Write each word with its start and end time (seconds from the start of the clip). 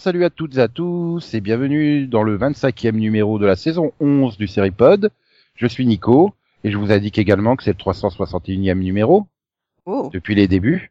salut 0.00 0.24
à 0.24 0.30
toutes 0.30 0.56
et 0.56 0.60
à 0.60 0.68
tous 0.68 1.34
et 1.34 1.42
bienvenue 1.42 2.06
dans 2.06 2.22
le 2.22 2.38
25e 2.38 2.92
numéro 2.92 3.38
de 3.38 3.44
la 3.44 3.54
saison 3.54 3.92
11 4.00 4.38
du 4.38 4.48
Seripod. 4.48 5.10
Je 5.56 5.66
suis 5.66 5.84
Nico 5.86 6.32
et 6.64 6.70
je 6.70 6.78
vous 6.78 6.90
indique 6.90 7.18
également 7.18 7.54
que 7.54 7.62
c'est 7.62 7.72
le 7.72 7.76
361e 7.76 8.78
numéro 8.78 9.26
Oh. 9.84 10.08
depuis 10.10 10.34
les 10.34 10.48
débuts 10.48 10.90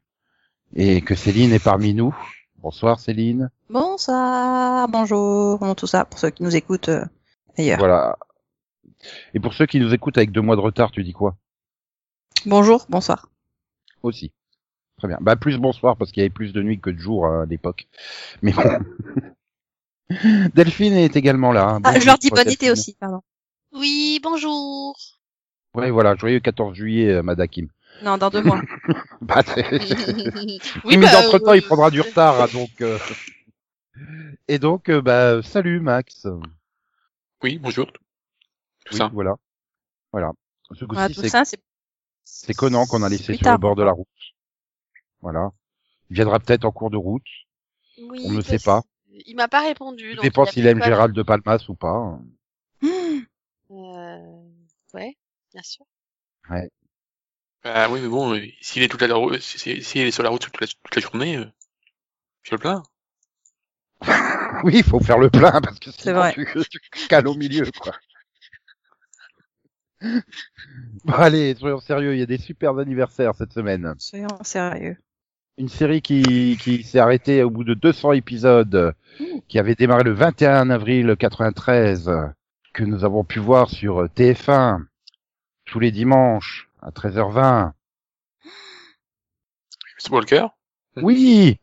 et 0.75 1.01
que 1.01 1.15
Céline 1.15 1.53
est 1.53 1.63
parmi 1.63 1.95
nous. 1.95 2.15
Bonsoir 2.59 2.99
Céline. 2.99 3.49
Bonsoir, 3.71 4.87
bonjour, 4.89 5.57
comment 5.57 5.73
tout 5.73 5.87
ça 5.87 6.05
pour 6.05 6.19
ceux 6.19 6.29
qui 6.29 6.43
nous 6.43 6.55
écoutent 6.55 6.89
euh, 6.89 7.05
ailleurs. 7.57 7.79
Voilà. 7.79 8.15
Et 9.33 9.39
pour 9.39 9.55
ceux 9.55 9.65
qui 9.65 9.79
nous 9.79 9.91
écoutent 9.91 10.19
avec 10.19 10.31
deux 10.31 10.41
mois 10.41 10.55
de 10.55 10.61
retard, 10.61 10.91
tu 10.91 11.03
dis 11.03 11.13
quoi? 11.13 11.35
Bonjour, 12.45 12.85
bonsoir. 12.89 13.27
Aussi. 14.03 14.31
Très 14.99 15.07
bien. 15.07 15.17
Bah 15.21 15.35
plus 15.35 15.57
bonsoir 15.57 15.97
parce 15.97 16.11
qu'il 16.11 16.21
y 16.21 16.23
avait 16.25 16.29
plus 16.29 16.53
de 16.53 16.61
nuit 16.61 16.79
que 16.79 16.89
de 16.89 16.99
jour 16.99 17.25
à 17.25 17.45
l'époque. 17.45 17.87
Mais 18.41 18.51
bon. 18.51 18.63
Delphine 20.55 20.93
est 20.93 21.15
également 21.15 21.51
là. 21.51 21.69
hein. 21.69 21.81
Ah, 21.83 21.99
je 21.99 22.05
leur 22.05 22.17
dis 22.17 22.29
bonne 22.29 22.49
été 22.49 22.71
aussi, 22.71 22.95
pardon. 22.99 23.21
Oui, 23.73 24.19
bonjour. 24.23 24.97
Ouais, 25.75 25.91
voilà, 25.91 26.15
joyeux 26.15 26.39
14 26.39 26.75
juillet, 26.75 27.09
euh, 27.13 27.21
Madakim. 27.23 27.67
Non, 28.03 28.17
dans 28.17 28.29
deux 28.29 28.41
mois. 28.41 28.61
Bah, 29.21 29.43
oui, 29.57 30.97
mais 30.97 30.99
bah, 31.01 31.19
entre 31.19 31.37
temps, 31.39 31.51
euh, 31.51 31.57
il 31.57 31.61
prendra 31.61 31.91
du 31.91 32.01
retard, 32.01 32.41
hein, 32.41 32.47
donc. 32.53 32.69
euh. 32.81 32.97
Et 34.47 34.57
donc, 34.57 34.89
euh, 34.89 35.01
bah, 35.01 35.41
salut 35.43 35.79
Max. 35.81 36.25
Oui, 37.43 37.59
bonjour. 37.59 37.85
Tout 37.91 38.93
Oui, 38.93 38.97
ça. 38.97 39.09
voilà, 39.13 39.35
voilà. 40.11 40.31
Ce 40.71 40.85
coup-ci, 40.85 40.85
Voilà, 40.95 41.13
tout 41.13 41.21
c'est 41.21 41.29
ça, 41.29 41.45
c'est 41.45 41.59
c'est 42.23 42.53
Conan 42.53 42.85
qu'on 42.85 43.03
a 43.03 43.09
laissé 43.09 43.33
sur 43.33 43.39
tard, 43.43 43.53
le 43.53 43.59
bord 43.59 43.75
de 43.75 43.83
la 43.83 43.91
route. 43.91 44.07
Voilà. 45.21 45.51
Il 46.09 46.15
viendra 46.15 46.39
peut-être 46.39 46.65
en 46.65 46.71
cours 46.71 46.89
de 46.89 46.97
route. 46.97 47.27
oui, 47.97 48.23
on 48.25 48.31
ne 48.31 48.41
sait 48.41 48.59
pas. 48.59 48.81
Il 49.25 49.35
m'a 49.35 49.47
pas 49.47 49.61
répondu. 49.61 50.11
Ça 50.11 50.15
donc 50.15 50.23
dépend 50.23 50.45
s'il 50.45 50.65
aime 50.67 50.83
Gérald 50.83 51.15
de 51.15 51.23
Palmas 51.23 51.65
ou 51.67 51.75
pas. 51.75 52.19
Euh... 53.71 54.17
Ouais, 54.95 55.15
bien 55.53 55.61
sûr. 55.61 55.85
Bah 57.63 57.87
oui, 57.89 57.99
mais 58.01 58.07
bon, 58.07 58.33
euh, 58.33 58.41
s'il 58.61 58.81
est 58.81 58.87
toute 58.87 59.01
la 59.03 59.13
route, 59.13 59.39
s'il 59.39 60.01
est 60.01 60.11
sur 60.11 60.23
la 60.23 60.29
route 60.29 60.41
toute 60.41 60.59
la, 60.59 60.65
toute 60.65 60.95
la 60.95 61.01
journée, 61.01 61.37
euh, 61.37 61.45
je 62.41 62.51
le 62.51 62.57
plains. 62.57 62.83
Oui, 64.63 64.77
il 64.77 64.83
faut 64.83 64.99
faire 64.99 65.19
le 65.19 65.29
plein 65.29 65.61
parce 65.61 65.79
que 65.79 65.91
C'est 65.91 66.01
sinon 66.01 66.15
vrai. 66.15 66.33
tu, 66.33 66.47
tu 66.69 67.07
cales 67.07 67.27
au 67.27 67.35
milieu, 67.35 67.69
quoi. 67.79 67.93
Bon, 71.03 71.13
allez, 71.13 71.55
soyons 71.55 71.79
sérieux, 71.79 72.15
il 72.15 72.19
y 72.19 72.23
a 72.23 72.25
des 72.25 72.37
super 72.37 72.77
anniversaires 72.77 73.35
cette 73.35 73.53
semaine. 73.53 73.95
Soyons 73.99 74.27
sérieux. 74.43 74.97
Une 75.59 75.67
série 75.67 76.01
qui, 76.01 76.57
qui 76.61 76.83
s'est 76.83 76.99
arrêtée 76.99 77.43
au 77.43 77.49
bout 77.49 77.65
de 77.65 77.73
200 77.73 78.13
épisodes, 78.13 78.95
qui 79.49 79.59
avait 79.59 79.75
démarré 79.75 80.03
le 80.03 80.13
21 80.13 80.69
avril 80.69 81.15
93, 81.19 82.09
que 82.73 82.83
nous 82.85 83.03
avons 83.03 83.25
pu 83.25 83.39
voir 83.39 83.69
sur 83.69 84.05
TF1 84.05 84.85
tous 85.65 85.79
les 85.81 85.91
dimanches 85.91 86.69
à 86.81 86.91
13h20. 86.91 87.73
C'est 89.97 90.11
Walker? 90.11 90.47
Oui 90.95 91.59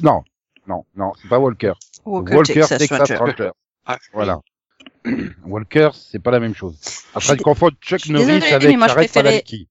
Non, 0.00 0.22
non, 0.68 0.84
non, 0.94 1.12
c'est 1.20 1.28
pas 1.28 1.40
Walker. 1.40 1.72
Walker, 2.04 2.34
Walker 2.36 2.52
Texas 2.54 2.78
Texas, 2.78 3.18
Ranger. 3.18 3.50
Ah, 3.84 3.98
Voilà. 4.12 4.40
Walker, 5.44 5.90
c'est 5.94 6.20
pas 6.20 6.30
la 6.30 6.38
même 6.38 6.54
chose. 6.54 6.78
Après, 7.16 7.34
de 7.34 7.42
confondre 7.42 7.76
Chuck 7.80 8.06
Norris 8.06 8.44
avec 8.44 8.68
mais 8.68 8.76
moi, 8.76 8.86
je 8.86 8.92
Jared 8.92 9.08
préférais- 9.08 9.24
Padalecki. 9.24 9.68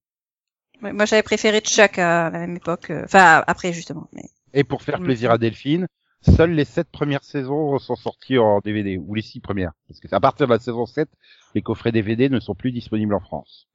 Ouais, 0.82 0.92
Moi, 0.92 1.04
j'avais 1.04 1.22
préféré 1.22 1.60
Chuck 1.60 1.98
à 1.98 2.30
la 2.30 2.38
même 2.38 2.56
époque. 2.56 2.90
euh, 2.90 3.04
Enfin, 3.04 3.42
après, 3.46 3.72
justement. 3.72 4.08
Mais... 4.12 4.24
Et 4.54 4.64
pour 4.64 4.82
faire 4.82 5.00
Mm. 5.00 5.04
plaisir 5.04 5.30
à 5.30 5.38
Delphine, 5.38 5.86
seules 6.36 6.52
les 6.52 6.64
sept 6.64 6.90
premières 6.90 7.24
saisons 7.24 7.78
sont 7.78 7.96
sorties 7.96 8.38
en 8.38 8.60
DVD, 8.60 8.98
ou 8.98 9.14
les 9.14 9.22
six 9.22 9.40
premières. 9.40 9.72
Parce 9.88 10.00
que 10.00 10.08
c'est 10.08 10.14
à 10.16 10.20
partir 10.20 10.46
de 10.46 10.52
la 10.52 10.58
saison 10.58 10.86
7, 10.86 11.08
les 11.54 11.62
coffrets 11.62 11.92
DVD 11.92 12.28
ne 12.28 12.40
sont 12.40 12.54
plus 12.54 12.72
disponibles 12.72 13.14
en 13.14 13.20
France. 13.20 13.68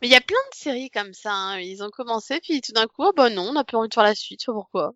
Mais 0.00 0.08
il 0.08 0.10
y 0.10 0.14
a 0.16 0.20
plein 0.20 0.36
de 0.52 0.56
séries 0.56 0.90
comme 0.90 1.12
ça. 1.14 1.32
hein. 1.32 1.58
Ils 1.60 1.82
ont 1.82 1.90
commencé, 1.90 2.40
puis 2.40 2.60
tout 2.60 2.72
d'un 2.72 2.86
coup, 2.86 3.04
oh, 3.04 3.12
bah 3.16 3.30
non, 3.30 3.48
on 3.48 3.52
n'a 3.54 3.64
plus 3.64 3.76
envie 3.76 3.88
de 3.88 3.94
faire 3.94 4.02
la 4.04 4.14
suite. 4.14 4.40
Je 4.40 4.44
sais 4.46 4.52
pas 4.52 4.54
pourquoi. 4.54 4.92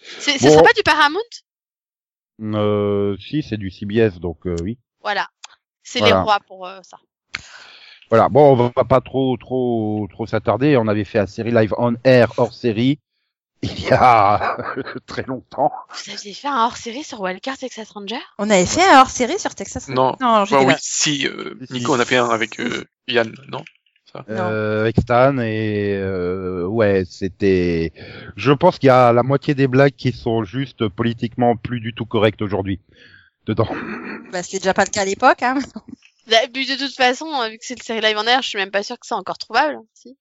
C'est, 0.00 0.38
Ce 0.38 0.44
Bon. 0.44 0.50
serait 0.52 0.62
pas 0.62 0.72
du 0.76 0.82
Paramount? 0.82 1.18
Euh, 2.40 3.16
si, 3.18 3.42
c'est 3.42 3.56
du 3.56 3.70
CBS, 3.70 4.20
donc 4.20 4.46
euh, 4.46 4.54
oui. 4.62 4.78
Voilà. 5.00 5.26
C'est 5.82 5.98
Voilà. 6.00 6.16
les 6.16 6.22
rois 6.22 6.38
pour 6.46 6.66
euh, 6.66 6.80
ça. 6.82 6.98
Voilà. 8.10 8.28
Bon, 8.28 8.52
on 8.52 8.72
va 8.74 8.84
pas 8.84 9.00
trop, 9.00 9.36
trop, 9.36 10.06
trop 10.10 10.26
s'attarder. 10.26 10.76
On 10.76 10.88
avait 10.88 11.04
fait 11.04 11.18
la 11.18 11.26
série 11.26 11.50
live 11.50 11.74
on 11.78 11.94
air 12.04 12.32
hors 12.36 12.52
série 12.52 12.98
il 13.62 13.80
y 13.80 13.90
a 13.90 14.56
très 15.06 15.24
longtemps. 15.24 15.72
Vous 15.90 16.12
aviez 16.12 16.32
fait 16.32 16.46
un 16.46 16.64
hors-série 16.64 17.02
sur 17.02 17.20
Walker 17.20 17.54
Texas 17.58 17.90
Ranger? 17.90 18.20
On 18.38 18.50
avait 18.50 18.66
fait 18.66 18.88
un 18.88 19.00
hors-série 19.00 19.38
sur 19.38 19.54
Texas 19.54 19.88
Non. 19.88 20.14
Non, 20.20 20.44
j'étais 20.44 20.64
Bah 20.64 20.72
oui, 20.74 20.74
si, 20.78 21.26
euh, 21.26 21.54
Nico, 21.70 21.94
on 21.94 21.98
a 21.98 22.04
fait 22.04 22.18
un 22.18 22.28
avec 22.28 22.60
euh, 22.60 22.84
Yann, 23.08 23.34
non 23.48 23.64
Euh, 24.30 24.82
avec 24.82 25.00
Stan 25.00 25.38
et 25.38 25.96
euh, 25.96 26.66
ouais, 26.66 27.02
c'était. 27.04 27.92
Je 28.36 28.52
pense 28.52 28.78
qu'il 28.78 28.86
y 28.86 28.90
a 28.90 29.12
la 29.12 29.24
moitié 29.24 29.56
des 29.56 29.66
blagues 29.66 29.96
qui 29.96 30.12
sont 30.12 30.44
juste 30.44 30.86
politiquement 30.88 31.56
plus 31.56 31.80
du 31.80 31.94
tout 31.94 32.06
correctes 32.06 32.42
aujourd'hui. 32.42 32.80
Dedans. 33.46 33.68
Bah, 34.30 34.42
c'était 34.42 34.58
déjà 34.58 34.74
pas 34.74 34.84
le 34.84 34.90
cas 34.90 35.02
à 35.02 35.04
l'époque, 35.04 35.42
hein. 35.42 35.58
Bah, 36.30 36.36
puis 36.52 36.66
de 36.66 36.76
toute 36.76 36.94
façon, 36.94 37.26
euh, 37.40 37.48
vu 37.48 37.56
que 37.58 37.64
c'est 37.64 37.78
le 37.78 37.82
série 37.82 38.00
live 38.00 38.18
en 38.18 38.26
air, 38.26 38.42
je 38.42 38.48
suis 38.48 38.58
même 38.58 38.70
pas 38.70 38.82
sûre 38.82 38.96
que 38.98 39.06
c'est 39.06 39.14
encore 39.14 39.38
trouvable. 39.38 39.76
hein, 39.76 39.84
Si. 39.94 40.16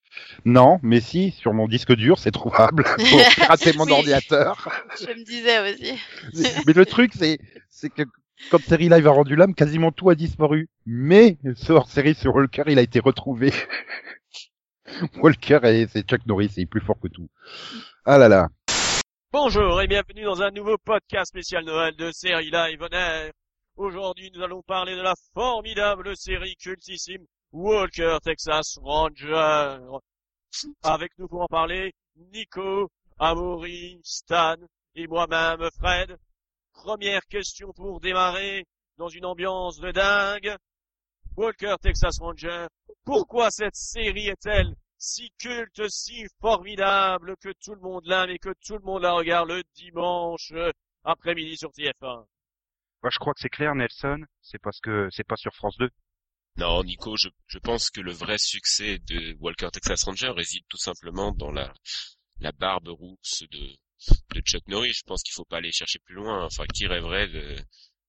Non, 0.46 0.80
mais 0.82 1.02
si, 1.02 1.32
sur 1.32 1.54
mon 1.54 1.68
disque 1.68 1.92
dur, 1.94 2.18
c'est 2.18 2.32
trouvable. 2.32 2.84
Pour 3.10 3.22
pirater 3.36 3.74
mon 3.74 3.86
Oui. 3.86 3.92
ordinateur. 3.92 4.70
Je 5.02 5.08
me 5.08 5.24
disais 5.26 5.60
aussi. 5.74 6.64
mais 6.66 6.74
le 6.74 6.86
truc, 6.86 7.12
c'est, 7.14 7.40
c'est 7.70 7.90
que 7.90 8.04
quand 8.52 8.62
Série 8.64 8.88
Live 8.90 9.06
a 9.08 9.12
rendu 9.12 9.36
l'âme, 9.36 9.54
quasiment 9.54 9.92
tout 9.92 10.10
a 10.10 10.16
disparu. 10.16 10.70
Mais 10.86 11.38
ce 11.56 11.74
hors-série 11.74 12.16
sur 12.16 12.34
Walker, 12.36 12.64
il 12.68 12.80
a 12.80 12.84
été 12.84 13.00
retrouvé. 13.00 13.52
Walker, 15.22 15.60
et 15.66 15.88
c'est 15.92 16.04
Chuck 16.08 16.26
Norris, 16.26 16.52
il 16.56 16.64
est 16.64 16.66
plus 16.68 16.80
fort 16.82 16.98
que 17.02 17.08
tout. 17.10 17.28
Ah 18.06 18.18
là 18.18 18.30
là. 18.30 18.48
Bonjour 19.34 19.82
et 19.82 19.88
bienvenue 19.88 20.24
dans 20.24 20.42
un 20.42 20.52
nouveau 20.52 20.78
podcast 20.78 21.28
spécial 21.30 21.66
Noël 21.66 21.94
de 21.98 22.12
série 22.12 22.50
Live 22.50 22.80
on 22.82 22.96
Air. 22.96 23.32
Aujourd'hui, 23.78 24.32
nous 24.34 24.42
allons 24.42 24.64
parler 24.64 24.96
de 24.96 25.02
la 25.02 25.14
formidable 25.36 26.18
série 26.18 26.56
cultissime 26.56 27.24
Walker 27.52 28.18
Texas 28.24 28.80
Ranger. 28.82 29.78
Avec 30.82 31.12
nous 31.20 31.28
pour 31.28 31.44
en 31.44 31.46
parler, 31.46 31.94
Nico, 32.34 32.90
Amaury, 33.20 34.02
Stan 34.04 34.56
et 34.96 35.06
moi-même 35.06 35.70
Fred. 35.78 36.18
Première 36.74 37.22
question 37.28 37.72
pour 37.72 38.00
démarrer 38.00 38.66
dans 38.98 39.10
une 39.10 39.26
ambiance 39.26 39.78
de 39.78 39.92
dingue. 39.92 40.56
Walker 41.36 41.76
Texas 41.80 42.18
Ranger, 42.20 42.66
pourquoi 43.06 43.52
cette 43.52 43.76
série 43.76 44.30
est-elle 44.30 44.74
si 44.98 45.30
culte, 45.38 45.88
si 45.88 46.26
formidable 46.42 47.36
que 47.38 47.54
tout 47.64 47.76
le 47.76 47.82
monde 47.82 48.08
l'aime 48.08 48.32
et 48.32 48.40
que 48.40 48.56
tout 48.66 48.80
le 48.80 48.84
monde 48.84 49.04
la 49.04 49.14
regarde 49.14 49.50
le 49.50 49.62
dimanche 49.76 50.52
après-midi 51.04 51.58
sur 51.58 51.70
TF1. 51.70 52.26
Moi, 53.08 53.12
je 53.14 53.20
crois 53.20 53.34
que 53.34 53.40
c'est 53.40 53.48
clair, 53.48 53.74
Nelson. 53.74 54.20
C'est 54.42 54.62
parce 54.62 54.82
que 54.82 55.08
c'est 55.12 55.24
pas 55.24 55.38
sur 55.38 55.54
France 55.56 55.78
2. 55.78 55.90
Non, 56.58 56.84
Nico, 56.84 57.16
je, 57.16 57.30
je 57.48 57.58
pense 57.58 57.90
que 57.90 58.02
le 58.02 58.12
vrai 58.12 58.38
succès 58.38 59.00
de 59.00 59.34
Walker 59.40 59.70
Texas 59.72 60.04
Ranger 60.04 60.32
réside 60.32 60.66
tout 60.68 60.78
simplement 60.78 61.32
dans 61.32 61.50
la, 61.50 61.74
la 62.42 62.52
barbe 62.52 62.90
rousse 62.90 63.44
de, 63.50 63.78
de 64.36 64.42
Chuck 64.42 64.68
Norris. 64.68 64.92
Je 64.92 65.04
pense 65.06 65.24
qu'il 65.24 65.32
faut 65.34 65.46
pas 65.46 65.60
aller 65.60 65.72
chercher 65.72 66.00
plus 66.00 66.16
loin. 66.16 66.44
Enfin, 66.44 66.66
qui 66.66 66.86
rêverait 66.86 67.30
de, 67.30 67.56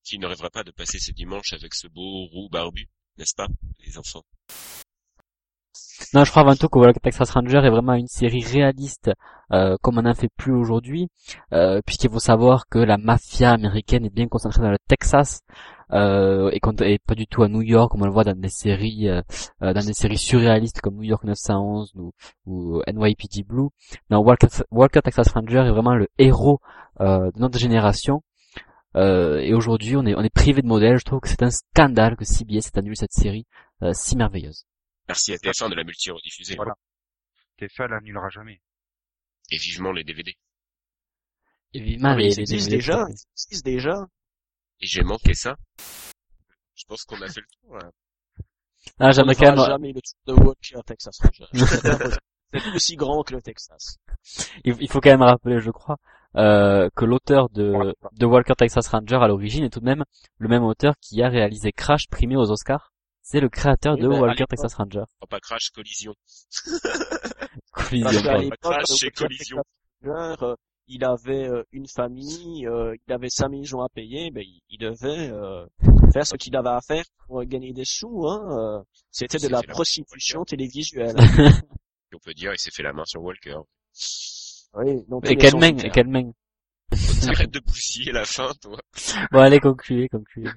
qui 0.02 0.18
ne 0.18 0.26
rêverait 0.26 0.50
pas 0.50 0.64
de 0.64 0.72
passer 0.72 0.98
ses 0.98 1.12
dimanches 1.12 1.52
avec 1.52 1.74
ce 1.74 1.86
beau 1.86 2.26
roux 2.32 2.48
barbu, 2.48 2.88
n'est-ce 3.18 3.36
pas, 3.36 3.46
les 3.86 3.98
enfants? 3.98 4.24
Non, 6.14 6.24
je 6.24 6.30
crois 6.30 6.42
avant 6.42 6.54
tout 6.54 6.68
que 6.68 6.92
que 6.92 6.98
Texas 7.00 7.30
Ranger 7.30 7.58
est 7.64 7.70
vraiment 7.70 7.94
une 7.94 8.06
série 8.06 8.44
réaliste, 8.44 9.10
euh, 9.52 9.76
comme 9.82 9.98
on 9.98 10.02
n'en 10.02 10.14
fait 10.14 10.30
plus 10.36 10.52
aujourd'hui, 10.52 11.08
euh, 11.52 11.80
puisqu'il 11.84 12.10
faut 12.10 12.20
savoir 12.20 12.66
que 12.68 12.78
la 12.78 12.98
mafia 12.98 13.50
américaine 13.52 14.04
est 14.04 14.14
bien 14.14 14.28
concentrée 14.28 14.62
dans 14.62 14.70
le 14.70 14.78
Texas 14.86 15.40
euh, 15.92 16.50
et, 16.52 16.98
pas 16.98 17.14
du 17.14 17.26
tout 17.26 17.42
à 17.42 17.48
New 17.48 17.62
York, 17.62 17.90
comme 17.90 18.02
on 18.02 18.06
le 18.06 18.12
voit 18.12 18.24
dans 18.24 18.38
des 18.38 18.48
séries, 18.48 19.08
euh, 19.08 19.22
euh, 19.62 19.72
dans 19.72 19.84
des 19.84 19.94
séries 19.94 20.18
surréalistes 20.18 20.80
comme 20.80 20.96
New 20.96 21.04
York 21.04 21.24
911 21.24 21.92
ou, 21.96 22.12
ou 22.46 22.82
NYPD 22.86 23.44
Blue. 23.44 23.68
Non, 24.10 24.20
Walker, 24.20 24.48
Walker 24.70 25.00
Texas 25.02 25.28
Ranger 25.32 25.64
est 25.66 25.70
vraiment 25.70 25.94
le 25.94 26.08
héros 26.18 26.60
euh, 27.00 27.30
de 27.32 27.40
notre 27.40 27.58
génération. 27.58 28.22
Euh, 28.96 29.38
et 29.38 29.54
aujourd'hui, 29.54 29.96
on 29.96 30.04
est, 30.06 30.14
on 30.14 30.22
est 30.22 30.34
privé 30.34 30.62
de 30.62 30.66
modèle. 30.66 30.98
Je 30.98 31.04
trouve 31.04 31.20
que 31.20 31.28
c'est 31.28 31.42
un 31.42 31.50
scandale 31.50 32.16
que 32.16 32.24
CBS 32.24 32.68
ait 32.68 32.78
annulé 32.78 32.96
cette 32.96 33.12
série 33.12 33.46
euh, 33.82 33.92
si 33.94 34.16
merveilleuse. 34.16 34.64
Merci 35.08 35.32
à 35.32 35.36
TF1 35.36 35.70
de 35.70 35.74
la 35.74 35.84
multi-rediffuser. 35.84 36.56
Voilà. 36.56 36.74
TF1 37.60 37.88
l'annulera 37.88 38.28
jamais. 38.28 38.60
Et 39.50 39.56
vivement 39.56 39.92
les 39.92 40.04
DVD. 40.04 40.34
Évidemment, 41.72 42.10
Ah, 42.10 42.16
mais 42.16 42.24
les, 42.24 42.34
ils 42.34 42.36
les 42.36 42.40
existent 42.42 42.70
DVD, 42.70 42.76
déjà, 42.76 43.04
ils 43.08 43.12
existent 43.12 43.70
déjà. 43.70 44.06
Et 44.80 44.86
j'ai 44.86 45.02
manqué 45.02 45.34
ça. 45.34 45.56
Je 46.74 46.84
pense 46.86 47.04
qu'on 47.04 47.20
a 47.22 47.28
fait 47.28 47.40
le 47.40 47.46
tour, 47.60 47.76
là. 47.76 47.90
Ah, 49.00 49.08
On 49.08 49.12
j'aimerais 49.12 49.34
quand 49.34 49.56
même, 49.56 49.66
jamais 49.66 49.92
le 49.92 50.00
tour 50.00 50.36
de 50.36 50.42
Walker 50.42 50.80
Texas 50.86 51.18
Ranger. 51.20 51.46
Je 51.52 51.64
préfère 51.64 51.98
refuser. 51.98 52.18
C'est 52.54 52.74
aussi 52.74 52.96
grand 52.96 53.22
que 53.24 53.34
le 53.34 53.42
Texas. 53.42 53.98
il 54.64 54.74
il 54.80 54.88
faut 54.90 55.00
quand 55.00 55.10
même 55.10 55.22
rappeler, 55.22 55.60
je 55.60 55.70
crois, 55.70 55.96
euh, 56.36 56.88
que 56.96 57.04
l'auteur 57.04 57.50
de, 57.50 57.94
de 58.12 58.26
Walker 58.26 58.54
Texas 58.56 58.88
Ranger 58.88 59.18
à 59.22 59.28
l'origine 59.28 59.64
est 59.64 59.70
tout 59.70 59.80
de 59.80 59.84
même 59.84 60.04
le 60.38 60.48
même 60.48 60.62
auteur 60.64 60.94
qui 61.00 61.22
a 61.22 61.28
réalisé 61.28 61.72
Crash 61.72 62.08
primé 62.08 62.36
aux 62.36 62.50
Oscars. 62.50 62.92
C'est 63.30 63.40
le 63.40 63.50
créateur 63.50 63.96
Oui, 63.96 64.00
de 64.00 64.08
ben, 64.08 64.20
Walker 64.20 64.46
Texas 64.48 64.72
Ranger. 64.72 65.04
Oh, 65.20 65.26
pas 65.26 65.38
Crash, 65.38 65.68
Collision. 65.68 66.14
Collision, 67.72 68.38
l'époque, 68.38 68.58
Crash 68.62 68.88
Walker 68.88 69.10
Collision. 69.10 69.62
Ranger, 70.02 70.42
euh, 70.44 70.54
il 70.86 71.04
avait 71.04 71.46
euh, 71.46 71.62
une 71.72 71.86
famille, 71.94 72.66
euh, 72.66 72.96
il 73.06 73.12
avait 73.12 73.28
sa 73.28 73.50
maison 73.50 73.82
à 73.82 73.90
payer, 73.90 74.30
ben, 74.30 74.42
il, 74.42 74.62
il 74.70 74.78
devait 74.78 75.28
euh, 75.28 75.66
faire 76.10 76.26
ce 76.26 76.36
qu'il 76.36 76.56
avait 76.56 76.70
à 76.70 76.80
faire 76.80 77.04
pour 77.26 77.44
gagner 77.44 77.74
des 77.74 77.84
sous. 77.84 78.26
Hein, 78.26 78.78
euh, 78.80 78.82
C'était 79.10 79.36
de 79.36 79.48
la 79.48 79.62
prostitution 79.62 80.44
télévisuelle. 80.44 81.14
Et 81.18 81.18
on 82.16 82.18
peut 82.24 82.32
dire, 82.32 82.54
il 82.54 82.58
s'est 82.58 82.70
fait 82.70 82.82
la 82.82 82.94
main 82.94 83.04
sur 83.04 83.22
Walker. 83.22 83.58
oui, 84.72 85.04
donc 85.06 85.30
Et 85.30 85.36
main, 85.54 85.76
et 85.76 86.04
main. 86.04 86.32
Arrête 87.28 87.50
de 87.50 87.60
bousiller 87.60 88.12
la 88.12 88.24
fin, 88.24 88.50
toi. 88.62 88.78
Bon, 89.30 89.40
allez, 89.40 89.60
concluez, 89.60 90.08
concluez. 90.08 90.48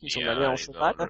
Qui 0.00 0.10
s'en 0.10 0.20
allait 0.22 0.46
en 0.46 0.56
cheval. 0.56 0.94
know, 0.96 1.06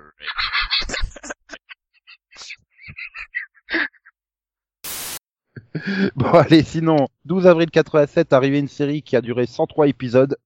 Bon, 6.17 6.31
allez, 6.33 6.63
sinon, 6.63 7.09
12 7.25 7.47
avril 7.47 7.71
87, 7.71 8.33
arrivait 8.33 8.59
une 8.61 8.69
série 8.69 9.03
qui 9.03 9.17
a 9.17 9.21
duré 9.21 9.47
103 9.47 9.89
épisodes 9.89 10.37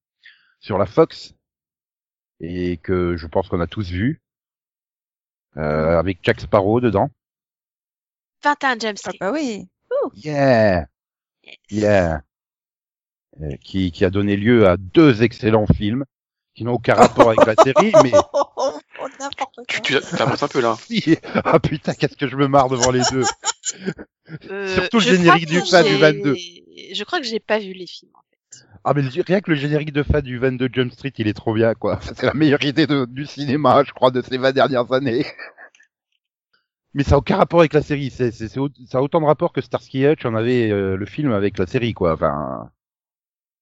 sur 0.61 0.79
la 0.79 0.87
Fox 0.87 1.35
et 2.41 2.77
que 2.79 3.17
je 3.17 3.27
pense 3.27 3.49
qu'on 3.49 3.61
a 3.61 3.67
tous 3.67 3.91
vu, 3.91 4.21
euh, 5.57 5.99
avec 5.99 6.21
Jack 6.23 6.41
Sparrow 6.41 6.81
dedans. 6.81 7.11
21 8.45 8.79
James 8.79 8.95
Ah 9.05 9.11
Street. 9.11 9.19
bah 9.21 9.33
oui. 9.33 9.69
Yeah, 10.15 10.87
yeah, 11.71 12.23
Euh, 13.41 13.57
qui, 13.63 13.91
qui 13.93 14.05
a 14.05 14.11
donné 14.11 14.37
lieu 14.37 14.67
à 14.69 14.77
deux 14.77 15.23
excellents 15.23 15.67
films 15.67 16.05
qui 16.59 16.65
n'ont 16.65 16.73
aucun 16.75 16.95
rapport 16.95 17.29
avec 17.31 17.47
la 17.47 17.55
série, 17.63 17.93
mais 18.03 18.13
Oh, 19.01 19.07
Tu, 19.69 19.81
quoi. 19.81 20.01
tu 20.01 20.17
t'avances 20.17 20.43
un 20.43 20.49
peu 20.49 20.61
là. 20.61 20.77
si, 20.81 21.17
ah 21.45 21.61
putain, 21.61 21.95
qu'est-ce 21.95 22.17
que 22.17 22.27
je 22.29 22.35
me 22.37 22.49
marre 22.49 22.69
devant 22.69 22.91
les 22.91 23.03
deux. 23.13 23.23
Euh, 24.51 24.75
Surtout 24.75 24.97
le 24.99 25.03
générique 25.05 25.47
du 25.47 25.61
fin 25.61 25.83
du 25.83 25.91
j'ai- 25.91 25.97
22. 25.99 26.35
Je 26.95 27.05
crois 27.05 27.21
que 27.21 27.27
j'ai 27.27 27.39
pas 27.41 27.59
vu 27.61 27.73
les 27.73 27.87
films. 27.87 28.11
en 28.15 28.21
fait. 28.31 28.67
Ah 28.85 28.93
mais 28.95 29.03
rien 29.03 29.41
que 29.41 29.51
le 29.51 29.57
générique 29.57 29.93
de 29.93 30.03
fin 30.03 30.21
du 30.21 30.39
22 30.39 30.69
Jump 30.73 30.93
Street, 30.93 31.13
il 31.19 31.29
est 31.29 31.33
trop 31.35 31.55
bien 31.55 31.75
quoi. 31.75 32.01
C'est 32.03 32.25
la 32.25 32.35
meilleure 32.35 32.63
idée 32.65 32.87
de- 32.89 33.05
du 33.07 33.25
cinéma, 33.25 33.85
je 33.87 33.93
crois, 33.93 34.11
de 34.11 34.21
ces 34.21 34.37
20 34.37 34.51
dernières 34.53 34.93
années. 34.93 35.25
Mais 36.95 37.05
ça 37.05 37.15
a 37.15 37.19
aucun 37.19 37.37
rapport 37.37 37.61
avec 37.61 37.75
la 37.75 37.83
série. 37.83 38.11
C'est, 38.11 38.33
ça 38.33 38.49
a 38.99 39.01
autant 39.01 39.21
de 39.21 39.27
rapport 39.27 39.53
que 39.53 39.61
Starsky 39.61 40.05
Hutch 40.07 40.25
en 40.25 40.35
avait 40.35 40.71
euh, 40.71 40.97
le 40.97 41.07
film 41.07 41.33
avec 41.33 41.57
la 41.59 41.67
série 41.67 41.95
quoi. 41.95 42.15
Enfin, 42.15 42.71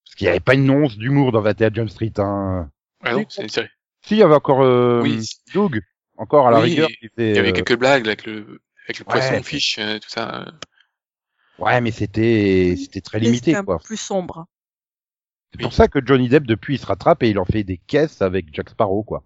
parce 0.05 0.15
qu'il 0.17 0.25
n'y 0.27 0.31
avait 0.31 0.41
pas 0.41 0.55
une 0.55 0.71
once 0.71 0.97
d'humour 0.97 1.33
dans 1.33 1.43
21 1.43 1.71
Jump 1.75 1.91
Street. 1.91 2.13
Hein. 2.19 2.71
Ah 3.07 3.13
non, 3.15 3.27
c'est 3.29 3.43
une 3.43 3.49
série. 3.49 3.69
Si, 4.05 4.15
il 4.15 4.19
y 4.19 4.23
avait 4.23 4.35
encore 4.35 4.63
euh, 4.63 5.03
Oui. 5.03 5.27
Doug, 5.55 5.81
encore 6.17 6.47
à 6.49 6.51
la 6.51 6.61
Oui, 6.61 6.71
rigueur. 6.71 6.89
qui 6.89 7.11
Il 7.17 7.37
y 7.37 7.39
avait 7.39 7.49
euh, 7.49 7.53
quelques 7.53 7.79
blagues 7.79 8.05
là, 8.07 8.13
avec 8.13 8.27
le, 8.27 8.61
avec 8.87 8.99
le 8.99 9.05
Ouais, 9.05 9.13
poisson 9.13 9.43
fiche, 9.43 9.79
euh, 9.79 9.99
tout 9.99 10.09
ça. 10.09 10.43
euh. 10.43 10.51
Ouais, 11.59 11.81
mais 11.81 11.91
c'était, 11.91 12.75
c'était 12.77 13.01
très 13.01 13.19
limité 13.19 13.53
C'était 13.53 13.57
un 13.59 13.65
quoi. 13.65 13.79
peu 13.79 13.85
plus 13.85 13.97
sombre. 13.97 14.47
C'est 15.53 15.63
pour 15.63 15.73
ça 15.73 15.89
que 15.89 16.01
Johnny 16.05 16.29
Depp 16.29 16.45
depuis 16.45 16.75
il 16.75 16.79
se 16.79 16.87
rattrape 16.87 17.23
et 17.23 17.31
il 17.31 17.39
en 17.39 17.45
fait 17.45 17.65
des 17.65 17.79
caisses 17.79 18.21
avec 18.21 18.47
Jack 18.53 18.71
Sparrow 18.71 19.03
quoi. 19.05 19.25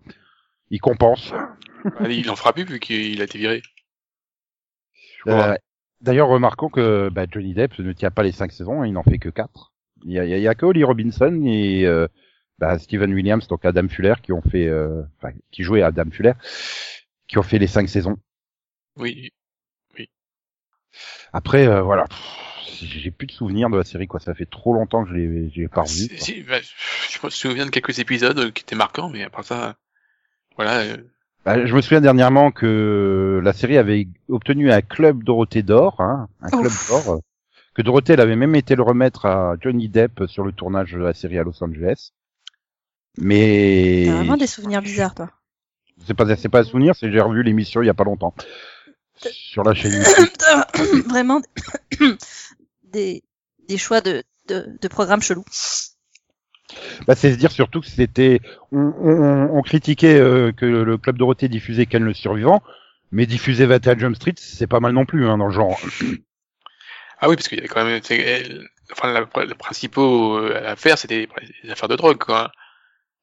Il 0.71 0.81
compense. 0.81 1.33
Ah, 1.33 2.09
il 2.09 2.29
en 2.31 2.37
fera 2.37 2.53
plus 2.53 2.65
vu 2.65 2.79
qu'il 2.79 3.21
a 3.21 3.25
été 3.25 3.39
viré. 3.39 3.63
Euh, 5.27 5.55
D'ailleurs, 6.01 6.29
remarquons 6.29 6.69
que 6.71 7.11
bah, 7.11 7.27
Johnny 7.31 7.53
Depp 7.53 7.79
ne 7.79 7.93
tient 7.93 8.11
pas 8.11 8.23
les 8.23 8.33
cinq 8.33 8.53
saisons, 8.53 8.85
il 8.85 8.93
n'en 8.93 9.03
fait 9.03 9.19
que 9.19 9.29
quatre. 9.29 9.73
Il 10.05 10.13
y 10.13 10.19
a, 10.19 10.25
il 10.25 10.31
y 10.31 10.35
a- 10.35 10.39
il 10.39 10.43
y 10.43 10.49
a 10.49 10.55
que 10.55 10.65
Holly 10.65 10.83
Robinson 10.83 11.43
et 11.45 11.85
euh, 11.85 12.07
bah, 12.61 12.79
Steven 12.79 13.13
Williams, 13.13 13.49
donc 13.49 13.65
Adam 13.65 13.89
Fuller, 13.89 14.15
qui 14.23 14.33
ont 14.33 14.43
fait, 14.43 14.69
euh, 14.69 15.03
enfin, 15.19 15.33
qui 15.51 15.63
jouait 15.65 15.83
Adam 15.83 16.11
Fuller, 16.13 16.35
qui 17.27 17.39
ont 17.39 17.43
fait 17.43 17.59
les 17.59 17.67
cinq 17.67 17.89
saisons. 17.89 18.19
Oui. 18.97 19.33
Après, 21.33 21.67
euh, 21.69 21.83
voilà, 21.83 22.07
j'ai 22.67 23.11
plus 23.13 23.27
de 23.27 23.33
souvenirs 23.33 23.71
de 23.71 23.77
la 23.77 23.85
série, 23.85 24.09
quoi. 24.09 24.19
Ça 24.21 24.35
fait 24.35 24.49
trop 24.51 24.75
longtemps 24.75 25.05
que 25.05 25.11
je 25.11 25.15
l'ai, 25.15 25.51
j'ai 25.51 25.69
pas 25.69 25.83
revu. 25.83 26.09
Si- 26.19 26.43
bah, 26.43 26.57
je 26.61 27.19
me 27.25 27.31
souviens 27.31 27.67
de 27.67 27.71
quelques 27.71 27.99
épisodes 28.01 28.53
qui 28.53 28.63
étaient 28.63 28.75
marquants, 28.77 29.09
mais 29.09 29.23
à 29.23 29.31
part 29.31 29.45
ça, 29.45 29.77
voilà. 30.57 30.81
euh, 30.81 30.97
Bah, 31.45 31.65
je 31.65 31.75
me 31.75 31.81
souviens 31.81 32.01
dernièrement 32.01 32.51
que 32.51 33.41
la 33.45 33.53
série 33.53 33.79
avait 33.79 34.09
obtenu 34.29 34.73
un 34.73 34.83
club 34.83 35.23
Dorothée 35.23 35.63
d'or, 35.63 36.01
hein, 36.01 36.29
un 36.43 36.51
club 36.51 36.73
d'or, 36.89 37.15
euh, 37.15 37.19
que 37.75 37.83
Dorothée 37.83 38.15
elle 38.15 38.21
avait 38.21 38.37
même 38.37 38.57
été 38.57 38.75
le 38.75 38.83
remettre 38.83 39.27
à 39.27 39.55
Johnny 39.61 39.89
Depp 39.89 40.25
sur 40.27 40.45
le 40.45 40.51
tournage 40.53 40.93
de 40.93 40.99
la 40.99 41.15
série 41.15 41.39
à 41.39 41.45
Los 41.45 41.63
Angeles. 41.63 42.11
Mais 43.19 44.05
T'as 44.07 44.15
vraiment 44.15 44.37
des 44.37 44.47
souvenirs 44.47 44.83
bizarres, 44.83 45.15
toi. 45.15 45.31
c'est 46.07 46.15
pas 46.15 46.37
c'est 46.37 46.49
pas 46.49 46.61
un 46.61 46.65
souvenir, 46.65 46.95
c'est 46.95 47.07
que 47.07 47.13
j'ai 47.13 47.21
revu 47.21 47.43
l'émission 47.43 47.83
il 47.83 47.87
y 47.87 47.91
a 47.91 47.95
pas 47.95 48.05
longtemps 48.05 48.35
sur 49.33 49.63
la 49.65 49.75
chaîne 49.75 49.93
YouTube. 49.93 50.29
Vraiment 51.09 51.43
des, 52.85 53.23
des 53.69 53.79
choix 53.79 54.01
de, 54.01 54.23
de, 54.49 54.67
de 54.81 54.89
programmes 54.89 55.23
chelous. 55.23 55.45
Bah, 57.07 57.15
c'est 57.17 57.33
se 57.33 57.37
dire 57.37 57.51
surtout 57.51 57.81
que 57.81 57.89
c'était 57.89 58.41
on, 58.71 58.79
on, 58.79 59.59
on 59.59 59.63
critiquait 59.63 60.19
euh, 60.19 60.53
que 60.53 60.65
le 60.65 60.97
club 60.99 61.19
Dorothée 61.19 61.49
diffusait 61.49 61.87
Ken 61.87 62.03
le 62.05 62.15
survivant, 62.15 62.63
mais 63.11 63.27
diffuser 63.27 63.67
21 63.67 63.99
Jump 63.99 64.17
Street 64.17 64.35
c'est 64.37 64.69
pas 64.69 64.81
mal 64.81 64.93
non 64.93 65.05
plus 65.05 65.27
hein, 65.27 65.37
dans 65.37 65.47
le 65.47 65.53
genre. 65.53 65.79
Ah 67.21 67.29
oui, 67.29 67.37
parce 67.37 67.49
qu'il 67.49 67.59
y 67.59 67.61
avait 67.61 67.69
quand 67.69 67.85
même, 67.85 68.01
enfin, 68.93 69.13
la, 69.13 69.45
le 69.45 69.55
principaux 69.55 70.39
euh, 70.39 70.63
à 70.65 70.77
faire, 70.77 70.97
c'était 70.97 71.29
des 71.63 71.71
affaires 71.71 71.89
de 71.89 71.97
drogue, 71.97 72.17
quoi. 72.19 72.51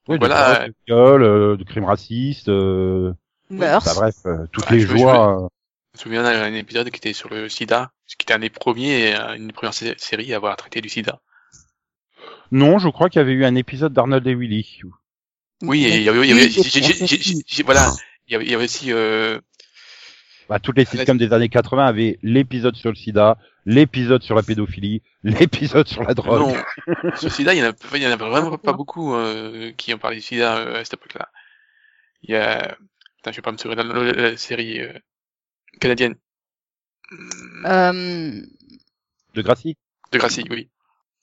Oui, 0.08 0.18
Voilà. 0.20 0.54
de, 0.54 0.54
drogue, 0.60 0.68
de 0.70 0.74
viol, 0.88 1.24
euh, 1.24 1.58
de 1.58 1.64
crimes 1.64 1.86
racistes, 1.86 2.50
euh, 2.50 3.14
Meurs. 3.50 3.84
bah, 3.84 3.94
bref, 3.96 4.16
euh, 4.26 4.46
toutes 4.52 4.70
Ouais, 4.70 4.78
les 4.78 4.82
je 4.82 4.94
me- 4.94 4.98
joies. 4.98 5.44
euh, 5.44 5.48
Je 5.94 6.00
me 6.00 6.04
souviens 6.04 6.24
d'un 6.24 6.54
épisode 6.54 6.90
qui 6.92 6.98
était 6.98 7.14
sur 7.14 7.30
le 7.30 7.50
sida, 7.50 7.92
ce 8.06 8.16
qui 8.16 8.24
était 8.24 8.34
un 8.34 8.40
des 8.40 8.50
premiers, 8.52 9.16
euh, 9.16 9.36
une 9.36 9.48
des 9.48 9.54
premières 9.54 9.74
sé- 9.74 9.96
séries 9.98 10.32
à 10.34 10.38
avoir 10.38 10.56
traité 10.56 10.80
du 10.82 10.90
sida. 10.90 11.20
Non, 12.52 12.78
je 12.80 12.88
crois 12.90 13.10
qu'il 13.10 13.20
y 13.20 13.22
avait 13.22 13.34
eu 13.34 13.46
un 13.46 13.56
épisode 13.56 13.94
d'Arnold 13.94 14.26
et 14.28 14.36
Willy. 14.36 14.82
Oui, 15.64 15.86
et 15.86 15.98
il 15.98 16.04
y 16.04 16.10
avait, 16.10 16.20
il 16.20 16.30
y 16.30 16.32
avait, 16.32 16.44
Oui, 16.46 16.50
j'ai- 16.52 16.64
j'ai- 16.64 16.70
c'est 16.94 17.08
j'ai- 17.08 17.18
j'ai- 17.18 17.42
j'ai- 17.46 17.64
voilà, 17.64 17.92
il 18.28 18.34
y 18.34 18.36
avait, 18.36 18.46
il 18.46 18.52
y 18.52 18.56
avait 18.56 18.66
aussi, 18.66 18.94
euh, 18.94 19.40
Bah, 20.50 20.60
toutes 20.60 20.78
les 20.78 20.86
sitcoms 20.86 21.18
des 21.18 21.34
années 21.34 21.50
80 21.50 21.86
avaient 21.86 22.20
l'épisode 22.22 22.76
sur 22.76 22.90
le 22.90 22.96
sida, 22.96 23.38
l'épisode 23.68 24.24
sur 24.24 24.34
la 24.34 24.42
pédophilie, 24.42 25.04
l'épisode 25.24 25.88
sur 25.88 26.02
la 26.04 26.14
drogue. 26.16 26.40
non, 26.40 27.14
sur 27.16 27.26
le 27.26 27.30
sida, 27.30 27.54
il 27.54 27.60
y 27.60 27.64
en 27.64 27.70
a, 27.70 27.74
il 27.96 28.02
y 28.02 28.08
en 28.08 28.12
a 28.12 28.16
vraiment 28.16 28.58
pas 28.58 28.74
beaucoup, 28.74 29.14
euh, 29.14 29.72
qui 29.74 29.94
ont 29.94 29.98
parlé 30.00 30.16
du 30.18 30.22
sida 30.24 30.58
euh, 30.58 30.80
à 30.80 30.84
cette 30.86 30.96
époque-là. 30.96 31.30
Il 32.24 32.32
y 32.32 32.36
a, 32.36 32.76
putain, 33.18 33.32
je 33.32 33.36
vais 33.36 33.42
pas 33.44 33.52
me 33.52 33.58
souvenir 33.58 33.84
de 33.84 33.90
la, 33.94 34.04
la- 34.04 34.30
la 34.32 34.38
série 34.38 34.80
euh, 34.82 34.94
canadienne. 35.80 36.16
Hum, 37.12 37.64
Euh, 37.66 38.42
De 39.36 39.42
Gracie. 39.42 39.78
De 40.12 40.18
Gracie, 40.18 40.46
oui. 40.50 40.70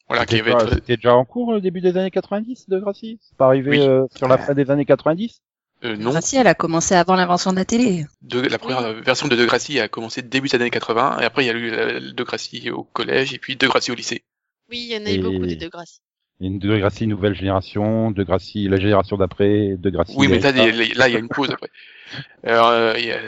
Voilà, 0.08 0.26
qui 0.26 0.36
C'était 0.36 0.50
avait 0.52 0.70
C'était 0.74 0.96
déjà 0.96 1.14
en 1.14 1.24
cours 1.24 1.48
au 1.48 1.60
début 1.60 1.80
des 1.80 1.96
années 1.96 2.10
90 2.10 2.68
de 2.68 2.78
Gracie? 2.78 3.18
C'est 3.22 3.36
pas 3.38 3.46
arrivé 3.46 3.70
Oui. 3.70 3.80
euh, 3.80 4.04
sur 4.14 4.28
la 4.28 4.36
fin 4.38 4.52
des 4.54 4.70
années 4.70 4.84
90 4.84 5.42
euh, 5.84 5.96
non, 5.96 6.10
Gracie, 6.10 6.36
elle 6.36 6.46
a 6.46 6.54
commencé 6.54 6.94
avant 6.94 7.14
l'invention 7.16 7.50
de 7.52 7.56
la 7.56 7.64
télé. 7.64 8.06
de, 8.22 8.40
la 8.40 8.58
première 8.58 8.92
version 9.02 9.28
de 9.28 9.36
De 9.36 9.44
Gracie 9.44 9.78
a 9.80 9.88
commencé 9.88 10.22
début 10.22 10.48
des 10.48 10.56
années 10.56 10.70
80, 10.70 11.18
et 11.20 11.24
après 11.24 11.44
il 11.44 11.46
y 11.46 11.50
a 11.50 11.52
eu 11.54 11.70
la- 11.70 12.00
De 12.00 12.22
Gracie 12.24 12.70
au 12.70 12.84
collège, 12.84 13.32
et 13.34 13.38
puis 13.38 13.56
De 13.56 13.66
Gracie 13.66 13.90
au 13.90 13.94
lycée. 13.94 14.24
Oui, 14.70 14.86
il 14.90 14.92
y 14.92 14.96
en 14.96 15.06
a 15.06 15.10
eu 15.10 15.14
Et- 15.14 15.18
beaucoup 15.18 15.46
des 15.46 15.56
grâce. 15.68 16.00
Il 16.40 16.46
y 16.46 16.48
a 16.48 16.52
une 16.52 16.58
De 16.58 16.76
Gracie 16.76 17.06
nouvelle 17.06 17.34
génération, 17.34 18.10
De 18.10 18.22
Gracie 18.24 18.66
la 18.68 18.78
génération 18.78 19.16
d'après, 19.16 19.76
De 19.76 19.90
Gracie. 19.90 20.14
Oui, 20.16 20.26
mais 20.26 20.40
là, 20.40 20.50
il 20.50 21.12
y 21.12 21.16
a- 21.16 21.18
une 21.20 21.28
pause 21.28 21.50
après. 21.50 21.70
Alors, 22.44 22.68
euh, 22.68 22.94
il 22.98 23.04
y 23.06 23.12
a, 23.12 23.20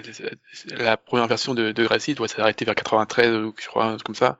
la 0.76 0.96
première 0.96 1.28
version 1.28 1.54
de, 1.54 1.70
de 1.72 1.84
Gracie 1.84 2.14
doit 2.14 2.26
s'arrêter 2.28 2.64
vers 2.64 2.74
93, 2.74 3.32
ou 3.36 3.54
je 3.60 3.66
crois, 3.68 3.96
comme 4.04 4.14
ça. 4.16 4.38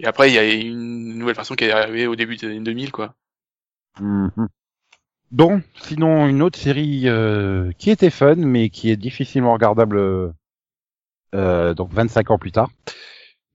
Et 0.00 0.06
après, 0.06 0.28
il 0.28 0.34
y 0.34 0.38
a 0.38 0.52
une 0.52 1.18
nouvelle 1.18 1.36
version 1.36 1.54
qui 1.54 1.64
est 1.64 1.70
arrivée 1.70 2.06
au 2.08 2.16
début 2.16 2.36
des 2.36 2.46
années 2.48 2.58
2000, 2.60 2.90
quoi. 2.90 3.14
Mhm. 4.00 4.48
Bon, 5.34 5.62
sinon 5.74 6.26
une 6.26 6.42
autre 6.42 6.58
série 6.58 7.02
euh, 7.08 7.72
qui 7.76 7.90
était 7.90 8.10
fun 8.10 8.36
mais 8.36 8.70
qui 8.70 8.90
est 8.90 8.96
difficilement 8.96 9.52
regardable 9.52 9.98
euh, 11.34 11.74
donc 11.74 11.92
25 11.92 12.30
ans 12.30 12.38
plus 12.38 12.52
tard 12.52 12.70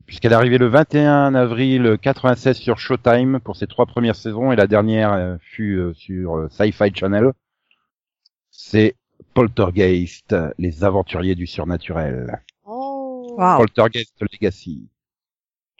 puisqu'elle 0.09 0.31
est 0.31 0.36
arrivée 0.36 0.57
le 0.57 0.67
21 0.67 1.36
avril 1.36 2.00
96 2.01 2.57
sur 2.57 2.79
Showtime 2.79 3.39
pour 3.39 3.55
ses 3.55 3.67
trois 3.67 3.86
premières 3.86 4.15
saisons 4.15 4.51
et 4.51 4.55
la 4.55 4.65
dernière 4.65 5.13
euh, 5.13 5.38
fut 5.39 5.77
euh, 5.77 5.93
sur 5.93 6.36
euh, 6.36 6.50
Sci-Fi 6.50 6.91
Channel. 6.95 7.31
C'est 8.50 8.95
Poltergeist, 9.36 10.36
les 10.57 10.83
aventuriers 10.83 11.36
du 11.36 11.45
surnaturel. 11.45 12.43
Oh. 12.65 13.36
Poltergeist 13.38 14.15
Legacy. 14.19 14.89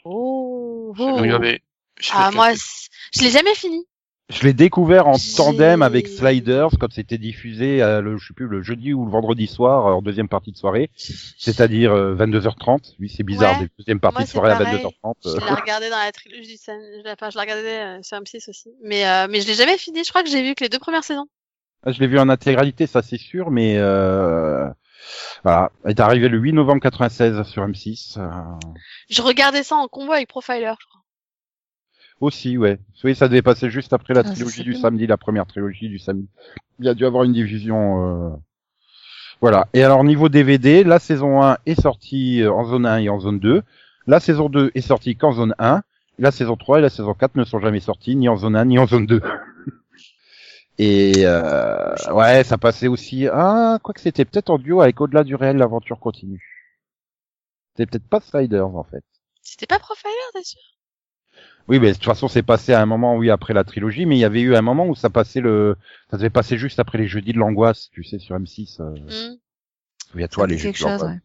Oh. 0.04 0.94
Je 0.96 1.38
vais 1.40 1.60
sais 2.00 2.12
Ah, 2.14 2.30
moi, 2.32 2.52
je 2.54 3.22
l'ai 3.22 3.30
jamais 3.30 3.54
fini. 3.56 3.84
Je 4.30 4.44
l'ai 4.44 4.52
découvert 4.52 5.08
en 5.08 5.16
tandem 5.36 5.82
avec 5.82 6.06
Sliders 6.06 6.70
quand 6.78 6.92
c'était 6.92 7.18
diffusé 7.18 7.82
euh, 7.82 8.00
le, 8.00 8.16
je 8.16 8.28
sais 8.28 8.34
plus, 8.34 8.46
le 8.46 8.62
jeudi 8.62 8.94
ou 8.94 9.04
le 9.04 9.10
vendredi 9.10 9.46
soir 9.48 9.86
euh, 9.88 9.92
en 9.92 10.02
deuxième 10.02 10.28
partie 10.28 10.52
de 10.52 10.56
soirée, 10.56 10.90
c'est-à-dire 10.96 11.92
euh, 11.92 12.14
22h30. 12.14 12.94
Oui, 13.00 13.12
c'est 13.14 13.24
bizarre, 13.24 13.58
Ouais. 13.58 13.64
des 13.66 13.70
deuxième 13.78 13.98
partie 14.00 14.18
Moi, 14.18 14.24
de 14.24 14.28
soirée 14.30 14.52
à 14.52 14.56
pareil. 14.56 14.84
22h30. 14.84 15.14
Je 15.24 15.28
euh. 15.30 15.46
l'ai 15.46 15.54
regardé 15.60 15.90
dans 15.90 15.98
la 15.98 16.12
trilogie 16.12 16.56
Sam... 16.56 16.76
Enfin, 17.06 17.30
je 17.30 17.34
l'ai 17.36 17.40
regardé 17.40 17.66
euh, 17.68 17.98
sur 18.02 18.18
M6 18.18 18.48
aussi. 18.48 18.70
Mais, 18.84 19.04
euh, 19.08 19.26
mais 19.28 19.40
je 19.40 19.48
l'ai 19.48 19.54
jamais 19.54 19.76
fini. 19.78 20.04
Je 20.04 20.10
crois 20.10 20.22
que 20.22 20.30
j'ai 20.30 20.42
vu 20.42 20.54
que 20.54 20.62
les 20.62 20.70
deux 20.70 20.78
premières 20.78 21.04
saisons. 21.04 21.26
Ah, 21.84 21.90
Je 21.90 21.98
l'ai 22.00 22.06
vu 22.06 22.18
en 22.18 22.28
intégralité, 22.28 22.86
ça 22.86 23.02
c'est 23.02 23.18
sûr, 23.18 23.50
mais 23.50 23.78
euh, 23.78 24.68
voilà, 25.42 25.72
elle 25.84 25.90
est 25.92 26.00
arrivé 26.00 26.28
le 26.28 26.38
8 26.38 26.52
novembre 26.52 26.80
96 26.82 27.42
sur 27.48 27.66
M6. 27.66 28.18
euh, 28.18 28.28
Je 29.08 29.22
regardais 29.22 29.62
ça 29.64 29.74
en 29.76 29.88
combo 29.88 30.12
avec 30.12 30.28
Profiler, 30.28 30.72
je 30.78 30.86
crois. 30.86 30.99
Aussi, 32.20 32.58
ouais. 32.58 32.78
Oui, 33.02 33.14
ça 33.14 33.28
devait 33.28 33.40
passer 33.42 33.70
juste 33.70 33.92
après 33.94 34.12
la 34.14 34.20
Ah, 34.20 34.24
trilogie 34.24 34.62
du 34.62 34.72
bien. 34.72 34.80
samedi, 34.80 35.06
la 35.06 35.16
première 35.16 35.46
trilogie 35.46 35.88
du 35.88 35.98
samedi. 35.98 36.28
Il 36.78 36.84
y 36.84 36.88
a 36.88 36.94
dû 36.94 37.06
avoir 37.06 37.24
une 37.24 37.32
division. 37.32 38.34
euh, 38.34 38.36
Voilà. 39.40 39.68
Et 39.72 39.82
alors 39.82 40.04
niveau 40.04 40.28
DVD, 40.28 40.84
la 40.84 40.98
saison 40.98 41.42
1 41.42 41.56
est 41.64 41.80
sortie 41.80 42.42
euh, 42.42 42.52
en 42.52 42.64
zone 42.64 42.84
1 42.86 42.98
et 42.98 43.08
en 43.08 43.20
zone 43.20 43.38
2. 43.38 43.62
La 44.06 44.20
saison 44.20 44.48
2 44.50 44.70
est 44.74 44.80
sortie 44.82 45.16
qu'en 45.16 45.32
zone 45.32 45.54
1. 45.58 45.82
La 46.18 46.30
saison 46.30 46.56
3 46.56 46.78
et 46.78 46.82
la 46.82 46.90
saison 46.90 47.14
4 47.14 47.36
ne 47.36 47.44
sont 47.44 47.58
jamais 47.60 47.80
sorties 47.80 48.16
ni 48.16 48.28
en 48.28 48.36
zone 48.36 48.54
1 48.56 48.66
ni 48.66 48.78
en 48.78 48.86
zone 48.86 49.06
2. 49.06 49.22
Et 50.78 51.12
euh, 51.26 51.94
ouais, 52.12 52.42
ça 52.44 52.56
passait 52.56 52.88
aussi. 52.88 53.26
Ah, 53.28 53.78
quoi 53.82 53.92
que 53.92 54.00
c'était 54.00 54.24
peut-être 54.24 54.48
en 54.50 54.58
duo 54.58 54.80
avec 54.80 54.98
Au-delà 55.00 55.24
du 55.24 55.34
réel, 55.34 55.56
l'aventure 55.58 55.98
continue. 56.00 56.42
C'était 57.76 57.86
peut-être 57.86 58.08
pas 58.08 58.20
Sliders 58.20 58.66
en 58.74 58.84
fait. 58.84 59.04
C'était 59.42 59.66
pas 59.66 59.78
Profiler, 59.78 60.10
t'es 60.32 60.42
sûr? 60.42 60.60
Oui, 61.68 61.78
mais 61.78 61.88
de 61.88 61.94
toute 61.94 62.04
façon, 62.04 62.26
c'est 62.28 62.42
passé 62.42 62.72
à 62.72 62.82
un 62.82 62.86
moment, 62.86 63.16
oui, 63.16 63.30
après 63.30 63.54
la 63.54 63.64
trilogie, 63.64 64.04
mais 64.06 64.16
il 64.16 64.20
y 64.20 64.24
avait 64.24 64.40
eu 64.40 64.56
un 64.56 64.62
moment 64.62 64.86
où 64.88 64.94
ça 64.94 65.08
passait 65.10 65.40
le, 65.40 65.76
ça 66.10 66.16
devait 66.16 66.30
passer 66.30 66.58
juste 66.58 66.80
après 66.80 66.98
les 66.98 67.06
jeudis 67.06 67.32
de 67.32 67.38
l'angoisse, 67.38 67.90
tu 67.92 68.02
sais, 68.02 68.18
sur 68.18 68.36
M6. 68.36 68.80
Euh... 68.80 68.94
Souviens-toi, 70.10 70.44
Ça 70.44 70.48
les 70.48 70.58
jeudis 70.58 70.78
de 70.78 70.84
l'angoisse. 70.84 71.02
ouais. 71.12 71.20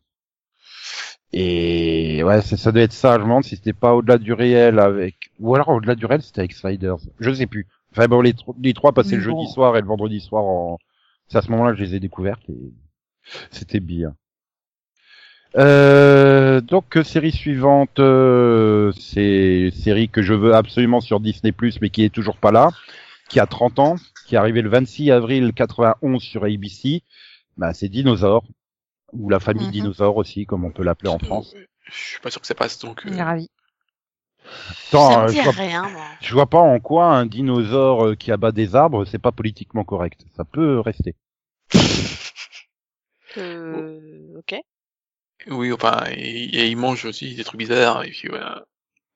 Et 1.34 2.24
ouais, 2.24 2.42
ça 2.42 2.72
devait 2.72 2.84
être 2.84 2.94
ça. 2.94 3.14
Je 3.16 3.20
me 3.20 3.24
demande 3.24 3.44
si 3.44 3.56
c'était 3.56 3.74
pas 3.74 3.94
au-delà 3.96 4.18
du 4.18 4.34
réel 4.34 4.80
avec, 4.80 5.32
ou 5.40 5.56
alors 5.56 5.70
au-delà 5.70 5.96
du 5.96 6.06
réel, 6.06 6.22
c'était 6.22 6.40
avec 6.40 6.54
Sliders. 6.54 6.98
Je 7.20 7.34
sais 7.34 7.48
plus. 7.48 7.68
Enfin 7.92 8.08
bon, 8.08 8.22
les, 8.22 8.34
tro- 8.34 8.56
les 8.62 8.74
trois 8.74 8.94
passaient 8.94 9.12
Mais 9.12 9.18
le 9.18 9.24
jeudi 9.24 9.48
soir 9.48 9.76
et 9.78 9.82
le 9.82 9.88
vendredi 9.88 10.22
soir 10.22 10.44
en, 10.46 10.78
c'est 11.28 11.38
à 11.38 11.42
ce 11.42 11.50
moment-là 11.52 11.72
que 11.72 11.78
je 11.80 11.84
les 11.84 11.96
ai 11.96 12.00
découvertes 12.00 12.48
et 12.50 12.74
c'était 13.52 13.80
bien. 13.80 14.16
Euh, 15.58 16.60
donc 16.62 16.98
série 17.04 17.32
suivante, 17.32 18.00
euh, 18.00 18.92
c'est 19.00 19.72
série 19.72 20.10
que 20.10 20.22
je 20.22 20.34
veux 20.34 20.54
absolument 20.54 21.00
sur 21.02 21.20
Disney+, 21.20 21.54
mais 21.82 21.90
qui 21.90 22.04
est 22.04 22.10
toujours 22.14 22.38
pas 22.38 22.52
là, 22.52 22.70
qui 23.30 23.40
a 23.40 23.46
30 23.46 23.80
ans, 23.80 23.96
qui 24.28 24.36
est 24.36 24.38
arrivé 24.38 24.62
le 24.62 24.70
26 24.70 25.12
avril 25.12 25.54
91 25.54 26.22
sur 26.22 26.44
ABC. 26.44 27.04
Bah, 27.58 27.74
c'est 27.74 27.88
Dinosaure 27.88 28.44
ou 29.14 29.30
la 29.30 29.40
famille 29.40 29.68
Mhm. 29.68 29.72
Dinosaure 29.72 30.18
aussi, 30.18 30.46
comme 30.46 30.66
on 30.66 30.72
peut 30.72 30.84
l'appeler 30.84 31.10
en 31.10 31.20
France. 31.20 31.54
Euh, 31.56 31.64
Je 31.86 31.94
suis 31.96 32.20
pas 32.20 32.32
sûr 32.32 32.42
que 32.42 32.48
ça 32.48 32.56
passe, 32.56 32.80
donc... 32.80 33.06
euh, 33.06 33.10
Il 33.12 33.18
est 33.18 33.24
ravi. 33.24 33.50
Attends, 34.90 35.24
euh, 35.24 35.28
je, 35.30 35.42
vois, 35.42 35.52
rien, 35.54 35.86
je 36.22 36.34
vois 36.34 36.46
pas 36.48 36.60
en 36.60 36.80
quoi 36.80 37.06
un 37.08 37.26
dinosaure 37.26 38.08
euh, 38.08 38.16
qui 38.16 38.32
abat 38.32 38.52
des 38.52 38.76
arbres, 38.76 39.06
c'est 39.06 39.18
pas 39.20 39.32
politiquement 39.32 39.84
correct. 39.84 40.22
Ça 40.36 40.44
peut 40.44 40.80
rester. 40.82 41.16
Euh, 43.38 44.38
ok. 44.38 44.56
Oui, 45.48 45.72
enfin, 45.72 46.04
et, 46.12 46.46
et 46.46 46.68
il 46.70 46.78
mange 46.78 47.06
aussi 47.06 47.36
des 47.36 47.44
trucs 47.44 47.60
bizarres, 47.60 48.04
et 48.04 48.12
puis 48.12 48.28
voilà. 48.28 48.66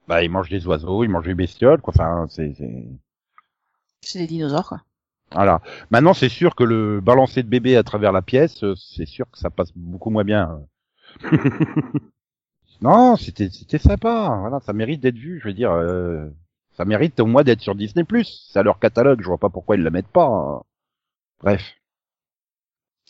Bah, 0.08 0.24
il 0.24 0.30
mange 0.30 0.50
des 0.50 0.68
oiseaux, 0.68 1.04
il 1.06 1.10
mange 1.10 1.26
des 1.26 1.36
bestioles, 1.36 1.82
quoi. 1.82 1.94
Enfin, 1.96 2.28
c'est, 2.30 2.54
c'est... 2.56 2.86
C'est 4.02 4.20
des 4.20 4.28
dinosaures, 4.28 4.68
quoi. 4.68 4.82
Voilà. 5.32 5.62
Maintenant, 5.92 6.14
c'est 6.14 6.30
sûr 6.30 6.56
que 6.56 6.64
le 6.64 7.02
balancer 7.02 7.44
de 7.44 7.48
bébé 7.50 7.78
à 7.78 7.84
travers 7.84 8.12
la 8.12 8.22
pièce, 8.22 8.64
euh, 8.64 8.76
c'est 8.76 9.06
sûr 9.06 9.30
que 9.32 9.38
ça 9.38 9.50
passe 9.50 9.72
beaucoup 9.76 10.10
moins 10.10 10.24
bien. 10.24 10.62
non, 12.82 13.16
c'était 13.18 13.50
c'était 13.50 13.78
sympa. 13.78 14.38
Voilà, 14.40 14.60
ça 14.62 14.74
mérite 14.74 15.02
d'être 15.02 15.18
vu. 15.18 15.40
Je 15.42 15.48
veux 15.48 15.54
dire, 15.54 15.72
euh, 15.72 16.30
ça 16.78 16.86
mérite 16.86 17.20
au 17.20 17.26
moins 17.26 17.44
d'être 17.44 17.62
sur 17.62 17.76
Disney+. 17.76 18.06
C'est 18.24 18.60
à 18.60 18.64
leur 18.64 18.80
catalogue. 18.80 19.22
Je 19.22 19.28
vois 19.28 19.38
pas 19.38 19.50
pourquoi 19.50 19.76
ils 19.76 19.84
la 19.84 19.90
mettent 19.92 20.08
pas. 20.08 20.26
hein. 20.26 20.64
Bref. 21.42 21.62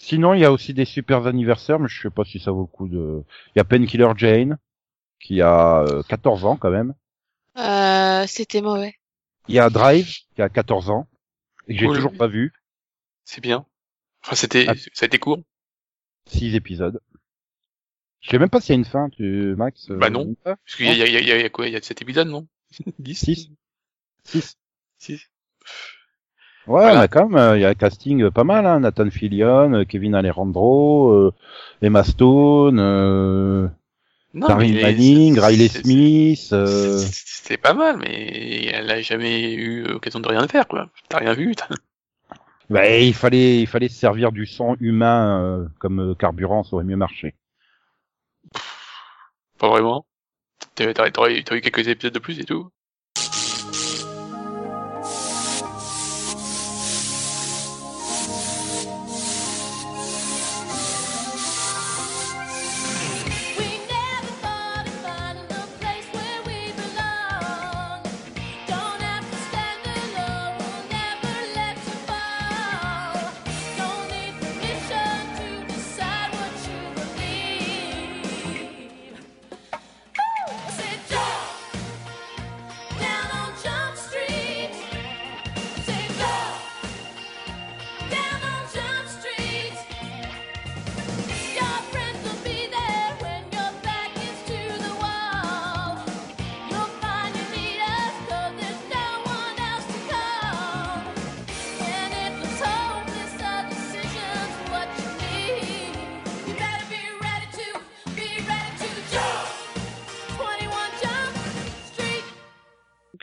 Sinon, 0.01 0.33
il 0.33 0.39
y 0.39 0.45
a 0.45 0.51
aussi 0.51 0.73
des 0.73 0.85
super 0.85 1.27
anniversaires, 1.27 1.77
mais 1.77 1.89
je 1.89 2.01
sais 2.01 2.09
pas 2.09 2.23
si 2.23 2.39
ça 2.39 2.51
vaut 2.51 2.61
le 2.61 2.67
coup 2.67 2.87
de. 2.87 3.21
Il 3.49 3.57
y 3.57 3.59
a 3.59 3.65
Painkiller 3.65 4.07
Jane 4.15 4.57
qui 5.19 5.41
a 5.41 5.81
euh, 5.81 6.01
14 6.03 6.45
ans 6.45 6.55
quand 6.55 6.71
même. 6.71 6.93
Euh, 7.57 8.25
c'était 8.25 8.61
mauvais. 8.61 8.95
Il 9.49 9.55
y 9.55 9.59
a 9.59 9.69
Drive 9.69 10.07
qui 10.35 10.41
a 10.41 10.47
14 10.49 10.89
ans 10.89 11.07
et 11.67 11.73
que 11.75 11.79
j'ai 11.81 11.87
toujours 11.87 12.15
pas 12.15 12.27
vu. 12.27 12.53
C'est 13.25 13.41
bien. 13.41 13.65
Enfin, 14.23 14.35
c'était, 14.37 14.65
Ah. 14.69 14.73
ça 14.93 15.03
a 15.03 15.07
été 15.07 15.19
court. 15.19 15.39
Six 16.27 16.55
épisodes. 16.55 17.01
Je 18.21 18.29
sais 18.29 18.39
même 18.39 18.49
pas 18.49 18.61
s'il 18.61 18.69
y 18.75 18.77
a 18.77 18.79
une 18.79 18.85
fin, 18.85 19.09
tu, 19.09 19.53
Max. 19.57 19.89
euh, 19.91 19.97
Bah 19.97 20.09
non. 20.09 20.33
Parce 20.43 20.75
qu'il 20.77 20.85
y 20.85 20.89
a, 20.89 20.93
il 20.93 20.99
y, 20.99 21.17
a, 21.17 21.19
il 21.19 21.27
y 21.27 21.31
a- 21.31 21.35
il 21.37 21.41
y 21.41 21.45
a 21.45 21.49
quoi? 21.49 21.67
Il 21.67 21.73
y 21.73 21.75
a 21.77 21.81
7 21.81 22.01
épisodes, 22.01 22.27
non? 22.27 22.47
10? 22.99 23.15
Six. 23.15 23.49
Six. 24.23 24.57
6. 24.97 25.29
Ouais, 26.67 26.81
Voilà. 26.81 26.99
on 26.99 27.01
a 27.01 27.07
quand 27.07 27.29
même, 27.29 27.37
euh, 27.39 27.57
il 27.57 27.61
y 27.61 27.65
a 27.65 27.69
un 27.69 27.73
casting 27.73 28.23
euh, 28.23 28.31
pas 28.31 28.43
mal, 28.43 28.65
hein. 28.65 28.81
Nathan 28.81 29.09
Fillion, 29.09 29.73
euh, 29.73 29.83
Kevin 29.85 30.13
Alejandro, 30.13 31.31
Emma 31.81 32.03
Stone, 32.03 32.79
Non, 34.33 34.47
Darryl 34.47 34.79
Manning, 34.79 35.39
Riley 35.39 35.67
Smith, 35.67 36.37
c'est- 36.37 36.55
euh, 37.53 37.57
pas 37.57 37.73
mal, 37.73 37.97
mais 37.97 38.65
elle 38.71 38.91
a 38.91 39.01
jamais 39.01 39.53
eu 39.53 39.83
l'occasion 39.83 40.19
de 40.19 40.27
rien 40.27 40.47
faire, 40.47 40.67
quoi. 40.67 40.89
T'as 41.09 41.17
rien 41.19 41.33
vu, 41.33 41.53
bah, 42.69 42.87
il 42.99 43.13
fallait, 43.15 43.61
il 43.61 43.67
fallait 43.67 43.87
se 43.89 43.97
servir 43.97 44.31
du 44.31 44.45
sang 44.45 44.75
humain 44.79 45.41
euh, 45.43 45.67
comme 45.79 46.15
carburant, 46.15 46.63
ça 46.63 46.75
aurait 46.75 46.85
mieux 46.85 46.95
marché. 46.97 47.33
pas 49.57 49.69
vraiment. 49.69 50.05
T'aurais- 50.75 50.93
t'as 50.93 51.55
eu 51.55 51.61
quelques 51.61 51.87
épisodes 51.87 52.13
de 52.13 52.19
plus 52.19 52.39
et 52.39 52.45
tout. 52.45 52.69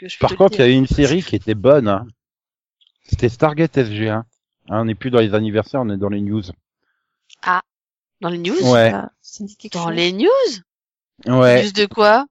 Je 0.08 0.18
Par 0.18 0.36
contre, 0.36 0.58
il 0.58 0.60
y 0.60 0.62
a 0.62 0.68
une 0.72 0.86
série 0.86 1.22
qui 1.22 1.36
était 1.36 1.54
bonne. 1.54 1.88
hein. 1.88 2.06
C'était 3.04 3.28
Stargate 3.28 3.76
SG1. 3.76 4.12
Hein, 4.18 4.24
on 4.68 4.84
n'est 4.86 4.94
plus 4.94 5.10
dans 5.10 5.20
les 5.20 5.34
anniversaires, 5.34 5.80
on 5.82 5.90
est 5.90 5.96
dans 5.96 6.08
les 6.08 6.20
news. 6.20 6.42
Dans 8.20 8.30
les 8.30 8.38
news? 8.38 8.54
Ouais. 8.72 8.92
Ah, 8.94 9.10
Dans 9.72 9.84
chose. 9.88 9.94
les 9.94 10.12
news? 10.12 10.28
Ouais. 11.26 11.64
News 11.64 11.72
de 11.72 11.86
quoi? 11.86 12.26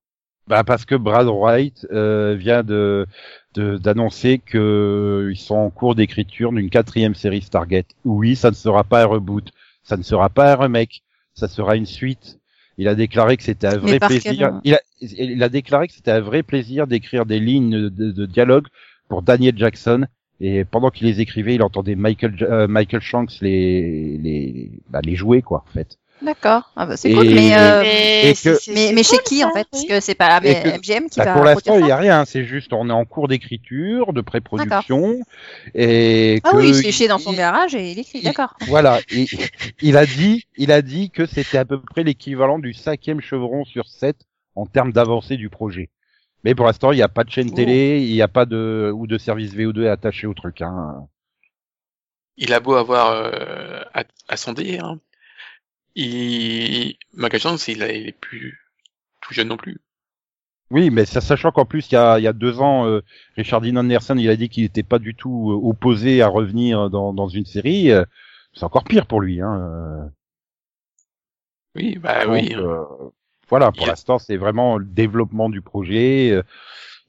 Bah 0.48 0.64
parce 0.64 0.86
que 0.86 0.94
Brad 0.96 1.26
Wright 1.28 1.88
euh, 1.92 2.36
vient 2.36 2.62
de 2.64 3.08
de- 3.56 3.78
d'annoncer 3.78 4.38
que 4.40 5.30
ils 5.32 5.38
sont 5.40 5.56
en 5.56 5.70
cours 5.72 5.96
d'écriture 5.96 6.52
d'une 6.52 6.70
quatrième 6.70 7.16
série 7.16 7.42
Stargate. 7.42 7.88
Oui, 8.04 8.36
ça 8.36 8.52
ne 8.52 8.56
sera 8.56 8.84
pas 8.84 9.02
un 9.04 9.06
reboot, 9.06 9.52
ça 9.84 9.98
ne 9.98 10.04
sera 10.04 10.30
pas 10.30 10.54
un 10.54 10.56
remake, 10.56 11.04
ça 11.34 11.48
sera 11.48 11.76
une 11.76 11.88
suite. 11.88 12.40
Il 12.78 12.88
a 12.88 12.96
déclaré 12.96 13.38
que 13.38 13.44
c'était 13.44 13.68
un 13.68 13.78
vrai 13.78 14.00
plaisir. 14.00 14.34
quel- 14.38 14.54
Il 14.64 14.74
a, 14.76 14.82
il 15.02 15.44
a 15.44 15.50
déclaré 15.50 15.88
que 15.88 15.94
c'était 15.94 16.12
un 16.12 16.22
vrai 16.22 16.44
plaisir 16.44 16.88
d'écrire 16.88 17.26
des 17.26 17.40
lignes 17.40 17.90
de, 17.90 18.12
de 18.12 18.26
dialogue 18.26 18.68
pour 19.08 19.22
Daniel 19.22 19.58
Jackson. 19.58 20.06
Et 20.42 20.66
pendant 20.66 20.90
qu'il 20.90 21.08
les 21.08 21.22
écrivait, 21.22 21.56
il 21.56 21.64
entendait 21.64 21.96
Michael 21.96 22.36
euh, 22.44 22.68
Michael 22.68 23.02
Shanks 23.02 23.40
les 23.42 24.18
les 24.18 24.72
bah, 24.90 25.00
les 25.04 25.16
jouer 25.16 25.42
quoi 25.42 25.64
en 25.68 25.72
fait. 25.72 25.98
D'accord. 26.22 26.72
Ah 26.78 26.86
bah 26.86 26.96
c'est 26.98 27.12
cool, 27.14 27.26
mais 27.30 27.56
euh, 27.58 27.82
mais, 27.82 28.34
que- 28.42 28.74
mais, 28.74 28.92
mais 28.94 29.04
chez 29.04 29.18
cool, 29.18 29.24
qui 29.26 29.40
ça, 29.40 29.48
en 29.48 29.52
fait? 29.54 29.60
Oui. 29.60 29.68
Parce 29.72 29.86
que 29.86 30.00
c'est 30.00 30.16
pas 30.16 30.40
Et 30.44 30.54
que- 30.64 30.70
MGM 30.78 31.10
qui 31.10 31.20
Bah, 31.20 31.26
va 31.26 31.34
pour 31.34 31.44
l'instant, 31.44 31.78
il 31.78 31.86
y 31.86 31.90
ça. 31.90 31.96
a 31.96 31.98
rien. 31.98 32.26
C'est 32.26 32.46
juste, 32.46 32.72
on 32.74 32.90
est 32.90 32.94
en 32.94 33.04
cours 33.06 33.28
d'écriture, 33.28 34.14
de 34.14 34.22
pré-production, 34.22 35.20
et 35.74 36.40
Ah 36.44 36.52
que 36.52 36.56
oui, 36.58 36.70
il 36.70 36.76
se 36.76 36.82
fait 36.84 36.92
chier 36.94 37.08
dans 37.10 37.18
son 37.20 37.34
il- 37.34 37.38
garage 37.38 37.76
et 37.76 37.92
il 37.92 38.00
écrit. 38.00 38.22
D'accord. 38.22 38.56
Voilà. 38.68 39.00
Et, 39.12 39.28
il 39.82 39.98
a 39.98 40.06
dit, 40.06 40.46
il 40.58 40.72
a 40.72 40.82
dit 40.82 41.10
que 41.12 41.26
c'était 41.26 41.58
à 41.58 41.66
peu 41.66 41.82
près 41.82 42.04
l'équivalent 42.04 42.60
du 42.60 42.74
cinquième 42.74 43.20
chevron 43.20 43.66
sur 43.66 43.88
sept 43.88 44.18
en 44.56 44.66
termes 44.66 44.94
d'avancée 44.94 45.36
du 45.36 45.50
projet. 45.50 45.90
Mais 46.46 46.56
pour 46.56 46.66
l'instant, 46.66 46.92
il 46.94 46.96
n'y 46.96 47.02
a 47.04 47.10
pas 47.10 47.24
de 47.26 47.30
chaîne 47.32 47.50
Oh. 47.52 47.56
télé, 47.56 48.00
il 48.02 48.14
n'y 48.14 48.22
a 48.22 48.28
pas 48.30 48.46
de 48.46 48.90
ou 48.96 49.06
de 49.06 49.18
service 49.18 49.54
VO2 49.54 49.88
attaché 49.90 50.28
au 50.28 50.34
truc. 50.34 50.62
Hein. 50.62 51.08
Il 52.38 52.54
a 52.54 52.60
beau 52.62 52.76
avoir 52.76 53.12
euh, 53.12 53.82
à, 53.94 54.04
à 54.30 54.38
sonder, 54.38 54.80
hein. 54.80 55.00
Il, 55.96 56.96
ma 57.14 57.30
question, 57.30 57.58
c'est 57.58 57.72
il, 57.74 57.84
a- 57.84 57.92
il 57.92 58.08
est 58.08 58.12
plus 58.20 58.60
tout 59.22 59.34
jeune 59.34 59.48
non 59.50 59.58
plus. 59.58 59.80
Oui, 60.72 60.90
mais 60.90 61.06
ça, 61.06 61.22
sachant 61.22 61.52
qu'en 61.52 61.66
plus, 61.66 61.90
il 61.92 61.94
y 61.94 61.98
a, 61.98 62.18
il 62.20 62.24
y 62.24 62.28
a 62.28 62.34
deux 62.34 62.60
ans, 62.60 62.88
euh, 62.88 63.02
Richard 63.38 63.62
Dean 63.62 63.76
Anderson, 63.76 64.16
il 64.18 64.30
a 64.30 64.36
dit 64.36 64.50
qu'il 64.50 64.64
n'était 64.64 64.84
pas 64.84 65.00
du 65.00 65.14
tout 65.16 65.52
euh, 65.52 65.70
opposé 65.70 66.22
à 66.22 66.28
revenir 66.28 66.90
dans, 66.90 67.14
dans 67.14 67.28
une 67.28 67.46
série. 67.46 67.92
euh, 67.92 68.04
c'est 68.54 68.64
encore 68.64 68.84
pire 68.84 69.06
pour 69.06 69.22
lui. 69.22 69.42
Hein. 69.42 69.56
euh. 69.60 70.10
Oui, 71.76 71.98
bah 71.98 72.26
Donc, 72.26 72.34
oui. 72.34 72.56
euh, 72.56 72.84
voilà, 73.50 73.72
pour 73.72 73.86
l'instant, 73.88 74.18
c'est 74.18 74.38
vraiment 74.38 74.78
le 74.78 74.86
développement 74.86 75.50
du 75.50 75.62
projet. 75.62 76.42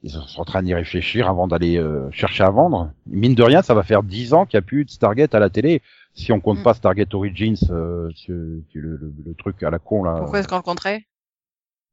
Ils 0.02 0.10
sont 0.10 0.40
en 0.40 0.44
train 0.44 0.62
d'y 0.62 0.74
réfléchir 0.74 1.28
avant 1.28 1.48
d'aller 1.48 1.78
euh, 1.78 2.10
chercher 2.12 2.44
à 2.44 2.50
vendre. 2.50 2.92
Mine 3.06 3.34
de 3.34 3.42
rien, 3.42 3.62
ça 3.62 3.74
va 3.74 3.82
faire 3.82 4.02
dix 4.02 4.34
ans 4.34 4.44
qu'il 4.44 4.58
n'y 4.58 4.64
a 4.64 4.66
plus 4.66 4.84
de 4.84 4.90
Stargate 4.90 5.34
à 5.34 5.38
la 5.40 5.50
télé. 5.50 5.82
Si 6.16 6.32
on 6.32 6.40
compte 6.40 6.58
Mm. 6.58 6.62
pas 6.64 6.74
Stargate 6.74 7.14
Origins, 7.14 7.56
euh, 7.70 8.10
le, 8.26 8.64
le- 8.74 9.12
le 9.24 9.34
truc 9.34 9.62
à 9.62 9.70
la 9.70 9.78
con 9.78 10.02
là. 10.02 10.16
Pourquoi 10.18 10.40
est-ce 10.40 10.48
qu'on 10.48 10.56
le 10.56 10.62
compterait? 10.62 11.06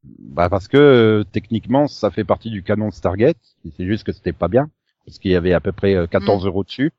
Bah 0.03 0.49
parce 0.49 0.67
que 0.67 0.77
euh, 0.77 1.23
techniquement, 1.23 1.87
ça 1.87 2.09
fait 2.09 2.23
partie 2.23 2.49
du 2.49 2.63
canon 2.63 2.89
de 2.89 2.93
Stargate. 2.93 3.37
C'est 3.77 3.85
juste 3.85 4.03
que 4.05 4.11
c'était 4.11 4.33
pas 4.33 4.47
bien 4.47 4.69
parce 5.05 5.19
qu'il 5.19 5.31
y 5.31 5.35
avait 5.35 5.53
à 5.53 5.59
peu 5.59 5.71
près 5.71 5.93
euh, 5.95 6.07
14 6.07 6.45
euros 6.45 6.63
dessus. 6.63 6.91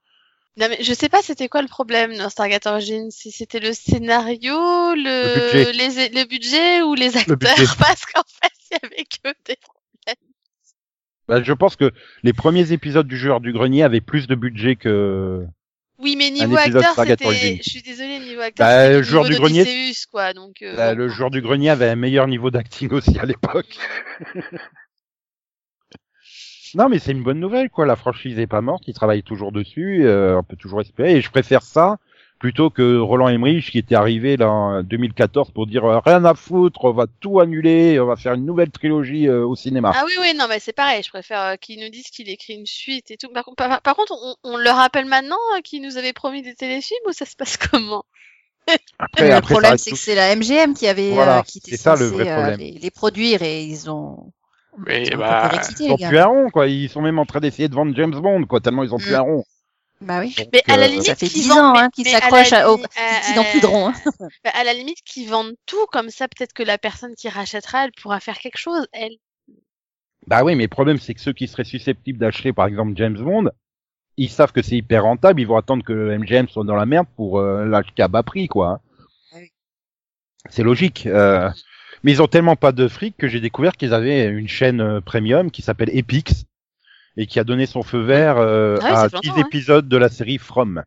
Non, 0.56 0.66
mais 0.68 0.82
je 0.82 0.92
sais 0.94 1.08
pas 1.08 1.20
c'était 1.22 1.48
quoi 1.48 1.62
le 1.62 1.68
problème 1.68 2.16
dans 2.16 2.28
Stargate 2.28 2.66
Origins, 2.66 3.10
si 3.10 3.32
c'était 3.32 3.58
le 3.58 3.72
scénario, 3.72 4.54
le, 4.94 5.34
budget. 5.34 5.72
les, 5.72 6.08
le 6.10 6.28
budget 6.28 6.82
ou 6.82 6.94
les 6.94 7.16
acteurs, 7.16 7.36
budget. 7.38 7.64
parce 7.78 8.06
qu'en 8.06 8.22
fait, 8.26 8.52
il 8.70 8.78
y 8.82 8.86
avait 8.86 9.04
que 9.04 9.34
des 9.46 9.56
problèmes. 9.56 10.30
Bah, 11.26 11.42
je 11.42 11.52
pense 11.54 11.74
que 11.76 11.90
les 12.22 12.32
premiers 12.32 12.72
épisodes 12.72 13.06
du 13.08 13.16
Joueur 13.16 13.40
du 13.40 13.52
Grenier 13.52 13.82
avaient 13.82 14.00
plus 14.02 14.26
de 14.26 14.34
budget 14.34 14.76
que. 14.76 15.44
Oui, 16.04 16.16
mais 16.16 16.30
niveau 16.30 16.56
acteur, 16.56 16.94
je 16.94 17.62
suis 17.62 17.80
désolée, 17.80 18.18
niveau 18.18 18.42
acteur, 18.42 18.66
Bah, 18.66 18.90
le 18.90 19.02
joueur 19.02 19.24
du 19.24 19.34
grenier, 19.36 19.90
quoi, 20.12 20.34
donc, 20.34 20.60
euh, 20.60 20.76
Bah, 20.76 20.94
bon. 20.94 20.98
le 20.98 21.08
Joueur 21.08 21.30
du 21.30 21.40
Grenier 21.40 21.70
avait 21.70 21.88
un 21.88 21.96
meilleur 21.96 22.28
niveau 22.28 22.50
d'acting 22.50 22.92
aussi 22.92 23.18
à 23.18 23.24
l'époque. 23.24 23.78
non, 26.74 26.90
mais 26.90 26.98
c'est 26.98 27.12
une 27.12 27.22
bonne 27.22 27.40
nouvelle, 27.40 27.70
quoi. 27.70 27.86
La 27.86 27.96
franchise 27.96 28.38
est 28.38 28.46
pas 28.46 28.60
morte, 28.60 28.84
ils 28.86 28.92
travaillent 28.92 29.22
toujours 29.22 29.50
dessus, 29.50 30.04
euh, 30.04 30.36
on 30.38 30.42
peut 30.42 30.56
toujours 30.56 30.82
espérer. 30.82 31.16
Et 31.16 31.22
je 31.22 31.30
préfère 31.30 31.62
ça 31.62 31.96
plutôt 32.44 32.68
que 32.68 32.98
Roland 32.98 33.28
Emmerich 33.30 33.70
qui 33.70 33.78
était 33.78 33.94
arrivé 33.94 34.36
là 34.36 34.50
en 34.50 34.82
2014 34.82 35.50
pour 35.52 35.66
dire 35.66 35.82
euh, 35.86 35.98
rien 36.04 36.22
à 36.26 36.34
foutre, 36.34 36.84
on 36.84 36.92
va 36.92 37.06
tout 37.20 37.40
annuler, 37.40 37.98
on 37.98 38.04
va 38.04 38.16
faire 38.16 38.34
une 38.34 38.44
nouvelle 38.44 38.70
trilogie 38.70 39.28
euh, 39.28 39.46
au 39.46 39.56
cinéma. 39.56 39.92
Ah 39.94 40.02
oui, 40.04 40.12
oui, 40.20 40.34
non, 40.36 40.44
mais 40.46 40.58
c'est 40.58 40.74
pareil, 40.74 41.02
je 41.02 41.08
préfère 41.08 41.40
euh, 41.40 41.56
qu'ils 41.56 41.80
nous 41.80 41.88
disent 41.88 42.10
qu'il 42.10 42.28
écrit 42.28 42.52
une 42.52 42.66
suite 42.66 43.10
et 43.10 43.16
tout. 43.16 43.30
Par, 43.30 43.46
contre- 43.46 43.56
par, 43.56 43.80
par 43.80 43.96
contre, 43.96 44.12
on, 44.22 44.34
on 44.44 44.56
le 44.58 44.68
rappelle 44.68 45.06
maintenant 45.06 45.38
qu'il 45.64 45.80
nous 45.80 45.96
avait 45.96 46.12
promis 46.12 46.42
des 46.42 46.54
téléfilms 46.54 46.98
ou 47.08 47.12
ça 47.12 47.24
se 47.24 47.34
passe 47.34 47.56
comment? 47.70 48.04
Après, 48.98 49.26
le 49.28 49.34
après, 49.36 49.54
problème, 49.54 49.78
c'est 49.78 49.92
que 49.92 49.96
c'est 49.96 50.14
la 50.14 50.36
MGM 50.36 50.74
qui 50.74 50.86
avait, 50.86 51.12
Voilà, 51.12 51.38
euh, 51.38 51.42
qui 51.44 51.58
était 51.58 51.70
c'est 51.70 51.78
ça, 51.78 51.96
le 51.96 52.04
vrai 52.08 52.28
euh, 52.28 52.34
problème. 52.34 52.60
les, 52.60 52.72
les 52.72 52.90
produire 52.90 53.42
et 53.42 53.64
ils 53.64 53.88
ont, 53.90 54.32
Mais 54.86 55.04
ils 55.06 55.14
ont 55.14 55.18
bah, 55.18 55.50
Ils 55.80 55.92
ont 55.92 55.96
plus 55.96 56.18
un 56.18 56.26
rond, 56.26 56.50
quoi. 56.50 56.66
Ils 56.66 56.90
sont 56.90 57.00
même 57.00 57.18
en 57.18 57.24
train 57.24 57.40
d'essayer 57.40 57.70
de 57.70 57.74
vendre 57.74 57.96
James 57.96 58.14
Bond, 58.14 58.44
quoi, 58.44 58.60
tellement 58.60 58.84
ils 58.84 58.92
ont 58.94 58.98
plus 58.98 59.12
Mm. 59.12 59.16
un 59.16 59.20
rond. 59.20 59.44
Bah 60.04 60.20
oui. 60.20 60.34
Donc, 60.36 60.48
Mais 60.52 60.62
à 60.68 60.76
la 60.76 60.84
euh, 60.84 60.88
limite, 60.88 61.04
Ça 61.06 61.14
fait 61.14 61.26
qu'ils 61.26 61.42
10 61.42 61.48
vendent- 61.48 61.58
ans 61.58 61.74
hein, 61.78 61.88
qu'ils 61.90 62.06
s'accrochent 62.06 62.52
à- 62.52 62.70
au. 62.70 62.78
Hein. 62.78 63.92
Bah, 64.44 64.50
à 64.54 64.64
la 64.64 64.74
limite, 64.74 64.98
qu'ils 65.04 65.28
vendent 65.28 65.54
tout, 65.66 65.86
comme 65.92 66.10
ça, 66.10 66.28
peut-être 66.28 66.52
que 66.52 66.62
la 66.62 66.78
personne 66.78 67.14
qui 67.14 67.28
rachètera, 67.28 67.84
elle 67.86 67.92
pourra 67.92 68.20
faire 68.20 68.38
quelque 68.38 68.58
chose, 68.58 68.86
elle. 68.92 69.16
Bah 70.26 70.42
oui, 70.44 70.54
mais 70.56 70.64
le 70.64 70.68
problème, 70.68 70.98
c'est 70.98 71.14
que 71.14 71.20
ceux 71.20 71.32
qui 71.32 71.48
seraient 71.48 71.64
susceptibles 71.64 72.18
d'acheter, 72.18 72.52
par 72.52 72.66
exemple, 72.66 72.92
James 72.96 73.16
Bond, 73.18 73.50
ils 74.16 74.30
savent 74.30 74.52
que 74.52 74.62
c'est 74.62 74.76
hyper 74.76 75.02
rentable, 75.04 75.40
ils 75.40 75.46
vont 75.46 75.56
attendre 75.56 75.84
que 75.84 76.16
MGM 76.16 76.48
soit 76.48 76.64
dans 76.64 76.76
la 76.76 76.86
merde 76.86 77.06
pour 77.16 77.38
euh, 77.38 77.64
l'acheter 77.64 78.02
à 78.02 78.08
bas 78.08 78.22
prix, 78.22 78.48
quoi. 78.48 78.80
Ah 79.32 79.36
oui. 79.38 79.50
C'est 80.50 80.62
logique. 80.62 81.06
euh, 81.06 81.50
Mais 82.04 82.12
ils 82.12 82.22
ont 82.22 82.26
tellement 82.28 82.56
pas 82.56 82.72
de 82.72 82.88
fric 82.88 83.16
que 83.16 83.28
j'ai 83.28 83.40
découvert 83.40 83.72
qu'ils 83.72 83.92
avaient 83.94 84.26
une 84.26 84.48
chaîne 84.48 85.00
premium 85.00 85.50
qui 85.50 85.62
s'appelle 85.62 85.90
Epix 85.96 86.44
et 87.16 87.26
qui 87.26 87.38
a 87.38 87.44
donné 87.44 87.66
son 87.66 87.82
feu 87.82 88.00
vert 88.00 88.38
euh, 88.38 88.76
Ah 88.82 89.02
à 89.04 89.08
ça 89.08 89.10
fait 89.10 89.20
10 89.22 89.28
longtemps, 89.28 89.40
hein. 89.40 89.44
épisodes 89.46 89.88
de 89.88 89.96
la 89.96 90.08
série 90.08 90.38
From, 90.38 90.82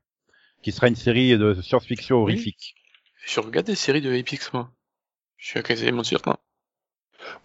qui 0.61 0.71
sera 0.71 0.87
une 0.87 0.95
série 0.95 1.37
de 1.37 1.53
science-fiction 1.61 2.17
horrifique. 2.17 2.75
je 3.25 3.39
regarde 3.39 3.65
des 3.67 3.75
séries 3.75 4.01
de 4.01 4.13
Epix, 4.13 4.51
moi. 4.53 4.71
Je 5.37 5.47
suis 5.49 5.63
quasiment 5.63 6.03
certain. 6.03 6.37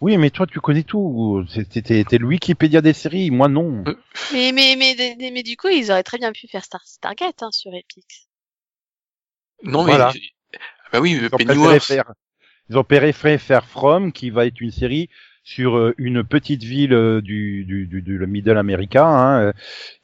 Oui, 0.01 0.17
mais 0.17 0.31
toi, 0.31 0.47
tu 0.47 0.61
connais 0.61 0.83
tout. 0.85 1.45
T'es 1.73 2.19
le 2.19 2.27
Wikipédia 2.27 2.81
des 2.81 2.93
séries, 2.93 3.31
moi 3.31 3.49
non. 3.49 3.83
Mais, 4.33 4.53
mais, 4.53 4.77
mais, 4.77 4.95
mais, 5.19 5.31
mais 5.33 5.43
du 5.43 5.57
coup, 5.57 5.69
ils 5.69 5.91
auraient 5.91 6.03
très 6.03 6.19
bien 6.19 6.33
pu 6.33 6.47
faire 6.47 6.65
Star 6.65 6.83
Stargate, 6.87 7.43
hein, 7.43 7.51
sur 7.51 7.75
Epix. 7.75 8.29
Non, 9.65 9.85
mais, 9.85 9.93
Voilà. 9.93 10.13
bah 10.93 11.01
oui, 11.01 11.13
Ils 11.21 11.27
ont 11.27 11.31
préféré 11.31 11.47
Pennyworth. 11.55 11.83
faire, 11.83 12.13
ils 12.69 12.79
ont 12.79 12.85
préféré 12.85 13.39
faire 13.39 13.65
From, 13.67 14.13
qui 14.13 14.31
va 14.31 14.47
être 14.47 14.61
une 14.61 14.71
série 14.73 15.09
sur 15.45 15.77
euh, 15.77 15.95
une 15.99 16.23
petite 16.25 16.63
ville 16.63 16.93
euh, 16.93 17.21
du, 17.21 17.65
du, 17.65 17.87
du, 17.87 18.03
du- 18.03 18.19
le 18.19 18.27
Middle 18.27 18.57
America, 18.59 19.05
hein, 19.07 19.41
euh, 19.41 19.53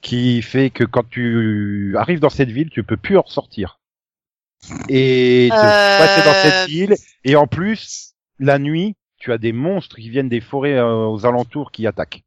qui 0.00 0.42
fait 0.42 0.70
que 0.70 0.84
quand 0.84 1.08
tu 1.08 1.94
arrives 1.96 2.20
dans 2.20 2.30
cette 2.30 2.50
ville, 2.50 2.70
tu 2.70 2.82
peux 2.82 2.96
plus 2.96 3.16
en 3.16 3.22
ressortir. 3.22 3.78
Et 4.88 5.48
tu 5.50 5.56
Euh, 5.56 5.98
passer 5.98 6.24
dans 6.24 6.32
cette 6.34 6.68
ville, 6.68 6.94
et 7.24 7.36
en 7.36 7.46
plus, 7.46 8.14
la 8.40 8.58
nuit, 8.58 8.96
tu 9.16 9.32
as 9.32 9.38
des 9.38 9.52
monstres 9.52 9.96
qui 9.96 10.10
viennent 10.10 10.28
des 10.28 10.40
forêts 10.40 10.74
euh, 10.78 11.06
aux 11.06 11.24
alentours 11.26 11.70
qui 11.70 11.86
attaquent. 11.86 12.24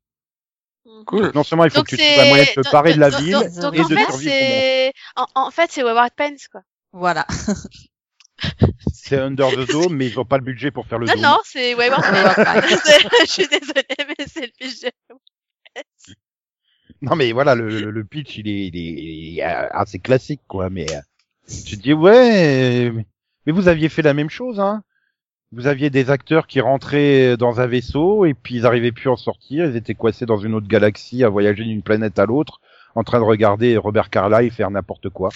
Cool. 1.06 1.32
Non 1.36 1.43
seulement 1.43 1.65
il 1.65 1.71
faut 1.71 1.78
Donc 1.80 1.88
que 1.88 1.95
tu 1.95 2.02
trouves 2.02 2.19
un 2.26 2.30
moyen 2.30 2.43
de 2.43 2.62
te 2.62 2.69
parer 2.69 2.93
de 2.93 3.00
la 3.00 3.10
donc- 3.12 3.21
ville, 3.21 3.34
donc- 3.34 3.60
donc 3.62 3.76
et 3.76 3.82
en 3.82 3.88
de 3.88 3.95
fait, 3.95 4.06
survivre 4.06 4.91
en, 5.15 5.26
en 5.47 5.52
fait, 5.52 5.71
c'est 5.71 5.84
Wayward 5.84 6.12
Pens, 6.15 6.47
quoi. 6.47 6.62
Voilà. 6.93 7.26
c'est 8.93 9.17
Under 9.17 9.49
the 9.51 9.69
Dome, 9.71 9.95
mais 9.95 10.08
ils 10.08 10.19
ont 10.19 10.25
pas 10.25 10.38
le 10.38 10.43
budget 10.43 10.71
pour 10.71 10.86
faire 10.88 10.99
le 10.99 11.08
Non, 11.08 11.13
dôme. 11.13 11.21
non, 11.23 11.38
c'est. 11.43 11.75
C'est- 11.75 11.75
Je 13.25 13.32
suis 13.32 13.47
désolée, 13.47 13.84
mais 14.08 14.25
c'est 14.27 14.41
le 14.47 14.51
budget. 14.65 14.91
Non 17.01 17.15
mais 17.15 17.32
voilà, 17.32 17.56
le, 17.56 17.67
le, 17.69 17.89
le 17.91 18.04
pitch 18.04 18.38
il 18.38 18.47
est, 18.47 18.67
il 18.67 18.77
est, 18.77 18.82
il 19.01 19.39
est 19.39 19.43
assez 19.43 19.97
classique 19.97 20.41
quoi, 20.47 20.69
mais 20.69 20.86
euh, 20.91 20.99
tu 21.65 21.77
te 21.77 21.82
dis 21.82 21.93
ouais, 21.93 22.91
mais- 22.91 23.06
mais 23.45 23.54
vous 23.54 23.67
aviez 23.67 23.89
fait 23.89 24.04
la 24.04 24.13
même 24.13 24.30
chose 24.30 24.60
hein. 24.60 24.84
Vous 25.51 25.65
aviez 25.67 25.89
des 25.89 26.10
acteurs 26.12 26.45
qui 26.47 26.62
rentraient 26.62 27.38
dans 27.38 27.60
un 27.60 27.65
vaisseau 27.67 28.25
et 28.25 28.34
puis 28.36 28.56
ils 28.56 28.65
arrivaient 28.67 28.91
plus 28.91 29.10
à 29.10 29.13
en 29.13 29.17
sortir, 29.17 29.65
ils 29.65 29.75
étaient 29.75 29.95
coincés 29.95 30.25
dans 30.27 30.38
une 30.38 30.54
autre 30.54 30.67
galaxie 30.67 31.23
à 31.23 31.30
voyager 31.30 31.63
d'une 31.63 31.82
planète 31.82 32.19
à 32.19 32.25
l'autre 32.27 32.62
en 32.93 33.04
train 33.04 33.19
de 33.19 33.25
regarder 33.25 33.77
Robert 33.77 34.10
Carlyle 34.12 34.51
faire 34.51 34.69
n'importe 34.69 35.10
quoi. 35.10 35.30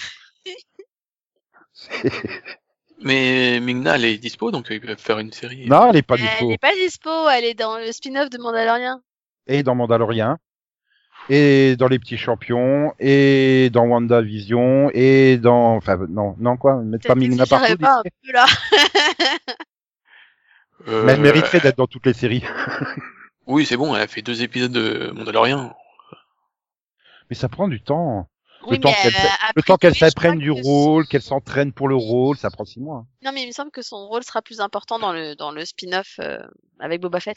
Mais 3.02 3.60
Mingna, 3.60 3.96
elle 3.96 4.06
est 4.06 4.18
dispo, 4.18 4.50
donc 4.50 4.68
ils 4.70 4.80
peuvent 4.80 4.98
faire 4.98 5.18
une 5.18 5.32
série. 5.32 5.66
non, 5.68 5.90
elle 5.90 5.96
est 5.96 6.02
pas 6.02 6.14
Elle 6.14 6.22
dispo. 6.22 6.48
n'est 6.48 6.58
pas 6.58 6.72
dispo, 6.74 7.28
elle 7.28 7.44
est 7.44 7.54
dans 7.54 7.76
le 7.78 7.92
spin-off 7.92 8.30
de 8.30 8.38
Mandalorian. 8.38 9.00
Et 9.46 9.62
dans 9.62 9.74
Mandalorian, 9.74 10.38
et 11.28 11.76
dans 11.76 11.88
les 11.88 11.98
petits 11.98 12.16
champions, 12.16 12.94
et 12.98 13.68
dans 13.72 13.84
WandaVision, 13.86 14.90
et 14.94 15.36
dans, 15.36 15.74
enfin 15.76 15.98
non, 16.08 16.36
non 16.38 16.56
quoi, 16.56 16.76
mettre 16.82 17.06
pas 17.06 17.14
Mingna 17.14 17.44
partout. 17.46 17.76
Pas 17.76 17.98
un 17.98 18.02
peu 18.02 18.32
là. 18.32 18.46
Euh, 20.88 21.02
Mais 21.04 21.12
elle 21.14 21.20
mériterait 21.20 21.58
d'être 21.58 21.78
dans 21.78 21.86
toutes 21.88 22.06
les 22.06 22.12
séries. 22.12 22.44
Oui, 23.46 23.66
c'est 23.66 23.76
bon, 23.76 23.96
elle 23.96 24.02
a 24.02 24.06
fait 24.06 24.22
deux 24.22 24.42
épisodes 24.42 24.70
de 24.70 25.10
Mandalorian. 25.12 25.74
Mais 27.28 27.34
ça 27.34 27.48
prend 27.48 27.66
du 27.66 27.80
temps. 27.80 28.28
Oui, 28.66 28.76
le 28.76 29.62
temps 29.62 29.76
qu'elle 29.76 29.92
euh, 29.92 29.94
s'apprenne 29.94 30.38
du 30.38 30.52
que 30.54 30.62
rôle, 30.62 31.04
son- 31.04 31.08
qu'elle 31.08 31.22
s'entraîne 31.22 31.72
pour 31.72 31.88
le 31.88 31.94
rôle, 31.96 32.36
ça 32.36 32.50
prend 32.50 32.64
six 32.64 32.80
mois. 32.80 33.06
Non, 33.22 33.32
mais 33.32 33.42
il 33.42 33.46
me 33.48 33.52
semble 33.52 33.70
que 33.70 33.82
son 33.82 34.06
rôle 34.08 34.22
sera 34.24 34.42
plus 34.42 34.60
important 34.60 34.98
dans 34.98 35.12
le, 35.12 35.34
dans 35.36 35.50
le 35.52 35.64
spin-off 35.64 36.16
euh, 36.20 36.38
avec 36.80 37.00
Boba 37.00 37.20
Fett. 37.20 37.36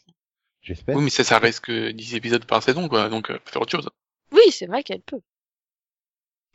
J'espère. 0.62 0.96
Oui, 0.96 1.04
mais 1.04 1.10
ça, 1.10 1.24
ça 1.24 1.40
reste 1.40 1.62
que 1.62 1.92
10 1.92 2.16
épisodes 2.16 2.44
par 2.46 2.62
saison, 2.64 2.90
quoi, 2.90 3.08
donc 3.10 3.30
euh, 3.32 3.40
faut 3.46 3.52
faire 3.54 3.62
autre 3.62 3.72
chose. 3.72 3.90
Oui, 4.32 4.42
c'est 4.52 4.66
vrai 4.68 4.84
qu'elle 4.84 5.02
peut. 5.02 5.22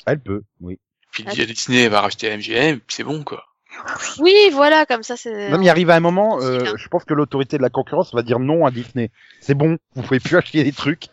Elle 0.07 0.21
peut, 0.21 0.43
oui. 0.61 0.79
Puis 1.13 1.25
Ah. 1.27 1.33
Disney 1.35 1.89
va 1.89 2.01
racheter 2.01 2.29
MGM, 2.37 2.81
puis 2.81 2.97
c'est 2.97 3.05
bon, 3.05 3.23
quoi. 3.25 3.47
Oui, 4.19 4.35
voilà, 4.53 4.87
comme 4.87 5.03
ça 5.03 5.17
c'est. 5.17 5.51
Non, 5.51 5.59
mais 5.59 5.67
il 5.67 5.69
arrive 5.69 5.91
à 5.91 5.97
un 5.97 6.01
moment, 6.01 6.41
euh, 6.41 6.77
je 6.77 6.89
pense 6.89 7.05
que 7.05 7.15
l'autorité 7.15 7.57
de 7.59 7.63
la 7.63 7.71
concurrence 7.71 8.15
va 8.15 8.23
dire 8.23 8.39
non 8.39 8.65
à 8.67 8.71
Disney. 8.71 9.11
C'est 9.41 9.55
bon, 9.55 9.79
vous 9.95 10.03
pouvez 10.03 10.21
plus 10.21 10.37
acheter 10.37 10.65
des 10.65 10.73
trucs. 10.73 11.07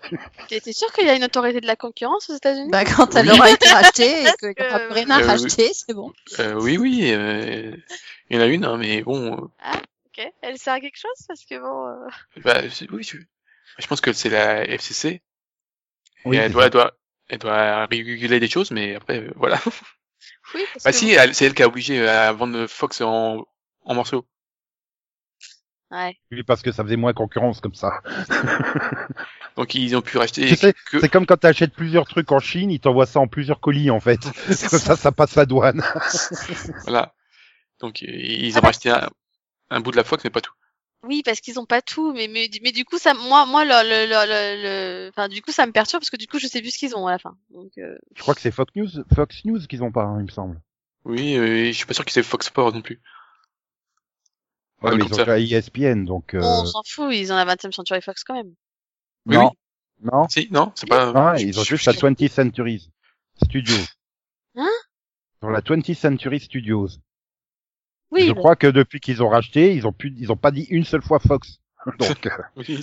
T'es 0.47 0.61
sûr 0.73 0.91
qu'il 0.93 1.05
y 1.05 1.09
a 1.09 1.15
une 1.15 1.23
autorité 1.23 1.59
de 1.61 1.67
la 1.67 1.75
concurrence 1.75 2.29
aux 2.29 2.35
États-Unis? 2.35 2.69
Bah, 2.71 2.85
quand 2.85 3.15
elle 3.15 3.29
aura 3.31 3.49
été 3.51 3.67
rachetée 3.69 4.23
et 4.23 4.31
que- 4.39 4.93
rien 4.93 5.09
à 5.09 5.17
Euh, 5.17 5.21
oui. 5.21 5.27
racheter, 5.27 5.71
c'est 5.73 5.93
bon. 5.93 6.13
Euh, 6.39 6.53
oui, 6.61 6.77
oui, 6.77 7.11
euh, 7.13 7.75
il 8.29 8.37
y 8.37 8.39
en 8.39 8.43
a 8.43 8.47
une, 8.47 8.65
hein, 8.65 8.77
mais 8.77 9.01
bon, 9.01 9.33
euh, 9.33 9.45
Ok. 10.17 10.31
Elle 10.41 10.57
sert 10.57 10.73
à 10.73 10.79
quelque 10.79 10.97
chose? 10.99 11.25
Parce 11.27 11.45
que 11.45 11.57
bon. 11.59 11.87
euh, 11.87 12.41
bah, 12.43 12.61
oui, 12.91 13.03
je, 13.03 13.17
je 13.79 13.87
pense 13.87 14.01
que 14.01 14.11
c'est 14.13 14.29
la 14.29 14.63
FCC. 14.67 15.21
Oui, 16.25 16.35
et 16.37 16.39
elle 16.39 16.51
doit, 16.51 16.65
elle 16.65 16.69
doit, 16.71 16.91
elle 17.29 17.39
doit 17.39 17.85
réguler 17.87 18.39
des 18.39 18.49
choses, 18.49 18.71
mais 18.71 18.95
après, 18.95 19.19
euh, 19.19 19.31
voilà. 19.35 19.57
Oui. 20.53 20.65
Parce 20.73 20.83
Bah 20.83 20.91
que 20.91 20.97
si, 20.97 21.15
c'est 21.33 21.45
elle 21.45 21.53
qui 21.53 21.63
a 21.63 21.67
obligé 21.67 22.07
à 22.07 22.31
vendre 22.33 22.67
Fox 22.67 23.01
en, 23.01 23.45
en 23.83 23.93
morceaux. 23.95 24.25
Ouais. 25.91 26.17
Oui, 26.31 26.43
parce 26.43 26.61
que 26.61 26.71
ça 26.71 26.83
faisait 26.83 26.95
moins 26.95 27.11
concurrence 27.13 27.59
comme 27.59 27.73
ça. 27.73 28.01
Donc 29.57 29.75
ils 29.75 29.95
ont 29.97 30.01
pu 30.01 30.17
racheter 30.17 30.47
Tu 30.47 30.55
sais, 30.55 30.73
que... 30.89 30.99
C'est 31.01 31.09
comme 31.09 31.25
quand 31.25 31.35
tu 31.37 31.47
achètes 31.47 31.73
plusieurs 31.73 32.07
trucs 32.07 32.31
en 32.31 32.39
Chine, 32.39 32.71
ils 32.71 32.79
t'envoient 32.79 33.05
ça 33.05 33.19
en 33.19 33.27
plusieurs 33.27 33.59
colis 33.59 33.91
en 33.91 33.99
fait. 33.99 34.21
Comme 34.69 34.79
ça, 34.79 34.95
ça 34.95 35.11
passe 35.11 35.35
la 35.35 35.45
douane. 35.45 35.83
Voilà. 36.83 37.13
Donc 37.81 38.03
euh, 38.03 38.07
ils 38.09 38.53
Ah 38.55 38.59
ont 38.59 38.61
bah- 38.61 38.67
racheté 38.69 38.89
un, 38.89 39.09
un 39.69 39.79
bout 39.81 39.91
de 39.91 39.97
la 39.97 40.05
Fox, 40.05 40.23
mais 40.23 40.29
pas 40.29 40.39
tout. 40.39 40.53
Oui, 41.03 41.23
parce 41.23 41.39
qu'ils 41.41 41.59
ont 41.59 41.65
pas 41.65 41.81
tout, 41.81 42.13
mais 42.13 42.27
mais, 42.27 42.47
mais 42.61 42.71
du 42.71 42.85
coup 42.85 42.99
ça, 42.99 43.13
moi 43.15 43.45
moi 43.47 43.65
le 43.65 43.71
le 43.71 44.05
le, 44.07 44.25
le, 44.27 44.63
le- 45.05 45.09
enfin 45.09 45.27
du 45.29 45.41
coup 45.41 45.51
ça 45.51 45.65
me 45.65 45.71
perturbe 45.71 46.01
parce 46.01 46.11
que 46.11 46.17
du 46.17 46.27
coup 46.27 46.37
je 46.37 46.45
sais 46.47 46.61
plus 46.61 46.69
ce 46.71 46.77
qu'ils 46.77 46.95
ont 46.95 47.07
à 47.07 47.11
la 47.11 47.17
fin. 47.19 47.35
Donc 47.49 47.71
euh, 47.79 47.97
Je 48.15 48.21
crois 48.21 48.35
que 48.35 48.41
c'est 48.41 48.51
Fox 48.51 48.71
News, 48.75 48.87
Fox 49.15 49.43
News 49.45 49.59
qu'ils 49.67 49.83
ont 49.83 49.91
pas, 49.91 50.03
hein, 50.03 50.17
il 50.19 50.25
me 50.25 50.29
semble. 50.31 50.61
Oui, 51.05 51.35
euh, 51.37 51.65
je 51.67 51.71
suis 51.71 51.85
pas 51.87 51.95
sûr 51.95 52.05
qu'ils 52.05 52.19
aient 52.19 52.23
Fox 52.23 52.45
Sport 52.47 52.71
non 52.73 52.81
plus. 52.83 53.01
Ouais, 54.83 54.91
Ouais, 54.91 54.97
mais 54.97 55.05
ils 55.05 55.13
ont 55.13 55.17
ça. 55.17 55.25
déjà 55.25 55.39
ESPN, 55.39 56.05
donc. 56.05 56.33
Euh... 56.35 56.41
on 56.41 56.65
s'en 56.65 56.81
fout, 56.87 57.13
ils 57.13 57.31
ont 57.31 57.35
la 57.35 57.45
20e 57.45 57.71
Century 57.71 58.01
Fox 58.01 58.23
quand 58.23 58.35
même. 58.35 58.53
Oui, 59.25 59.35
non, 59.35 59.51
non, 60.01 60.27
Si, 60.29 60.47
non, 60.51 60.71
c'est 60.75 60.87
pas. 60.87 61.11
non, 61.13 61.35
ils 61.35 61.59
ont 61.59 61.63
juste 61.63 61.85
la 61.85 61.93
20th 61.93 62.29
Century 62.29 62.91
Studios. 63.43 63.85
Hein? 64.55 64.69
Sur 65.39 65.49
la 65.49 65.61
20th 65.61 65.95
Century 65.95 66.39
Studios. 66.39 66.89
Oui. 68.11 68.27
je 68.27 68.31
bon. 68.33 68.39
crois 68.39 68.55
que 68.55 68.67
depuis 68.67 68.99
qu'ils 68.99 69.23
ont 69.23 69.29
racheté, 69.29 69.73
ils 69.73 69.87
ont 69.87 69.93
pu, 69.93 70.13
ils 70.17 70.31
ont 70.31 70.37
pas 70.37 70.51
dit 70.51 70.67
une 70.69 70.83
seule 70.83 71.01
fois 71.01 71.19
Fox. 71.19 71.59
Donc, 71.99 72.25
euh, 72.27 72.29
Oui, 72.57 72.79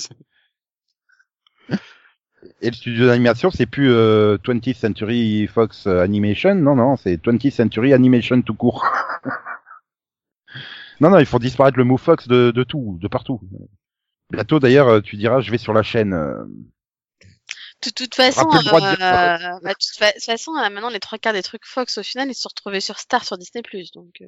et 2.61 2.71
le 2.71 2.75
studio 2.75 3.07
d'animation, 3.07 3.51
c'est 3.51 3.67
plus 3.67 3.91
euh, 3.93 4.39
20th 4.39 4.75
Century 4.75 5.47
Fox 5.49 5.87
euh, 5.87 6.01
Animation, 6.03 6.55
non, 6.55 6.75
non, 6.77 6.97
c'est 6.97 7.17
20th 7.23 7.51
Century 7.51 7.93
Animation 7.93 8.43
tout 8.43 8.55
court. 8.55 8.87
non, 11.01 11.11
non, 11.11 11.19
il 11.19 11.27
faut 11.27 11.39
disparaître 11.39 11.79
le 11.79 11.85
mot 11.85 11.97
Fox 11.97 12.27
de, 12.29 12.51
de 12.51 12.63
tout, 12.65 12.99
de 13.01 13.09
partout. 13.09 13.41
Bientôt, 14.31 14.61
d'ailleurs, 14.61 14.89
euh, 14.89 15.01
tu 15.01 15.17
diras, 15.17 15.41
je 15.41 15.51
vais 15.51 15.59
sur 15.59 15.73
la 15.73 15.83
chaîne. 15.83 16.13
euh, 16.13 16.45
De 17.85 17.91
toute 17.91 18.15
façon, 18.15 18.45
de 18.49 18.57
euh, 18.57 19.61
bah, 19.63 19.71
de 19.71 19.75
toute 19.75 19.99
fa- 19.99 20.13
façon, 20.21 20.53
euh, 20.57 20.69
maintenant 20.71 20.91
les 20.91 21.01
trois 21.01 21.19
quarts 21.19 21.33
des 21.33 21.43
trucs 21.43 21.65
Fox 21.65 21.99
au 21.99 22.03
final 22.03 22.29
ils 22.29 22.35
se 22.35 22.43
sont 22.43 22.49
retrouvés 22.51 22.81
sur 22.81 22.99
Star 22.99 23.25
sur 23.25 23.39
Disney 23.39 23.63
donc. 23.95 24.23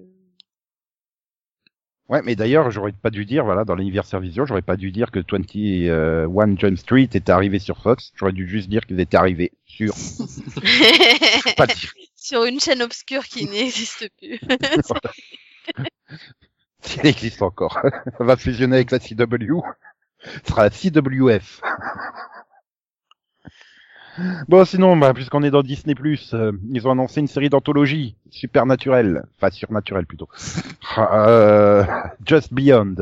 Ouais, 2.11 2.23
mais 2.25 2.35
d'ailleurs, 2.35 2.73
j'aurais 2.73 2.90
pas 2.90 3.11
dû 3.11 3.25
dire, 3.25 3.44
voilà, 3.44 3.64
dans 3.64 3.77
l'Anniversaire 3.77 4.18
Vision, 4.18 4.44
j'aurais 4.44 4.62
pas 4.62 4.77
dû 4.77 4.90
dire 4.90 5.12
que 5.12 5.20
21 5.20 6.57
Jump 6.57 6.77
Street 6.77 7.05
était 7.05 7.31
arrivé 7.31 7.61
sur 7.61 7.81
Fox. 7.81 8.11
J'aurais 8.16 8.33
dû 8.33 8.49
juste 8.49 8.68
dire 8.68 8.85
qu'ils 8.85 8.99
étaient 8.99 9.16
arrivés 9.16 9.53
sur. 9.64 9.94
pas 11.57 11.66
le 11.66 11.75
dire. 11.75 11.92
sur 12.16 12.44
une 12.44 12.59
chaîne 12.59 12.83
obscure 12.83 13.23
qui 13.23 13.49
n'existe 13.49 14.11
plus. 14.18 14.40
S'il 16.81 17.07
existe 17.07 17.42
encore. 17.42 17.79
Ça 18.18 18.25
va 18.25 18.37
fusionner 18.37 18.75
avec 18.75 18.90
la 18.90 18.99
CW. 18.99 19.61
Ce 20.18 20.49
sera 20.49 20.64
la 20.64 20.70
CWF. 20.70 21.61
Bon, 24.49 24.65
sinon, 24.65 24.97
bah, 24.97 25.13
puisqu'on 25.15 25.43
est 25.43 25.51
dans 25.51 25.63
Disney+, 25.63 25.95
euh, 26.35 26.53
ils 26.73 26.87
ont 26.87 26.91
annoncé 26.93 27.21
une 27.21 27.27
série 27.29 27.49
d'anthologie 27.49 28.17
supernaturelle, 28.31 29.23
enfin 29.37 29.51
surnaturelle 29.51 30.07
plutôt. 30.07 30.29
Euh, 30.99 31.85
Just 32.27 32.53
Beyond. 32.53 32.97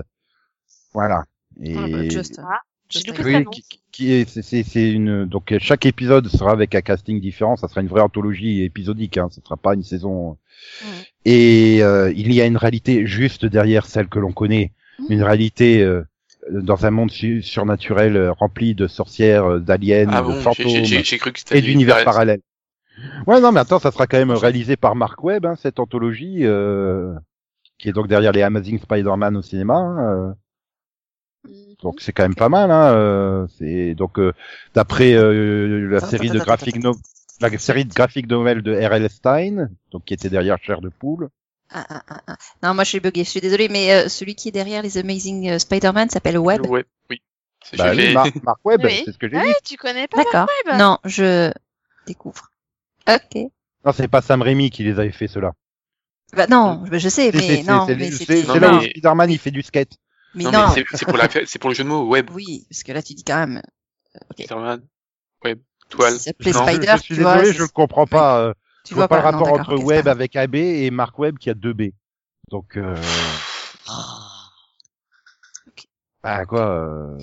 Voilà. 0.93 1.25
Et... 1.63 1.77
Ah, 1.77 1.87
bah, 1.91 2.09
just, 2.09 2.39
Ah, 2.43 2.61
just 2.89 3.11
Oui, 3.25 3.45
qui, 3.51 3.65
qui 3.93 4.13
est, 4.13 4.29
c'est, 4.29 4.43
c'est, 4.43 4.63
c'est 4.63 4.91
une, 4.91 5.25
donc 5.25 5.55
chaque 5.59 5.87
épisode 5.87 6.29
sera 6.29 6.53
avec 6.53 6.75
un 6.75 6.81
casting 6.83 7.21
différent, 7.21 7.57
ça 7.57 7.69
sera 7.69 7.81
une 7.81 7.89
vraie 7.89 8.01
anthologie 8.03 8.63
épisodique, 8.63 9.17
hein, 9.19 9.29
ce 9.31 9.41
sera 9.41 9.57
pas 9.57 9.75
une 9.75 9.83
saison. 9.83 10.31
Ouais. 10.31 10.89
Et 11.25 11.83
euh, 11.83 12.13
il 12.17 12.33
y 12.33 12.41
a 12.41 12.47
une 12.47 12.57
réalité 12.57 13.07
juste 13.07 13.45
derrière 13.47 13.87
celle 13.87 14.09
que 14.09 14.19
l'on 14.19 14.33
connaît, 14.33 14.73
Mhm. 14.99 15.07
une 15.11 15.23
réalité 15.23 15.83
euh, 15.83 16.03
dans 16.51 16.87
un 16.87 16.91
monde 16.91 17.11
su- 17.11 17.43
surnaturel 17.43 18.17
euh, 18.17 18.33
rempli 18.33 18.75
de 18.75 18.87
sorcières, 18.87 19.45
euh, 19.45 19.61
d'aliens, 19.61 20.07
Ah 20.09 20.21
de 20.23 20.27
bon, 20.27 20.33
fantômes 20.35 20.73
cru 21.19 21.33
que 21.33 21.55
et 21.55 21.61
d'univers 21.61 22.05
parallèles. 22.05 22.41
Ouais, 23.27 23.41
non, 23.41 23.53
mais 23.53 23.61
attends, 23.61 23.79
ça 23.79 23.91
sera 23.93 24.07
quand 24.07 24.19
même 24.19 24.31
réalisé 24.33 24.77
par 24.77 24.97
Mark 24.97 25.23
Webb, 25.23 25.47
hein, 25.47 25.55
cette 25.57 25.79
anthologie, 25.79 26.41
euh, 26.43 27.15
qui 27.79 27.89
est 27.89 27.93
donc 27.93 28.09
derrière 28.09 28.33
les 28.33 28.43
Amazing 28.43 28.79
Spider-Man 28.81 29.37
au 29.37 29.43
cinéma. 29.43 29.75
hein, 29.77 29.99
euh. 30.29 30.33
Mhm. 31.49 31.75
Donc 31.83 32.01
c'est 32.01 32.13
quand 32.13 32.25
même 32.25 32.35
pas 32.35 32.49
mal. 32.49 32.71
Hein, 32.71 32.93
euh, 32.95 33.47
c'est 33.59 33.95
donc 33.95 34.19
euh, 34.19 34.33
d'après 34.75 35.15
euh, 35.15 35.89
la 35.89 36.01
série 36.01 36.31
de 36.31 36.39
graphiques 36.39 36.83
no 36.83 36.97
la 37.41 37.57
série 37.57 37.85
de 37.85 37.95
graphiques 37.95 38.29
nouvelles 38.29 38.63
de 38.63 38.73
R.L. 38.75 39.09
Stein, 39.09 39.69
donc 39.93 40.05
qui 40.05 40.15
était 40.15 40.29
derrière 40.29 40.59
Chair 40.61 40.81
de 40.81 40.89
poule. 40.89 41.29
Ah, 41.71 41.87
ah, 41.91 42.03
ah, 42.09 42.23
ah. 42.29 42.37
Non, 42.63 42.75
moi 42.75 42.85
je 42.85 42.89
suis 42.91 43.01
bugué, 43.01 43.25
je 43.25 43.29
suis 43.31 43.41
désolée, 43.41 43.69
mais 43.69 43.93
euh, 43.93 44.09
celui 44.09 44.35
qui 44.35 44.49
est 44.49 44.53
derrière 44.53 44.83
les 44.83 44.97
Amazing 44.99 45.51
euh, 45.51 45.59
Spider-Man 45.59 46.09
s'appelle 46.09 46.39
Webb. 46.39 46.67
Ouais, 46.67 46.85
oui. 47.11 47.21
C'est- 47.65 47.77
Bah 47.77 47.93
oui, 47.95 48.13
Mar- 48.15 48.27
Mark 48.43 48.61
Webb, 48.65 48.81
Oui. 48.85 49.03
c'est 49.05 49.13
ce 49.13 49.19
que 49.19 49.29
j'ai 49.29 49.37
Ouais, 49.37 49.47
dit. 49.49 49.55
tu 49.65 49.77
connais 49.77 50.09
pas 50.09 50.25
D'accord. 50.25 50.47
Webb? 50.67 50.79
Non, 50.79 50.99
je 51.05 51.53
découvre. 52.07 52.51
Ok. 53.09 53.43
Non, 53.85 53.93
c'est 53.93 54.09
pas 54.09 54.23
Sam 54.23 54.41
Raimi 54.43 54.71
qui 54.71 54.83
les 54.85 54.99
avait 54.99 55.13
fait 55.13 55.29
cela. 55.29 55.53
Bah 56.35 56.47
non, 56.47 56.85
je 56.91 56.99
je 56.99 57.09
sais, 57.09 57.31
mais 57.33 57.41
c'est- 57.41 57.63
non, 57.65 57.87
c'est- 57.87 58.59
là 58.61 58.75
où 58.77 58.83
Spider-Man 58.83 59.31
il 59.31 59.39
fait 59.39 59.51
du 59.51 59.63
skate. 59.63 59.93
mais 60.35 60.45
non, 60.45 60.69
c'est- 60.75 60.85
pour 61.05 61.17
la, 61.17 61.29
c'est 61.47 61.59
pour 61.59 61.71
le 61.71 61.75
jeu 61.75 61.85
de 61.85 61.89
mots 61.89 62.07
web. 62.07 62.29
Oui, 62.35 62.67
parce 62.71 62.83
que 62.83 62.93
là 62.93 63.03
tu 63.03 63.15
dis 63.15 63.25
quand 63.25 63.39
même. 63.39 63.63
euh. 64.17 64.19
Spider-Man, 64.33 64.83
web, 65.45 65.59
toile. 65.89 66.13
S'il 66.15 66.21
s'appelait 66.21 66.53
Non, 66.53 66.67
je- 66.67 66.73
Spider, 66.73 66.93
je, 66.97 67.03
suis 67.03 67.15
tu 67.15 67.21
vois. 67.23 67.35
désolé, 67.37 67.53
c'est- 67.53 67.59
je 67.59 67.63
ne 67.63 67.69
comprends 67.69 68.07
pas. 68.07 68.41
euh, 68.41 68.55
Tu 68.89 68.95
vois 68.95 69.09
pas 69.09 69.17
le 69.19 69.23
rapport 69.23 69.53
entre 69.53 69.77
c'est 69.77 69.85
Webb 69.85 70.05
pas 70.07 70.11
avec 70.11 70.35
AB 70.37 70.55
et 70.57 70.91
Mark 70.91 71.19
Webb 71.19 71.39
qui 71.39 71.51
a 71.51 71.55
deux 71.55 71.73
B. 71.75 71.91
Donc 72.51 72.77
euh, 72.77 72.95
bah 76.23 76.45
quoi. 76.47 76.61
euh, 76.61 77.19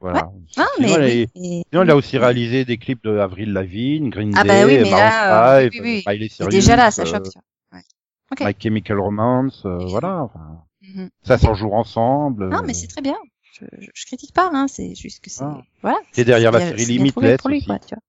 Voilà. 0.00 0.22
Non, 0.56 0.66
Sinon, 0.76 0.98
mais, 0.98 1.26
Sinon, 1.34 1.84
il 1.84 1.90
a 1.90 1.96
aussi 1.96 2.18
réalisé 2.18 2.64
des 2.64 2.76
clips 2.78 3.02
de 3.04 3.18
Avril 3.18 3.52
Lavigne, 3.52 4.10
Green 4.10 4.32
Ah 4.36 4.42
Day, 4.42 4.48
bah 4.48 4.66
oui, 4.66 4.78
mais 4.82 4.90
là, 4.90 5.56
euh, 5.58 5.62
5, 5.64 5.72
oui, 5.74 5.80
oui, 5.80 5.80
oui. 5.82 6.02
Miley 6.06 6.16
Il 6.16 6.22
est 6.24 6.28
Cyrus, 6.28 6.54
déjà 6.54 6.76
là, 6.76 6.90
ça 6.90 7.02
euh, 7.02 7.06
choque. 7.06 7.24
tu 7.24 7.38
vois. 7.70 7.78
Ouais. 7.78 7.84
Ok. 8.32 8.40
My 8.40 8.54
Chemical 8.60 8.98
Romance, 9.00 9.62
euh, 9.64 9.78
voilà. 9.86 10.22
enfin, 10.24 10.64
Mhm. 10.82 11.10
ça 11.22 11.38
s'en 11.38 11.54
joue 11.54 11.72
ensemble. 11.72 12.48
Non, 12.48 12.58
euh, 12.58 12.62
mais 12.66 12.74
c'est 12.74 12.88
très 12.88 13.02
bien. 13.02 13.16
Je, 13.52 13.64
je, 13.80 13.86
je 13.94 14.06
critique 14.06 14.34
pas, 14.34 14.50
hein. 14.52 14.66
C'est 14.68 14.94
juste 14.96 15.22
que 15.22 15.30
c'est 15.30 15.44
Ah. 15.44 15.62
voilà. 15.82 15.98
Et 16.16 16.24
derrière 16.24 16.50
la 16.50 16.58
C'est- 16.60 16.68
série 16.70 16.84
c'est 16.84 16.92
Limitless 16.92 17.44
lui, 17.46 17.56
aussi. 17.58 17.66
quoi, 17.66 17.78
tu 17.78 17.94
vois. 17.94 18.02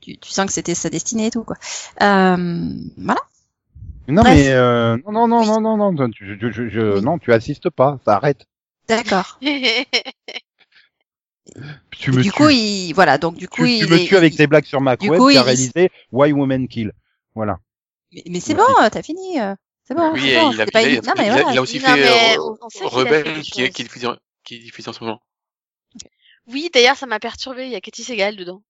Tu, 0.00 0.16
tu 0.18 0.30
sens 0.30 0.46
que 0.46 0.52
c'était 0.52 0.74
sa 0.74 0.90
destinée 0.90 1.26
et 1.26 1.30
tout, 1.30 1.44
quoi. 1.44 1.56
Euh, 2.02 2.36
voilà. 2.96 3.20
Non, 4.06 4.22
Bref. 4.22 4.34
mais 4.36 4.48
euh, 4.52 4.96
non, 5.06 5.12
non, 5.12 5.28
non, 5.28 5.40
Oui. 5.40 5.46
non, 5.48 5.60
non, 5.60 5.76
non, 5.76 5.92
non, 5.92 6.10
je, 6.18 6.34
je, 6.40 6.68
je, 6.68 6.94
Oui. 6.96 7.02
non, 7.02 7.18
tu 7.18 7.32
assistes 7.32 7.68
pas, 7.70 7.98
ça 8.04 8.14
arrête. 8.16 8.46
D'accord. 8.88 9.38
Tu 11.90 12.12
me 12.12 12.22
du 12.22 12.30
tues. 12.30 12.32
coup, 12.32 12.48
il, 12.50 12.92
voilà. 12.94 13.18
Donc, 13.18 13.36
du 13.36 13.48
coup, 13.48 13.64
tu, 13.64 13.70
il 13.70 13.86
tu 13.86 13.90
me 13.92 13.98
est- 13.98 14.06
tues 14.06 14.16
avec 14.16 14.34
il- 14.34 14.36
tes 14.36 14.46
blagues 14.46 14.66
sur 14.66 14.80
Mac 14.80 15.00
du 15.00 15.08
Web 15.10 15.18
coup, 15.18 15.30
qui 15.30 15.36
a 15.36 15.40
il- 15.40 15.44
réalisé 15.44 15.90
Why 16.12 16.32
Women 16.32 16.68
Kill. 16.68 16.92
Voilà. 17.34 17.58
Mais, 18.12 18.22
mais 18.28 18.40
c'est 18.40 18.54
bon, 18.54 18.64
t'as 18.92 19.02
fini. 19.02 19.40
euh, 19.40 19.54
C'est 19.84 19.94
bon. 19.94 20.12
Oui, 20.12 20.34
bon, 20.34 20.52
il 20.52 20.60
a, 20.60 20.66
pas 20.66 20.82
il 20.82 20.84
a- 20.84 20.88
évident. 20.90 21.08
Non, 21.08 21.14
mais 21.16 21.24
il 21.26 21.30
a- 21.30 21.32
voilà. 21.32 21.52
il 21.52 21.58
a 21.58 21.62
aussi 21.62 21.80
Non, 21.80 21.86
fait 21.94 22.36
euh, 22.38 22.86
Rebelle 22.86 23.40
qui, 23.40 23.68
qui 23.70 24.06
en- 24.06 24.16
qui 24.44 24.54
est 24.56 24.58
diffusé 24.58 24.88
en 24.90 24.92
ce 24.92 25.02
moment. 25.02 25.20
oui, 26.46 26.70
d'ailleurs, 26.72 26.96
ça 26.96 27.06
m'a 27.06 27.18
perturbé. 27.18 27.64
Il 27.64 27.72
y 27.72 27.76
a 27.76 27.80
Katy 27.80 28.04
Segal 28.04 28.36
dedans. 28.36 28.62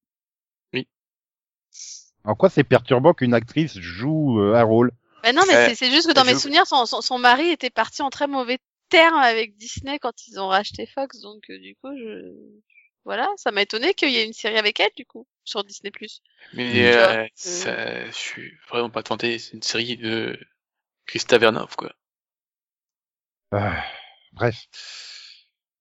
En 2.29 2.35
quoi 2.35 2.51
c'est 2.51 2.63
perturbant 2.65 3.15
qu'une 3.15 3.33
actrice 3.33 3.79
joue 3.79 4.39
euh, 4.41 4.55
un 4.55 4.63
rôle? 4.63 4.93
Bah 5.23 5.33
non, 5.33 5.43
mais 5.49 5.55
Euh, 5.55 5.75
c'est- 5.75 5.91
juste 5.91 6.07
que 6.09 6.13
dans 6.13 6.25
je- 6.25 6.31
mes 6.31 6.35
souvenirs, 6.35 6.67
son, 6.67 6.85
son, 6.87 7.01
son 7.01 7.19
mari 7.19 7.49
était 7.49 7.71
parti 7.71 8.03
en 8.03 8.11
très 8.11 8.27
mauvais 8.27 8.59
termes 8.91 9.19
avec 9.19 9.57
Disney 9.57 9.99
quand 9.99 10.27
ils 10.29 10.39
ont 10.39 10.49
racheté 10.49 10.87
Fox. 10.87 11.21
Donc, 11.21 11.43
euh, 11.51 11.59
du 11.59 11.75
coup, 11.77 11.89
je... 11.97 12.33
Voilà, 13.05 13.29
ça 13.37 13.51
m'a 13.51 13.63
étonné 13.63 13.95
qu'il 13.95 14.11
y 14.11 14.19
ait 14.19 14.27
une 14.27 14.35
série 14.35 14.59
avec 14.59 14.79
elle, 14.81 14.91
du 14.95 15.07
coup, 15.07 15.27
sur 15.45 15.65
Disney+. 15.65 15.91
Mais 16.53 16.95
euh, 16.95 17.25
Tu 17.25 17.31
ça, 17.37 18.05
je 18.07 18.13
suis 18.13 18.53
vraiment 18.69 18.91
pas 18.91 19.03
tenté. 19.03 19.39
C'est 19.39 19.55
une 19.55 19.63
série 19.63 19.97
de 19.97 20.39
Christa 21.07 21.39
Vernov, 21.39 21.75
quoi. 21.77 21.93
Ah, 23.53 23.83
Bref. 24.33 24.67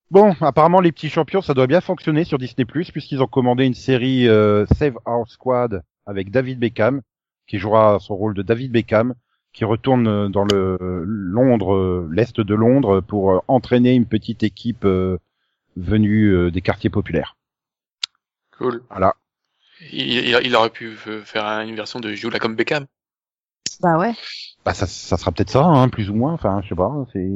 Bon, 0.10 0.34
apparemment 0.40 0.80
les 0.80 0.94
petits 0.94 1.10
champions, 1.10 1.42
ça 1.42 1.54
doit 1.54 1.68
bien 1.68 1.82
fonctionner 1.82 2.24
sur 2.24 2.38
Disney+, 2.38 2.66
puisqu'ils 2.66 3.22
ont 3.22 3.28
commandé 3.28 3.66
une 3.66 3.74
série 3.74 4.28
euh, 4.30 4.66
Save 4.78 4.96
Our 5.06 5.28
Squad 5.28 5.84
avec 6.08 6.32
David 6.32 6.58
Beckham, 6.58 7.02
qui 7.46 7.60
jouera 7.60 8.00
son 8.00 8.16
rôle 8.16 8.34
de 8.34 8.42
David 8.42 8.72
Beckham, 8.72 9.14
qui 9.54 9.64
retourne 9.66 10.08
euh, 10.08 10.30
dans 10.30 10.44
le 10.44 10.78
Londres, 11.06 11.76
euh, 11.76 12.10
l'est 12.12 12.40
de 12.40 12.56
Londres, 12.56 13.02
pour 13.02 13.32
euh, 13.32 13.40
entraîner 13.48 13.94
une 13.94 14.06
petite 14.08 14.42
équipe 14.42 14.86
euh, 14.86 15.18
venue 15.76 16.30
euh, 16.34 16.50
des 16.50 16.62
quartiers 16.62 16.90
populaires. 16.90 17.36
Cool. 18.58 18.84
Voilà. 18.90 19.16
Il, 19.92 20.02
il, 20.10 20.40
il 20.44 20.56
aurait 20.56 20.72
pu 20.72 20.96
faire 20.96 21.46
une 21.62 21.76
version 21.76 22.00
de 22.00 22.12
Joue 22.16 22.32
là 22.32 22.40
comme 22.40 22.56
Beckham. 22.56 22.88
Bah 23.80 24.00
ouais. 24.00 24.14
Bah 24.66 24.74
ça, 24.74 24.88
ça 24.88 25.18
sera 25.18 25.32
peut-être 25.32 25.52
ça, 25.52 25.64
hein, 25.64 25.88
plus 25.90 26.10
ou 26.10 26.16
moins. 26.16 26.34
Enfin, 26.34 26.62
je 26.64 26.70
sais 26.70 26.76
pas. 26.76 27.06
C'est 27.14 27.30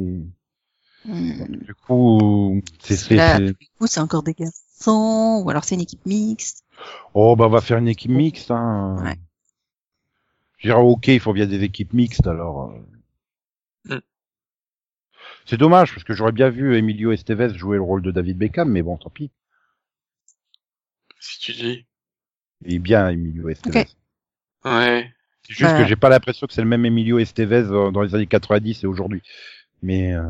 Hmm. 1.04 1.46
du 1.48 1.74
coup, 1.74 2.62
c'est 2.78 2.94
c'est- 2.94 3.40
Du 3.40 3.54
coup, 3.76 3.88
c'est 3.88 3.98
encore 3.98 4.22
des 4.22 4.34
garçons, 4.34 5.42
ou 5.44 5.50
alors 5.50 5.64
c'est 5.64 5.74
une 5.74 5.80
équipe 5.80 6.06
mixte. 6.06 6.62
Oh 7.14 7.36
bah 7.36 7.46
on 7.46 7.50
va 7.50 7.60
faire 7.60 7.78
une 7.78 7.88
équipe 7.88 8.10
mixte. 8.10 8.50
Hein. 8.50 8.96
Ouais. 9.04 9.16
Je 10.58 10.68
dirais 10.68 10.80
ok, 10.80 11.08
il 11.08 11.20
faut 11.20 11.32
bien 11.32 11.46
des 11.46 11.62
équipes 11.64 11.92
mixtes 11.92 12.26
alors. 12.26 12.72
euh. 13.90 13.96
Mm. 13.96 14.00
C'est 15.44 15.56
dommage 15.56 15.92
parce 15.92 16.04
que 16.04 16.12
j'aurais 16.14 16.32
bien 16.32 16.50
vu 16.50 16.76
Emilio 16.76 17.12
Estevez 17.12 17.54
jouer 17.54 17.76
le 17.76 17.82
rôle 17.82 18.02
de 18.02 18.10
David 18.10 18.38
Beckham, 18.38 18.70
mais 18.70 18.82
bon, 18.82 18.96
tant 18.96 19.10
pis. 19.10 19.30
Si 21.20 21.38
tu 21.40 21.52
dis. 21.52 21.86
Il 22.64 22.74
est 22.74 22.78
bien 22.78 23.08
Emilio 23.08 23.48
Estevez. 23.48 23.80
Ok. 23.80 23.86
Ouais. 24.64 25.12
C'est 25.46 25.54
juste 25.54 25.72
Ouais. 25.72 25.78
que 25.82 25.88
j'ai 25.88 25.96
pas 25.96 26.08
l'impression 26.08 26.46
que 26.46 26.52
c'est 26.52 26.62
le 26.62 26.68
même 26.68 26.84
Emilio 26.86 27.18
Estevez 27.18 27.64
euh, 27.70 27.90
dans 27.90 28.02
les 28.02 28.14
années 28.14 28.26
90 28.28 28.84
et 28.84 28.86
aujourd'hui. 28.86 29.22
Mais 29.82 30.12
euh, 30.14 30.22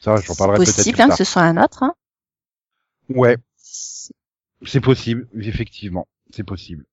ça, 0.00 0.16
j'en 0.16 0.32
C'est 0.34 0.38
parlerai 0.38 0.58
peut-être 0.58 0.68
plus 0.68 0.76
possible 0.76 1.00
hein, 1.02 1.08
que 1.10 1.16
ce 1.16 1.24
soit 1.24 1.42
un 1.42 1.62
autre. 1.62 1.82
Hein. 1.82 1.94
Ouais, 3.10 3.36
c'est 4.66 4.80
possible, 4.80 5.28
effectivement, 5.40 6.06
c'est 6.30 6.44
possible. 6.44 6.84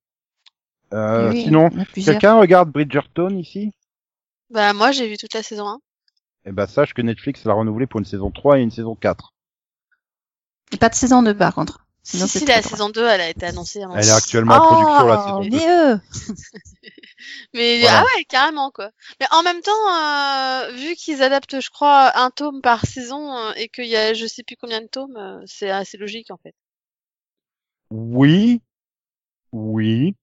Euh, 0.93 1.31
Oui, 1.31 1.43
sinon, 1.43 1.69
quelqu'un 1.93 2.35
regarde 2.35 2.71
Bridgerton 2.71 3.37
ici? 3.37 3.73
Bah 4.51 4.73
moi 4.73 4.91
j'ai 4.91 5.07
vu 5.07 5.17
toute 5.17 5.33
la 5.33 5.41
saison 5.43 5.67
1. 5.67 5.79
Eh 6.45 6.51
ben 6.51 6.67
sache 6.67 6.93
que 6.93 7.01
Netflix 7.01 7.43
l'a 7.45 7.53
renouvelé 7.53 7.87
pour 7.87 7.99
une 7.99 8.05
saison 8.05 8.29
3 8.29 8.59
et 8.59 8.61
une 8.61 8.71
saison 8.71 8.95
4. 8.95 9.33
Et 10.71 10.77
pas 10.77 10.89
de 10.89 10.95
saison 10.95 11.23
2 11.23 11.35
par 11.35 11.55
contre. 11.55 11.79
Sinon, 12.03 12.27
si 12.27 12.45
la 12.45 12.61
saison 12.61 12.89
2 12.89 13.03
elle 13.03 13.21
a 13.21 13.29
été 13.29 13.47
annoncée. 13.47 13.81
Elle 13.95 14.05
est 14.07 14.11
actuellement 14.11 14.53
en 14.53 14.61
production 14.61 15.07
la 15.07 15.23
saison 15.23 15.39
2. 15.41 15.49
mais 15.49 15.67
eux 15.67 15.99
Mais 17.55 17.79
Voilà. 17.79 18.01
ah 18.01 18.03
ouais, 18.03 18.25
carrément 18.25 18.69
quoi. 18.69 18.91
Mais 19.19 19.25
en 19.31 19.41
même 19.41 19.61
temps, 19.61 19.71
euh, 19.71 20.71
vu 20.73 20.95
qu'ils 20.95 21.23
adaptent, 21.23 21.59
je 21.59 21.69
crois, 21.71 22.11
un 22.15 22.29
tome 22.29 22.61
par 22.61 22.85
saison 22.85 23.35
euh, 23.35 23.53
et 23.55 23.69
qu'il 23.69 23.87
y 23.87 23.95
a 23.95 24.13
je 24.13 24.27
sais 24.27 24.43
plus 24.43 24.55
combien 24.55 24.81
de 24.81 24.87
tomes, 24.87 25.17
euh, 25.17 25.41
c'est 25.47 25.71
assez 25.71 25.97
logique 25.97 26.29
en 26.29 26.37
fait. 26.37 26.53
Oui, 27.97 28.61
oui, 29.53 30.15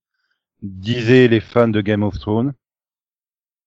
disaient 0.61 1.27
les 1.29 1.41
fans 1.41 1.69
de 1.69 1.81
Game 1.81 2.03
of 2.03 2.19
Thrones. 2.19 2.53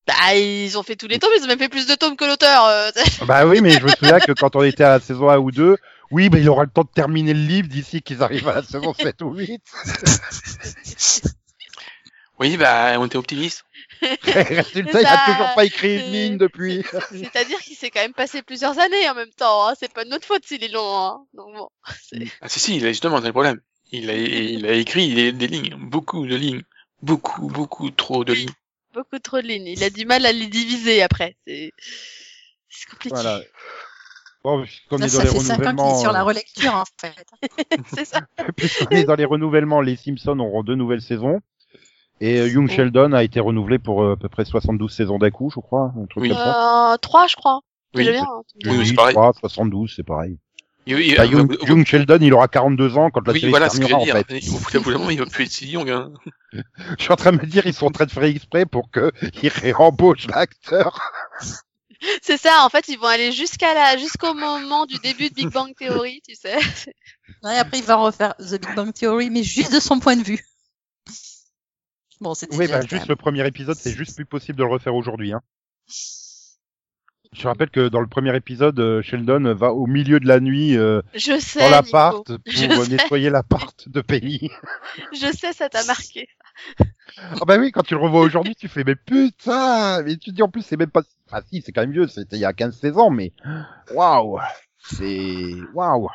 Bah 0.07 0.35
ils 0.35 0.77
ont 0.77 0.83
fait 0.83 0.95
tous 0.95 1.07
les 1.07 1.17
tomes, 1.17 1.31
ils 1.35 1.43
ont 1.43 1.47
même 1.47 1.57
fait 1.57 1.69
plus 1.69 1.87
de 1.87 1.95
tomes 1.95 2.15
que 2.15 2.25
l'auteur. 2.25 2.65
euh, 2.65 2.91
Bah 3.25 3.47
oui, 3.47 3.61
mais 3.61 3.71
je 3.71 3.83
me 3.83 3.89
souviens 3.97 4.19
que 4.19 4.31
quand 4.33 4.55
on 4.55 4.61
était 4.63 4.83
à 4.83 4.89
la 4.89 4.99
saison 4.99 5.29
1 5.31 5.37
ou 5.39 5.49
2, 5.51 5.77
oui, 6.11 6.29
mais 6.31 6.39
il 6.41 6.47
aura 6.49 6.63
le 6.65 6.69
temps 6.69 6.83
de 6.83 6.89
terminer 6.93 7.33
le 7.33 7.39
livre 7.39 7.67
d'ici 7.67 8.03
qu'ils 8.03 8.21
arrivent 8.21 8.47
à 8.47 8.55
la 8.55 8.63
saison 8.63 8.93
7 8.99 9.23
ou 9.23 9.33
8. 9.33 9.59
Oui, 12.37 12.57
bah, 12.57 12.95
on 12.99 13.05
était 13.07 13.15
optimiste. 13.17 13.63
Résultat, 14.01 15.01
il 15.01 15.05
a 15.07 15.25
Ça, 15.25 15.31
toujours 15.31 15.55
pas 15.55 15.63
écrit 15.65 15.95
une 15.95 16.01
c'est- 16.01 16.11
ligne 16.11 16.37
depuis. 16.37 16.83
C'est-à-dire 17.11 17.57
qu'il 17.59 17.75
s'est 17.77 17.89
quand 17.89 18.01
même 18.01 18.13
passé 18.13 18.43
plusieurs 18.43 18.77
années 18.77 19.09
en 19.09 19.15
même 19.15 19.31
temps. 19.31 19.67
Hein. 19.67 19.73
C'est 19.79 19.91
pas 19.93 20.03
de 20.03 20.09
notre 20.09 20.25
faute 20.27 20.45
s'il 20.45 20.63
est 20.63 20.67
long. 20.67 20.97
Hein. 20.97 21.25
Donc 21.33 21.55
bon, 21.55 21.69
c'est- 22.03 22.27
Ah, 22.41 22.49
si, 22.49 22.59
si, 22.59 22.75
il 22.77 22.85
a 22.85 22.89
justement, 22.89 23.19
c'est 23.21 23.27
le 23.27 23.31
problème. 23.31 23.59
Il 23.91 24.09
a, 24.09 24.15
il 24.17 24.65
a 24.65 24.73
écrit 24.73 25.13
des, 25.13 25.31
des 25.31 25.47
lignes, 25.47 25.75
beaucoup 25.79 26.25
de 26.25 26.35
lignes. 26.35 26.63
Beaucoup, 27.01 27.47
beaucoup 27.47 27.89
trop 27.91 28.23
de 28.25 28.33
lignes. 28.33 28.49
beaucoup 28.93 29.19
trop 29.19 29.37
de 29.41 29.47
lignes. 29.47 29.67
Il 29.67 29.83
a 29.83 29.89
du 29.89 30.05
mal 30.05 30.25
à 30.25 30.31
les 30.31 30.47
diviser 30.47 31.01
après. 31.03 31.35
C'est 31.45 31.71
c'est 32.69 32.89
compliqué. 32.89 33.13
Voilà. 33.15 33.41
Bon, 34.43 34.61
puisqu'on 34.63 34.97
Là, 34.97 35.05
est 35.05 35.09
dans 35.09 35.17
ça 35.17 35.23
les 35.23 35.29
fait 35.29 35.39
5 35.39 35.53
ans 35.53 35.57
qu'il 35.57 35.65
renouvellements, 35.67 35.97
est 35.97 36.01
sur 36.01 36.11
la 36.11 36.21
euh, 36.21 36.23
relecture 36.23 36.73
en 36.75 36.83
fait. 36.99 37.25
c'est 37.95 38.05
ça. 38.05 38.21
puisqu'on 38.55 38.89
est 38.89 39.03
dans 39.05 39.15
les 39.15 39.25
renouvellements, 39.25 39.81
les 39.81 39.95
Simpsons 39.95 40.39
auront 40.39 40.63
deux 40.63 40.75
nouvelles 40.75 41.01
saisons. 41.01 41.39
Et 42.21 42.39
euh, 42.39 42.47
Young 42.47 42.67
Oh. 42.71 42.73
Sheldon 42.73 43.11
a 43.13 43.23
été 43.23 43.39
renouvelé 43.39 43.77
pour 43.79 44.01
euh, 44.03 44.13
à 44.13 44.17
peu 44.17 44.29
près 44.29 44.45
72 44.45 44.91
saisons 44.91 45.17
d'un 45.19 45.31
coup, 45.31 45.49
je 45.53 45.59
crois, 45.59 45.93
un 45.97 46.05
truc 46.05 46.23
Oui. 46.23 46.29
comme 46.29 46.37
ça. 46.37 46.93
Euh, 46.93 46.97
3 46.97 47.27
je 47.27 47.35
crois. 47.35 47.61
Oui. 47.95 48.03
Bien. 48.09 48.23
hein. 48.23 48.41
Oui, 48.65 48.77
Oui, 48.77 48.87
c'est 48.87 48.93
pareil. 48.93 49.13
3, 49.15 49.33
72, 49.33 49.93
c'est 49.95 50.03
pareil. 50.03 50.37
Il- 50.87 50.99
il- 50.99 51.15
Bah, 51.15 51.25
Young, 51.25 51.51
euh, 51.51 51.65
Young 51.67 51.85
Sheldon, 51.85 52.19
il 52.21 52.33
aura 52.33 52.47
42 52.47 52.97
ans 52.97 53.09
quand 53.09 53.25
la 53.25 53.33
oui, 53.33 53.39
série 53.39 53.49
voilà 53.49 53.69
se 53.69 53.77
ce 53.77 53.81
que 53.81 53.87
je 53.87 53.89
terminera, 53.89 54.13
veux 54.13 54.19
en 54.19 54.23
dire. 54.27 54.41
fait. 54.43 54.77
Au 54.77 54.79
bout 54.81 54.91
d'un 54.91 54.97
moment, 54.99 55.09
il 55.09 55.17
va 55.19 55.25
plus 55.25 55.45
être 55.45 55.51
si 55.51 55.67
young, 55.67 55.89
hein. 55.89 56.11
Je 56.97 57.03
suis 57.03 57.11
en 57.11 57.15
train 57.15 57.31
de 57.31 57.37
me 57.37 57.45
dire, 57.45 57.65
ils 57.65 57.73
sont 57.73 57.87
en 57.87 57.91
train 57.91 58.05
de 58.05 58.11
faire 58.11 58.23
exprès 58.23 58.65
pour 58.65 58.91
que 58.91 59.11
ils 59.41 59.49
réembauchent 59.49 60.27
l'acteur. 60.27 60.99
C'est 62.21 62.37
ça. 62.37 62.63
En 62.63 62.69
fait, 62.69 62.87
ils 62.87 62.99
vont 62.99 63.07
aller 63.07 63.31
jusqu'à 63.31 63.73
la 63.73 63.97
jusqu'au 63.97 64.33
moment 64.35 64.85
du 64.85 64.97
début 64.99 65.29
de 65.29 65.33
Big 65.33 65.49
Bang 65.49 65.73
Theory, 65.75 66.21
tu 66.27 66.35
sais. 66.35 66.55
Ouais, 67.43 67.57
après, 67.57 67.79
il 67.79 67.83
va 67.83 67.95
refaire 67.95 68.35
The 68.37 68.61
Big 68.61 68.75
Bang 68.75 68.93
Theory, 68.93 69.31
mais 69.31 69.41
juste 69.43 69.73
de 69.73 69.79
son 69.79 69.99
point 69.99 70.15
de 70.15 70.23
vue. 70.23 70.45
Bon, 72.21 72.33
c'est 72.35 72.47
Oui, 72.55 72.67
bah, 72.67 72.81
juste 72.87 73.07
le 73.07 73.15
premier 73.15 73.45
épisode, 73.47 73.75
c'est 73.77 73.95
juste 73.95 74.15
plus 74.15 74.25
possible 74.25 74.57
de 74.59 74.63
le 74.63 74.69
refaire 74.69 74.93
aujourd'hui. 74.95 75.33
Hein. 75.33 75.41
Je 77.37 77.47
rappelle 77.47 77.69
que 77.69 77.89
dans 77.89 77.99
le 77.99 78.07
premier 78.07 78.33
épisode, 78.35 78.79
euh, 78.79 79.01
Sheldon 79.01 79.53
va 79.55 79.73
au 79.73 79.87
milieu 79.87 80.19
de 80.21 80.27
la 80.27 80.39
nuit 80.39 80.77
euh, 80.77 81.01
Je 81.13 81.37
sais. 81.39 81.59
dans 81.59 81.69
l'appart 81.69 82.25
pour 82.25 82.37
Je 82.47 82.65
euh, 82.65 82.87
nettoyer 82.87 83.29
l'appart 83.29 83.89
de 83.89 83.99
Penny. 84.01 84.49
Je 85.13 85.31
sais, 85.35 85.51
ça 85.51 85.67
t'a 85.67 85.83
marqué. 85.87 86.27
Ah 87.19 87.43
bah 87.45 87.57
oui, 87.59 87.71
quand 87.73 87.83
tu 87.83 87.93
le 87.93 87.99
revois 87.99 88.21
aujourd'hui, 88.21 88.55
tu 88.55 88.69
fais 88.69 88.83
mais 88.85 88.95
putain, 88.95 90.01
mais 90.03 90.15
tu 90.15 90.29
te 90.31 90.35
dis 90.35 90.41
en 90.43 90.47
plus 90.49 90.61
c'est 90.61 90.77
même 90.77 90.89
pas 90.89 91.01
ah 91.31 91.41
si, 91.49 91.61
c'est 91.61 91.73
quand 91.73 91.81
même 91.81 91.91
vieux, 91.91 92.07
c'était 92.07 92.37
il 92.37 92.39
y 92.39 92.45
a 92.45 92.53
15 92.53 92.77
16 92.79 92.97
ans 92.97 93.09
mais 93.09 93.33
waouh. 93.93 94.39
C'est 94.79 95.51
waouh. 95.73 96.07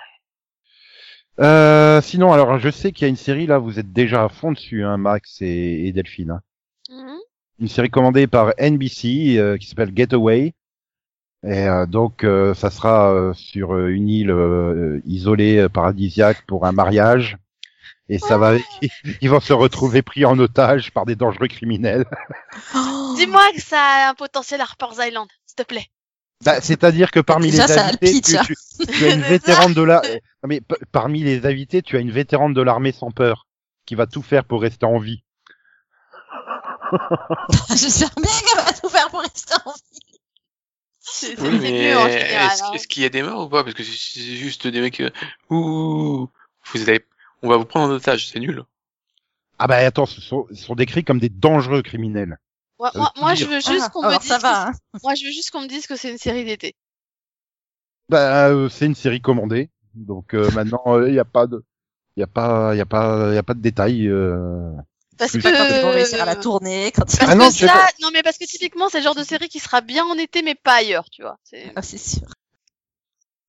Euh, 1.38 2.00
sinon 2.00 2.32
alors 2.32 2.58
je 2.58 2.70
sais 2.70 2.92
qu'il 2.92 3.04
y 3.04 3.06
a 3.06 3.08
une 3.08 3.16
série 3.16 3.46
là, 3.46 3.58
vous 3.58 3.78
êtes 3.78 3.92
déjà 3.92 4.24
à 4.24 4.28
fond 4.28 4.52
dessus 4.52 4.84
hein, 4.84 4.96
Max 4.96 5.38
et, 5.42 5.86
et 5.86 5.92
Delphine. 5.92 6.30
hein. 6.32 6.40
Mhm. 6.90 7.18
Une 7.60 7.68
série 7.68 7.90
commandée 7.90 8.26
par 8.26 8.52
NBC 8.58 9.36
euh, 9.38 9.58
qui 9.58 9.66
s'appelle 9.66 9.92
Getaway. 9.94 10.54
Et 11.42 11.66
euh, 11.68 11.86
donc 11.86 12.22
euh, 12.24 12.52
ça 12.54 12.70
sera 12.70 13.12
euh, 13.14 13.32
sur 13.32 13.74
euh, 13.74 13.88
une 13.88 14.08
île 14.08 14.30
euh, 14.30 15.00
isolée 15.06 15.56
euh, 15.58 15.68
paradisiaque 15.68 16.44
pour 16.46 16.66
un 16.66 16.72
mariage. 16.72 17.38
Et 18.10 18.18
ça 18.18 18.36
va, 18.38 18.54
ils 19.22 19.30
vont 19.30 19.40
se 19.40 19.52
retrouver 19.52 20.02
pris 20.02 20.24
en 20.24 20.38
otage 20.38 20.90
par 20.92 21.06
des 21.06 21.16
dangereux 21.16 21.46
criminels. 21.48 22.04
Oh. 22.74 23.14
Dis-moi 23.16 23.42
que 23.54 23.62
ça 23.62 23.78
a 23.80 24.10
un 24.10 24.14
potentiel 24.14 24.60
Harper's 24.60 24.98
Island, 25.00 25.28
s'il 25.46 25.56
te 25.56 25.62
plaît. 25.62 25.86
Bah, 26.44 26.60
C'est-à-dire 26.60 27.10
que 27.10 27.20
parmi 27.20 27.50
Déjà, 27.50 27.66
les 27.66 27.78
invités, 27.78 28.20
tu, 28.20 28.36
hein. 28.36 28.42
tu- 28.44 28.56
tu 28.86 29.04
as 29.04 29.14
une 29.14 29.20
vétérane 29.22 29.74
de 29.74 29.82
la... 29.82 30.02
non, 30.04 30.48
mais 30.48 30.60
p- 30.60 30.74
parmi 30.90 31.22
les 31.22 31.46
invités, 31.46 31.82
tu 31.82 31.96
as 31.96 32.00
une 32.00 32.10
vétérane 32.10 32.52
de 32.54 32.62
l'armée 32.62 32.92
sans 32.92 33.10
peur 33.12 33.46
qui 33.86 33.94
va 33.94 34.06
tout 34.06 34.22
faire 34.22 34.44
pour 34.44 34.60
rester 34.62 34.86
en 34.86 34.98
vie. 34.98 35.22
J'espère 37.70 38.10
bien 38.16 38.24
qu'elle 38.24 38.64
va 38.64 38.72
tout 38.72 38.88
faire 38.88 39.08
pour 39.10 39.20
rester 39.20 39.54
en 39.64 39.70
vie. 39.72 40.09
C'est 41.12 41.36
c'est- 41.36 41.42
Oui, 41.42 41.48
c'est 41.60 41.62
mais 41.62 41.90
mieux 41.90 41.98
en 41.98 42.08
général. 42.08 42.52
est-ce 42.52 42.62
hein. 42.64 42.70
est-ce 42.74 42.88
qu'il 42.88 43.02
y 43.02 43.06
a 43.06 43.08
des 43.08 43.22
morts 43.22 43.46
ou 43.46 43.48
pas? 43.48 43.62
Parce 43.64 43.74
que 43.74 43.82
c'est 43.82 44.20
juste 44.36 44.66
des 44.66 44.80
mecs, 44.80 45.00
euh, 45.00 45.10
ouh, 45.50 46.28
vous 46.72 46.80
avez, 46.82 47.04
on 47.42 47.48
va 47.48 47.56
vous 47.56 47.64
prendre 47.64 47.92
en 47.92 47.96
otage, 47.96 48.28
c'est 48.28 48.40
nul. 48.40 48.62
Ah 49.58 49.66
bah 49.66 49.76
attends, 49.76 50.06
ce 50.06 50.20
sont, 50.20 50.46
ce 50.50 50.56
sont 50.56 50.74
décrits 50.74 51.04
comme 51.04 51.18
des 51.18 51.28
dangereux 51.28 51.82
criminels. 51.82 52.38
Moi, 52.78 52.92
moi, 53.16 53.34
je 53.34 53.44
veux 53.44 53.60
juste 53.60 53.82
Ah, 53.86 53.90
qu'on 53.90 54.02
me 54.08 54.18
dise. 54.18 54.28
ça 54.28 54.36
que 54.38 54.42
va. 54.42 54.68
hein. 54.68 54.72
c'est- 54.94 55.02
Moi, 55.04 55.14
je 55.14 55.24
veux 55.26 55.32
juste 55.32 55.50
qu'on 55.50 55.60
me 55.60 55.68
dise 55.68 55.86
que 55.86 55.96
c'est 55.96 56.10
une 56.10 56.18
série 56.18 56.44
d'été. 56.44 56.74
Bah 58.08 58.48
euh, 58.48 58.68
c'est 58.68 58.86
une 58.86 58.94
série 58.94 59.20
commandée, 59.20 59.70
donc 59.94 60.34
euh, 60.34 60.50
maintenant 60.66 60.82
il 61.06 61.12
n'y 61.12 61.18
a 61.18 61.24
pas 61.24 61.46
de, 61.46 61.62
il 62.16 62.20
y 62.20 62.22
a 62.24 62.26
pas, 62.26 62.74
il 62.74 62.78
y 62.78 62.80
a 62.80 62.86
pas, 62.86 63.30
il 63.30 63.34
y 63.34 63.38
a 63.38 63.42
pas 63.42 63.54
de 63.54 63.60
détails. 63.60 64.08
Euh. 65.20 65.24
Parce 65.24 65.32
Plus 65.32 65.42
que. 65.42 65.48
Quand 65.48 65.76
ils 65.76 65.82
vont 65.82 65.90
réussir 65.92 66.22
à 66.22 66.24
la 66.24 66.36
tourner, 66.36 66.92
quand 66.92 67.12
ils 67.12 67.18
Parce 67.18 67.30
Ah 67.30 67.34
non, 67.34 67.48
que 67.48 67.54
c'est 67.54 67.66
ça, 67.66 67.86
non 68.02 68.08
mais 68.12 68.22
parce 68.22 68.38
que 68.38 68.44
typiquement 68.46 68.88
c'est 68.88 68.98
le 68.98 69.04
genre 69.04 69.14
de 69.14 69.24
série 69.24 69.48
qui 69.48 69.60
sera 69.60 69.80
bien 69.80 70.04
en 70.04 70.16
été 70.16 70.42
mais 70.42 70.54
pas 70.54 70.74
ailleurs, 70.76 71.08
tu 71.10 71.22
vois. 71.22 71.38
C'est- 71.44 71.72
Ah, 71.76 71.82
c'est 71.82 71.98
sûr. 71.98 72.26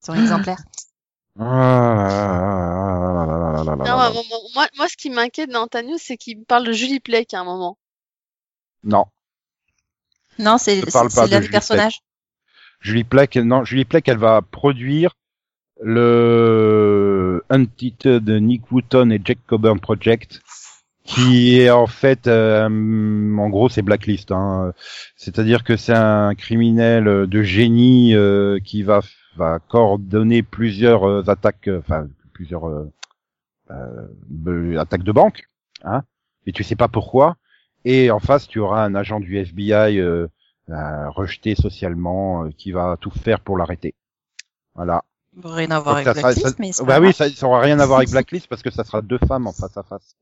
Ils 0.03 0.05
sont 0.05 0.15
exemplaires. 0.15 0.62
Ah, 1.39 1.43
Non, 3.65 3.75
là. 3.75 3.86
moi, 3.86 4.12
moi, 4.13 4.23
moi, 4.55 4.67
moi, 4.77 4.88
ce 4.89 4.97
qui 4.97 5.10
m'inquiète 5.10 5.49
dans 5.49 5.67
ta 5.67 5.81
news, 5.81 5.97
c'est 5.97 6.17
qu'il 6.17 6.39
me 6.39 6.43
parle 6.43 6.65
de 6.65 6.71
Julie 6.73 6.99
Plec 6.99 7.34
à 7.34 7.39
un 7.39 7.43
moment. 7.43 7.77
Non, 8.84 9.05
Non, 10.39 10.57
c'est 10.57 10.81
c'est- 10.81 10.93
l'un 10.97 11.25
de 11.25 11.29
des 11.29 11.36
Julie 11.38 11.49
personnages. 11.49 11.99
Julie 12.81 13.03
Plec, 13.03 13.36
non, 13.38 13.63
Julie 13.63 13.86
Plec, 13.86 14.07
elle 14.07 14.17
va 14.17 14.41
produire 14.41 15.13
le 15.81 17.43
Untitled 17.49 18.27
Nick 18.29 18.71
Wooton 18.71 19.10
et 19.12 19.21
Jack 19.23 19.38
Coburn 19.47 19.79
Project, 19.79 20.41
qui 21.04 21.60
est 21.60 21.70
en 21.70 21.88
fait, 21.88 22.28
euh, 22.28 22.68
en 22.68 23.50
gros, 23.50 23.70
c'est 23.70 23.82
Blacklist. 23.82 24.32
Hein. 24.32 24.74
C'est-à-dire 25.16 25.64
que 25.64 25.76
c'est 25.76 25.96
un 25.96 26.36
criminel 26.36 27.28
de 27.28 27.42
génie 27.44 28.16
euh, 28.16 28.60
qui 28.64 28.84
va 28.84 29.02
va 29.38 29.60
coordonner 29.60 30.44
plusieurs 30.44 31.08
euh, 31.08 31.24
attaques, 31.28 31.68
euh, 31.70 31.80
enfin 31.80 32.08
plusieurs 32.34 32.68
euh, 32.68 32.92
euh, 33.72 34.78
attaques 34.78 35.04
de 35.04 35.12
banque, 35.12 35.44
hein. 35.84 36.04
Mais 36.46 36.52
tu 36.54 36.64
sais 36.64 36.76
pas 36.76 36.88
pourquoi. 36.88 37.38
Et 37.86 38.12
en 38.12 38.20
face, 38.20 38.48
tu 38.48 38.60
auras 38.60 38.84
un 38.84 38.94
agent 38.96 39.20
du 39.20 39.38
FBI 39.38 40.00
euh, 40.00 40.28
euh, 40.70 41.10
rejeté 41.10 41.56
socialement, 41.56 42.46
euh, 42.46 42.50
qui 42.58 42.72
va 42.72 42.98
tout 43.00 43.12
faire 43.12 43.40
pour 43.40 43.58
l'arrêter. 43.58 43.96
Voilà. 44.76 45.04
Rien 45.44 45.72
à 45.72 45.80
voir 45.80 45.96
avec 45.96 46.06
ça 46.08 46.14
Blacklist, 46.14 46.48
ça- 46.48 46.56
mais 46.60 46.72
c'est 46.74 46.84
bah 46.86 47.00
oui, 47.00 47.14
ça, 47.14 47.30
ça 47.30 47.48
aura 47.48 47.62
rien 47.62 47.80
à 47.80 47.86
voir 47.86 48.00
avec 48.00 48.10
Blacklist 48.12 48.48
parce 48.48 48.62
que 48.62 48.70
ça 48.72 48.84
sera 48.84 49.02
deux 49.02 49.20
femmes 49.28 49.48
en 49.48 49.54
face 49.54 49.78
à 49.78 49.84
face. 49.84 50.16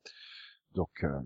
Donc, 0.76 0.90
euh, 1.04 1.20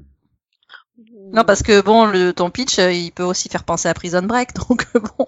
Non, 1.32 1.44
parce 1.44 1.64
que 1.64 1.82
bon, 1.82 2.06
le, 2.06 2.32
ton 2.34 2.50
pitch, 2.50 2.80
euh, 2.80 2.92
il 2.92 3.12
peut 3.12 3.24
aussi 3.24 3.50
faire 3.50 3.64
penser 3.64 3.88
à 3.90 3.94
Prison 3.94 4.24
Break, 4.24 4.54
donc 4.70 4.86
euh, 4.96 5.00
bon. 5.00 5.28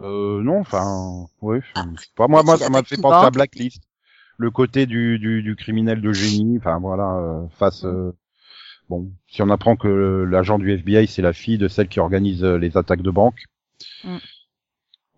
euh, 0.00 0.42
non, 0.42 0.60
enfin, 0.60 1.26
oui, 1.40 1.58
sais 1.74 2.10
pas 2.16 2.28
moi, 2.28 2.42
moi, 2.42 2.56
ça 2.56 2.68
m'a 2.68 2.82
fait 2.82 2.96
penser 3.00 3.26
à. 3.26 3.30
Blacklist. 3.30 3.82
Le 4.36 4.50
côté 4.52 4.86
du, 4.86 5.18
du, 5.18 5.42
du 5.42 5.56
criminel 5.56 6.00
de 6.00 6.12
génie, 6.12 6.58
enfin 6.58 6.78
voilà, 6.78 7.16
euh, 7.16 7.48
face. 7.58 7.82
Mm. 7.82 7.88
euh, 7.88 8.12
bon, 8.88 9.10
si 9.26 9.42
on 9.42 9.50
apprend 9.50 9.76
que 9.76 9.88
l'agent 10.30 10.58
du 10.58 10.70
FBI 10.72 11.08
c'est 11.08 11.22
la 11.22 11.32
fille 11.32 11.58
de 11.58 11.66
celle 11.68 11.88
qui 11.88 11.98
organise 12.00 12.44
les 12.44 12.76
attaques 12.76 13.02
de 13.02 13.10
banque, 13.10 13.44
Mm. 14.04 14.16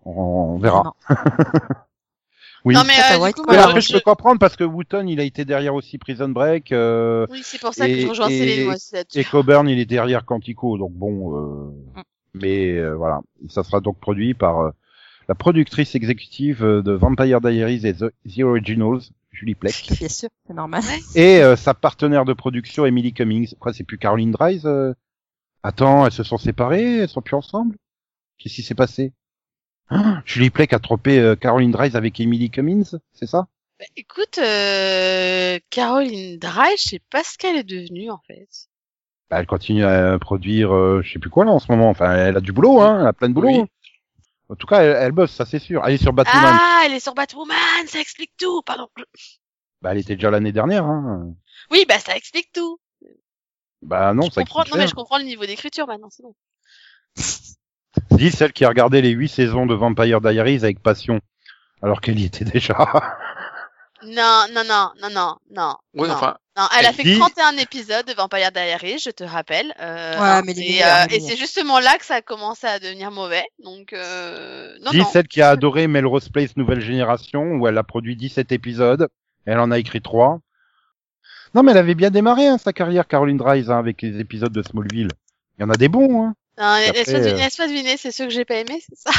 on, 0.05 0.11
on 0.55 0.57
verra. 0.57 0.95
Oui. 2.63 2.75
Non 2.75 2.83
mais 2.85 2.93
Ça, 2.93 3.15
euh, 3.19 3.27
du 3.27 3.33
coup, 3.33 3.41
Mais 3.49 3.55
cool. 3.55 3.63
après, 3.63 3.81
je- 3.81 3.87
je 3.87 3.93
peux 3.93 3.99
comprendre 4.01 4.39
parce 4.39 4.55
que 4.55 4.63
Wooten, 4.63 5.09
il 5.09 5.19
a 5.19 5.23
été 5.23 5.45
derrière 5.45 5.73
aussi 5.73 5.97
Prison 5.97 6.29
Break, 6.29 6.71
euh, 6.71 7.25
Oui, 7.31 7.41
c'est 7.43 7.59
pour 7.59 7.73
ça 7.73 7.87
que 7.87 7.91
Et- 7.93 8.01
je 8.01 8.07
rejoins 8.07 8.27
et- 8.29 8.37
Céline 8.37 8.65
moi 8.65 8.75
et. 9.15 9.23
Coburn, 9.23 9.67
il 9.67 9.79
est 9.79 9.85
derrière 9.85 10.25
Quantico, 10.25 10.77
donc 10.77 10.91
bon, 10.93 11.35
euh, 11.37 11.71
Mm. 11.95 12.01
mais 12.35 12.73
euh, 12.77 12.93
voilà, 12.95 13.21
ça 13.49 13.63
sera 13.63 13.79
donc 13.79 13.99
produit 13.99 14.33
par 14.35 14.59
euh, 14.59 14.71
la 15.27 15.33
productrice 15.35 15.95
exécutive 15.95 16.63
euh, 16.63 16.81
de 16.83 16.91
Vampire 16.91 17.41
Diaries 17.41 17.85
et 17.87 17.93
The, 17.93 18.11
The 18.29 18.41
Originals, 18.43 19.01
Julie 19.31 19.55
Plec, 19.55 19.73
Bien 19.99 20.09
sûr, 20.09 20.29
c'est 20.45 20.53
normal. 20.53 20.83
et 21.15 21.41
euh, 21.41 21.55
sa 21.55 21.73
partenaire 21.73 22.25
de 22.25 22.33
production, 22.33 22.85
Emily 22.85 23.11
Cummings. 23.13 23.55
Quoi, 23.59 23.73
c'est 23.73 23.83
plus 23.83 23.97
Caroline 23.97 24.31
Dries 24.31 24.61
euh 24.65 24.93
Attends, 25.63 26.05
elles 26.05 26.11
se 26.11 26.23
sont 26.23 26.37
séparées, 26.37 26.97
elles 26.97 27.09
sont 27.09 27.21
plus 27.21 27.35
ensemble? 27.35 27.75
Qu'est-ce 28.39 28.55
qui 28.55 28.63
s'est 28.63 28.73
passé? 28.75 29.13
Julie 30.25 30.49
Plec 30.49 30.73
a 30.73 30.79
trompé 30.79 31.19
euh, 31.19 31.35
Caroline 31.35 31.71
Dries 31.71 31.95
avec 31.95 32.19
Emily 32.19 32.49
Cummings, 32.49 32.95
c'est 33.13 33.27
ça? 33.27 33.47
Bah, 33.79 33.85
écoute, 33.95 34.37
euh, 34.37 35.59
Caroline 35.69 36.37
Dry, 36.39 36.69
je 36.77 36.83
sais 36.89 37.01
pas 37.09 37.23
ce 37.23 37.37
qu'elle 37.37 37.55
est 37.57 37.63
devenue 37.63 38.09
en 38.11 38.19
fait. 38.27 38.47
bah, 39.29 39.39
Elle 39.39 39.47
continue 39.47 39.83
à 39.83 40.17
produire, 40.19 40.73
euh, 40.73 41.01
je 41.03 41.11
sais 41.13 41.19
plus 41.19 41.29
quoi 41.29 41.45
là 41.45 41.51
en 41.51 41.59
ce 41.59 41.71
moment. 41.71 41.89
Enfin, 41.89 42.13
elle 42.15 42.37
a 42.37 42.41
du 42.41 42.51
boulot, 42.51 42.79
hein, 42.81 42.99
elle 43.01 43.07
a 43.07 43.13
plein 43.13 43.29
de 43.29 43.33
boulot. 43.33 43.49
Oui. 43.49 43.63
En 44.49 44.55
tout 44.55 44.67
cas, 44.67 44.81
elle, 44.83 44.95
elle 44.99 45.11
bosse, 45.13 45.31
ça 45.31 45.45
c'est 45.45 45.59
sûr. 45.59 45.81
Elle 45.85 45.93
est 45.95 45.97
sur 45.97 46.13
Batwoman. 46.13 46.55
Ah, 46.59 46.83
elle 46.85 46.93
est 46.93 46.99
sur 46.99 47.13
Batwoman, 47.13 47.57
ça 47.87 47.99
explique 47.99 48.33
tout. 48.37 48.61
Pardon. 48.63 48.87
Bah, 49.81 49.91
elle 49.93 49.97
était 49.99 50.15
déjà 50.15 50.29
l'année 50.29 50.51
dernière. 50.51 50.85
Hein. 50.85 51.33
Oui, 51.71 51.85
bah 51.87 51.97
ça 51.99 52.15
explique 52.15 52.51
tout. 52.53 52.77
Bah 53.81 54.13
non, 54.13 54.23
je 54.27 54.31
ça 54.31 54.41
comprends. 54.41 54.61
explique 54.61 54.75
Non 54.77 54.83
mais 54.83 54.87
je 54.89 54.93
comprends 54.93 55.17
le 55.17 55.23
niveau 55.23 55.45
d'écriture 55.45 55.87
maintenant, 55.87 56.09
c'est 56.11 56.21
bon. 56.21 56.35
Dis 58.11 58.31
celle 58.31 58.53
qui 58.53 58.65
a 58.65 58.69
regardé 58.69 59.01
les 59.01 59.09
huit 59.11 59.29
saisons 59.29 59.65
de 59.65 59.73
Vampire 59.73 60.21
Diaries 60.21 60.63
avec 60.63 60.79
passion, 60.81 61.19
alors 61.81 62.01
qu'elle 62.01 62.19
y 62.19 62.25
était 62.25 62.45
déjà. 62.45 62.75
Non, 64.03 64.45
non, 64.51 64.63
non, 64.67 64.89
non, 64.99 65.09
non, 65.13 65.35
non. 65.55 65.75
Oui, 65.93 66.07
non. 66.07 66.15
enfin, 66.15 66.35
Non, 66.57 66.63
elle 66.79 66.87
a 66.87 66.91
fait 66.91 67.03
dit- 67.03 67.19
31 67.19 67.55
épisodes 67.57 68.03
de 68.07 68.13
Vampire 68.15 68.51
Diaries, 68.51 68.97
je 68.97 69.11
te 69.11 69.23
rappelle. 69.23 69.71
Euh, 69.79 70.19
Ouais, 70.19 70.41
mais 70.43 70.53
les 70.53 70.77
et, 70.77 70.83
euh, 70.83 71.05
et 71.11 71.19
c'est 71.19 71.35
justement 71.35 71.79
là 71.79 71.95
que 71.99 72.05
ça 72.05 72.15
a 72.15 72.21
commencé 72.23 72.65
à 72.65 72.79
devenir 72.79 73.11
mauvais. 73.11 73.43
Donc, 73.63 73.93
euh, 73.93 74.73
non, 74.83 74.89
Dis 74.89 74.97
non. 74.97 75.05
celle 75.05 75.27
qui 75.27 75.43
a 75.43 75.49
adoré 75.49 75.85
Melrose 75.85 76.29
Place 76.29 76.57
Nouvelle 76.57 76.81
Génération, 76.81 77.43
où 77.43 77.67
elle 77.67 77.77
a 77.77 77.83
produit 77.83 78.15
17 78.15 78.51
épisodes. 78.51 79.07
Elle 79.45 79.59
en 79.59 79.69
a 79.69 79.77
écrit 79.77 80.01
3. 80.01 80.39
Non, 81.53 81.61
mais 81.61 81.71
elle 81.73 81.77
avait 81.77 81.93
bien 81.93 82.09
démarré 82.09 82.47
hein, 82.47 82.57
sa 82.57 82.73
carrière, 82.73 83.07
Caroline 83.07 83.37
Dries, 83.37 83.65
hein, 83.69 83.77
avec 83.77 84.01
les 84.01 84.19
épisodes 84.19 84.51
de 84.51 84.63
Smallville. 84.63 85.09
Il 85.59 85.61
y 85.61 85.63
en 85.63 85.69
a 85.69 85.75
des 85.75 85.89
bons, 85.89 86.23
hein. 86.25 86.33
Non, 86.57 86.75
laisse-moi 86.77 87.67
deviner, 87.67 87.97
c'est 87.97 88.11
ceux 88.11 88.25
que 88.25 88.31
j'ai 88.31 88.45
pas 88.45 88.55
aimés, 88.55 88.81
c'est 88.87 88.97
ça? 88.97 89.11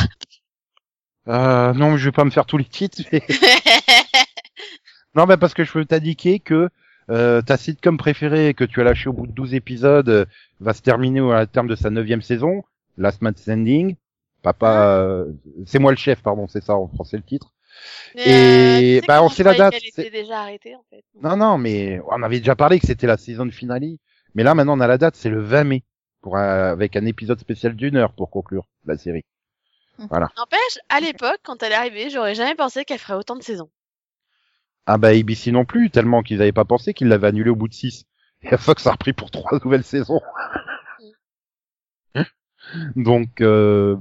Euh, 1.28 1.72
non, 1.74 1.96
je 1.96 2.04
vais 2.06 2.12
pas 2.12 2.24
me 2.24 2.30
faire 2.30 2.46
tous 2.46 2.58
les 2.58 2.64
titres. 2.64 3.00
mais- 3.12 3.22
non, 5.14 5.26
mais 5.26 5.36
parce 5.36 5.54
que 5.54 5.64
je 5.64 5.72
peux 5.72 5.84
t'indiquer 5.84 6.40
que 6.40 6.68
euh, 7.10 7.42
ta 7.42 7.56
sitcom 7.56 7.96
préférée 7.96 8.54
que 8.54 8.64
tu 8.64 8.80
as 8.80 8.84
lâché 8.84 9.08
au 9.08 9.12
bout 9.12 9.26
de 9.26 9.32
12 9.32 9.54
épisodes 9.54 10.08
euh, 10.08 10.24
va 10.60 10.72
se 10.72 10.82
terminer 10.82 11.20
au 11.20 11.30
à 11.32 11.46
terme 11.46 11.68
de 11.68 11.74
sa 11.76 11.90
neuvième 11.90 12.22
saison, 12.22 12.62
Last 12.96 13.22
Man 13.22 13.34
Standing. 13.36 13.96
Papa, 14.42 14.86
euh, 14.88 15.26
c'est 15.66 15.78
moi 15.78 15.92
le 15.92 15.96
chef, 15.96 16.20
pardon, 16.22 16.48
c'est 16.48 16.62
ça 16.64 16.74
en 16.74 16.88
français 16.88 17.16
le 17.16 17.22
titre. 17.22 17.54
Mais, 18.16 18.22
Et, 18.24 18.30
euh, 18.30 18.78
tu 18.96 19.00
sais 19.00 19.06
bah, 19.06 19.22
on 19.22 19.28
sait 19.28 19.44
la 19.44 19.54
date, 19.54 19.72
qu'elle 19.74 19.82
c'est- 19.94 20.02
était 20.02 20.10
déjà 20.22 20.40
arrêtée, 20.40 20.74
en 20.74 20.82
fait. 20.90 21.04
Non, 21.22 21.36
non, 21.36 21.58
mais 21.58 22.00
on 22.10 22.22
avait 22.24 22.38
déjà 22.40 22.56
parlé 22.56 22.80
que 22.80 22.86
c'était 22.86 23.06
la 23.06 23.16
saison 23.16 23.46
de 23.46 23.52
finale. 23.52 23.84
Mais 24.34 24.42
là, 24.42 24.54
maintenant, 24.54 24.76
on 24.76 24.80
a 24.80 24.86
la 24.88 24.98
date, 24.98 25.14
c'est 25.14 25.30
le 25.30 25.40
20 25.40 25.62
mai, 25.64 25.82
pour 26.22 26.36
un- 26.38 26.70
avec 26.70 26.96
un 26.96 27.04
épisode 27.04 27.38
spécial 27.40 27.74
d'une 27.76 27.96
heure 27.96 28.12
pour 28.14 28.30
conclure 28.30 28.66
la 28.86 28.96
série. 28.96 29.24
N'empêche, 29.98 30.78
à 30.88 31.00
l'époque, 31.00 31.38
quand 31.42 31.62
elle 31.62 31.72
est 31.72 31.76
arrivée, 31.76 32.08
j'aurais 32.10 32.34
jamais 32.34 32.54
pensé 32.54 32.84
qu'elle 32.84 32.98
ferait 32.98 33.14
autant 33.18 33.36
de 33.36 33.42
saisons. 33.42 33.70
Ah 34.86 34.98
bah 34.98 35.08
ABC 35.08 35.52
non 35.52 35.64
plus, 35.64 35.90
tellement 35.90 36.22
qu'ils 36.22 36.38
n'avaient 36.38 36.50
pas 36.52 36.64
pensé 36.64 36.94
qu'ils 36.94 37.08
l'avaient 37.08 37.28
annulé 37.28 37.50
au 37.50 37.56
bout 37.56 37.68
de 37.68 37.74
6. 37.74 38.04
Et 38.42 38.52
à 38.52 38.58
Fox 38.58 38.84
a 38.86 38.92
repris 38.92 39.12
pour 39.12 39.30
trois 39.30 39.58
nouvelles 39.62 39.84
saisons. 39.84 40.20
Donc, 42.96 43.40
euh, 43.40 43.96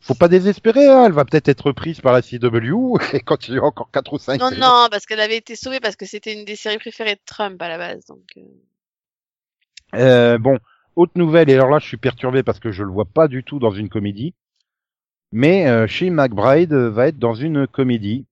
faut 0.00 0.14
pas 0.14 0.28
désespérer, 0.28 0.86
hein. 0.86 1.06
elle 1.06 1.12
va 1.12 1.24
peut-être 1.24 1.48
être 1.48 1.66
reprise 1.66 2.00
par 2.00 2.12
la 2.12 2.20
CW 2.22 2.96
et 3.14 3.20
continuer 3.20 3.60
encore 3.60 3.90
quatre 3.90 4.12
ou 4.12 4.18
cinq 4.18 4.40
Non, 4.40 4.50
saisons. 4.50 4.60
non, 4.60 4.88
parce 4.90 5.06
qu'elle 5.06 5.20
avait 5.20 5.38
été 5.38 5.56
sauvée 5.56 5.80
parce 5.80 5.96
que 5.96 6.04
c'était 6.06 6.32
une 6.34 6.44
des 6.44 6.56
séries 6.56 6.78
préférées 6.78 7.14
de 7.14 7.20
Trump 7.26 7.60
à 7.60 7.68
la 7.68 7.78
base. 7.78 8.04
Donc, 8.06 8.22
euh, 8.36 8.40
Euh, 9.94 10.38
bon, 10.38 10.58
autre 10.96 11.12
nouvelle, 11.16 11.50
et 11.50 11.54
alors 11.54 11.70
là 11.70 11.78
je 11.78 11.86
suis 11.86 11.96
perturbé 11.96 12.42
parce 12.42 12.60
que 12.60 12.72
je 12.72 12.82
le 12.84 12.90
vois 12.90 13.04
pas 13.06 13.28
du 13.28 13.44
tout 13.44 13.58
dans 13.58 13.70
une 13.70 13.88
comédie, 13.88 14.34
mais 15.32 15.66
euh, 15.68 15.86
McBride 16.10 16.72
euh, 16.72 16.90
va 16.90 17.08
être 17.08 17.18
dans 17.18 17.34
une 17.34 17.66
comédie, 17.66 18.26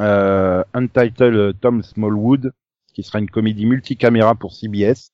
euh, 0.00 0.62
Untitled 0.74 1.58
Tom 1.60 1.82
Smallwood, 1.82 2.52
qui 2.94 3.02
sera 3.02 3.18
une 3.18 3.30
comédie 3.30 3.66
multicaméra 3.66 4.34
pour 4.34 4.52
CBS, 4.54 5.12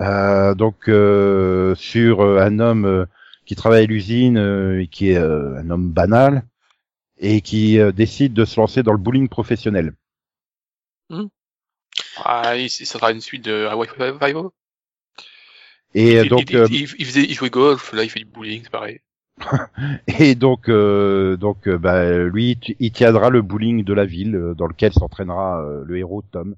euh, 0.00 0.54
donc 0.54 0.88
euh, 0.88 1.74
sur 1.74 2.20
euh, 2.20 2.40
un 2.40 2.60
homme 2.60 2.84
euh, 2.84 3.06
qui 3.46 3.56
travaille 3.56 3.84
à 3.84 3.86
l'usine 3.86 4.36
et 4.80 4.86
qui 4.88 5.10
est 5.10 5.16
un 5.16 5.70
homme 5.70 5.90
banal 5.90 6.44
et 7.18 7.40
qui 7.40 7.78
décide 7.94 8.34
de 8.34 8.44
se 8.44 8.60
lancer 8.60 8.82
dans 8.82 8.92
le 8.92 8.98
bowling 8.98 9.28
professionnel. 9.28 9.94
ah, 12.16 12.56
il- 12.56 12.70
ça 12.70 12.84
sera 12.84 13.12
une 13.12 13.20
suite 13.20 13.44
de 13.44 13.66
Hawaii 13.66 13.90
Five-O. 13.90 14.52
Et 15.94 16.18
euh, 16.18 16.24
il, 16.24 16.28
donc 16.28 16.50
il, 16.50 16.56
euh, 16.56 16.66
il, 16.70 16.82
il 16.98 17.06
faisait, 17.06 17.24
il 17.24 17.34
jouait 17.34 17.50
golf, 17.50 17.92
là 17.92 18.04
il 18.04 18.10
fait 18.10 18.20
du 18.20 18.24
bowling, 18.26 18.62
c'est 18.62 18.70
pareil. 18.70 19.00
Et 20.20 20.34
donc, 20.34 20.68
euh, 20.68 21.36
donc, 21.36 21.68
euh, 21.68 21.78
bah, 21.78 22.18
lui, 22.24 22.58
tu- 22.60 22.76
il 22.80 22.92
tiendra 22.92 23.30
le 23.30 23.42
bowling 23.42 23.84
de 23.84 23.92
la 23.94 24.04
ville 24.04 24.34
euh, 24.36 24.54
dans 24.54 24.66
lequel 24.66 24.92
s'entraînera 24.92 25.62
euh, 25.62 25.84
le 25.84 25.98
héros 25.98 26.22
Tom. 26.22 26.54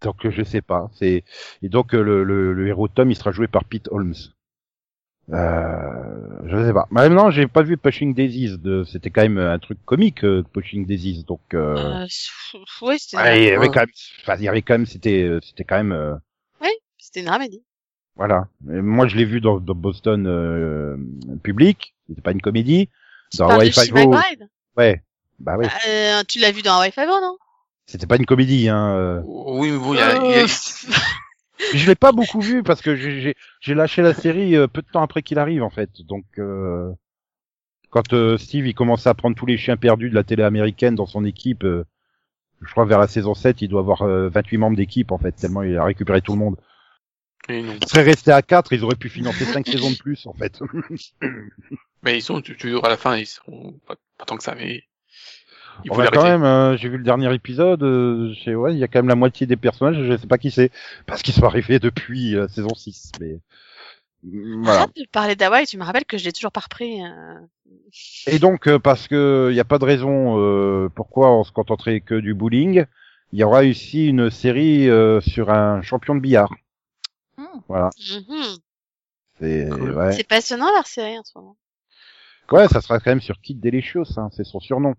Donc, 0.00 0.28
je 0.28 0.42
sais 0.42 0.60
pas. 0.60 0.90
C'est 0.94 1.22
et 1.62 1.68
donc 1.68 1.92
le, 1.92 2.24
le, 2.24 2.52
le 2.52 2.66
héros 2.66 2.88
Tom, 2.88 3.12
il 3.12 3.16
sera 3.16 3.30
joué 3.30 3.46
par 3.46 3.64
Pete 3.64 3.86
Holmes. 3.92 4.14
Euh, 5.30 6.38
je 6.46 6.64
sais 6.66 6.72
pas. 6.72 6.86
Maintenant, 6.90 7.30
j'ai 7.30 7.46
pas 7.46 7.62
vu 7.62 7.76
Pushing 7.76 8.14
Daisies. 8.14 8.58
De... 8.58 8.84
C'était 8.84 9.10
quand 9.10 9.22
même 9.22 9.38
un 9.38 9.58
truc 9.58 9.78
comique, 9.84 10.24
euh, 10.24 10.42
Pushing 10.52 10.86
Daisies. 10.86 11.24
Donc, 11.24 11.40
euh... 11.54 11.94
euh, 12.54 12.58
oui, 12.82 12.98
c'était 12.98 13.22
ouais, 13.22 13.42
il 13.42 13.48
y 13.48 13.50
avait 13.52 13.68
quand 13.68 13.80
même, 13.80 13.88
enfin, 14.22 14.36
il 14.38 14.44
y 14.44 14.48
avait 14.48 14.62
quand 14.62 14.74
même, 14.74 14.86
c'était, 14.86 15.38
c'était 15.42 15.64
quand 15.64 15.82
même. 15.82 16.20
C'était 17.08 17.20
une 17.20 17.28
ramédie. 17.30 17.62
Voilà. 18.16 18.48
Et 18.68 18.80
moi, 18.82 19.06
je 19.06 19.16
l'ai 19.16 19.24
vu 19.24 19.40
dans, 19.40 19.58
dans 19.60 19.74
Boston 19.74 20.26
euh, 20.26 20.96
public. 21.42 21.94
C'était 22.08 22.20
pas 22.20 22.32
une 22.32 22.40
comédie. 22.42 22.88
Tu 23.30 23.38
Dans 23.38 23.48
Hawaii 23.48 23.72
Five-O. 23.72 23.94
McBride 24.10 24.48
Ouais. 24.76 25.02
Bah 25.38 25.56
oui. 25.58 25.66
Euh, 25.88 26.22
Tu 26.28 26.38
l'as 26.40 26.50
vu 26.50 26.62
dans 26.62 26.74
Hawaii 26.76 26.90
Five-O, 26.92 27.20
non? 27.20 27.36
C'était 27.86 28.06
pas 28.06 28.16
une 28.16 28.26
comédie, 28.26 28.68
hein. 28.68 28.94
euh. 28.96 29.22
Oui, 29.24 29.70
mais 29.70 29.78
bon, 29.78 29.94
il 29.94 29.98
y 29.98 30.02
a, 30.02 30.14
y 30.16 30.34
a- 30.40 30.46
Je 31.74 31.86
l'ai 31.86 31.94
pas 31.94 32.12
beaucoup 32.12 32.40
vu 32.40 32.62
parce 32.62 32.82
que 32.82 32.94
j'ai- 32.94 33.20
j'ai 33.20 33.34
j'ai 33.60 33.74
lâché 33.74 34.02
la 34.02 34.14
série 34.14 34.54
euh, 34.56 34.66
peu 34.68 34.82
de 34.82 34.86
temps 34.86 35.02
après 35.02 35.22
qu'il 35.22 35.38
arrive, 35.38 35.62
en 35.62 35.70
fait. 35.70 35.90
Donc, 36.02 36.24
euh, 36.38 36.92
quand 37.90 38.12
euh, 38.12 38.36
Steve 38.36 38.66
il 38.66 38.74
commençait 38.74 39.08
à 39.08 39.14
prendre 39.14 39.34
tous 39.36 39.46
les 39.46 39.56
chiens 39.56 39.76
perdus 39.76 40.10
de 40.10 40.14
la 40.14 40.22
télé 40.24 40.42
américaine 40.42 40.94
dans 40.94 41.06
son 41.06 41.24
équipe, 41.24 41.64
euh, 41.64 41.84
je 42.62 42.70
crois 42.72 42.84
vers 42.84 42.98
la 42.98 43.06
saison 43.08 43.34
7, 43.34 43.62
il 43.62 43.68
doit 43.68 43.80
avoir 43.80 44.02
euh, 44.02 44.28
28 44.28 44.58
membres 44.58 44.76
d'équipe, 44.76 45.10
en 45.12 45.18
fait, 45.18 45.32
tellement 45.32 45.62
il 45.62 45.76
a 45.76 45.84
récupéré 45.84 46.20
tout 46.20 46.32
le 46.32 46.38
monde. 46.38 46.56
Mais 47.48 47.62
non. 47.62 47.76
Il 47.80 47.88
serait 47.88 48.02
resté 48.02 48.30
à 48.32 48.42
4, 48.42 48.72
ils 48.72 48.84
auraient 48.84 48.96
pu 48.96 49.08
financer 49.08 49.44
5 49.44 49.66
saisons 49.68 49.90
de 49.90 49.96
plus, 49.96 50.26
en 50.26 50.32
fait. 50.34 50.60
Mais 52.02 52.16
ils 52.18 52.22
sont 52.22 52.40
tu- 52.40 52.56
toujours 52.56 52.84
à 52.84 52.88
la 52.88 52.96
fin, 52.96 53.16
ils 53.16 53.26
sont 53.26 53.78
pas, 53.86 53.96
pas 54.18 54.24
tant 54.24 54.36
que 54.36 54.42
ça, 54.44 54.54
mais 54.54 54.84
il 55.84 55.90
On 55.90 55.94
faut 55.94 56.02
quand 56.12 56.24
même, 56.24 56.44
euh, 56.44 56.76
j'ai 56.76 56.88
vu 56.88 56.96
le 56.98 57.04
dernier 57.04 57.32
épisode, 57.34 57.82
euh, 57.82 58.32
je 58.34 58.42
sais, 58.44 58.54
ouais, 58.54 58.72
il 58.74 58.78
y 58.78 58.84
a 58.84 58.88
quand 58.88 58.98
même 59.00 59.08
la 59.08 59.14
moitié 59.14 59.46
des 59.46 59.56
personnages, 59.56 59.96
je 60.02 60.16
sais 60.16 60.26
pas 60.26 60.38
qui 60.38 60.50
c'est, 60.50 60.70
parce 61.06 61.22
qu'ils 61.22 61.34
sont 61.34 61.44
arrivés 61.44 61.78
depuis 61.78 62.36
euh, 62.36 62.48
saison 62.48 62.74
6, 62.74 63.12
mais 63.20 63.38
mm, 64.24 64.62
voilà. 64.64 64.80
Arrête 64.82 64.96
de 64.96 65.06
parler 65.10 65.36
d'Hawaii, 65.36 65.66
tu 65.66 65.78
me 65.78 65.84
rappelles 65.84 66.04
que 66.04 66.18
je 66.18 66.24
l'ai 66.24 66.32
toujours 66.32 66.52
pas 66.52 66.60
repris. 66.60 67.02
euh. 67.04 67.34
Et 68.26 68.38
donc, 68.38 68.66
euh, 68.68 68.78
parce 68.78 69.08
que 69.08 69.48
il 69.50 69.54
n'y 69.54 69.60
a 69.60 69.64
pas 69.64 69.78
de 69.78 69.84
raison 69.84 70.38
euh, 70.38 70.88
pourquoi 70.94 71.32
on 71.32 71.44
se 71.44 71.52
contenterait 71.52 72.00
que 72.00 72.14
du 72.14 72.34
bowling, 72.34 72.84
il 73.32 73.38
y 73.38 73.44
aura 73.44 73.60
aussi 73.62 74.06
une 74.08 74.30
série 74.30 74.88
euh, 74.88 75.20
sur 75.20 75.50
un 75.50 75.82
champion 75.82 76.14
de 76.14 76.20
billard. 76.20 76.54
Voilà. 77.68 77.90
Mhm. 77.98 78.58
C'est 79.40 79.68
Cool. 79.70 79.90
ouais. 79.96 80.12
C'est 80.12 80.26
passionnant 80.26 80.70
leur 80.72 80.86
série 80.86 81.18
en 81.18 81.24
ce 81.24 81.36
moment. 81.38 81.56
ouais, 82.52 82.68
ça 82.68 82.80
sera 82.80 82.98
quand 82.98 83.10
même 83.10 83.20
sur 83.20 83.40
Kid 83.40 83.60
Delicious, 83.60 84.04
hein, 84.18 84.28
c'est 84.32 84.44
son 84.44 84.60
surnom. 84.60 84.94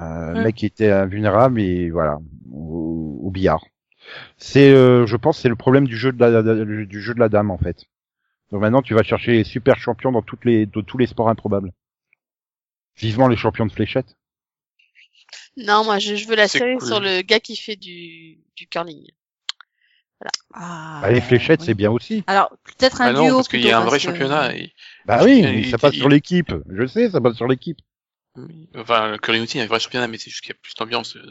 Euh, 0.00 0.34
Mm. 0.34 0.42
mec 0.42 0.54
qui 0.56 0.66
était 0.66 0.90
invulnérable 0.90 1.60
et 1.60 1.90
voilà 1.90 2.18
au, 2.50 3.20
au 3.22 3.30
billard. 3.30 3.64
C'est, 4.38 4.72
euh, 4.72 5.06
je 5.06 5.16
pense, 5.16 5.38
c'est 5.38 5.48
le 5.48 5.56
problème 5.56 5.86
du 5.86 5.96
jeu 5.96 6.12
de 6.12 6.20
la 6.20 6.42
du 6.86 7.00
jeu 7.00 7.14
de 7.14 7.20
la 7.20 7.28
dame 7.28 7.50
en 7.50 7.58
fait. 7.58 7.84
Donc 8.50 8.60
maintenant, 8.60 8.82
tu 8.82 8.94
vas 8.94 9.02
chercher 9.02 9.32
les 9.32 9.44
super 9.44 9.76
champions 9.78 10.12
dans 10.12 10.22
toutes 10.22 10.44
les 10.44 10.66
de 10.66 10.80
tous 10.80 10.98
les 10.98 11.06
sports 11.06 11.28
improbables. 11.28 11.72
Vivement 12.96 13.28
les 13.28 13.36
champions 13.36 13.66
de 13.66 13.72
fléchettes. 13.72 14.16
Non, 15.56 15.84
moi 15.84 15.98
je, 15.98 16.16
je 16.16 16.26
veux 16.26 16.34
la 16.36 16.48
C'est 16.48 16.58
série 16.58 16.76
cool. 16.78 16.86
sur 16.86 17.00
le 17.00 17.22
gars 17.22 17.40
qui 17.40 17.56
fait 17.56 17.76
du, 17.76 18.38
du 18.56 18.66
curling. 18.66 19.06
Ah, 20.54 21.00
Bah, 21.02 21.10
les 21.10 21.20
fléchettes, 21.20 21.60
oui. 21.60 21.66
c'est 21.66 21.74
bien 21.74 21.90
aussi. 21.90 22.24
Alors, 22.26 22.50
peut-être 22.64 23.00
un 23.00 23.06
Ah 23.08 23.12
non, 23.12 23.24
duo 23.26 23.36
parce 23.36 23.48
qu'il 23.48 23.64
y 23.64 23.70
a 23.70 23.78
un 23.78 23.84
vrai 23.84 23.98
que- 23.98 24.04
championnat. 24.04 24.54
et- 24.56 24.72
Bah 25.04 25.20
oui, 25.24 25.40
Il- 25.40 25.70
ça 25.70 25.78
passe 25.78 25.94
il- 25.94 25.98
sur 25.98 26.08
l'équipe. 26.08 26.52
Je 26.70 26.86
sais, 26.86 27.10
ça 27.10 27.20
passe 27.20 27.34
sur 27.36 27.48
l'équipe. 27.48 27.78
Oui. 28.36 28.68
Enfin, 28.76 29.16
aussi, 29.28 29.54
il 29.54 29.58
y 29.58 29.60
a 29.60 29.64
un 29.64 29.66
vrai 29.66 29.80
championnat, 29.80 30.08
mais 30.08 30.18
c'est 30.18 30.30
juste 30.30 30.42
qu'il 30.42 30.54
y 30.54 30.56
a 30.56 30.60
plus 30.62 30.74
d'ambiance. 30.74 31.16
euh, 31.16 31.22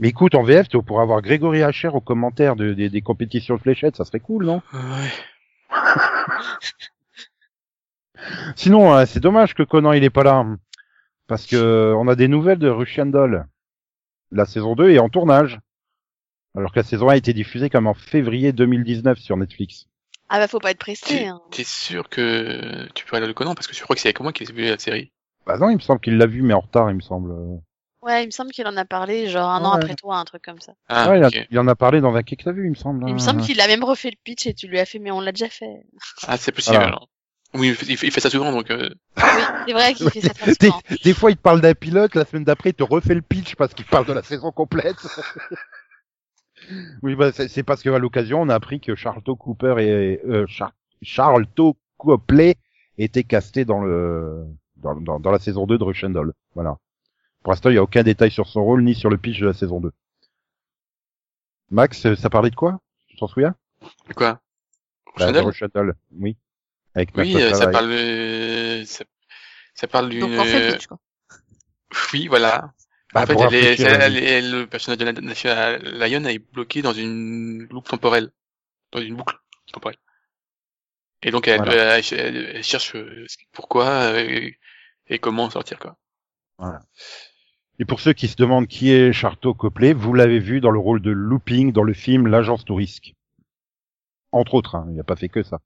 Mais 0.00 0.08
écoute, 0.08 0.34
en 0.34 0.42
VF, 0.42 0.68
tu 0.68 0.80
pourrais 0.82 1.02
avoir 1.02 1.22
Grégory 1.22 1.62
Hacher 1.62 1.88
aux 1.88 2.00
commentaires 2.00 2.56
de- 2.56 2.74
des- 2.74 2.90
des 2.90 3.02
compétitions 3.02 3.54
de 3.56 3.60
fléchettes, 3.60 3.96
ça 3.96 4.04
serait 4.04 4.20
cool, 4.20 4.44
non? 4.44 4.62
Ouais. 4.72 5.12
Sinon, 8.56 8.94
euh, 8.94 9.06
c'est 9.06 9.20
dommage 9.20 9.54
que 9.54 9.62
Conan 9.62 9.92
il 9.92 10.02
est 10.04 10.10
pas 10.10 10.24
là, 10.24 10.44
parce 11.28 11.46
que 11.46 11.94
on 11.96 12.08
a 12.08 12.16
des 12.16 12.26
nouvelles 12.28 12.58
de 12.58 12.68
Russian 12.68 13.06
Doll. 13.06 13.46
La 14.32 14.44
saison 14.44 14.74
2 14.74 14.90
est 14.90 14.98
en 14.98 15.08
tournage, 15.08 15.58
alors 16.58 16.72
que 16.72 16.78
la 16.78 16.84
saison 16.84 17.08
1 17.08 17.12
a 17.12 17.16
été 17.16 17.32
diffusée 17.32 17.70
comme 17.70 17.86
en 17.86 17.94
février 17.94 18.52
2019 18.52 19.18
sur 19.18 19.36
Netflix. 19.36 19.86
Ah 20.28 20.38
bah 20.38 20.48
faut 20.48 20.58
pas 20.60 20.70
être 20.72 20.78
pressé. 20.78 21.06
T'es 21.06 21.26
Hein. 21.26 21.40
t'es 21.50 21.64
sûr 21.64 22.08
que 22.08 22.86
tu 22.94 23.06
peux 23.06 23.16
aller 23.16 23.26
le 23.26 23.32
Conan? 23.34 23.54
Parce 23.54 23.66
que 23.66 23.74
je 23.74 23.82
crois 23.82 23.96
que 23.96 24.02
c'est 24.02 24.08
avec 24.08 24.20
moi 24.20 24.32
qui 24.32 24.42
ai 24.42 24.46
vu 24.52 24.64
la 24.64 24.78
série. 24.78 25.10
Bah 25.46 25.56
non, 25.56 25.70
il 25.70 25.76
me 25.76 25.80
semble 25.80 26.00
qu'il 26.00 26.18
l'a 26.18 26.26
vu, 26.26 26.42
mais 26.42 26.52
en 26.54 26.60
retard, 26.60 26.90
il 26.90 26.96
me 26.96 27.00
semble. 27.00 27.32
Ouais, 28.02 28.22
il 28.24 28.26
me 28.26 28.30
semble 28.30 28.50
qu'il 28.52 28.66
en 28.66 28.76
a 28.76 28.84
parlé 28.84 29.28
genre 29.28 29.48
un 29.50 29.64
an 29.64 29.72
après 29.72 29.94
toi, 29.94 30.18
un 30.18 30.24
truc 30.24 30.42
comme 30.42 30.60
ça. 30.60 30.72
Ah, 30.88 31.10
Ouais, 31.10 31.18
il, 31.18 31.24
a- 31.24 31.44
il 31.50 31.58
en 31.58 31.66
a 31.66 31.74
parlé 31.74 32.00
dans 32.00 32.14
un 32.14 32.22
quai 32.22 32.36
que 32.36 32.44
t'as 32.44 32.52
vu, 32.52 32.66
il 32.66 32.70
me 32.70 32.74
semble. 32.76 33.02
Il 33.08 33.14
me 33.14 33.18
hein. 33.18 33.22
semble 33.22 33.40
qu'il 33.40 33.60
a 33.60 33.66
même 33.66 33.82
refait 33.82 34.10
le 34.10 34.16
pitch 34.22 34.46
et 34.46 34.54
tu 34.54 34.66
lui 34.68 34.78
as 34.78 34.84
fait 34.84 34.98
mais 34.98 35.10
on 35.10 35.20
l'a 35.20 35.32
déjà 35.32 35.48
fait. 35.48 35.82
ah 36.26 36.36
c'est 36.36 36.52
possible 36.52 36.76
Voilà. 36.76 36.88
alors. 36.88 37.08
Oui, 37.54 37.74
il 37.88 37.96
fait, 37.96 38.20
ça 38.20 38.28
souvent 38.28 38.52
donc. 38.52 38.70
Euh... 38.70 38.90
Oui, 39.16 39.22
c'est 39.66 39.72
vrai 39.72 39.94
qu'il 39.94 40.10
fait 40.10 40.20
ça 40.20 40.28
très 40.34 40.52
Des, 40.60 40.66
souvent. 40.66 40.82
des 41.02 41.14
fois, 41.14 41.30
il 41.30 41.38
te 41.38 41.40
parle 41.42 41.62
d'un 41.62 41.72
pilote, 41.72 42.14
la 42.14 42.26
semaine 42.26 42.44
d'après, 42.44 42.70
il 42.70 42.74
te 42.74 42.82
refait 42.82 43.14
le 43.14 43.22
pitch 43.22 43.54
parce 43.56 43.72
qu'il 43.72 43.86
parle 43.86 44.04
de 44.04 44.12
la 44.12 44.22
saison 44.22 44.52
complète. 44.52 44.96
oui, 47.02 47.14
bah, 47.14 47.32
c'est 47.32 47.48
c'est 47.48 47.62
parce 47.62 47.82
qu'à 47.82 47.98
l'occasion, 47.98 48.40
on 48.42 48.48
a 48.48 48.54
appris 48.54 48.80
que 48.80 48.94
Charlton 48.94 49.36
Cooper 49.36 49.76
et 49.78 50.20
euh, 50.26 50.46
Char 50.46 50.72
Charlton 51.02 51.74
Copley 51.96 52.56
était 52.98 53.24
casté 53.24 53.64
dans 53.64 53.80
le 53.80 54.44
dans, 54.76 54.94
dans, 54.96 55.20
dans 55.20 55.30
la 55.30 55.38
saison 55.38 55.66
2 55.66 55.78
de 55.78 55.84
Russian 55.84 56.10
Doll. 56.10 56.32
Voilà. 56.54 56.76
Pour 57.42 57.52
l'instant, 57.52 57.70
il 57.70 57.74
n'y 57.74 57.78
a 57.78 57.82
aucun 57.82 58.02
détail 58.02 58.30
sur 58.30 58.46
son 58.48 58.64
rôle 58.64 58.82
ni 58.82 58.94
sur 58.94 59.10
le 59.10 59.16
pitch 59.18 59.40
de 59.40 59.46
la 59.46 59.52
saison 59.54 59.80
2. 59.80 59.92
Max, 61.70 62.06
euh, 62.06 62.16
ça 62.16 62.30
parlait 62.30 62.50
de 62.50 62.56
quoi? 62.56 62.80
Tu 63.06 63.16
t'en 63.16 63.28
souviens? 63.28 63.54
Quoi? 64.16 64.40
Bah, 65.18 65.32
de 65.32 65.66
Doll, 65.74 65.94
oui. 66.12 66.36
Avec 66.94 67.10
Oui, 67.16 67.34
euh, 67.36 67.52
ça 67.54 67.68
parle. 67.68 67.90
euh, 67.90 68.84
Ça, 68.84 69.04
ça 69.74 69.86
parle 69.86 70.08
d'une. 70.08 70.24
En 70.24 70.44
fait, 70.44 70.72
pitch, 70.72 70.86
quoi. 70.86 70.98
Oui, 72.12 72.28
voilà. 72.28 72.72
Bah, 73.14 73.22
en 73.22 73.26
fait, 73.26 73.34
elle 73.40 73.54
est- 73.54 73.80
elle- 73.80 74.16
elle 74.22 74.50
le 74.50 74.66
personnage 74.66 74.98
de 74.98 75.04
la 75.04 75.12
Natasha 75.12 75.78
Lyon 75.78 76.24
est 76.24 76.38
bloqué 76.52 76.82
dans 76.82 76.92
une 76.92 77.66
loupe 77.70 77.88
temporelle, 77.88 78.30
dans 78.92 79.00
une 79.00 79.16
boucle 79.16 79.36
temporelle. 79.72 79.96
Et 81.22 81.30
donc 81.30 81.48
elle, 81.48 81.58
Voilà. 81.64 81.98
elle- 81.98 82.62
cherche 82.62 82.94
euh, 82.94 83.26
pourquoi 83.52 83.86
euh, 84.12 84.50
et 85.08 85.18
comment 85.18 85.44
en 85.44 85.50
sortir 85.50 85.78
quoi. 85.78 85.96
Et 87.78 87.84
pour 87.84 88.00
ceux 88.00 88.12
qui 88.12 88.28
se 88.28 88.36
demandent 88.36 88.66
qui 88.66 88.90
est 88.92 89.12
Charlton 89.12 89.54
Copley, 89.54 89.92
vous 89.94 90.12
l'avez 90.12 90.38
vu 90.40 90.60
dans 90.60 90.70
le 90.70 90.78
rôle 90.78 91.00
de 91.00 91.10
Looping 91.10 91.72
dans 91.72 91.84
le 91.84 91.94
film 91.94 92.26
L'Agence 92.26 92.64
Tourisque. 92.64 93.14
Entre 94.32 94.54
autres, 94.54 94.74
hein, 94.74 94.86
il 94.90 94.96
n'a 94.96 95.04
pas 95.04 95.16
fait 95.16 95.28
que 95.28 95.42
ça. 95.42 95.60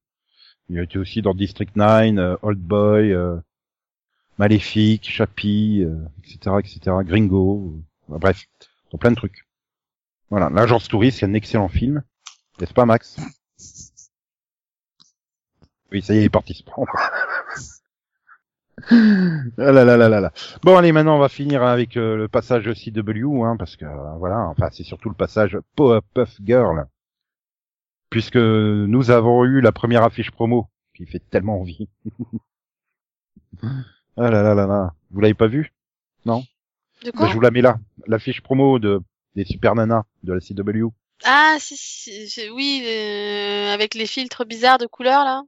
Il 0.69 0.79
a 0.79 0.83
été 0.85 0.99
aussi 0.99 1.23
dans 1.23 1.35
District 1.35 1.75
9, 1.75 2.19
euh, 2.19 2.37
Old 2.43 2.59
Boy, 2.61 3.13
euh, 3.13 3.37
Maléfique, 4.39 5.09
Chappie, 5.09 5.83
euh, 5.85 5.97
etc., 6.25 6.57
etc., 6.59 6.97
Gringo, 7.05 7.75
euh, 8.11 8.19
bref, 8.19 8.47
plein 8.99 9.11
de 9.11 9.17
trucs. 9.17 9.47
Voilà, 10.31 10.51
L'Agence 10.51 10.89
Touriste, 10.89 11.21
c'est 11.21 11.27
un 11.27 11.35
excellent 11.35 11.69
film. 11.69 12.03
N'est-ce 12.61 12.75
pas, 12.75 12.87
Max? 12.87 13.19
Oui, 15.91 16.03
ça 16.03 16.15
y 16.15 16.19
est, 16.19 16.21
il 16.23 16.25
est 16.25 16.31
parti 16.31 16.55
se 16.55 16.63
prendre. 16.63 16.93
Ah 18.91 18.95
là 19.59 19.85
là 19.85 19.97
là 19.97 20.09
là 20.09 20.21
là. 20.21 20.33
Bon 20.63 20.77
allez 20.77 20.93
maintenant 20.93 21.17
on 21.17 21.21
va 21.21 21.29
finir 21.29 21.63
avec 21.63 21.97
euh, 21.97 22.17
le 22.17 22.27
passage 22.27 22.65
CW 22.73 23.45
hein, 23.45 23.57
parce 23.57 23.77
que 23.77 23.85
euh, 23.85 24.15
voilà 24.19 24.41
enfin 24.49 24.71
c'est 24.73 24.83
surtout 24.83 25.09
le 25.09 25.15
passage 25.15 25.59
Powerpuff 25.77 26.39
Girl 26.43 26.87
puisque 28.11 28.37
nous 28.37 29.11
avons 29.11 29.45
eu 29.45 29.61
la 29.61 29.73
première 29.73 30.03
affiche 30.03 30.31
promo 30.31 30.69
qui 30.95 31.07
fait 31.07 31.23
tellement 31.31 31.61
envie. 31.61 31.89
ah 34.17 34.31
là 34.31 34.43
là 34.43 34.55
là 34.55 34.67
là. 34.67 34.93
Vous 35.11 35.21
l'avez 35.21 35.35
pas 35.35 35.47
vu? 35.47 35.73
De 36.27 36.31
Bah, 37.11 37.11
quoi? 37.17 37.29
Je 37.29 37.35
vous 37.35 37.41
la 37.41 37.51
mets 37.51 37.63
là. 37.63 37.79
L'affiche 38.07 38.41
promo 38.43 38.79
de 38.79 39.01
des 39.35 39.45
Super 39.45 39.75
Nanas 39.75 40.05
de 40.23 40.33
la 40.35 40.41
CW. 40.41 40.89
Ah 41.25 41.57
si, 41.59 41.77
si, 41.77 42.29
si, 42.29 42.51
oui, 42.51 42.83
euh, 42.87 43.73
avec 43.73 43.95
les 43.95 44.07
filtres 44.07 44.45
bizarres 44.45 44.79
de 44.79 44.87
couleurs 44.87 45.25
là. 45.25 45.43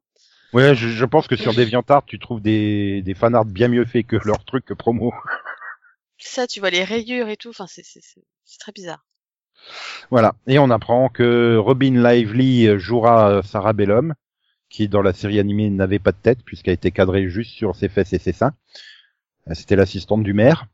Ouais, 0.53 0.75
je, 0.75 0.89
je 0.89 1.05
pense 1.05 1.27
que 1.27 1.37
sur 1.37 1.53
DeviantArt 1.55 2.05
tu 2.07 2.19
trouves 2.19 2.41
des 2.41 3.03
des 3.03 3.15
fanarts 3.15 3.45
bien 3.45 3.69
mieux 3.69 3.85
faits 3.85 4.07
que 4.07 4.17
leur 4.25 4.45
truc 4.45 4.65
que 4.65 4.75
promo. 4.75 5.13
Ça, 6.19 6.47
tu 6.47 6.61
vois 6.61 6.71
les 6.71 6.85
rayures 6.85 7.29
et 7.29 7.37
tout. 7.37 7.51
Enfin, 7.51 7.67
c'est 7.67 7.85
c'est 7.85 8.01
c'est 8.03 8.23
c'est 8.45 8.59
très 8.59 8.73
bizarre. 8.73 9.05
Voilà. 10.11 10.35
Et 10.47 10.59
on 10.59 10.71
apprend 10.71 11.09
que 11.09 11.57
Robin 11.57 12.03
Lively 12.03 12.79
jouera 12.79 13.31
euh, 13.31 13.43
Sarah 13.43 13.73
Bellum, 13.73 14.15
qui 14.75 14.89
dans 14.89 15.03
la 15.03 15.13
série 15.13 15.39
animée 15.39 15.71
n'avait 15.71 16.01
pas 16.01 16.11
de 16.11 16.17
tête 16.17 16.43
puisqu'elle 16.45 16.75
était 16.75 16.91
cadrée 16.91 17.29
juste 17.29 17.53
sur 17.53 17.77
ses 17.77 17.89
fesses 17.89 18.13
et 18.13 18.19
ses 18.19 18.33
seins. 18.33 18.55
Euh, 19.49 19.55
C'était 19.55 19.77
l'assistante 19.77 20.25
du 20.25 20.35
maire. 20.35 20.67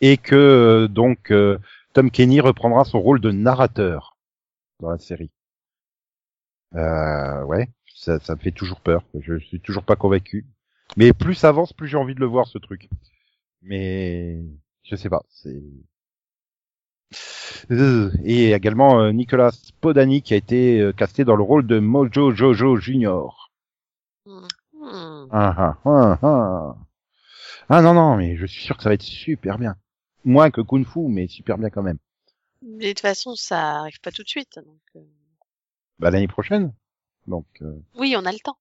Et 0.00 0.16
que 0.16 0.34
euh, 0.34 0.88
donc 0.88 1.30
euh, 1.30 1.58
Tom 1.92 2.10
Kenny 2.10 2.40
reprendra 2.40 2.84
son 2.84 3.00
rôle 3.00 3.20
de 3.20 3.30
narrateur 3.30 4.16
dans 4.80 4.88
la 4.88 4.98
série. 4.98 5.30
Euh, 6.74 7.42
ouais, 7.44 7.68
ça, 7.94 8.18
ça 8.20 8.34
me 8.34 8.40
fait 8.40 8.52
toujours 8.52 8.80
peur. 8.80 9.02
Je 9.20 9.38
suis 9.38 9.60
toujours 9.60 9.82
pas 9.82 9.96
convaincu. 9.96 10.46
Mais 10.96 11.12
plus 11.12 11.34
ça 11.34 11.50
avance, 11.50 11.74
plus 11.74 11.86
j'ai 11.86 11.98
envie 11.98 12.14
de 12.14 12.20
le 12.20 12.26
voir 12.26 12.46
ce 12.46 12.56
truc. 12.56 12.88
Mais 13.60 14.38
je 14.84 14.96
sais 14.96 15.10
pas. 15.10 15.22
C'est 15.28 15.60
Et 17.70 18.52
également 18.52 19.00
euh, 19.00 19.12
Nicolas 19.12 19.52
Podani 19.80 20.22
qui 20.22 20.34
a 20.34 20.36
été 20.36 20.80
euh, 20.80 20.92
casté 20.92 21.24
dans 21.24 21.36
le 21.36 21.42
rôle 21.42 21.66
de 21.66 21.78
Mojo 21.78 22.32
Jojo 22.32 22.76
Junior. 22.76 23.50
Hmm. 24.26 24.46
Ah, 25.30 25.54
ah, 25.58 25.78
ah, 25.84 26.18
ah. 26.22 26.76
Ah, 27.68 27.82
non, 27.82 27.94
non, 27.94 28.16
mais 28.16 28.36
je 28.36 28.46
suis 28.46 28.62
sûr 28.62 28.76
que 28.76 28.82
ça 28.82 28.88
va 28.90 28.94
être 28.94 29.02
super 29.02 29.58
bien. 29.58 29.76
Moins 30.24 30.50
que 30.50 30.60
Kung 30.60 30.86
Fu, 30.86 31.00
mais 31.08 31.28
super 31.28 31.58
bien 31.58 31.70
quand 31.70 31.82
même. 31.82 31.98
Mais 32.62 32.86
de 32.86 32.88
toute 32.90 33.00
façon, 33.00 33.34
ça 33.36 33.78
arrive 33.80 34.00
pas 34.00 34.10
tout 34.10 34.22
de 34.22 34.28
suite. 34.28 34.58
Donc, 34.64 34.80
euh, 34.96 35.00
Bah, 35.98 36.10
l'année 36.10 36.28
prochaine. 36.28 36.72
Donc, 37.26 37.46
euh, 37.62 37.78
oui, 37.94 38.14
on 38.16 38.24
a 38.24 38.32
le 38.32 38.38
temps. 38.38 38.58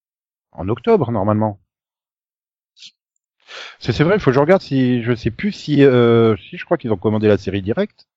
en 0.52 0.68
octobre, 0.70 1.12
normalement. 1.12 1.60
C'est 3.80 3.94
c'est 3.94 4.04
vrai, 4.04 4.16
il 4.16 4.20
faut 4.20 4.32
que 4.32 4.36
je 4.36 4.40
regarde 4.40 4.62
si, 4.62 5.02
je 5.04 5.16
sais 5.16 5.32
plus 5.32 5.52
si, 5.52 5.84
euh, 5.84 6.36
si 6.38 6.58
je 6.58 6.66
crois 6.66 6.78
qu'ils 6.78 6.92
ont 6.92 6.98
commandé 6.98 7.28
la 7.28 7.38
série 7.38 7.62
directe. 7.62 8.08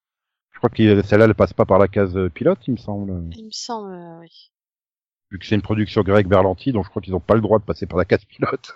Je 0.61 0.67
crois 0.67 0.77
que 0.77 1.01
celle-là, 1.01 1.25
elle 1.25 1.33
passe 1.33 1.53
pas 1.53 1.65
par 1.65 1.79
la 1.79 1.87
case 1.87 2.15
euh, 2.15 2.29
pilote, 2.29 2.59
il 2.67 2.73
me 2.73 2.77
semble. 2.77 3.23
Il 3.35 3.45
me 3.45 3.51
semble, 3.51 3.93
euh, 3.93 4.19
oui. 4.19 4.51
vu 5.31 5.39
que 5.39 5.45
c'est 5.47 5.55
une 5.55 5.63
production 5.63 6.03
Greg 6.03 6.27
Berlanti, 6.27 6.71
donc 6.71 6.85
je 6.85 6.91
crois 6.91 7.01
qu'ils 7.01 7.13
n'ont 7.13 7.19
pas 7.19 7.33
le 7.33 7.41
droit 7.41 7.57
de 7.57 7.63
passer 7.63 7.87
par 7.87 7.97
la 7.97 8.05
case 8.05 8.23
pilote. 8.25 8.71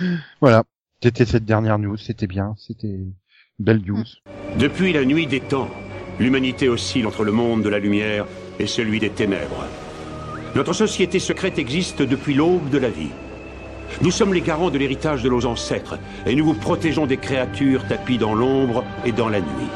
voilà. 0.42 0.62
C'était 1.02 1.24
cette 1.24 1.46
dernière 1.46 1.78
news, 1.78 1.96
c'était 1.96 2.26
bien, 2.26 2.54
c'était 2.58 2.88
une 2.88 3.14
belle 3.58 3.80
news. 3.80 4.04
Depuis 4.58 4.92
la 4.92 5.06
nuit 5.06 5.26
des 5.26 5.40
temps, 5.40 5.70
l'humanité 6.18 6.68
oscille 6.68 7.06
entre 7.06 7.24
le 7.24 7.32
monde 7.32 7.62
de 7.62 7.70
la 7.70 7.78
lumière 7.78 8.26
et 8.58 8.66
celui 8.66 9.00
des 9.00 9.10
ténèbres. 9.10 9.64
Notre 10.54 10.74
société 10.74 11.18
secrète 11.18 11.58
existe 11.58 12.02
depuis 12.02 12.34
l'aube 12.34 12.68
de 12.68 12.78
la 12.78 12.90
vie. 12.90 13.12
Nous 14.00 14.10
sommes 14.10 14.34
les 14.34 14.40
garants 14.40 14.70
de 14.70 14.78
l'héritage 14.78 15.22
de 15.22 15.28
nos 15.28 15.44
ancêtres 15.46 15.98
et 16.26 16.34
nous 16.34 16.44
vous 16.44 16.54
protégeons 16.54 17.06
des 17.06 17.16
créatures 17.16 17.86
tapies 17.86 18.18
dans 18.18 18.34
l'ombre 18.34 18.84
et 19.04 19.12
dans 19.12 19.28
la 19.28 19.40
nuit. 19.40 19.68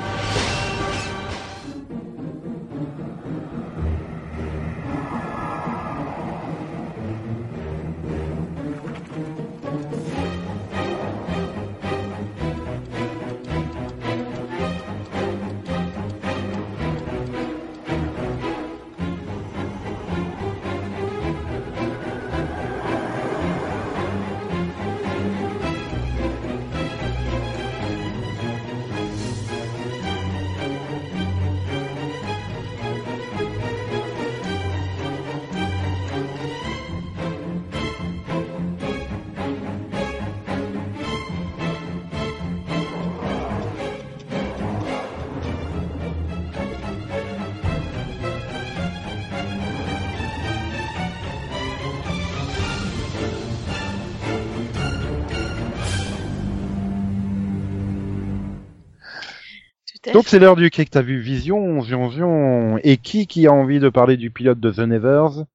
Donc 60.13 60.29
c'est 60.29 60.39
l'heure 60.39 60.57
du 60.57 60.71
quai 60.71 60.85
que 60.85 60.91
t'as 60.91 61.03
vu 61.03 61.21
Vision, 61.21 61.81
Zion 61.83 62.11
Zion. 62.11 62.79
Et 62.83 62.99
qui 62.99 63.27
qui 63.27 63.47
a 63.47 63.53
envie 63.53 63.81
de 63.81 63.89
parler 63.89 64.17
du 64.17 64.31
pilote 64.31 64.61
de 64.61 64.71
The 64.71 64.81
Nevers? 64.81 65.47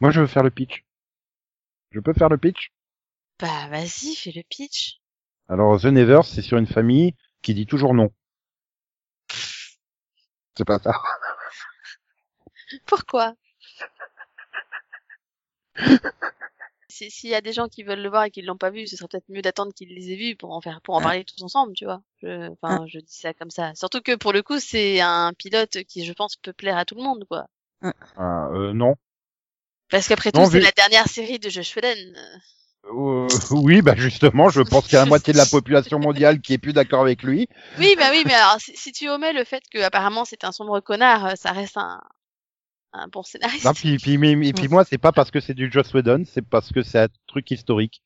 Moi 0.00 0.10
je 0.10 0.20
veux 0.20 0.26
faire 0.26 0.42
le 0.42 0.50
pitch. 0.50 0.84
Je 1.90 2.00
peux 2.00 2.12
faire 2.12 2.28
le 2.28 2.38
pitch? 2.38 2.72
Bah 3.40 3.68
vas-y, 3.70 4.14
fais 4.16 4.32
le 4.34 4.42
pitch. 4.48 5.00
Alors 5.48 5.80
The 5.80 5.86
Nevers, 5.86 6.24
c'est 6.24 6.42
sur 6.42 6.58
une 6.58 6.66
famille 6.66 7.14
qui 7.42 7.54
dit 7.54 7.66
toujours 7.66 7.94
non. 7.94 8.10
C'est 10.56 10.64
pas 10.64 10.78
ça. 10.78 10.92
Pourquoi? 12.86 13.34
Si- 16.96 17.10
S'il 17.10 17.30
y 17.30 17.34
a 17.34 17.40
des 17.40 17.52
gens 17.52 17.66
qui 17.68 17.82
veulent 17.82 18.00
le 18.02 18.08
voir 18.08 18.24
et 18.24 18.30
qui 18.30 18.40
l'ont 18.42 18.56
pas 18.56 18.70
vu, 18.70 18.86
ce 18.86 18.96
serait 18.96 19.08
peut-être 19.08 19.28
mieux 19.28 19.42
d'attendre 19.42 19.72
qu'ils 19.74 19.92
les 19.92 20.12
aient 20.12 20.16
vus 20.16 20.36
pour 20.36 20.52
en 20.52 20.60
faire, 20.60 20.80
pour 20.82 20.94
en 20.94 21.00
parler 21.02 21.24
tous 21.24 21.42
ensemble, 21.42 21.72
tu 21.74 21.84
vois. 21.86 22.02
Je, 22.22 22.50
enfin, 22.52 22.84
je 22.86 23.00
dis 23.00 23.16
ça 23.16 23.34
comme 23.34 23.50
ça. 23.50 23.74
Surtout 23.74 24.00
que 24.00 24.14
pour 24.14 24.32
le 24.32 24.42
coup, 24.42 24.60
c'est 24.60 25.00
un 25.00 25.32
pilote 25.36 25.82
qui, 25.88 26.04
je 26.04 26.12
pense, 26.12 26.36
peut 26.36 26.52
plaire 26.52 26.76
à 26.76 26.84
tout 26.84 26.94
le 26.94 27.02
monde, 27.02 27.24
quoi. 27.28 27.46
Ah, 28.16 28.48
euh, 28.52 28.72
non. 28.72 28.94
Parce 29.90 30.06
qu'après 30.06 30.30
tout, 30.30 30.40
c'est 30.44 30.58
vu- 30.58 30.64
la 30.64 30.70
dernière 30.70 31.08
série 31.08 31.38
de 31.40 31.48
Josh 31.48 31.74
Whedon. 31.76 32.12
Euh, 32.86 33.28
oui, 33.50 33.82
bah 33.82 33.94
justement, 33.96 34.50
je 34.50 34.60
pense 34.60 34.84
qu'il 34.84 34.92
y 34.94 34.96
a 34.96 35.00
la 35.00 35.06
moitié 35.06 35.32
de 35.32 35.38
la 35.38 35.46
population 35.46 35.98
mondiale 35.98 36.40
qui 36.40 36.52
est 36.52 36.58
plus 36.58 36.72
d'accord 36.74 37.00
avec 37.00 37.22
lui. 37.22 37.48
Oui, 37.78 37.94
bah 37.98 38.10
oui, 38.12 38.22
mais 38.26 38.34
alors 38.34 38.60
si, 38.60 38.76
si 38.76 38.92
tu 38.92 39.08
omets 39.08 39.32
le 39.32 39.44
fait 39.44 39.62
que 39.72 39.78
apparemment 39.78 40.24
c'est 40.24 40.44
un 40.44 40.52
sombre 40.52 40.80
connard, 40.80 41.26
euh, 41.26 41.32
ça 41.34 41.52
reste 41.52 41.76
un, 41.76 42.00
un 42.94 43.08
bon 43.08 43.22
scénariste. 43.22 43.64
Non, 43.64 43.72
puis, 43.74 43.98
puis, 43.98 44.18
mais- 44.18 44.36
mais- 44.36 44.52
puis 44.52 44.68
moi, 44.68 44.84
c'est 44.84 44.98
pas 44.98 45.12
parce 45.12 45.30
que 45.30 45.40
c'est 45.40 45.54
du 45.54 45.70
Joss 45.70 45.92
Whedon, 45.92 46.24
c'est 46.32 46.42
parce 46.48 46.72
que 46.72 46.82
c'est 46.82 47.00
un 47.00 47.08
truc 47.26 47.50
historique. 47.50 48.02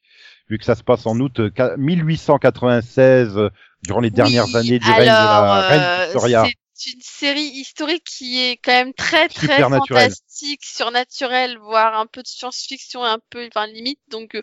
Vu 0.49 0.59
que 0.59 0.65
ça 0.65 0.75
se 0.75 0.83
passe 0.83 1.07
en 1.07 1.19
août 1.21 1.41
euh, 1.41 1.51
qua- 1.51 1.77
1896, 1.77 3.37
euh, 3.37 3.51
durant 3.83 4.01
les 4.01 4.11
dernières 4.11 4.47
Oui, 4.47 4.57
années 4.57 4.79
du 4.79 4.91
règne 4.91 5.01
de 5.03 5.07
la 5.07 5.61
reine 5.69 5.81
euh, 5.83 6.05
Victoria. 6.07 6.47
C'est 6.73 6.93
une 6.93 7.01
série 7.03 7.41
historique 7.55 8.05
qui 8.05 8.41
est 8.41 8.57
quand 8.57 8.73
même 8.73 8.95
très 8.95 9.29
très 9.29 9.61
fantastique, 9.63 10.65
surnaturelle, 10.65 11.59
voire 11.59 11.99
un 11.99 12.07
peu 12.07 12.23
de 12.23 12.29
science-fiction, 12.29 13.03
un 13.05 13.19
peu, 13.31 13.47
enfin 13.49 13.67
limite. 13.67 13.99
Donc 14.09 14.37
euh, 14.37 14.43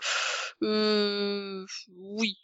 euh, 0.64 1.66
oui, 1.98 2.38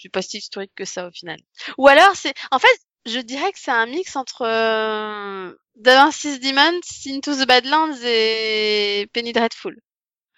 c'est 0.00 0.08
pas 0.10 0.22
si 0.22 0.38
historique 0.38 0.72
que 0.76 0.84
ça 0.84 1.08
au 1.08 1.10
final. 1.10 1.38
Ou 1.76 1.88
alors 1.88 2.14
c'est, 2.14 2.34
en 2.50 2.58
fait, 2.58 2.68
je 3.06 3.18
dirais 3.18 3.52
que 3.52 3.58
c'est 3.58 3.70
un 3.70 3.86
mix 3.86 4.16
entre 4.16 4.42
euh, 4.42 5.54
Da 5.76 6.04
Vinci's 6.04 6.40
Demons, 6.40 6.80
Into 7.06 7.34
the 7.34 7.46
Badlands 7.46 7.98
et 8.04 9.08
Penny 9.12 9.32
Dreadful. 9.32 9.80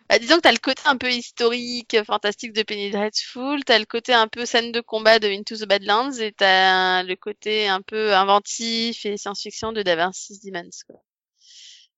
Bah, 0.09 0.19
disons 0.19 0.37
que 0.37 0.43
t'as 0.43 0.53
le 0.53 0.59
côté 0.59 0.83
un 0.85 0.99
peu 0.99 1.11
historique, 1.11 1.97
fantastique 2.07 2.53
de 2.53 2.63
Penny 2.63 2.91
Dreadful, 2.91 3.65
t'as 3.65 3.79
le 3.79 3.87
côté 3.87 4.13
un 4.13 4.29
peu 4.29 4.45
scène 4.45 4.71
de 4.71 4.81
combat 4.81 5.19
de 5.19 5.29
Into 5.29 5.57
the 5.57 5.67
Badlands, 5.67 6.13
et 6.21 6.33
t'as 6.33 7.03
le 7.03 7.17
côté 7.17 7.69
un 7.69 7.81
peu 7.81 8.15
inventif 8.15 9.07
et 9.07 9.17
science-fiction 9.17 9.73
de 9.73 9.83
Da 9.83 9.97
Vinci's 9.97 10.43
Demons, 10.43 10.71
quoi. 10.87 11.01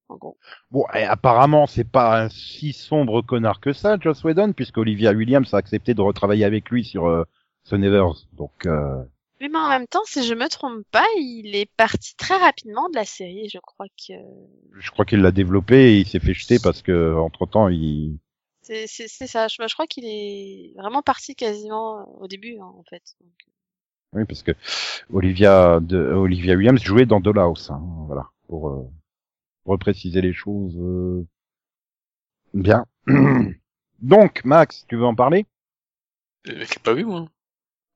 En 0.09 0.17
gros. 0.17 0.39
Bon, 0.71 0.85
apparemment, 0.93 1.67
c'est 1.67 1.91
pas 1.91 2.23
un 2.23 2.29
si 2.29 2.73
sombre 2.73 3.23
connard 3.23 3.61
que 3.61 3.73
ça, 3.73 3.97
Joss 4.01 4.23
Whedon, 4.23 4.53
puisque 4.53 4.79
Olivia 4.79 5.11
Williams 5.11 5.53
a 5.53 5.57
accepté 5.57 5.95
de 5.95 6.01
retravailler 6.01 6.45
avec 6.45 6.71
lui 6.71 6.85
sur 6.85 7.07
euh, 7.07 7.25
The 7.69 7.73
Nevers. 7.73 8.29
Donc, 8.35 8.67
euh, 8.67 9.03
Oui, 9.41 9.49
mais 9.51 9.59
en 9.59 9.69
même 9.69 9.87
temps, 9.87 10.05
si 10.05 10.25
je 10.25 10.35
me 10.35 10.49
trompe 10.49 10.85
pas, 10.91 11.07
il 11.19 11.55
est 11.57 11.71
parti 11.77 12.15
très 12.17 12.37
rapidement 12.37 12.89
de 12.91 12.97
la 12.97 13.05
série, 13.07 13.49
je 13.49 13.59
crois 13.59 13.87
que 13.89 14.15
je 14.79 14.91
crois 14.93 15.05
qu'il 15.05 15.21
l'a 15.23 15.33
développé 15.33 15.95
et 15.95 15.99
il 15.99 16.07
s'est 16.07 16.21
fait 16.21 16.35
jeter 16.35 16.59
parce 16.61 16.81
que, 16.83 17.15
entre 17.17 17.47
temps, 17.47 17.69
il... 17.69 18.19
c'est 18.63 18.87
c'est- 18.87 19.09
c'est 19.09 19.27
ça. 19.27 19.49
Je, 19.49 19.57
je 19.67 19.73
crois 19.75 19.87
qu'il 19.87 20.05
est 20.05 20.75
vraiment 20.77 21.03
parti 21.03 21.35
quasiment 21.35 22.01
euh, 22.01 22.05
au 22.21 22.29
début, 22.29 22.59
hein, 22.59 22.67
en 22.77 22.85
fait. 22.85 23.03
Donc, 23.21 23.33
Oui, 24.13 24.25
parce 24.25 24.43
que 24.43 24.53
Olivia, 25.13 25.81
de, 25.81 25.99
Olivia 26.13 26.55
Williams 26.57 26.83
jouait 26.83 27.07
dans 27.07 27.21
Dollhouse, 27.21 27.71
hein, 27.71 27.83
voilà, 28.07 28.31
pour 28.49 28.69
euh, 28.71 28.91
repréciser 29.67 30.23
les 30.23 30.35
choses. 30.35 30.77
euh. 30.79 31.27
Bien. 32.55 32.85
Donc, 34.01 34.45
Max, 34.45 34.85
tu 34.89 34.97
veux 34.97 35.05
en 35.05 35.15
parler? 35.15 35.47
Euh, 36.49 36.65
je 36.65 36.75
l'ai 36.75 36.83
pas 36.83 36.95
vu, 36.95 37.05
moi. 37.05 37.29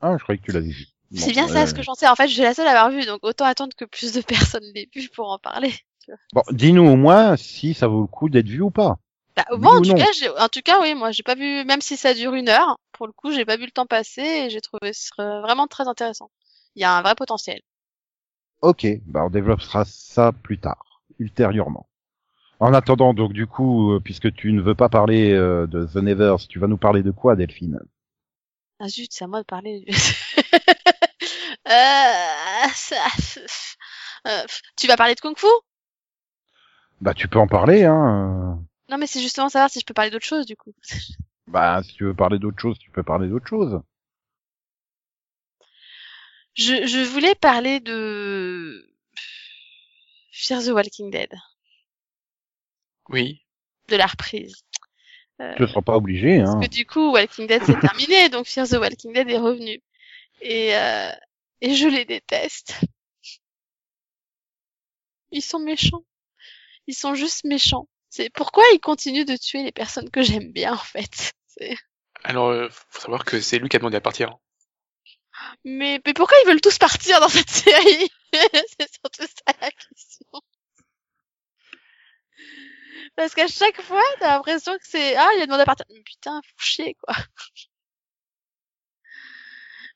Ah, 0.03 0.16
je 0.18 0.22
croyais 0.22 0.38
que 0.38 0.45
tu 0.45 0.53
l'avais 0.53 0.68
vu. 0.68 0.88
Bon, 1.11 1.20
c'est 1.20 1.32
bien 1.32 1.48
ça 1.48 1.62
euh, 1.62 1.66
ce 1.66 1.74
que 1.74 1.82
j'en 1.82 1.94
sais. 1.94 2.06
En 2.06 2.14
fait, 2.14 2.28
je 2.28 2.34
suis 2.34 2.42
la 2.42 2.54
seule 2.54 2.68
à 2.68 2.70
avoir 2.70 2.90
vu, 2.90 3.04
donc 3.04 3.20
autant 3.22 3.44
attendre 3.44 3.74
que 3.76 3.84
plus 3.84 4.12
de 4.12 4.20
personnes 4.54 4.64
l'aient 4.74 4.88
vu 4.94 5.08
pour 5.08 5.30
en 5.30 5.38
parler. 5.38 5.74
Bon, 6.32 6.42
dis-nous 6.50 6.86
au 6.86 6.96
moins 6.96 7.36
si 7.36 7.74
ça 7.74 7.86
vaut 7.88 8.02
le 8.02 8.06
coup 8.06 8.28
d'être 8.28 8.48
vu 8.48 8.62
ou 8.62 8.70
pas. 8.70 8.98
Bah, 9.36 9.44
moi, 9.56 9.72
en 9.74 9.78
ou 9.78 9.82
tout 9.82 9.94
cas, 9.94 10.11
j'ai, 10.18 10.28
en 10.28 10.48
tout 10.48 10.61
cas, 10.62 10.80
oui, 10.80 10.94
moi, 10.94 11.12
j'ai 11.12 11.22
pas 11.22 11.34
vu, 11.34 11.64
même 11.64 11.80
si 11.80 11.96
ça 11.96 12.14
dure 12.14 12.34
une 12.34 12.48
heure, 12.48 12.78
pour 12.92 13.06
le 13.06 13.12
coup, 13.12 13.32
j'ai 13.32 13.44
pas 13.44 13.56
vu 13.56 13.64
le 13.64 13.70
temps 13.70 13.86
passer 13.86 14.22
et 14.22 14.50
j'ai 14.50 14.61
trouvé 14.61 14.92
ce 14.92 15.11
vraiment 15.42 15.66
très 15.66 15.86
intéressant. 15.88 16.30
Il 16.74 16.82
y 16.82 16.84
a 16.84 16.96
un 16.96 17.02
vrai 17.02 17.14
potentiel. 17.14 17.61
Ok, 18.62 18.86
bah 19.06 19.24
on 19.24 19.30
développera 19.30 19.84
ça 19.86 20.32
plus 20.32 20.58
tard, 20.58 21.02
ultérieurement. 21.18 21.88
En 22.61 22.74
attendant, 22.74 23.14
donc 23.14 23.32
du 23.32 23.46
coup, 23.46 23.92
euh, 23.92 24.00
puisque 24.00 24.34
tu 24.34 24.52
ne 24.52 24.61
veux 24.61 24.74
pas 24.74 24.90
parler 24.90 25.32
euh, 25.32 25.66
de 25.66 25.86
The 25.86 25.96
Nevers, 25.96 26.46
tu 26.46 26.58
vas 26.58 26.66
nous 26.66 26.76
parler 26.76 27.02
de 27.02 27.11
quoi, 27.11 27.36
Delphine? 27.36 27.80
Ah 28.78 28.88
zut, 28.88 29.12
c'est 29.12 29.24
à 29.24 29.28
moi 29.28 29.40
de 29.40 29.46
parler. 29.46 29.84
euh, 31.70 32.68
ça- 32.74 33.06
euh, 34.26 34.44
tu 34.76 34.86
vas 34.86 34.96
parler 34.96 35.14
de 35.14 35.20
Kung 35.20 35.36
Fu? 35.38 35.46
Bah 37.00 37.14
tu 37.14 37.28
peux 37.28 37.38
en 37.38 37.46
parler, 37.46 37.84
hein. 37.84 38.56
euh. 38.58 38.62
Non, 38.90 38.98
mais 38.98 39.06
c'est 39.06 39.20
justement 39.22 39.48
savoir 39.48 39.70
si 39.70 39.80
je 39.80 39.84
peux 39.86 39.94
parler 39.94 40.10
d'autre 40.10 40.26
chose, 40.26 40.46
du 40.46 40.56
coup. 40.56 40.74
Bah 41.46 41.82
si 41.82 41.94
tu 41.94 42.04
veux 42.04 42.14
parler 42.14 42.38
d'autre 42.38 42.60
chose, 42.60 42.78
tu 42.78 42.90
peux 42.92 43.02
parler 43.02 43.28
d'autre 43.28 43.48
chose. 43.48 43.80
Je, 46.54 46.86
je 46.86 47.00
voulais 47.00 47.34
parler 47.34 47.80
de 47.80 48.86
Fear 50.32 50.62
the 50.62 50.68
Walking 50.68 51.10
Dead, 51.10 51.30
Oui. 53.08 53.42
de 53.88 53.96
la 53.96 54.06
reprise. 54.06 54.62
Euh, 55.40 55.54
Tu 55.56 55.62
ne 55.62 55.66
seras 55.66 55.82
pas 55.82 55.96
obligé, 55.96 56.38
hein. 56.40 56.44
Parce 56.44 56.66
que 56.68 56.70
du 56.72 56.86
coup, 56.86 57.12
Walking 57.12 57.46
Dead 57.48 57.62
c'est 57.64 57.80
terminé, 57.80 58.28
donc 58.28 58.46
Fear 58.46 58.68
the 58.68 58.74
Walking 58.74 59.12
Dead 59.12 59.28
est 59.28 59.38
revenu. 59.38 59.82
Et, 60.42 60.76
euh, 60.76 61.10
et 61.61 61.74
je 61.74 61.88
les 61.88 62.04
déteste. 62.04 62.80
Ils 65.30 65.42
sont 65.42 65.61
méchants. 65.61 66.04
Ils 66.86 66.94
sont 66.94 67.14
juste 67.14 67.44
méchants. 67.44 67.88
C'est 68.08 68.30
pourquoi 68.30 68.64
ils 68.74 68.80
continuent 68.80 69.24
de 69.24 69.36
tuer 69.36 69.62
les 69.62 69.72
personnes 69.72 70.11
que 70.11 70.22
j'aime 70.22 70.50
bien, 70.52 70.72
en 70.72 70.78
fait. 70.78 71.32
Alors, 72.24 72.48
euh, 72.48 72.68
faut 72.70 73.00
savoir 73.00 73.24
que 73.24 73.40
c'est 73.40 73.58
lui 73.58 73.68
qui 73.68 73.76
a 73.76 73.78
demandé 73.78 73.96
à 73.96 74.00
partir. 74.00 74.36
Mais, 75.64 76.00
mais 76.04 76.14
pourquoi 76.14 76.36
ils 76.42 76.48
veulent 76.48 76.61
tous 76.61 76.78
partir 76.78 77.20
dans 77.20 77.28
cette 77.28 77.50
série? 77.50 78.11
C'est 78.32 78.92
surtout 78.92 79.22
ça 79.22 79.54
la 79.61 79.70
question. 79.70 80.42
Parce 83.16 83.34
qu'à 83.34 83.48
chaque 83.48 83.80
fois, 83.82 84.02
t'as 84.18 84.36
l'impression 84.36 84.76
que 84.78 84.86
c'est 84.86 85.16
ah 85.16 85.28
il 85.36 85.42
a 85.42 85.46
demandé 85.46 85.62
à 85.62 85.66
partir. 85.66 85.86
Mais 85.90 86.02
putain, 86.02 86.40
faut 86.42 86.64
chier 86.64 86.94
quoi. 87.02 87.14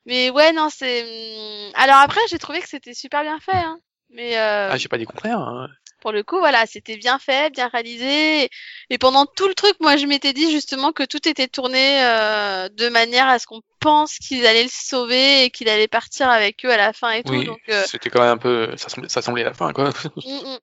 Mais 0.06 0.30
ouais 0.30 0.52
non 0.52 0.68
c'est. 0.70 1.02
hum, 1.02 1.72
Alors 1.74 1.96
après 1.96 2.20
j'ai 2.28 2.38
trouvé 2.38 2.60
que 2.60 2.68
c'était 2.68 2.94
super 2.94 3.22
bien 3.22 3.38
fait. 3.40 3.52
Hein. 3.56 3.78
Mais 4.10 4.36
euh, 4.38 4.68
Ah, 4.70 4.76
j'ai 4.76 4.88
pas 4.88 4.98
dit 4.98 5.06
contraire. 5.06 5.38
Hein. 5.38 5.68
pour 6.00 6.12
le 6.12 6.22
coup 6.22 6.38
voilà 6.38 6.66
c'était 6.66 6.96
bien 6.96 7.18
fait, 7.18 7.50
bien 7.52 7.68
réalisé. 7.68 8.48
Et 8.90 8.98
pendant 8.98 9.24
tout 9.26 9.48
le 9.48 9.54
truc 9.54 9.74
moi 9.80 9.96
je 9.96 10.06
m'étais 10.06 10.32
dit 10.32 10.50
justement 10.50 10.92
que 10.92 11.02
tout 11.04 11.26
était 11.28 11.48
tourné 11.48 12.04
euh, 12.04 12.68
de 12.68 12.88
manière 12.90 13.28
à 13.28 13.38
ce 13.38 13.46
qu'on 13.46 13.62
pense 13.80 14.18
qu'ils 14.18 14.46
allaient 14.46 14.62
le 14.64 14.68
sauver 14.70 15.44
et 15.44 15.50
qu'il 15.50 15.68
allait 15.68 15.88
partir 15.88 16.28
avec 16.28 16.64
eux 16.64 16.70
à 16.70 16.76
la 16.76 16.92
fin 16.92 17.10
et 17.10 17.22
tout. 17.22 17.32
Oui, 17.32 17.46
Donc 17.46 17.60
euh, 17.70 17.82
c'était 17.86 18.10
quand 18.10 18.20
même 18.20 18.30
un 18.32 18.38
peu, 18.38 18.76
ça 18.76 18.88
semblait, 18.88 19.08
ça 19.08 19.22
semblait 19.22 19.44
la 19.44 19.54
fin, 19.54 19.72
quoi. 19.72 19.90
Mm, 20.16 20.54
mm. 20.54 20.58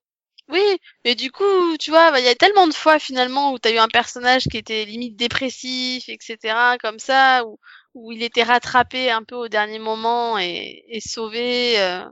Oui, 0.49 0.79
mais 1.05 1.15
du 1.15 1.31
coup, 1.31 1.77
tu 1.79 1.91
vois, 1.91 2.11
bah, 2.11 2.19
il 2.19 2.25
y 2.25 2.29
a 2.29 2.35
tellement 2.35 2.67
de 2.67 2.73
fois 2.73 2.99
finalement 2.99 3.53
où 3.53 3.59
t'as 3.59 3.71
eu 3.71 3.77
un 3.77 3.87
personnage 3.87 4.43
qui 4.51 4.57
était 4.57 4.83
limite 4.83 5.15
dépressif, 5.15 6.09
etc., 6.09 6.75
comme 6.81 6.99
ça, 6.99 7.45
où, 7.45 7.57
où 7.93 8.11
il 8.11 8.23
était 8.23 8.43
rattrapé 8.43 9.11
un 9.11 9.23
peu 9.23 9.35
au 9.35 9.47
dernier 9.47 9.79
moment 9.79 10.37
et, 10.37 10.83
et 10.87 11.01
sauvé. 11.01 11.79
euh. 11.79 12.05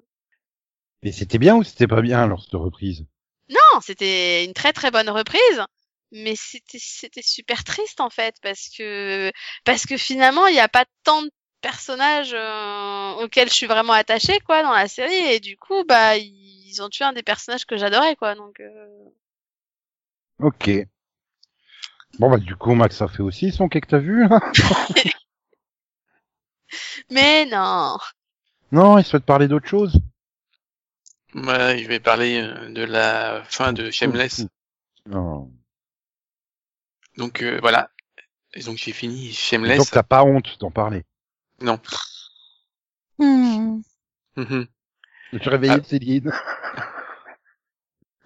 Mais 1.04 1.12
c'était 1.12 1.38
bien 1.38 1.56
ou 1.56 1.64
c'était 1.64 1.88
pas 1.88 2.02
bien 2.02 2.28
lors 2.28 2.46
de 2.52 2.58
reprise? 2.58 3.06
Non, 3.50 3.80
c'était 3.82 4.46
une 4.46 4.54
très 4.54 4.74
très 4.74 4.92
bonne 4.92 5.10
reprise, 5.10 5.64
mais 6.12 6.36
c'était 6.36 6.78
c'était 6.80 7.22
super 7.22 7.64
triste 7.64 8.02
en 8.02 8.10
fait 8.10 8.36
parce 8.42 8.70
que 8.70 9.32
parce 9.64 9.86
que 9.86 9.98
finalement 9.98 10.48
il 10.48 10.54
n'y 10.54 10.60
a 10.60 10.68
pas 10.68 10.86
tant 11.04 11.22
de 11.24 11.32
personnages 11.62 12.34
euh, 12.34 13.24
auxquels 13.24 13.50
je 13.50 13.54
suis 13.54 13.66
vraiment 13.68 13.94
attachée 13.94 14.40
quoi 14.42 14.64
dans 14.64 14.72
la 14.72 14.88
série 14.88 15.14
et 15.34 15.40
du 15.40 15.58
coup 15.58 15.84
bah 15.86 16.16
ils 16.18 16.82
ont 16.82 16.90
tué 16.90 17.06
un 17.06 17.14
des 17.14 17.24
personnages 17.24 17.66
que 17.66 17.76
j'adorais 17.78 18.16
quoi 18.16 18.36
donc. 18.36 18.60
euh, 18.60 18.88
Ok. 20.40 20.70
Bon 22.20 22.30
bah 22.30 22.38
du 22.38 22.56
coup 22.56 22.74
Max 22.76 23.02
a 23.02 23.08
fait 23.08 23.22
aussi 23.24 23.52
son 23.52 23.68
quai 23.70 23.82
que 23.82 23.88
t'as 23.88 23.98
vu 24.00 24.28
là 24.28 24.40
Mais 27.12 27.46
non. 27.46 27.98
Non, 28.72 28.98
il 28.98 29.04
souhaite 29.06 29.26
parler 29.26 29.48
d'autre 29.48 29.68
chose. 29.68 30.00
Moi, 31.34 31.78
je 31.78 31.88
vais 31.88 32.00
parler 32.00 32.42
euh, 32.42 32.70
de 32.70 32.84
la 32.84 33.44
fin 33.46 33.72
de 33.74 33.92
Shameless. 33.92 34.46
Non. 35.06 35.52
Donc 37.18 37.42
euh, 37.42 37.60
voilà. 37.62 37.90
Et 38.54 38.64
donc 38.64 38.78
j'ai 38.78 38.94
fini 38.94 39.28
Donc 39.28 39.36
Shameless. 39.36 39.92
t'as 39.92 40.04
pas 40.04 40.24
honte 40.24 40.58
d'en 40.60 40.72
parler. 40.72 41.04
Non. 41.62 41.80
Hmm. 43.18 43.82
Mhm. 44.38 44.68
Je 45.34 45.50
réveillais 45.50 45.82
Ah. 45.82 45.88
Céline. 45.88 46.32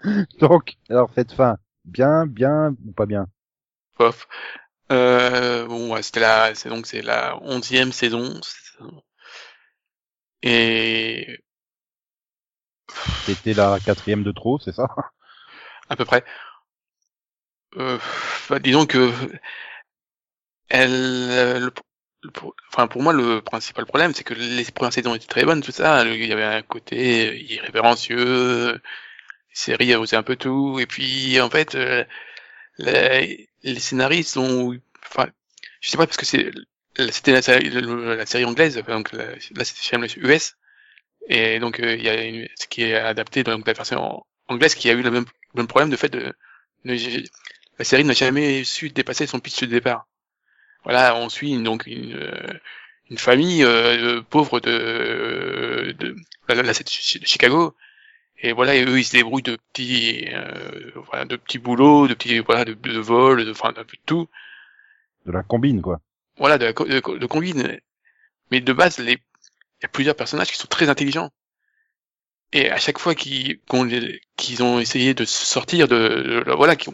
Donc, 0.39 0.75
alors 0.89 1.09
cette 1.15 1.31
fin, 1.31 1.57
bien, 1.85 2.25
bien 2.25 2.75
ou 2.85 2.91
pas 2.91 3.05
bien? 3.05 3.27
Bof. 3.97 4.27
Euh, 4.91 5.65
bon, 5.67 5.91
ouais, 5.93 6.03
c'était 6.03 6.19
la, 6.19 6.53
c'est 6.55 6.69
donc 6.69 6.85
c'est 6.87 7.01
la 7.01 7.37
onzième 7.41 7.91
saison. 7.91 8.39
Et 10.43 11.39
C'était 13.25 13.53
la 13.53 13.79
quatrième 13.83 14.23
de 14.23 14.31
trop, 14.31 14.59
c'est 14.59 14.71
ça? 14.73 14.87
À 15.89 15.95
peu 15.95 16.05
près. 16.05 16.23
Euh, 17.77 17.97
bah, 18.49 18.59
disons 18.59 18.85
que 18.85 19.11
elle, 20.69 20.91
euh, 20.93 21.59
le- 21.59 21.73
le- 22.23 22.31
pour- 22.31 22.55
enfin 22.71 22.87
pour 22.87 23.01
moi 23.03 23.13
le 23.13 23.41
principal 23.41 23.85
problème 23.85 24.13
c'est 24.13 24.23
que 24.23 24.33
les 24.33 24.63
premières 24.65 24.93
saisons 24.93 25.13
étaient 25.15 25.27
très 25.27 25.45
bonnes 25.45 25.61
tout 25.61 25.71
ça. 25.71 26.05
Il 26.05 26.25
y 26.25 26.31
avait 26.33 26.43
un 26.43 26.61
côté 26.61 27.41
irrévérencieux, 27.43 28.73
les 28.75 28.79
séries 29.53 29.95
osaient 29.95 30.17
un 30.17 30.23
peu 30.23 30.35
tout 30.37 30.79
et 30.79 30.87
puis 30.87 31.39
en 31.41 31.49
fait 31.51 31.75
euh, 31.75 32.05
les, 32.77 33.49
les 33.63 33.79
scénaristes 33.79 34.37
ont, 34.37 34.75
enfin 35.05 35.27
je 35.81 35.89
sais 35.89 35.97
pas 35.97 36.05
parce 36.07 36.17
que 36.17 36.25
c'est 36.25 36.51
c'était 37.11 37.31
la, 37.31 37.41
série- 37.41 37.69
anglaise 38.45 38.75
donc 38.87 39.11
là 39.13 39.65
c'était 39.65 39.97
MS 39.97 40.15
US 40.17 40.55
et 41.29 41.59
donc 41.59 41.79
euh, 41.79 41.95
il 41.95 42.03
y 42.03 42.09
a 42.09 42.23
une, 42.25 42.47
ce 42.59 42.67
qui 42.67 42.83
est 42.83 42.95
adapté 42.95 43.43
donc 43.43 43.67
la 43.67 43.73
version 43.73 44.25
anglaise 44.47 44.75
qui 44.75 44.89
a 44.89 44.93
eu 44.93 45.01
le 45.03 45.11
même, 45.11 45.25
problème 45.67 45.89
de 45.89 45.95
fait 45.97 46.09
de, 46.09 46.33
de- 46.85 47.23
la 47.79 47.85
série 47.85 48.03
n'a 48.05 48.13
jamais 48.13 48.63
su 48.63 48.89
dépasser 48.89 49.27
son 49.27 49.39
pitch 49.39 49.61
de 49.61 49.65
départ. 49.67 50.07
Voilà, 50.83 51.15
on 51.15 51.29
suit 51.29 51.61
donc 51.63 51.85
une, 51.87 52.15
euh, 52.15 52.53
une 53.09 53.17
famille 53.17 53.63
euh, 53.63 54.21
pauvre 54.21 54.59
de, 54.59 55.95
de, 55.99 56.15
la- 56.49 56.61
de 56.63 56.73
Chicago 57.25 57.75
et 58.37 58.51
voilà 58.53 58.75
et 58.75 58.83
eux 58.85 58.99
ils 58.99 59.05
se 59.05 59.13
débrouillent 59.13 59.41
de 59.43 59.57
petits 59.73 60.27
euh, 60.33 60.91
voilà 61.07 61.25
de 61.25 61.35
petits 61.35 61.59
boulots, 61.59 62.07
de 62.07 62.13
petits 62.13 62.39
voilà 62.39 62.65
de, 62.65 62.73
de 62.73 62.99
vols, 62.99 63.45
de 63.45 63.51
enfin 63.51 63.71
de 63.71 63.85
tout. 64.05 64.27
De 65.25 65.31
la 65.31 65.43
combine, 65.43 65.81
quoi. 65.81 66.01
voilà 66.37 66.57
de, 66.57 66.65
la 66.65 66.73
co- 66.73 66.85
de, 66.85 66.99
co- 66.99 67.17
de 67.17 67.25
combine. 67.25 67.79
Mais 68.51 68.59
de 68.61 68.73
base 68.73 68.97
les 68.99 69.13
il 69.13 69.83
y 69.83 69.85
a 69.85 69.89
plusieurs 69.89 70.15
personnages 70.15 70.49
qui 70.51 70.57
sont 70.57 70.67
très 70.67 70.89
intelligents. 70.89 71.31
Et 72.51 72.69
à 72.69 72.77
chaque 72.77 72.99
fois 72.99 73.15
qu'ils 73.15 73.59
les- 73.87 74.21
qu'ils 74.37 74.61
ont 74.63 74.79
essayé 74.79 75.13
de 75.13 75.25
sortir 75.25 75.87
de, 75.87 75.97
de- 75.97 76.43
de- 76.43 76.51
voilà 76.51 76.75
que, 76.75 76.89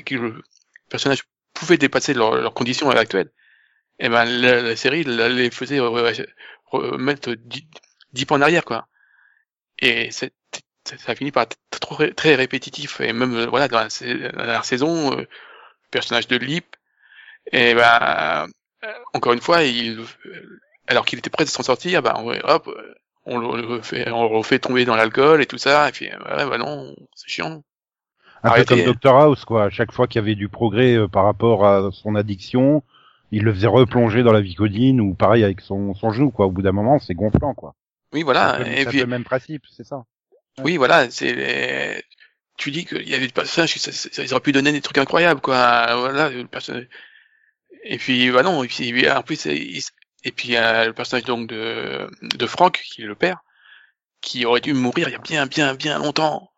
que 0.00 0.14
le 0.14 0.42
personnage 0.88 1.24
pouvait 1.52 1.76
dépasser 1.76 2.14
leurs 2.14 2.36
leurs 2.36 2.54
conditions 2.54 2.88
actuelles 2.90 3.30
et 3.98 4.08
ben 4.08 4.24
la, 4.24 4.62
la 4.62 4.76
série 4.76 5.04
la- 5.04 5.28
les 5.28 5.50
faisait 5.50 5.78
re- 5.78 6.26
remettre 6.66 7.34
dix, 7.34 7.66
dix 8.12 8.24
pas 8.26 8.36
en 8.36 8.40
arrière 8.42 8.64
quoi. 8.64 8.88
Et 9.80 10.10
c'est 10.10 10.32
ça 10.88 10.98
ça 10.98 11.12
a 11.12 11.14
fini 11.14 11.30
par 11.30 11.44
être 11.44 11.56
très 12.14 12.34
répétitif 12.34 13.00
et 13.00 13.12
même 13.12 13.34
euh, 13.34 13.46
voilà 13.46 13.68
dans 13.68 13.78
la, 13.78 13.88
dernière 13.88 14.64
saison 14.64 15.12
euh, 15.12 15.16
le 15.20 15.28
personnage 15.90 16.28
de 16.28 16.36
Lip 16.36 16.76
et 17.52 17.74
ben 17.74 18.46
euh, 18.84 18.92
encore 19.14 19.32
une 19.32 19.40
fois 19.40 19.62
il 19.64 20.00
alors 20.86 21.04
qu'il 21.04 21.18
était 21.18 21.30
prêt 21.30 21.44
à 21.44 21.46
s'en 21.46 21.62
sortir 21.62 22.02
ben 22.02 22.22
ouais, 22.24 22.40
hop 22.44 22.68
on 23.26 23.38
le 23.38 23.60
le 23.60 23.82
fait 23.82 24.10
on 24.10 24.22
le 24.28 24.36
refait 24.36 24.58
tomber 24.58 24.84
dans 24.84 24.96
l'alcool 24.96 25.42
et 25.42 25.46
tout 25.46 25.58
ça 25.58 25.88
et 25.88 25.92
puis 25.92 26.06
ouais, 26.06 26.46
bah 26.50 26.58
non 26.58 26.94
c'est 27.14 27.28
chiant 27.28 27.62
Un 28.42 28.48
Arrêtez. 28.50 28.76
peu 28.76 28.84
comme 28.84 28.94
Dr 28.94 29.16
House, 29.16 29.44
quoi. 29.44 29.64
À 29.64 29.70
chaque 29.70 29.92
fois 29.92 30.06
qu'il 30.06 30.20
y 30.20 30.24
avait 30.24 30.36
du 30.36 30.48
progrès 30.48 30.94
euh, 30.96 31.08
par 31.08 31.24
rapport 31.24 31.66
à 31.66 31.90
son 31.92 32.14
addiction, 32.14 32.82
il 33.32 33.42
le 33.42 33.52
faisait 33.52 33.66
replonger 33.66 34.22
dans 34.22 34.32
la 34.32 34.40
vicodine 34.40 35.00
ou 35.00 35.14
pareil 35.14 35.42
avec 35.44 35.60
son, 35.60 35.92
son 35.94 36.12
genou, 36.12 36.30
quoi. 36.30 36.46
Au 36.46 36.50
bout 36.50 36.62
d'un 36.62 36.72
moment, 36.72 36.98
c'est 37.00 37.14
gonflant, 37.14 37.54
quoi. 37.54 37.74
oui 38.12 38.20
C'est 38.20 38.24
voilà 38.24 38.54
un 38.54 38.58
peu- 38.58 38.70
et 38.70 38.86
puis 38.86 39.00
le 39.00 39.06
même 39.06 39.24
principe, 39.24 39.64
c'est 39.70 39.84
ça. 39.84 40.04
Oui, 40.60 40.76
voilà, 40.76 41.10
c'est 41.10 42.04
tu 42.56 42.70
dis 42.72 42.84
qu'il 42.84 43.08
y 43.08 43.14
avait 43.14 43.26
des 43.28 43.32
personnages 43.32 43.72
qui 43.72 43.78
ça, 43.78 43.92
ça- 43.92 44.22
ils 44.22 44.32
auraient 44.32 44.40
pu 44.42 44.50
donner 44.52 44.72
des 44.72 44.80
trucs 44.80 44.98
incroyables, 44.98 45.40
quoi. 45.40 45.94
Voilà, 45.96 46.28
le 46.30 46.46
personnage. 46.46 46.88
Et 47.84 47.98
puis, 47.98 48.30
bah 48.30 48.42
non, 48.42 48.64
et 48.64 48.68
puis 48.68 49.08
en 49.10 49.22
plus, 49.22 49.44
il- 49.46 49.82
et 50.24 50.32
puis 50.32 50.48
il 50.48 50.52
y 50.52 50.56
a 50.56 50.86
le 50.86 50.92
personnage 50.92 51.24
donc 51.24 51.48
de 51.48 52.08
de 52.22 52.46
Franck, 52.46 52.82
qui 52.84 53.02
est 53.02 53.06
le 53.06 53.14
père, 53.14 53.38
qui 54.22 54.46
aurait 54.46 54.60
dû 54.60 54.74
mourir 54.74 55.08
il 55.08 55.12
y 55.12 55.16
a 55.16 55.18
bien, 55.18 55.46
bien, 55.46 55.74
bien 55.74 55.98
longtemps, 55.98 56.50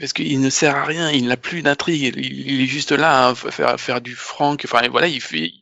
parce 0.00 0.12
qu'il 0.12 0.40
ne 0.40 0.50
sert 0.50 0.76
à 0.76 0.84
rien, 0.84 1.10
il 1.10 1.26
n'a 1.26 1.36
plus 1.36 1.62
d'intrigue, 1.62 2.14
il, 2.16 2.48
il 2.50 2.62
est 2.62 2.66
juste 2.66 2.92
là 2.92 3.28
à 3.28 3.34
faire 3.34 3.80
faire 3.80 4.00
du 4.00 4.14
Franck. 4.16 4.62
Enfin, 4.66 4.88
voilà, 4.88 5.08
il 5.08 5.20
fait. 5.20 5.52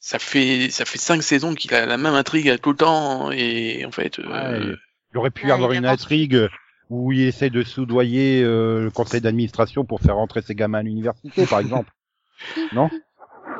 Ça 0.00 0.18
fait 0.18 0.68
ça 0.70 0.84
fait 0.84 0.98
cinq 0.98 1.22
saisons 1.22 1.54
qu'il 1.54 1.72
a 1.74 1.86
la 1.86 1.96
même 1.96 2.14
intrigue 2.14 2.58
tout 2.60 2.70
le 2.70 2.76
temps 2.76 3.30
et 3.30 3.84
en 3.86 3.92
fait 3.92 4.18
euh, 4.18 4.76
il 5.12 5.18
aurait 5.18 5.30
pu 5.30 5.46
Ouais, 5.46 5.52
avoir 5.52 5.72
une 5.72 5.86
intrigue 5.86 6.48
où 6.92 7.12
il 7.12 7.22
essaie 7.22 7.50
de 7.50 7.62
soudoyer 7.62 8.42
euh, 8.42 8.84
le 8.84 8.90
conseil 8.90 9.20
d'administration 9.20 9.84
pour 9.84 10.00
faire 10.00 10.16
rentrer 10.16 10.42
ses 10.42 10.54
gamins 10.54 10.78
à 10.78 10.82
l'université, 10.82 11.46
par 11.46 11.60
exemple. 11.60 11.90
Non? 12.72 12.90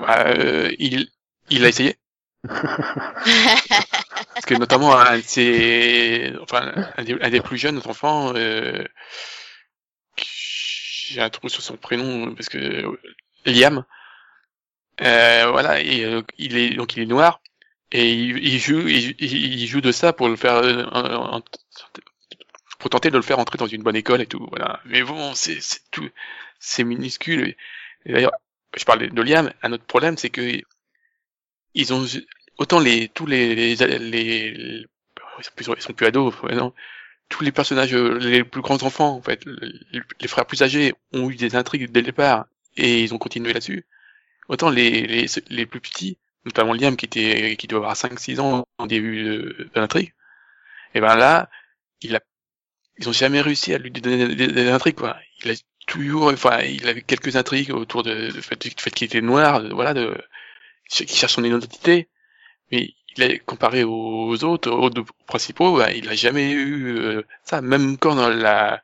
Euh, 0.08 0.70
il 0.80 1.08
il 1.50 1.64
a 1.64 1.68
essayé. 1.68 1.96
Parce 4.34 4.46
que 4.46 4.54
notamment 4.54 4.96
un 4.98 5.18
de 5.18 5.22
ses- 5.22 6.32
enfin 6.42 6.72
un 6.96 7.04
des, 7.04 7.16
un 7.20 7.30
des 7.30 7.40
plus 7.40 7.58
jeunes 7.58 7.80
enfants, 7.84 8.32
euh, 8.34 8.84
j'ai 10.16 11.20
un 11.20 11.30
trou 11.30 11.48
sur 11.48 11.62
son 11.62 11.76
prénom 11.76 12.34
parce 12.34 12.48
que 12.48 12.98
Liam, 13.46 13.84
euh, 15.00 15.50
voilà, 15.50 15.80
et, 15.80 16.04
euh, 16.04 16.22
il 16.38 16.56
est 16.56 16.74
donc 16.74 16.96
il 16.96 17.02
est 17.02 17.06
noir 17.06 17.40
et 17.92 18.12
il, 18.12 18.38
il 18.38 18.58
joue 18.58 18.86
il, 18.88 19.14
il 19.20 19.66
joue 19.66 19.80
de 19.80 19.92
ça 19.92 20.12
pour 20.12 20.28
le 20.28 20.36
faire 20.36 20.56
euh, 20.56 20.84
en- 20.92 21.36
en- 21.38 21.42
pour 22.82 22.90
tenter 22.90 23.12
de 23.12 23.16
le 23.16 23.22
faire 23.22 23.38
entrer 23.38 23.58
dans 23.58 23.68
une 23.68 23.84
bonne 23.84 23.94
école 23.94 24.22
et 24.22 24.26
tout, 24.26 24.44
voilà. 24.50 24.80
Mais 24.86 25.02
bon, 25.04 25.34
c'est 25.34 25.60
tout, 25.92 26.08
c'est 26.58 26.82
minuscule. 26.82 27.54
D'ailleurs, 28.04 28.32
je 28.76 28.84
parlais 28.84 29.06
de 29.08 29.22
Liam. 29.22 29.52
Un 29.62 29.72
autre 29.72 29.84
problème, 29.84 30.16
c'est 30.18 30.30
que 30.30 30.60
ils 31.74 31.94
ont 31.94 32.04
autant 32.58 32.80
les 32.80 33.08
tous 33.08 33.24
les 33.24 33.54
les, 33.54 33.76
les, 33.76 34.84
ils, 35.38 35.64
sont 35.64 35.92
plus, 35.94 36.06
ados 36.06 36.34
non 36.52 36.74
tous 37.28 37.44
les 37.44 37.52
personnages 37.52 37.94
les 37.94 38.42
plus 38.44 38.60
grands 38.62 38.82
enfants 38.82 39.14
en 39.16 39.22
fait 39.22 39.44
les, 39.46 40.00
les 40.20 40.28
frères 40.28 40.44
plus 40.44 40.62
âgés 40.62 40.92
ont 41.12 41.30
eu 41.30 41.36
des 41.36 41.56
intrigues 41.56 41.90
dès 41.90 42.00
le 42.00 42.06
départ 42.06 42.46
et 42.76 43.02
ils 43.02 43.14
ont 43.14 43.18
continué 43.18 43.52
là-dessus 43.52 43.86
autant 44.48 44.70
les, 44.70 45.06
les 45.06 45.26
les 45.48 45.66
plus 45.66 45.80
petits 45.80 46.18
notamment 46.44 46.74
Liam 46.74 46.96
qui 46.96 47.06
était 47.06 47.56
qui 47.56 47.68
doit 47.68 47.78
avoir 47.78 47.96
5 47.96 48.18
6 48.20 48.40
ans 48.40 48.66
au 48.78 48.86
début 48.86 49.24
de, 49.24 49.70
de 49.74 49.80
l'intrigue 49.80 50.12
et 50.94 51.00
ben 51.00 51.16
là 51.16 51.48
il 52.02 52.16
a 52.16 52.20
ils 53.02 53.08
ont 53.08 53.12
jamais 53.12 53.40
réussi 53.40 53.74
à 53.74 53.78
lui 53.78 53.90
donner 53.90 54.34
des, 54.34 54.68
intrigues 54.70 54.96
quoi 54.96 55.16
il 55.44 55.50
a 55.50 55.54
toujours 55.86 56.28
enfin 56.32 56.60
il 56.60 56.88
avait 56.88 57.02
quelques 57.02 57.36
intrigues 57.36 57.72
autour 57.72 58.02
de, 58.02 58.30
fait, 58.30 58.60
du 58.60 58.70
fait 58.76 58.90
qu'il 58.90 59.06
était 59.06 59.20
noir 59.20 59.62
de- 59.62 59.72
voilà 59.74 59.94
de 59.94 60.16
qui 60.88 61.16
cherche 61.16 61.34
son 61.34 61.44
identité, 61.44 62.08
mais 62.70 62.94
il 63.16 63.22
a 63.22 63.38
comparé 63.40 63.84
aux 63.84 64.44
autres, 64.44 64.70
aux 64.70 64.90
deux 64.90 65.04
principaux, 65.26 65.76
bah, 65.78 65.92
il 65.92 66.08
a 66.08 66.14
jamais 66.14 66.52
eu 66.52 66.98
euh, 66.98 67.22
ça, 67.44 67.60
même 67.62 67.98
quand 67.98 68.14
dans 68.14 68.28
la 68.28 68.82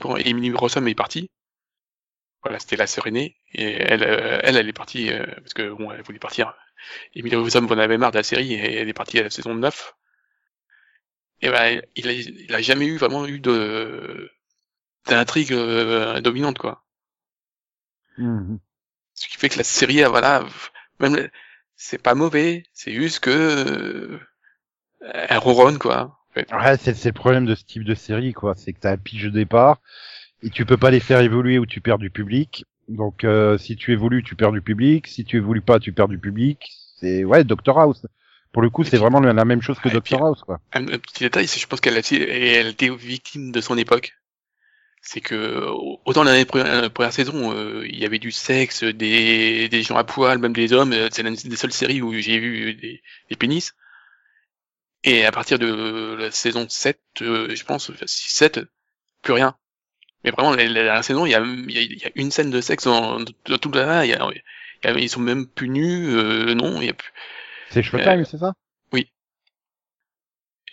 quand 0.00 0.16
Emily 0.16 0.52
Rossum 0.52 0.86
est 0.88 0.94
partie, 0.94 1.30
voilà, 2.42 2.58
c'était 2.58 2.76
la 2.76 2.86
sœur 2.86 3.06
aînée, 3.06 3.36
et 3.52 3.64
elle, 3.64 4.02
euh, 4.04 4.40
elle, 4.42 4.56
elle 4.56 4.68
est 4.68 4.72
partie 4.72 5.10
euh, 5.12 5.26
parce 5.36 5.54
que 5.54 5.70
bon, 5.70 5.90
elle 5.90 6.02
voulait 6.02 6.18
partir. 6.18 6.54
Emily 7.14 7.36
Rossum 7.36 7.66
en 7.66 7.78
avait 7.78 7.98
marre 7.98 8.12
de 8.12 8.16
la 8.18 8.22
série 8.22 8.54
et 8.54 8.76
elle 8.76 8.88
est 8.88 8.94
partie 8.94 9.18
à 9.18 9.24
la 9.24 9.30
saison 9.30 9.54
9. 9.54 9.94
Et 11.42 11.48
ben, 11.50 11.80
il 11.96 12.08
a, 12.08 12.12
il 12.12 12.54
a 12.54 12.60
jamais 12.60 12.86
eu 12.86 12.96
vraiment 12.96 13.26
eu 13.26 13.40
de 13.40 14.30
d'intrigue 15.06 15.52
euh, 15.52 16.20
dominante 16.20 16.58
quoi. 16.58 16.84
Mhm. 18.18 18.58
Ce 19.14 19.28
qui 19.28 19.36
fait 19.36 19.48
que 19.48 19.58
la 19.58 19.64
série, 19.64 20.02
euh, 20.02 20.08
voilà, 20.08 20.46
même 20.98 21.28
c'est 21.76 22.02
pas 22.02 22.14
mauvais, 22.14 22.64
c'est 22.72 22.92
juste 22.92 23.20
que 23.20 23.30
euh, 23.30 24.18
elle 25.00 25.38
ronronne 25.38 25.78
quoi. 25.78 26.18
en 26.30 26.34
fait. 26.34 26.52
Ouais, 26.52 26.76
c'est 26.76 26.94
c'est 26.94 27.08
le 27.10 27.14
problème 27.14 27.46
de 27.46 27.54
ce 27.54 27.64
type 27.64 27.84
de 27.84 27.94
série, 27.94 28.32
quoi. 28.32 28.54
C'est 28.54 28.72
que 28.72 28.80
t'as 28.80 28.92
un 28.92 28.96
pitch 28.98 29.24
de 29.24 29.30
départ 29.30 29.80
et 30.42 30.50
tu 30.50 30.64
peux 30.66 30.76
pas 30.76 30.90
les 30.90 31.00
faire 31.00 31.20
évoluer 31.20 31.58
ou 31.58 31.66
tu 31.66 31.80
perds 31.80 31.98
du 31.98 32.10
public. 32.10 32.64
Donc, 32.88 33.24
euh, 33.24 33.56
si 33.58 33.76
tu 33.76 33.92
évolues, 33.92 34.22
tu 34.22 34.36
perds 34.36 34.52
du 34.52 34.62
public. 34.62 35.06
Si 35.06 35.24
tu 35.24 35.36
évolues 35.36 35.62
pas, 35.62 35.78
tu 35.78 35.92
perds 35.92 36.08
du 36.08 36.18
public. 36.18 36.70
C'est 36.98 37.24
ouais, 37.24 37.44
Doctor 37.44 37.78
House. 37.78 38.06
Pour 38.52 38.62
le 38.62 38.70
coup, 38.70 38.82
c'est 38.84 38.96
vraiment 38.96 39.20
la 39.20 39.44
même 39.44 39.62
chose 39.62 39.78
que 39.78 39.88
et 39.88 40.00
puis- 40.00 40.14
House, 40.16 40.42
quoi. 40.42 40.60
Un, 40.72 40.82
un 40.88 40.98
petit 40.98 41.22
détail, 41.24 41.46
c'est 41.46 41.60
je 41.60 41.66
pense 41.66 41.80
qu'elle 41.80 41.96
elle 42.12 42.66
était 42.68 42.90
victime 42.90 43.52
de 43.52 43.60
son 43.60 43.78
époque. 43.78 44.12
C'est 45.02 45.20
que 45.22 45.64
autant 46.04 46.24
dans 46.24 46.32
la 46.32 46.44
première 46.90 47.12
saison, 47.12 47.52
euh, 47.54 47.86
il 47.88 47.98
y 47.98 48.04
avait 48.04 48.18
du 48.18 48.30
sexe, 48.32 48.84
des, 48.84 49.68
des 49.68 49.82
gens 49.82 49.96
à 49.96 50.04
poil, 50.04 50.38
même 50.38 50.52
des 50.52 50.72
hommes. 50.74 50.92
euh, 50.92 51.08
C'est 51.10 51.22
l'une 51.22 51.34
des 51.36 51.56
seules 51.56 51.72
séries 51.72 52.02
où 52.02 52.12
j'ai 52.12 52.38
vu 52.38 52.74
des, 52.74 53.00
des 53.30 53.36
pénis. 53.36 53.72
Et 55.04 55.24
à 55.24 55.32
partir 55.32 55.58
de 55.58 56.16
la 56.18 56.30
saison 56.30 56.66
7, 56.68 57.00
euh, 57.22 57.54
je 57.54 57.64
pense, 57.64 57.90
6-7, 58.04 58.66
plus 59.22 59.32
rien. 59.32 59.56
Mais 60.24 60.30
vraiment, 60.32 60.52
la, 60.54 61.02
saison, 61.02 61.24
il 61.24 61.30
y 61.30 61.34
a, 61.34 61.40
il 61.40 61.70
y 61.72 61.78
a- 61.78 61.82
il 61.82 61.98
y 61.98 62.04
a 62.04 62.10
une 62.16 62.30
scène 62.30 62.50
de 62.50 62.60
sexe 62.60 62.84
dans, 62.84 63.18
dans 63.20 63.58
tout 63.58 63.70
là. 63.72 64.04
Il 64.04 64.10
y 64.10 64.14
a, 64.14 64.28
il 64.32 64.90
y 64.90 64.92
a- 64.92 64.98
ils 64.98 65.08
sont 65.08 65.20
même 65.20 65.46
plus 65.46 65.70
nus. 65.70 66.08
euh, 66.14 66.54
non, 66.54 66.82
il 66.82 66.86
y 66.88 66.90
a 66.90 66.92
plus. 66.94 67.10
C'est 67.70 67.82
Showtime, 67.82 68.24
c'est 68.24 68.38
ça? 68.38 68.52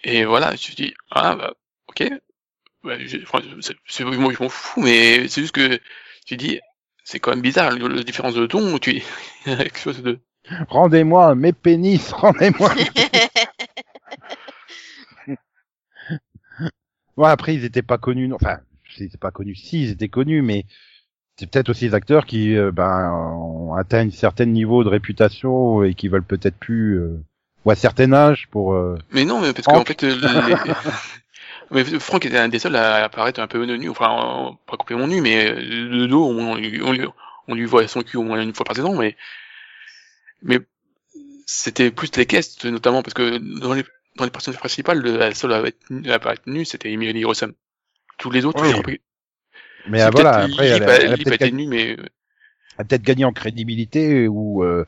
Et 0.03 0.25
voilà, 0.25 0.55
je 0.55 0.71
me 0.71 0.75
dis, 0.75 0.93
ah, 1.11 1.35
bah, 1.35 1.53
ok. 1.89 2.03
Bah, 2.83 2.97
je, 2.99 3.17
c'est, 3.87 4.03
moi, 4.05 4.33
je 4.33 4.43
m'en 4.43 4.49
fous, 4.49 4.81
mais 4.81 5.27
c'est 5.27 5.41
juste 5.41 5.55
que, 5.55 5.79
tu 6.25 6.37
dis, 6.37 6.59
c'est 7.03 7.19
quand 7.19 7.31
même 7.31 7.41
bizarre, 7.41 7.71
la 7.71 8.03
différence 8.03 8.35
de 8.35 8.45
ton, 8.47 8.77
tu, 8.79 9.01
il 9.45 9.51
y 9.51 9.55
a 9.55 9.57
quelque 9.57 9.79
chose 9.79 10.01
de, 10.03 10.19
Rendez-moi 10.69 11.35
mes 11.35 11.53
pénis, 11.53 12.11
rendez-moi. 12.13 12.73
Bon, 17.17 17.23
après, 17.23 17.55
ils 17.55 17.65
étaient 17.65 17.81
pas 17.81 17.97
connus. 17.97 18.27
non- 18.27 18.35
Enfin, 18.35 18.59
ils 18.97 19.03
étaient 19.05 19.17
pas 19.17 19.31
connus. 19.31 19.55
Si, 19.55 19.81
ils 19.83 19.89
étaient 19.89 20.07
connus, 20.09 20.41
mais 20.41 20.65
c'est 21.37 21.49
peut-être 21.49 21.69
aussi 21.69 21.87
des 21.89 21.93
acteurs 21.93 22.25
qui, 22.25 22.55
euh, 22.55 22.71
ben, 22.71 23.11
ont 23.13 23.73
atteint 23.75 24.07
un 24.07 24.11
certain 24.11 24.45
niveau 24.45 24.83
de 24.83 24.89
réputation 24.89 25.83
et 25.83 25.93
qui 25.93 26.07
veulent 26.07 26.23
peut-être 26.23 26.57
plus, 26.57 26.99
euh, 26.99 27.19
ou 27.65 27.71
à 27.71 27.75
certain 27.75 28.11
âge 28.13 28.47
pour. 28.51 28.73
euh, 28.73 28.97
Mais 29.11 29.25
non, 29.25 29.39
mais 29.39 29.53
parce 29.53 29.67
qu'en 29.67 29.85
fait, 29.85 30.03
euh, 30.03 30.15
les... 30.15 30.55
mais 31.71 31.83
Franck 31.99 32.25
était 32.25 32.37
un 32.37 32.49
des 32.49 32.59
seuls 32.59 32.75
à 32.75 33.03
apparaître 33.05 33.39
un 33.39 33.47
peu 33.47 33.63
nu, 33.65 33.89
enfin 33.89 34.07
en- 34.09 34.55
pas 34.67 34.77
complètement 34.77 35.07
nu, 35.07 35.21
mais 35.21 35.53
le 35.53 36.07
dos, 36.07 36.25
on, 36.25 36.55
lui- 36.55 36.81
on, 36.81 36.91
lui, 36.91 37.05
on 37.47 37.55
lui 37.55 37.65
voit 37.65 37.87
son 37.87 38.01
cul 38.01 38.17
au 38.17 38.23
moins 38.23 38.41
une 38.41 38.53
fois 38.53 38.65
par 38.65 38.75
saison, 38.75 38.97
mais 38.97 39.15
mais 40.41 40.59
c'était 41.45 41.91
plus 41.91 42.15
les 42.15 42.25
caisses 42.25 42.63
notamment 42.65 43.03
parce 43.03 43.13
que 43.13 43.37
dans 43.59 43.73
les 43.73 43.83
dans 44.15 44.25
les 44.25 44.31
personnages 44.31 44.59
principales, 44.59 44.99
le- 44.99 45.17
la 45.17 45.33
seule 45.35 45.53
à, 45.53 45.61
être, 45.61 45.77
nue- 45.91 46.09
à 46.09 46.15
apparaître 46.15 46.43
nue, 46.47 46.65
c'était 46.65 46.91
Emily 46.91 47.23
Rossum. 47.23 47.53
Tous 48.17 48.31
les 48.31 48.45
autres, 48.45 48.63
Oui. 48.63 48.99
Mais 49.89 50.01
ah, 50.01 50.09
voilà, 50.11 50.37
après, 50.43 50.67
elle, 50.67 50.81
Lip, 50.81 50.89
a- 50.89 50.95
elle 50.97 51.13
a 51.13 51.15
Lip 51.15 51.23
peut-être 51.25 51.41
gagné, 51.41 51.67
mais 51.67 51.97
en 53.23 53.31
crédibilité 53.33 54.27
ou 54.27 54.63
euh, 54.63 54.85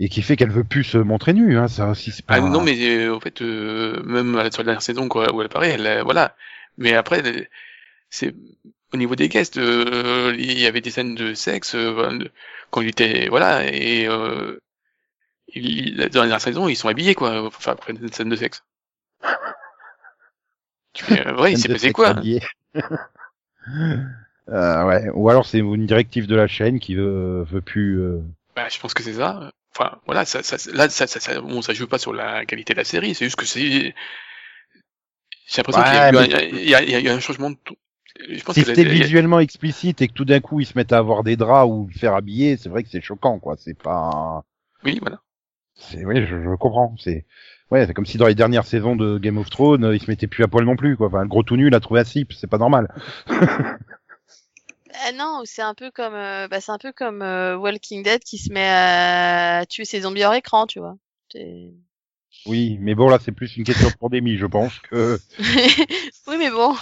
et 0.00 0.08
qui 0.08 0.22
fait 0.22 0.36
qu'elle 0.36 0.50
veut 0.50 0.64
plus 0.64 0.84
se 0.84 0.98
montrer 0.98 1.32
nue. 1.32 1.56
Hein, 1.58 1.68
ça 1.68 1.88
aussi, 1.88 2.10
c'est 2.10 2.24
pas. 2.24 2.36
Ah 2.36 2.40
non, 2.40 2.60
mais 2.62 2.76
euh, 2.80 3.14
en 3.14 3.20
fait, 3.20 3.42
euh, 3.42 4.02
même 4.04 4.32
sur 4.50 4.62
la 4.62 4.64
dernière 4.64 4.82
saison 4.82 5.08
quoi, 5.08 5.32
où 5.34 5.40
elle 5.40 5.46
apparaît, 5.46 5.70
elle, 5.70 5.86
euh, 5.86 6.02
voilà. 6.02 6.36
Mais 6.76 6.94
après, 6.94 7.22
c'est 8.10 8.34
au 8.92 8.96
niveau 8.96 9.16
des 9.16 9.28
guests, 9.28 9.58
euh, 9.58 10.34
il 10.38 10.58
y 10.58 10.66
avait 10.66 10.80
des 10.80 10.90
scènes 10.90 11.14
de 11.14 11.34
sexe 11.34 11.74
euh, 11.74 12.18
quand 12.70 12.80
il 12.80 12.88
était 12.88 13.28
voilà 13.28 13.64
et 13.66 14.06
euh, 14.08 14.58
il, 15.54 15.96
dans 15.96 16.02
la 16.04 16.08
dernière 16.10 16.40
saison, 16.40 16.68
ils 16.68 16.76
sont 16.76 16.88
habillés 16.88 17.14
quoi, 17.14 17.42
enfin 17.46 17.72
après 17.72 17.92
une 17.94 18.12
scène 18.12 18.30
de 18.30 18.36
sexe. 18.36 18.64
Tu 20.92 21.04
fais, 21.04 21.26
euh, 21.26 21.40
ouais, 21.40 21.52
il 21.52 21.58
s'est 21.58 21.68
passé 21.68 21.92
quoi? 21.92 22.14
Euh, 24.48 24.84
ouais. 24.86 25.10
Ou 25.14 25.28
alors 25.28 25.44
c'est 25.46 25.58
une 25.58 25.86
directive 25.86 26.26
de 26.26 26.34
la 26.36 26.46
chaîne 26.46 26.80
qui 26.80 26.94
veut, 26.94 27.42
veut 27.44 27.60
plus. 27.60 28.00
euh, 28.00 28.20
Bah, 28.56 28.68
je 28.70 28.78
pense 28.78 28.94
que 28.94 29.02
c'est 29.02 29.14
ça. 29.14 29.52
Enfin, 29.76 29.98
voilà, 30.06 30.24
ça, 30.24 30.42
ça, 30.42 30.56
là, 30.72 30.88
ça, 30.88 31.06
ça, 31.06 31.20
ça, 31.20 31.40
bon, 31.40 31.62
ça 31.62 31.74
joue 31.74 31.86
pas 31.86 31.98
sur 31.98 32.12
la 32.12 32.44
qualité 32.46 32.72
de 32.72 32.78
la 32.78 32.84
série, 32.84 33.14
c'est 33.14 33.26
juste 33.26 33.36
que 33.36 33.44
c'est. 33.44 33.94
J'ai 35.46 35.62
l'impression 35.62 35.82
qu'il 35.82 35.94
y, 35.94 35.96
a 35.98 36.10
eu 36.12 36.16
Ouais, 36.16 36.34
un- 36.34 36.40
il 36.58 36.68
y 36.68 36.74
a, 36.74 36.82
y 37.00 37.08
un 37.08 37.20
changement 37.20 37.50
de. 37.50 37.56
Je 38.28 38.42
pense 38.42 38.54
Si 38.54 38.64
c'était 38.64 38.84
visuellement 38.84 39.38
explicite 39.38 40.02
et 40.02 40.08
que 40.08 40.12
tout 40.12 40.24
d'un 40.24 40.40
coup 40.40 40.60
ils 40.60 40.66
se 40.66 40.76
mettent 40.76 40.92
à 40.92 40.98
avoir 40.98 41.22
des 41.22 41.36
draps 41.36 41.70
ou 41.70 41.86
le 41.86 41.98
faire 41.98 42.14
habiller, 42.14 42.56
c'est 42.56 42.68
vrai 42.68 42.82
que 42.82 42.88
c'est 42.90 43.00
choquant, 43.00 43.38
quoi. 43.38 43.56
C'est 43.58 43.78
pas. 43.80 44.44
Oui, 44.84 44.98
voilà. 45.00 45.20
C'est 45.74 46.04
oui, 46.04 46.26
je, 46.26 46.42
je 46.42 46.56
comprends. 46.56 46.94
C'est 46.98 47.24
ouais, 47.70 47.86
c'est 47.86 47.94
comme 47.94 48.06
si 48.06 48.18
dans 48.18 48.26
les 48.26 48.34
dernières 48.34 48.66
saisons 48.66 48.96
de 48.96 49.18
Game 49.18 49.38
of 49.38 49.50
Thrones, 49.50 49.84
euh, 49.84 49.96
ils 49.96 50.00
se 50.00 50.10
mettaient 50.10 50.26
plus 50.26 50.44
à 50.44 50.48
poil 50.48 50.64
non 50.64 50.76
plus, 50.76 50.96
quoi. 50.96 51.08
Enfin, 51.08 51.22
le 51.22 51.28
gros 51.28 51.42
tout 51.42 51.56
nu, 51.56 51.68
il 51.68 51.74
a 51.74 51.80
trouvé 51.80 52.00
un 52.00 52.04
slip, 52.04 52.32
c'est 52.32 52.46
pas 52.46 52.58
normal. 52.58 52.92
Ah 55.00 55.12
non, 55.12 55.42
c'est 55.44 55.62
un 55.62 55.74
peu 55.74 55.92
comme, 55.92 56.14
euh, 56.14 56.48
bah, 56.48 56.60
c'est 56.60 56.72
un 56.72 56.78
peu 56.78 56.92
comme 56.92 57.22
euh, 57.22 57.56
Walking 57.56 58.02
Dead 58.02 58.20
qui 58.24 58.36
se 58.36 58.52
met 58.52 58.68
à 58.68 59.64
tuer 59.68 59.84
ses 59.84 60.00
zombies 60.00 60.24
hors 60.24 60.34
écran, 60.34 60.66
tu 60.66 60.80
vois. 60.80 60.96
Oui, 62.46 62.78
mais 62.80 62.94
bon 62.94 63.08
là, 63.08 63.18
c'est 63.22 63.32
plus 63.32 63.56
une 63.56 63.64
question 63.64 63.88
de 63.88 63.94
pandémie, 63.94 64.36
je 64.38 64.46
pense 64.46 64.76
que. 64.80 65.18
oui, 66.26 66.36
mais 66.36 66.50
bon. 66.50 66.74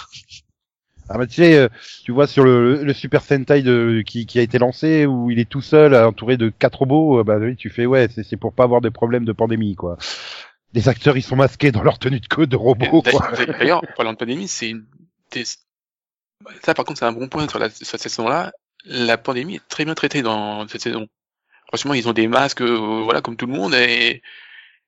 Ah 1.09 1.17
bah 1.17 1.25
tu 1.25 1.35
sais, 1.35 1.55
euh, 1.57 1.69
tu 2.03 2.11
vois 2.11 2.27
sur 2.27 2.43
le, 2.43 2.83
le 2.83 2.93
Super 2.93 3.21
Sentai 3.21 3.61
de, 3.61 4.03
qui, 4.05 4.25
qui 4.25 4.39
a 4.39 4.41
été 4.41 4.59
lancé 4.59 5.05
où 5.05 5.31
il 5.31 5.39
est 5.39 5.47
tout 5.47 5.61
seul, 5.61 5.93
euh, 5.93 6.07
entouré 6.07 6.35
de 6.35 6.49
quatre 6.49 6.79
robots, 6.79 7.19
euh, 7.19 7.23
bah 7.23 7.37
oui, 7.39 7.55
tu 7.55 7.69
fais 7.69 7.85
ouais, 7.85 8.09
c'est 8.09 8.35
pour 8.35 8.51
pas 8.51 8.63
avoir 8.63 8.81
de 8.81 8.89
problème 8.89 9.23
de 9.23 9.31
pandémie, 9.31 9.75
quoi. 9.75 9.97
Les 10.73 10.89
acteurs, 10.89 11.17
ils 11.17 11.23
sont 11.23 11.35
masqués 11.35 11.71
dans 11.71 11.81
leur 11.83 11.97
tenue 11.99 12.19
de 12.19 12.27
queue 12.27 12.45
de 12.47 12.55
robots, 12.55 13.01
quoi. 13.01 13.31
D'ailleurs, 13.59 13.83
en 13.83 13.93
parlant 13.95 14.13
de 14.13 14.17
pandémie, 14.17 14.47
c'est 14.47 14.69
une 14.69 14.85
des- 15.31 15.45
ça 16.63 16.73
par 16.73 16.85
contre 16.85 16.99
c'est 16.99 17.05
un 17.05 17.11
bon 17.11 17.27
point 17.27 17.47
sur, 17.49 17.59
la, 17.59 17.69
sur 17.69 17.85
cette 17.85 18.01
saison-là. 18.01 18.51
La 18.85 19.17
pandémie 19.17 19.55
est 19.55 19.67
très 19.67 19.85
bien 19.85 19.95
traitée 19.95 20.21
dans 20.21 20.67
cette 20.67 20.81
saison. 20.81 21.07
Franchement, 21.67 21.93
ils 21.93 22.07
ont 22.07 22.13
des 22.13 22.27
masques, 22.27 22.61
euh, 22.61 23.01
voilà, 23.03 23.21
comme 23.21 23.35
tout 23.37 23.47
le 23.47 23.53
monde, 23.53 23.73
et 23.73 24.21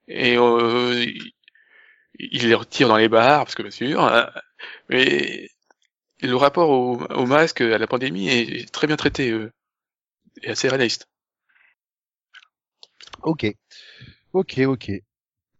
et 0.08 0.38
euh, 0.38 1.06
ils- 2.20 2.48
les 2.48 2.56
retirent 2.56 2.88
dans 2.90 2.98
les 2.98 3.10
bars 3.10 3.46
parce 3.46 3.56
que 3.56 3.62
bien 3.64 3.72
sûr. 3.72 4.04
euh, 4.06 4.26
mais 4.90 5.50
le 6.22 6.36
rapport 6.36 6.70
au, 6.70 7.02
au 7.04 7.26
masque, 7.26 7.62
à 7.62 7.78
la 7.78 7.88
pandémie 7.88 8.30
est 8.30 8.72
très 8.72 8.88
bien 8.88 8.98
traité 8.98 9.32
euh, 9.32 9.52
et 10.44 10.50
assez 10.52 10.68
réaliste. 10.70 11.08
Ok, 13.24 13.46
ok, 14.34 14.60
ok. 14.68 14.92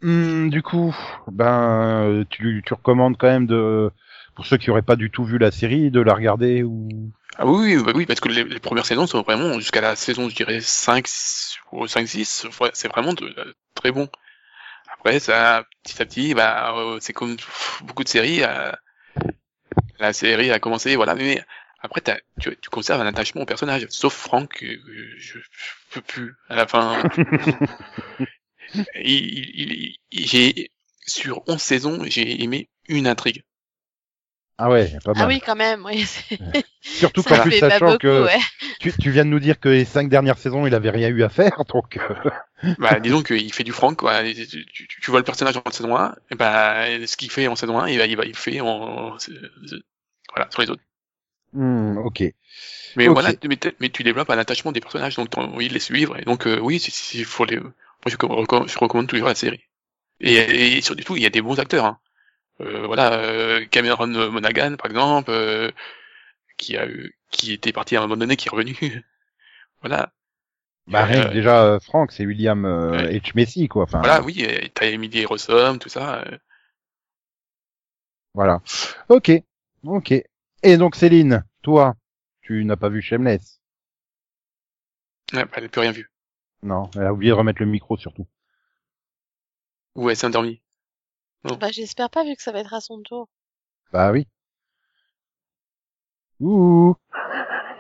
Hum, 0.02 0.50
du 0.50 0.62
coup, 0.62 0.96
ben, 1.32 2.06
euh, 2.08 2.24
tu, 2.30 2.64
tu 2.66 2.74
recommandes 2.74 3.18
quand 3.18 3.28
même 3.28 3.48
de, 3.48 3.92
pour 4.36 4.46
ceux 4.46 4.58
qui 4.58 4.70
auraient 4.72 4.82
pas 4.82 4.96
du 4.96 5.12
tout 5.12 5.26
vu 5.26 5.38
la 5.38 5.52
série, 5.52 5.92
de 5.92 6.00
la 6.00 6.14
regarder 6.14 6.64
ou? 6.64 7.12
Ah 7.38 7.46
oui, 7.46 7.76
oui, 7.76 7.84
bah 7.84 7.92
oui, 7.96 8.06
parce 8.06 8.20
que 8.20 8.30
les, 8.30 8.44
les 8.44 8.60
premières 8.60 8.86
saisons 8.86 9.08
sont 9.08 9.22
vraiment, 9.22 9.60
jusqu'à 9.60 9.82
la 9.82 9.96
saison, 9.96 10.30
je 10.30 10.36
dirais, 10.36 10.60
5, 10.62 11.06
ou 11.72 11.88
5, 11.88 12.08
6, 12.08 12.48
ouais, 12.62 12.72
c'est 12.74 12.88
vraiment 12.88 13.14
de- 13.14 13.28
de- 13.30 13.56
très 13.76 13.92
bon. 13.92 14.08
Après, 14.94 15.20
ça, 15.20 15.66
petit 15.84 16.02
à 16.02 16.06
petit, 16.06 16.34
bah, 16.36 16.76
euh, 16.78 17.00
c'est 17.02 17.14
comme 17.14 17.38
beaucoup 17.84 18.04
de 18.04 18.10
séries, 18.10 18.44
euh, 18.44 18.72
la 20.00 20.14
série 20.14 20.52
a 20.52 20.60
commencé, 20.60 20.96
voilà, 20.96 21.16
mais 21.16 21.44
après, 21.82 22.02
tu, 22.40 22.58
tu 22.62 22.70
conserves 22.70 23.02
un 23.02 23.06
attachement 23.06 23.42
au 23.42 23.46
personnage, 23.46 23.86
sauf 23.90 24.14
Franck, 24.14 24.64
euh, 24.64 24.78
je, 25.18 25.40
je 25.40 25.46
peux 25.92 26.02
plus, 26.02 26.36
à 26.50 26.56
la 26.56 26.68
fin. 26.68 26.98
il, 28.96 29.04
il- 29.06 29.72
il- 29.74 29.96
il- 30.12 30.28
j'ai, 30.28 30.72
sur 31.08 31.44
11 31.48 31.62
saisons, 31.62 32.04
j'ai 32.06 32.44
aimé 32.44 32.70
une 32.88 33.08
intrigue. 33.08 33.44
Ah 34.58 34.70
ouais, 34.70 35.00
pas 35.04 35.14
mal. 35.14 35.26
Ah 35.26 35.28
oui, 35.28 35.42
quand 35.42 35.56
même, 35.56 35.86
oui. 35.86 36.06
Surtout 36.92 37.24
qu'en 37.24 37.40
plus, 37.40 37.52
sachant 37.52 37.94
beaucoup, 37.94 37.96
que 37.96 38.26
ouais. 38.26 38.40
tu, 38.80 38.94
tu 38.98 39.12
viens 39.12 39.26
de 39.26 39.30
nous 39.30 39.40
dire 39.40 39.60
que 39.60 39.70
les 39.70 39.86
cinq 39.86 40.10
dernières 40.10 40.38
saisons, 40.38 40.66
il 40.68 40.76
avait 40.76 40.90
rien 40.90 41.10
eu 41.10 41.24
à 41.24 41.30
faire, 41.30 41.64
donc. 41.70 41.98
euh, 41.98 42.30
Bah, 42.78 43.00
disons 43.02 43.24
qu'il 43.24 43.52
fait 43.54 43.64
du 43.66 43.74
Franck, 43.74 43.98
quoi. 44.00 44.24
Et 44.24 44.34
Tu, 44.34 44.66
tu, 44.68 44.88
tu 44.88 45.12
vois 45.12 45.20
le 45.20 45.26
personnage 45.26 45.58
en 45.58 45.72
saison 45.72 45.98
1, 45.98 46.16
et 46.32 46.36
bah, 46.36 46.86
ce 47.06 47.18
qu'il 47.18 47.30
fait 47.32 47.48
en 47.48 47.56
saison 47.56 47.78
1, 47.80 47.90
il 47.90 47.98
va, 47.98 48.06
il 48.06 48.16
va, 48.16 48.26
il 48.26 48.36
fait 48.36 48.62
en, 48.62 49.18
voilà, 50.34 50.50
sur 50.52 50.62
les 50.62 50.70
autres. 50.70 50.84
hum, 51.54 51.98
ok. 51.98 52.34
Mais 52.96 53.08
voilà, 53.08 53.34
tu- 53.34 53.48
mais, 53.80 53.90
tu 53.90 54.04
développes 54.04 54.30
un 54.30 54.38
attachement 54.38 54.72
des 54.72 54.80
personnages, 54.82 55.16
donc 55.16 55.30
t'as 55.32 55.42
envie 55.42 55.70
de 55.70 55.74
les 55.74 55.80
suivre, 55.80 56.18
et 56.20 56.24
donc, 56.24 56.46
euh, 56.48 56.60
oui, 56.60 56.78
il 57.14 57.26
faut 57.26 57.46
les, 57.46 57.60
je, 58.08 58.16
recommande- 58.18 58.68
je 58.70 58.80
recommande 58.80 59.08
toujours 59.08 59.28
la 59.28 59.36
série. 59.36 59.62
Et, 60.22 60.36
et 60.78 60.82
surtout, 60.82 61.18
il 61.18 61.24
y 61.24 61.28
a 61.28 61.30
des 61.32 61.42
bons 61.44 61.60
acteurs, 61.60 61.86
hein. 61.86 62.00
Euh, 62.62 62.88
voilà, 62.88 63.14
euh, 63.16 63.66
Cameron 63.68 64.08
Monaghan, 64.32 64.78
par 64.78 64.88
exemple, 64.92 65.32
euh, 65.32 65.72
qui 66.58 66.78
a 66.78 66.88
eu, 66.88 67.16
qui 67.32 67.54
était 67.54 67.74
parti 67.74 67.96
à 67.96 68.00
un 68.00 68.04
moment 68.04 68.18
donné, 68.18 68.38
qui 68.38 68.48
est 68.50 68.52
revenu. 68.52 68.76
voilà. 69.82 70.14
Bah, 70.88 71.06
Euh, 71.06 71.06
rien 71.06 71.24
que 71.24 71.30
déjà, 71.30 71.64
euh, 71.64 71.80
Franck, 71.80 72.12
c'est 72.12 72.26
William 72.26 72.66
ouais. 72.92 73.10
H. 73.10 73.32
Messi, 73.34 73.70
quoi. 73.70 73.84
Enfin, 73.84 74.04
Voilà, 74.04 74.24
oui, 74.24 74.46
t'as 74.74 74.88
Emily 74.88 75.26
Rossum, 75.26 75.80
tout 75.80 75.90
ça. 75.90 76.26
Voilà. 78.34 78.62
Ok. 79.10 79.32
Ok. 79.84 80.14
Et 80.64 80.78
donc, 80.78 80.96
Céline, 80.96 81.44
toi, 81.62 81.96
tu 82.42 82.66
n'as 82.66 82.76
pas 82.76 82.90
vu 82.90 83.02
Shameless? 83.04 83.60
Ouais, 85.34 85.44
bah, 85.46 85.52
elle 85.56 85.64
n'a 85.64 85.70
plus 85.70 85.82
rien 85.82 85.92
vu. 85.92 86.12
Non, 86.62 86.90
elle 86.96 87.06
a 87.06 87.14
oublié 87.14 87.32
de 87.32 87.38
remettre 87.38 87.62
le 87.62 87.68
micro, 87.68 87.98
surtout. 87.98 88.28
Ou 89.96 90.10
elle 90.10 90.16
s'est 90.16 90.28
endormie. 90.28 90.62
Bah, 91.44 91.72
j'espère 91.72 92.10
pas, 92.10 92.24
vu 92.24 92.36
que 92.36 92.44
ça 92.44 92.52
va 92.52 92.60
être 92.60 92.74
à 92.74 92.82
son 92.82 93.02
tour. 93.02 93.28
Bah 93.92 94.12
oui. 94.12 94.28
Ouh. 96.40 96.96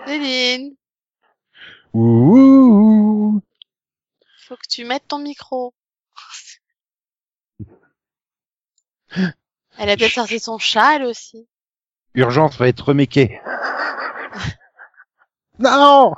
Céline, 0.05 0.75
Ouh. 1.93 3.41
faut 4.47 4.55
que 4.55 4.67
tu 4.69 4.85
mettes 4.85 5.07
ton 5.07 5.19
micro. 5.19 5.73
Elle 9.77 9.89
a 9.89 9.95
peut-être 9.95 10.13
sorti 10.13 10.39
son 10.39 10.57
chat, 10.57 10.95
elle 10.95 11.05
aussi. 11.05 11.47
Urgence 12.13 12.57
va 12.57 12.67
être 12.67 12.89
reméquée. 12.89 13.39
non 15.59 16.13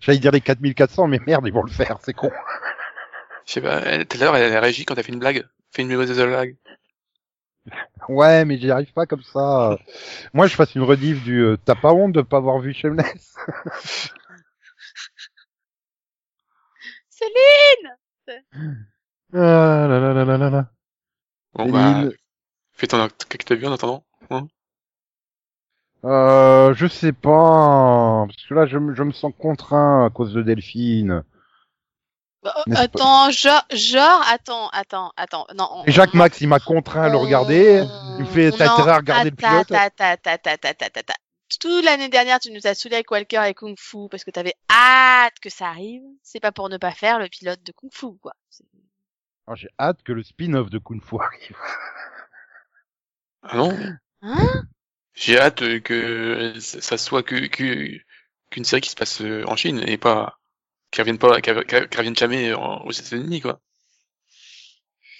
J'allais 0.00 0.18
dire 0.18 0.32
les 0.32 0.40
4400, 0.40 1.06
mais 1.08 1.20
merde, 1.26 1.46
ils 1.46 1.52
vont 1.52 1.62
le 1.62 1.70
faire, 1.70 1.98
c'est 2.02 2.12
con. 2.14 2.30
Je 3.46 3.52
sais 3.52 3.60
pas, 3.60 3.80
elle- 3.80 4.06
tout 4.06 4.16
à 4.18 4.20
l'heure, 4.20 4.36
elle 4.36 4.54
a 4.54 4.60
réagi 4.60 4.84
quand 4.84 4.94
t'as 4.94 5.02
fait 5.02 5.12
une 5.12 5.18
blague. 5.20 5.46
Fait 5.72 5.82
une 5.82 5.88
mauvaise 5.88 6.16
blague. 6.20 6.56
Ouais, 8.08 8.44
mais 8.44 8.58
j'y 8.58 8.70
arrive 8.70 8.92
pas 8.92 9.06
comme 9.06 9.22
ça. 9.22 9.78
Moi, 10.32 10.46
je 10.46 10.54
fasse 10.54 10.74
une 10.74 10.82
rediff 10.82 11.22
du 11.24 11.40
euh, 11.40 11.56
T'as 11.64 11.74
pas 11.74 11.92
honte 11.92 12.12
de 12.12 12.22
pas 12.22 12.36
avoir 12.36 12.58
vu 12.60 12.72
Shameless? 12.72 13.36
Céline 17.08 17.96
Ah 19.32 19.86
là 19.88 19.98
là 19.98 20.12
là 20.12 20.24
là 20.24 20.36
là 20.38 20.50
là. 20.50 20.70
Bon, 21.54 21.70
bah, 21.70 22.10
fais 22.72 22.86
ton 22.86 23.08
qu'est-ce 23.08 23.26
que 23.38 23.44
t'as 23.44 23.54
vu 23.54 23.66
en 23.66 23.72
attendant 23.72 24.04
euh, 26.06 26.74
je 26.74 26.86
sais 26.86 27.12
pas, 27.12 28.24
parce 28.26 28.46
que 28.48 28.54
là, 28.54 28.66
je, 28.66 28.78
me- 28.78 28.94
je 28.94 29.02
me 29.02 29.12
sens 29.12 29.32
contraint 29.38 30.06
à 30.06 30.10
cause 30.10 30.32
de 30.32 30.42
Delphine. 30.42 31.22
Bah, 32.42 32.54
N'est-ce 32.68 32.80
attends, 32.80 33.30
genre, 33.30 33.64
genre, 33.72 34.22
attends, 34.30 34.68
attends, 34.68 35.12
attends. 35.16 35.46
Non. 35.56 35.68
on- 35.72 35.84
Et 35.84 35.90
Jacques 35.92 36.14
on- 36.14 36.18
Max, 36.18 36.40
il 36.40 36.48
m'a 36.48 36.60
contraint 36.60 37.02
à 37.02 37.08
le 37.08 37.16
regarder. 37.16 37.84
Il 38.18 38.24
me 38.24 38.24
fait, 38.24 38.52
t'as 38.52 38.66
Non, 38.66 38.72
intérêt 38.74 38.90
à 38.92 38.96
regarder 38.98 39.30
le 39.30 39.36
pilote. 39.36 39.72
Toute 41.60 41.84
l'année 41.84 42.08
dernière, 42.08 42.38
tu 42.40 42.50
nous 42.52 42.66
as 42.66 42.74
saoulé 42.74 42.96
avec 42.96 43.10
Walker 43.10 43.42
et 43.46 43.54
Kung 43.54 43.76
Fu 43.78 44.08
parce 44.10 44.24
que 44.24 44.30
t'avais 44.30 44.54
hâte 44.70 45.38
que 45.40 45.48
ça 45.50 45.68
arrive. 45.68 46.02
C'est 46.22 46.40
pas 46.40 46.52
pour 46.52 46.68
ne 46.68 46.76
pas 46.76 46.90
faire 46.92 47.18
le 47.18 47.28
pilote 47.28 47.62
de 47.64 47.72
Kung 47.72 47.90
Fu, 47.92 48.06
quoi. 48.20 48.32
Ah, 49.48 49.54
J'ai 49.54 49.68
hâte 49.78 50.02
que 50.02 50.12
le 50.12 50.22
spin-off 50.24 50.70
de 50.70 50.78
Kung 50.78 51.00
Fu 51.02 51.16
arrive. 51.20 51.56
Ah 53.42 53.56
non? 53.56 53.78
Hein? 54.22 54.62
J'ai 55.16 55.38
hâte 55.38 55.62
euh, 55.62 55.80
que 55.80 56.52
ça 56.60 56.98
soit 56.98 57.22
que 57.22 57.46
que- 57.46 57.98
qu'une 58.50 58.64
série 58.64 58.82
qui 58.82 58.90
se 58.90 58.94
passe 58.96 59.20
euh, 59.22 59.42
en 59.46 59.56
Chine 59.56 59.82
et 59.86 59.96
pas 59.96 60.38
qu'elle 60.90 61.02
revienne 61.04 61.18
pas 61.18 61.40
qu'elle 61.40 61.88
revienne 61.96 62.16
jamais 62.16 62.52
en- 62.54 62.82
aux 62.84 62.92
États-Unis 62.92 63.40
quoi. 63.40 63.58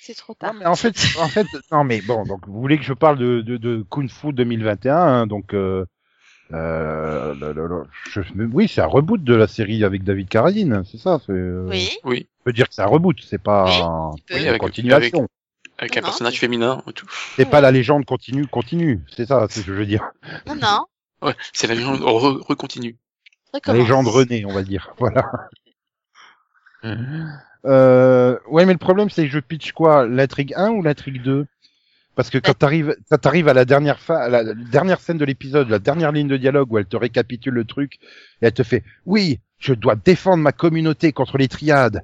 C'est 0.03 0.15
trop 0.15 0.35
Non, 0.35 0.49
tard. 0.49 0.55
mais 0.55 0.67
en 0.67 0.77
fait, 0.77 0.95
en 1.19 1.29
fait, 1.29 1.47
non, 1.73 1.83
mais 1.83 2.01
bon, 2.01 2.25
donc 2.25 2.47
vous 2.47 2.61
voulez 2.61 2.79
que 2.79 2.85
je 2.85 2.93
parle 2.93 3.19
de, 3.19 3.41
de, 3.41 3.57
de 3.57 3.85
Kung 3.89 4.09
Fu 4.09 4.33
2021, 4.33 4.95
hein, 4.97 5.27
donc 5.27 5.53
euh, 5.53 5.85
euh, 6.53 7.35
le- 7.35 7.53
le- 7.53 7.67
le- 7.67 7.85
je- 8.13 8.21
mais 8.37 8.45
oui, 8.45 8.69
c'est 8.69 8.81
un 8.83 8.87
reboot 8.87 9.25
de 9.25 9.35
la 9.35 9.49
série 9.49 9.83
avec 9.83 10.05
David 10.05 10.29
Carradine, 10.29 10.85
c'est 10.85 10.99
ça. 10.99 11.19
c'est, 11.27 11.33
euh, 11.33 11.67
Oui, 11.69 11.91
Oui, 12.05 12.29
On 12.41 12.45
peut 12.45 12.53
dire 12.53 12.69
que 12.69 12.75
c'est 12.77 12.83
un 12.83 12.87
reboot, 12.87 13.19
c'est 13.21 13.43
pas 13.43 13.65
Oui, 13.65 13.81
un- 13.83 14.39
une 14.39 14.47
avec- 14.47 14.61
continuation. 14.61 15.19
avec 15.19 15.31
un 15.79 15.87
Non. 15.87 16.03
personnage 16.03 16.39
féminin 16.41 16.83
et 16.89 16.93
tout. 16.93 17.07
C'est 17.37 17.45
pas 17.51 17.61
la 17.61 17.71
légende 17.71 18.05
continue, 18.05 18.47
continue, 18.47 19.01
c'est 19.15 19.27
ça, 19.27 19.47
c'est 19.51 19.61
ce 19.61 19.67
que 19.67 19.73
je 19.73 19.79
veux 19.79 19.87
dire. 19.87 20.11
non, 20.47 20.55
non. 20.57 20.87
Ouais, 21.23 21.35
c'est 21.53 21.67
la 21.67 21.75
légende 21.75 22.01
re- 22.01 22.41
recontinue. 22.47 22.97
La 23.53 23.59
Recommence. 23.59 23.79
légende 23.81 24.09
René, 24.09 24.45
on 24.45 24.53
va 24.53 24.63
dire, 24.63 24.95
voilà. 24.99 25.31
Euh, 27.65 28.39
ouais, 28.49 28.65
mais 28.67 28.73
le 28.73 28.79
problème, 28.79 29.11
c'est 29.11 29.25
que 29.25 29.33
je 29.33 29.39
pitch 29.41 29.73
quoi? 29.73 30.07
L'intrigue 30.07 30.53
1 30.57 30.71
ou 30.71 30.83
l'intrigue 30.83 31.23
2 31.23 31.47
Parce 32.15 32.31
que 32.31 32.39
quand 32.39 32.55
t'arrives, 32.55 32.95
quand 33.11 33.19
t'arrives 33.19 33.49
à 33.49 33.55
la 33.55 33.65
dernière 33.65 33.99
fin, 33.99 34.17
à 34.17 34.29
la, 34.29 34.43
la 34.43 34.55
dernière 34.55 35.01
scène 35.01 35.19
de 35.19 35.25
l'épisode, 35.25 35.69
la 35.69 35.79
dernière 35.79 36.13
ligne 36.13 36.29
de 36.29 36.37
dialogue 36.37 36.71
où 36.73 36.79
elle 36.79 36.87
te 36.87 36.97
récapitule 36.97 37.55
le 37.55 37.65
truc, 37.65 37.95
et 38.43 38.47
elle 38.47 38.53
te 38.53 38.63
fait, 38.63 38.85
oui, 39.05 39.41
je 39.59 39.75
dois 39.75 39.97
défendre 39.97 40.43
ma 40.43 40.53
communauté 40.53 41.13
contre 41.13 41.39
les 41.39 41.49
triades 41.49 42.03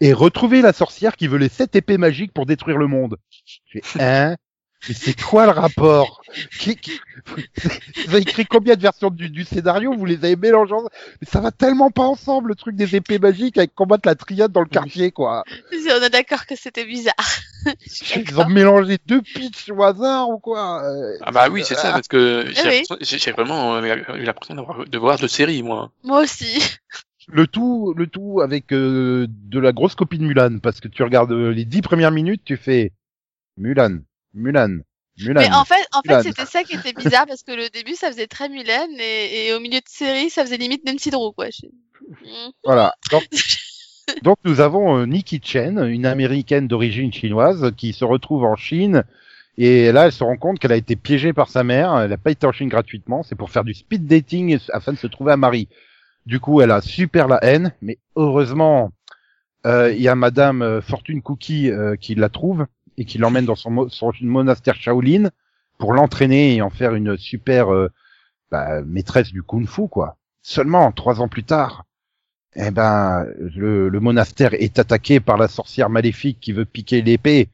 et 0.00 0.12
retrouver 0.12 0.62
la 0.62 0.72
sorcière 0.72 1.16
qui 1.16 1.26
veut 1.28 1.38
les 1.38 1.48
sept 1.48 1.76
épées 1.76 1.98
magiques 1.98 2.32
pour 2.32 2.46
détruire 2.46 2.78
le 2.78 2.86
monde. 2.86 3.16
Je 3.46 3.80
fais, 3.82 4.02
hein? 4.02 4.36
Mais 4.88 4.94
c'est 4.94 5.20
quoi 5.20 5.46
le 5.46 5.52
rapport? 5.52 6.20
Qui, 6.60 6.76
qui- 6.76 7.00
Vous 7.26 8.10
avez 8.14 8.18
écrit 8.20 8.44
combien 8.44 8.76
de 8.76 8.82
versions 8.82 9.10
du, 9.10 9.30
du 9.30 9.44
scénario? 9.44 9.92
Vous 9.96 10.04
les 10.04 10.16
avez 10.18 10.36
mélangées 10.36 10.74
ensemble 10.74 10.90
Mais 11.20 11.26
ça 11.28 11.40
va 11.40 11.50
tellement 11.50 11.90
pas 11.90 12.04
ensemble, 12.04 12.50
le 12.50 12.54
truc 12.54 12.76
des 12.76 12.94
épées 12.94 13.18
magiques 13.18 13.56
avec 13.58 13.74
combattre 13.74 14.06
la 14.06 14.14
triade 14.14 14.52
dans 14.52 14.60
le 14.60 14.68
quartier, 14.68 15.10
quoi. 15.12 15.44
On 15.72 16.02
est 16.02 16.10
d'accord 16.10 16.46
que 16.46 16.54
c'était 16.56 16.84
bizarre. 16.84 17.14
Ils 18.14 18.38
ont 18.38 18.48
mélangé 18.48 18.98
deux 19.06 19.22
pitchs 19.22 19.70
au 19.70 19.82
hasard 19.82 20.28
ou 20.28 20.38
quoi 20.38 20.84
Euh, 20.84 21.16
Ah 21.22 21.32
bah 21.32 21.48
oui, 21.50 21.64
c'est 21.64 21.74
ça 21.74 21.90
parce 21.92 22.06
que 22.06 22.46
j'ai 22.52 22.84
oui. 22.86 23.32
vraiment 23.32 23.76
euh, 23.76 23.96
eu 24.14 24.22
l'impression 24.22 24.54
d'avoir 24.54 24.84
de 24.86 24.98
voir 24.98 25.18
deux 25.18 25.26
séries 25.26 25.62
moi. 25.64 25.90
Moi 26.04 26.20
aussi. 26.22 26.62
Le 27.28 27.46
tout, 27.46 27.92
le 27.96 28.06
tout 28.06 28.40
avec 28.40 28.72
euh, 28.72 29.26
de 29.28 29.58
la 29.58 29.72
grosse 29.72 29.94
copie 29.96 30.18
de 30.18 30.24
Mulan, 30.24 30.58
parce 30.60 30.80
que 30.80 30.88
tu 30.88 31.02
regardes 31.02 31.32
euh, 31.32 31.50
les 31.50 31.64
dix 31.64 31.82
premières 31.82 32.12
minutes, 32.12 32.42
tu 32.44 32.56
fais 32.56 32.92
Mulan, 33.56 33.98
Mulan, 34.32 34.78
Mulan. 35.18 35.40
Mais 35.40 35.52
en 35.52 35.64
fait, 35.64 35.84
en 35.92 36.02
fait, 36.02 36.22
c'était 36.22 36.46
ça 36.46 36.62
qui 36.62 36.76
était 36.76 36.92
bizarre 36.92 37.26
parce 37.26 37.42
que 37.42 37.52
le 37.52 37.68
début, 37.70 37.94
ça 37.94 38.08
faisait 38.08 38.28
très 38.28 38.48
Mulan 38.48 38.88
et, 38.98 39.46
et 39.48 39.54
au 39.54 39.60
milieu 39.60 39.80
de 39.80 39.88
série, 39.88 40.30
ça 40.30 40.44
faisait 40.44 40.56
limite 40.56 40.84
Nancy 40.86 41.10
Drew, 41.10 41.32
quoi. 41.32 41.46
Voilà. 42.64 42.94
Donc, 43.10 43.24
donc 44.22 44.38
nous 44.44 44.60
avons 44.60 44.98
euh, 44.98 45.06
Nikki 45.06 45.40
Chen, 45.42 45.78
une 45.78 46.06
américaine 46.06 46.68
d'origine 46.68 47.12
chinoise, 47.12 47.72
qui 47.76 47.92
se 47.92 48.04
retrouve 48.04 48.44
en 48.44 48.56
Chine. 48.56 49.02
Et 49.58 49.90
là, 49.90 50.06
elle 50.06 50.12
se 50.12 50.22
rend 50.22 50.36
compte 50.36 50.58
qu'elle 50.58 50.72
a 50.72 50.76
été 50.76 50.96
piégée 50.96 51.32
par 51.32 51.48
sa 51.48 51.64
mère. 51.64 51.96
Elle 51.98 52.10
n'a 52.10 52.18
pas 52.18 52.30
été 52.30 52.46
en 52.46 52.52
Chine 52.52 52.68
gratuitement. 52.68 53.22
C'est 53.22 53.36
pour 53.36 53.50
faire 53.50 53.64
du 53.64 53.74
speed 53.74 54.06
dating 54.06 54.58
afin 54.72 54.92
de 54.92 54.98
se 54.98 55.06
trouver 55.06 55.32
un 55.32 55.38
mari. 55.38 55.68
Du 56.26 56.40
coup, 56.40 56.60
elle 56.60 56.70
a 56.72 56.80
super 56.80 57.28
la 57.28 57.42
haine. 57.44 57.72
Mais 57.82 57.98
heureusement, 58.16 58.92
euh, 59.66 59.92
il 59.92 60.02
y 60.02 60.08
a 60.08 60.14
Madame 60.14 60.62
euh, 60.62 60.80
Fortune 60.82 61.22
Cookie 61.22 61.70
euh, 61.70 61.96
qui 61.96 62.14
la 62.14 62.28
trouve 62.28 62.66
et 62.98 63.04
qui 63.04 63.18
l'emmène 63.18 63.46
dans 63.46 63.56
son, 63.56 63.70
mo- 63.70 63.88
son 63.88 64.12
monastère 64.22 64.76
Shaolin 64.76 65.30
pour 65.78 65.92
l'entraîner 65.92 66.56
et 66.56 66.62
en 66.62 66.70
faire 66.70 66.94
une 66.94 67.16
super 67.18 67.68
bah, 68.50 68.82
maîtresse 68.82 69.32
du 69.32 69.42
kung-fu, 69.42 69.88
quoi. 69.88 70.16
Seulement 70.42 70.92
trois 70.92 71.20
ans 71.20 71.28
plus 71.28 71.44
tard, 71.44 71.84
eh 72.56 72.70
ben, 72.70 73.26
le 73.38 74.00
monastère 74.00 74.54
est 74.54 74.78
attaqué 74.78 75.20
par 75.20 75.36
la 75.36 75.48
sorcière 75.48 75.90
maléfique 75.90 76.40
qui 76.40 76.52
veut 76.52 76.64
piquer 76.64 77.02
l'épée. 77.02 77.48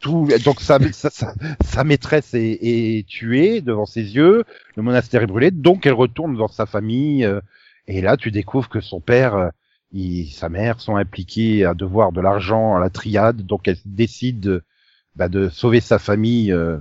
Tout, 0.00 0.28
donc 0.44 0.60
sa, 0.60 0.78
sa, 0.92 1.10
sa- 1.10 1.84
maîtresse 1.84 2.32
est, 2.34 2.58
est 2.62 3.06
tuée 3.08 3.60
devant 3.60 3.84
ses 3.86 4.14
yeux, 4.14 4.44
le 4.76 4.82
monastère 4.82 5.22
est 5.22 5.26
brûlé, 5.26 5.50
donc 5.50 5.86
elle 5.86 5.92
retourne 5.94 6.36
dans 6.36 6.46
sa 6.48 6.66
famille. 6.66 7.24
euh, 7.24 7.40
et 7.88 8.00
là, 8.00 8.16
tu 8.16 8.30
découvres 8.30 8.68
que 8.68 8.80
son 8.80 9.00
père, 9.00 9.34
euh, 9.34 9.48
il, 9.92 10.28
sa 10.30 10.48
mère 10.48 10.80
sont 10.80 10.96
impliqués 10.96 11.64
à 11.64 11.74
devoir 11.74 12.12
de 12.12 12.20
l'argent 12.20 12.76
à 12.76 12.80
la 12.80 12.90
triade, 12.90 13.44
donc 13.44 13.66
elle 13.66 13.78
décide 13.86 14.38
de, 14.40 14.62
bah, 15.16 15.28
de 15.28 15.48
sauver 15.48 15.80
sa 15.80 15.98
famille 15.98 16.52
euh, 16.52 16.78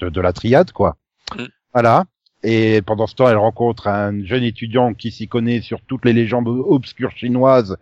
de, 0.00 0.08
de 0.08 0.20
la 0.20 0.32
triade, 0.32 0.70
quoi. 0.70 0.96
Mm. 1.36 1.44
Voilà. 1.72 2.04
Et 2.44 2.80
pendant 2.82 3.06
ce 3.08 3.14
temps, 3.16 3.28
elle 3.28 3.36
rencontre 3.38 3.88
un 3.88 4.24
jeune 4.24 4.42
étudiant 4.44 4.94
qui 4.94 5.10
s'y 5.10 5.26
connaît 5.26 5.60
sur 5.62 5.80
toutes 5.80 6.04
les 6.04 6.12
légendes 6.12 6.48
obscures 6.48 7.12
chinoises. 7.16 7.76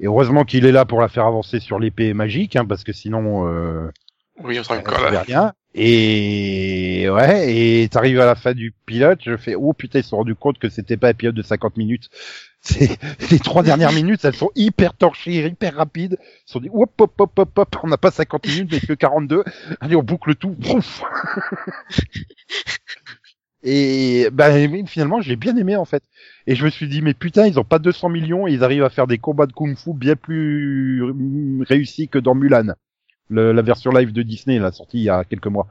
Et 0.00 0.06
heureusement 0.06 0.44
qu'il 0.44 0.64
est 0.66 0.72
là 0.72 0.84
pour 0.84 1.00
la 1.00 1.08
faire 1.08 1.26
avancer 1.26 1.58
sur 1.60 1.78
l'épée 1.80 2.14
magique, 2.14 2.54
hein, 2.56 2.64
parce 2.64 2.84
que 2.84 2.92
sinon, 2.92 3.48
euh, 3.48 3.90
Oui, 4.44 4.58
on 4.58 4.62
sera 4.62 4.76
elle 4.76 4.80
encore 4.80 5.10
là. 5.10 5.22
rien. 5.22 5.52
Et 5.74 7.08
ouais, 7.10 7.54
et 7.54 7.88
t'arrives 7.88 8.20
à 8.20 8.26
la 8.26 8.34
fin 8.34 8.52
du 8.52 8.74
pilote, 8.86 9.20
je 9.24 9.36
fais 9.36 9.54
oh 9.54 9.72
putain, 9.72 10.00
ils 10.00 10.02
se 10.02 10.08
sont 10.10 10.16
rendus 10.16 10.34
compte 10.34 10.58
que 10.58 10.68
c'était 10.68 10.96
pas 10.96 11.08
un 11.08 11.14
pilote 11.14 11.34
de 11.34 11.42
50 11.42 11.76
minutes. 11.76 12.08
C'est 12.60 12.98
les 13.30 13.38
trois 13.38 13.62
dernières 13.62 13.92
minutes, 13.92 14.24
elles 14.24 14.34
sont 14.34 14.50
hyper 14.56 14.92
torchées, 14.94 15.46
hyper 15.46 15.76
rapides. 15.76 16.18
Ils 16.20 16.46
se 16.46 16.52
sont 16.54 16.60
dit 16.60 16.70
hop 16.72 16.90
hop 17.00 17.12
hop 17.18 17.38
hop 17.38 17.58
hop, 17.58 17.76
on 17.84 17.88
n'a 17.88 17.96
pas 17.96 18.10
50 18.10 18.46
minutes 18.48 18.68
mais 18.72 18.80
que 18.80 18.94
42. 18.94 19.44
Allez, 19.80 19.94
on 19.94 20.02
boucle 20.02 20.34
tout. 20.34 20.56
Pouf 20.56 21.02
Et 23.62 24.28
ben 24.32 24.86
finalement, 24.86 25.20
je 25.20 25.28
l'ai 25.28 25.36
bien 25.36 25.56
aimé 25.56 25.76
en 25.76 25.84
fait. 25.84 26.02
Et 26.46 26.56
je 26.56 26.64
me 26.64 26.70
suis 26.70 26.88
dit 26.88 27.02
mais 27.02 27.14
putain, 27.14 27.46
ils 27.46 27.60
ont 27.60 27.64
pas 27.64 27.78
200 27.78 28.08
millions 28.08 28.48
et 28.48 28.52
ils 28.52 28.64
arrivent 28.64 28.84
à 28.84 28.90
faire 28.90 29.06
des 29.06 29.18
combats 29.18 29.46
de 29.46 29.52
kung-fu 29.52 29.94
bien 29.94 30.16
plus 30.16 31.04
réussis 31.68 32.08
que 32.08 32.18
dans 32.18 32.34
Mulan 32.34 32.74
le- 33.28 33.52
la 33.52 33.62
version 33.62 33.90
live 33.90 34.12
de 34.12 34.22
Disney, 34.22 34.58
la 34.58 34.72
sortie 34.72 34.98
il 34.98 35.04
y 35.04 35.10
a 35.10 35.24
quelques 35.24 35.46
mois. 35.46 35.68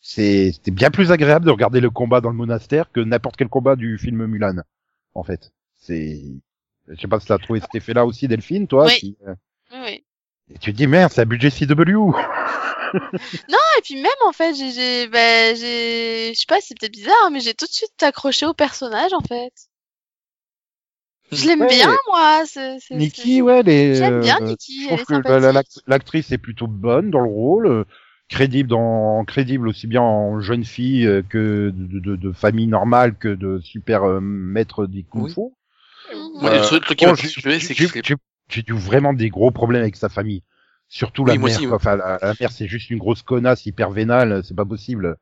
C'est- 0.00 0.52
C'était 0.52 0.70
bien 0.70 0.90
plus 0.90 1.10
agréable 1.12 1.46
de 1.46 1.50
regarder 1.50 1.80
le 1.80 1.90
combat 1.90 2.20
dans 2.20 2.30
le 2.30 2.36
monastère 2.36 2.92
que 2.92 3.00
n'importe 3.00 3.36
quel 3.36 3.48
combat 3.48 3.76
du 3.76 3.98
film 3.98 4.26
Mulan, 4.26 4.62
en 5.14 5.22
fait. 5.24 5.52
C'est, 5.76 6.22
je 6.88 7.00
sais 7.00 7.08
pas 7.08 7.20
si 7.20 7.26
t'as 7.26 7.38
trouvé 7.38 7.60
cet 7.60 7.74
effet-là 7.74 8.04
aussi, 8.06 8.28
Delphine, 8.28 8.66
toi. 8.66 8.86
Oui. 8.86 9.16
euh, 9.26 9.34
Oui, 9.72 10.04
et 10.50 10.58
tu 10.58 10.72
te 10.72 10.76
dis 10.76 10.86
merde, 10.86 11.10
c'est 11.12 11.22
un 11.22 11.26
budget 11.26 11.50
CW. 11.50 12.12
Et 13.78 13.82
puis 13.82 13.96
même 13.96 14.12
en 14.26 14.32
fait, 14.32 14.54
j'ai, 14.54 14.70
j'ai, 14.70 15.08
bah, 15.08 15.54
j'ai, 15.54 16.32
je 16.34 16.38
sais 16.38 16.46
pas, 16.46 16.56
peut-être 16.56 16.92
bizarre, 16.92 17.30
mais 17.32 17.40
j'ai 17.40 17.54
tout 17.54 17.66
de 17.66 17.70
suite 17.70 18.00
accroché 18.02 18.46
au 18.46 18.54
personnage 18.54 19.12
en 19.12 19.20
fait. 19.20 19.52
Je 21.34 21.46
l'aime 21.46 21.60
Ouais. 21.60 21.68
bien 21.68 21.90
moi. 22.08 22.42
C'est, 22.46 22.78
c'est, 22.80 22.94
Nikki, 22.94 23.42
ouais, 23.42 23.62
les. 23.62 23.94
J'aime 23.96 24.20
bien 24.20 24.38
euh, 24.40 24.46
Nikki, 24.46 24.82
je 24.84 24.86
trouve 24.88 25.04
que 25.22 25.28
la- 25.28 25.40
la- 25.40 25.52
l'act- 25.52 25.82
l'actrice 25.86 26.32
est 26.32 26.38
plutôt 26.38 26.66
bonne 26.66 27.10
dans 27.10 27.20
le 27.20 27.28
rôle, 27.30 27.66
euh, 27.66 27.84
crédible 28.28 28.68
dans, 28.70 29.24
crédible 29.24 29.68
aussi 29.68 29.86
bien 29.86 30.02
en 30.02 30.40
jeune 30.40 30.64
fille 30.64 31.06
euh, 31.06 31.22
que 31.28 31.72
de, 31.74 31.98
de, 31.98 32.16
de 32.16 32.32
famille 32.32 32.66
normale 32.66 33.14
que 33.16 33.28
de 33.28 33.60
super 33.60 34.04
euh, 34.04 34.20
maître 34.20 34.86
du 34.86 35.04
kung 35.04 35.24
Oui. 35.24 35.32
fu. 35.32 35.40
Moi, 36.40 36.50
Euh, 36.50 36.54
le 36.54 36.60
truc, 36.62 36.80
le 36.80 36.80
truc 36.86 36.98
qui 36.98 37.04
bon, 37.04 37.10
m'a 37.12 37.16
j'ai- 37.16 37.28
c'est 37.60 37.74
que 37.74 38.02
j'ai- 38.04 38.16
j'ai 38.48 38.64
eu 38.66 38.72
vraiment 38.72 39.12
des 39.12 39.28
gros 39.30 39.50
problèmes 39.50 39.82
avec 39.82 39.96
sa 39.96 40.08
famille. 40.08 40.42
Surtout 40.88 41.24
la 41.24 41.32
Oui, 41.32 41.38
moi 41.38 41.48
mère. 41.48 41.58
aussi, 41.58 41.66
quoi. 41.66 41.76
Enfin, 41.76 41.96
la, 41.96 42.18
la 42.20 42.34
mère, 42.38 42.52
c'est 42.52 42.66
juste 42.68 42.90
une 42.90 42.98
grosse 42.98 43.22
connasse 43.22 43.66
hyper 43.66 43.90
vénale. 43.90 44.42
C'est 44.44 44.54
pas 44.54 44.66
possible. 44.66 45.16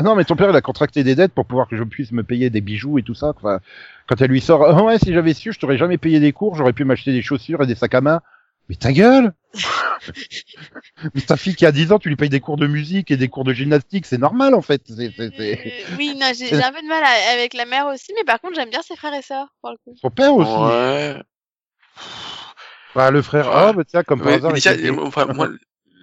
Ah 0.00 0.02
non, 0.02 0.14
mais 0.14 0.24
ton 0.24 0.36
père, 0.36 0.48
il 0.48 0.54
a 0.56 0.60
contracté 0.60 1.02
des 1.02 1.16
dettes 1.16 1.32
pour 1.32 1.44
pouvoir 1.44 1.66
que 1.68 1.76
je 1.76 1.82
puisse 1.82 2.12
me 2.12 2.22
payer 2.22 2.50
des 2.50 2.60
bijoux 2.60 2.98
et 2.98 3.02
tout 3.02 3.14
ça. 3.14 3.32
Enfin, 3.36 3.58
quand 4.06 4.20
elle 4.22 4.30
lui 4.30 4.40
sort, 4.40 4.62
Ah 4.64 4.84
ouais, 4.84 4.96
si 4.98 5.12
j'avais 5.12 5.34
su, 5.34 5.52
je 5.52 5.58
t'aurais 5.58 5.76
jamais 5.76 5.98
payé 5.98 6.20
des 6.20 6.32
cours, 6.32 6.54
j'aurais 6.54 6.72
pu 6.72 6.84
m'acheter 6.84 7.12
des 7.12 7.20
chaussures 7.20 7.62
et 7.64 7.66
des 7.66 7.74
sacs 7.74 7.94
à 7.96 8.00
main. 8.00 8.20
Mais 8.68 8.76
ta 8.76 8.92
gueule 8.92 9.32
Mais 11.14 11.20
ta 11.22 11.36
fille 11.36 11.54
qui 11.56 11.66
a 11.66 11.72
10 11.72 11.90
ans, 11.90 11.98
tu 11.98 12.08
lui 12.10 12.16
payes 12.16 12.28
des 12.28 12.38
cours 12.40 12.56
de 12.58 12.66
musique 12.66 13.10
et 13.10 13.16
des 13.16 13.28
cours 13.28 13.42
de 13.44 13.52
gymnastique, 13.52 14.06
c'est 14.06 14.18
normal 14.18 14.54
en 14.54 14.62
fait. 14.62 14.82
Euh, 14.90 15.30
oui, 15.98 16.14
non, 16.20 16.26
j'ai, 16.36 16.48
j'ai 16.48 16.62
un 16.62 16.72
peu 16.72 16.82
de 16.82 16.86
mal 16.88 17.02
à- 17.02 17.32
avec 17.32 17.54
la 17.54 17.64
mère 17.64 17.86
aussi, 17.86 18.12
mais 18.16 18.24
par 18.24 18.40
contre, 18.40 18.54
j'aime 18.54 18.70
bien 18.70 18.82
ses 18.82 18.94
frères 18.94 19.14
et 19.14 19.22
sœurs 19.22 19.48
pour 19.62 19.70
le 19.70 19.76
coup. 19.84 19.96
Son 20.00 20.10
père 20.10 20.34
aussi. 20.34 20.52
Ouais. 20.52 21.22
Bah, 22.94 23.10
le 23.10 23.22
frère, 23.22 23.48
ah, 23.50 23.72
bah 23.72 23.82
tiens, 23.86 24.02
comme 24.02 24.18
par 24.20 24.28
Ouais, 24.28 24.34
hasard, 24.34 24.52
mais 24.52 24.58
était- 24.58 24.90
enfin, 24.90 25.26
moi, 25.26 25.48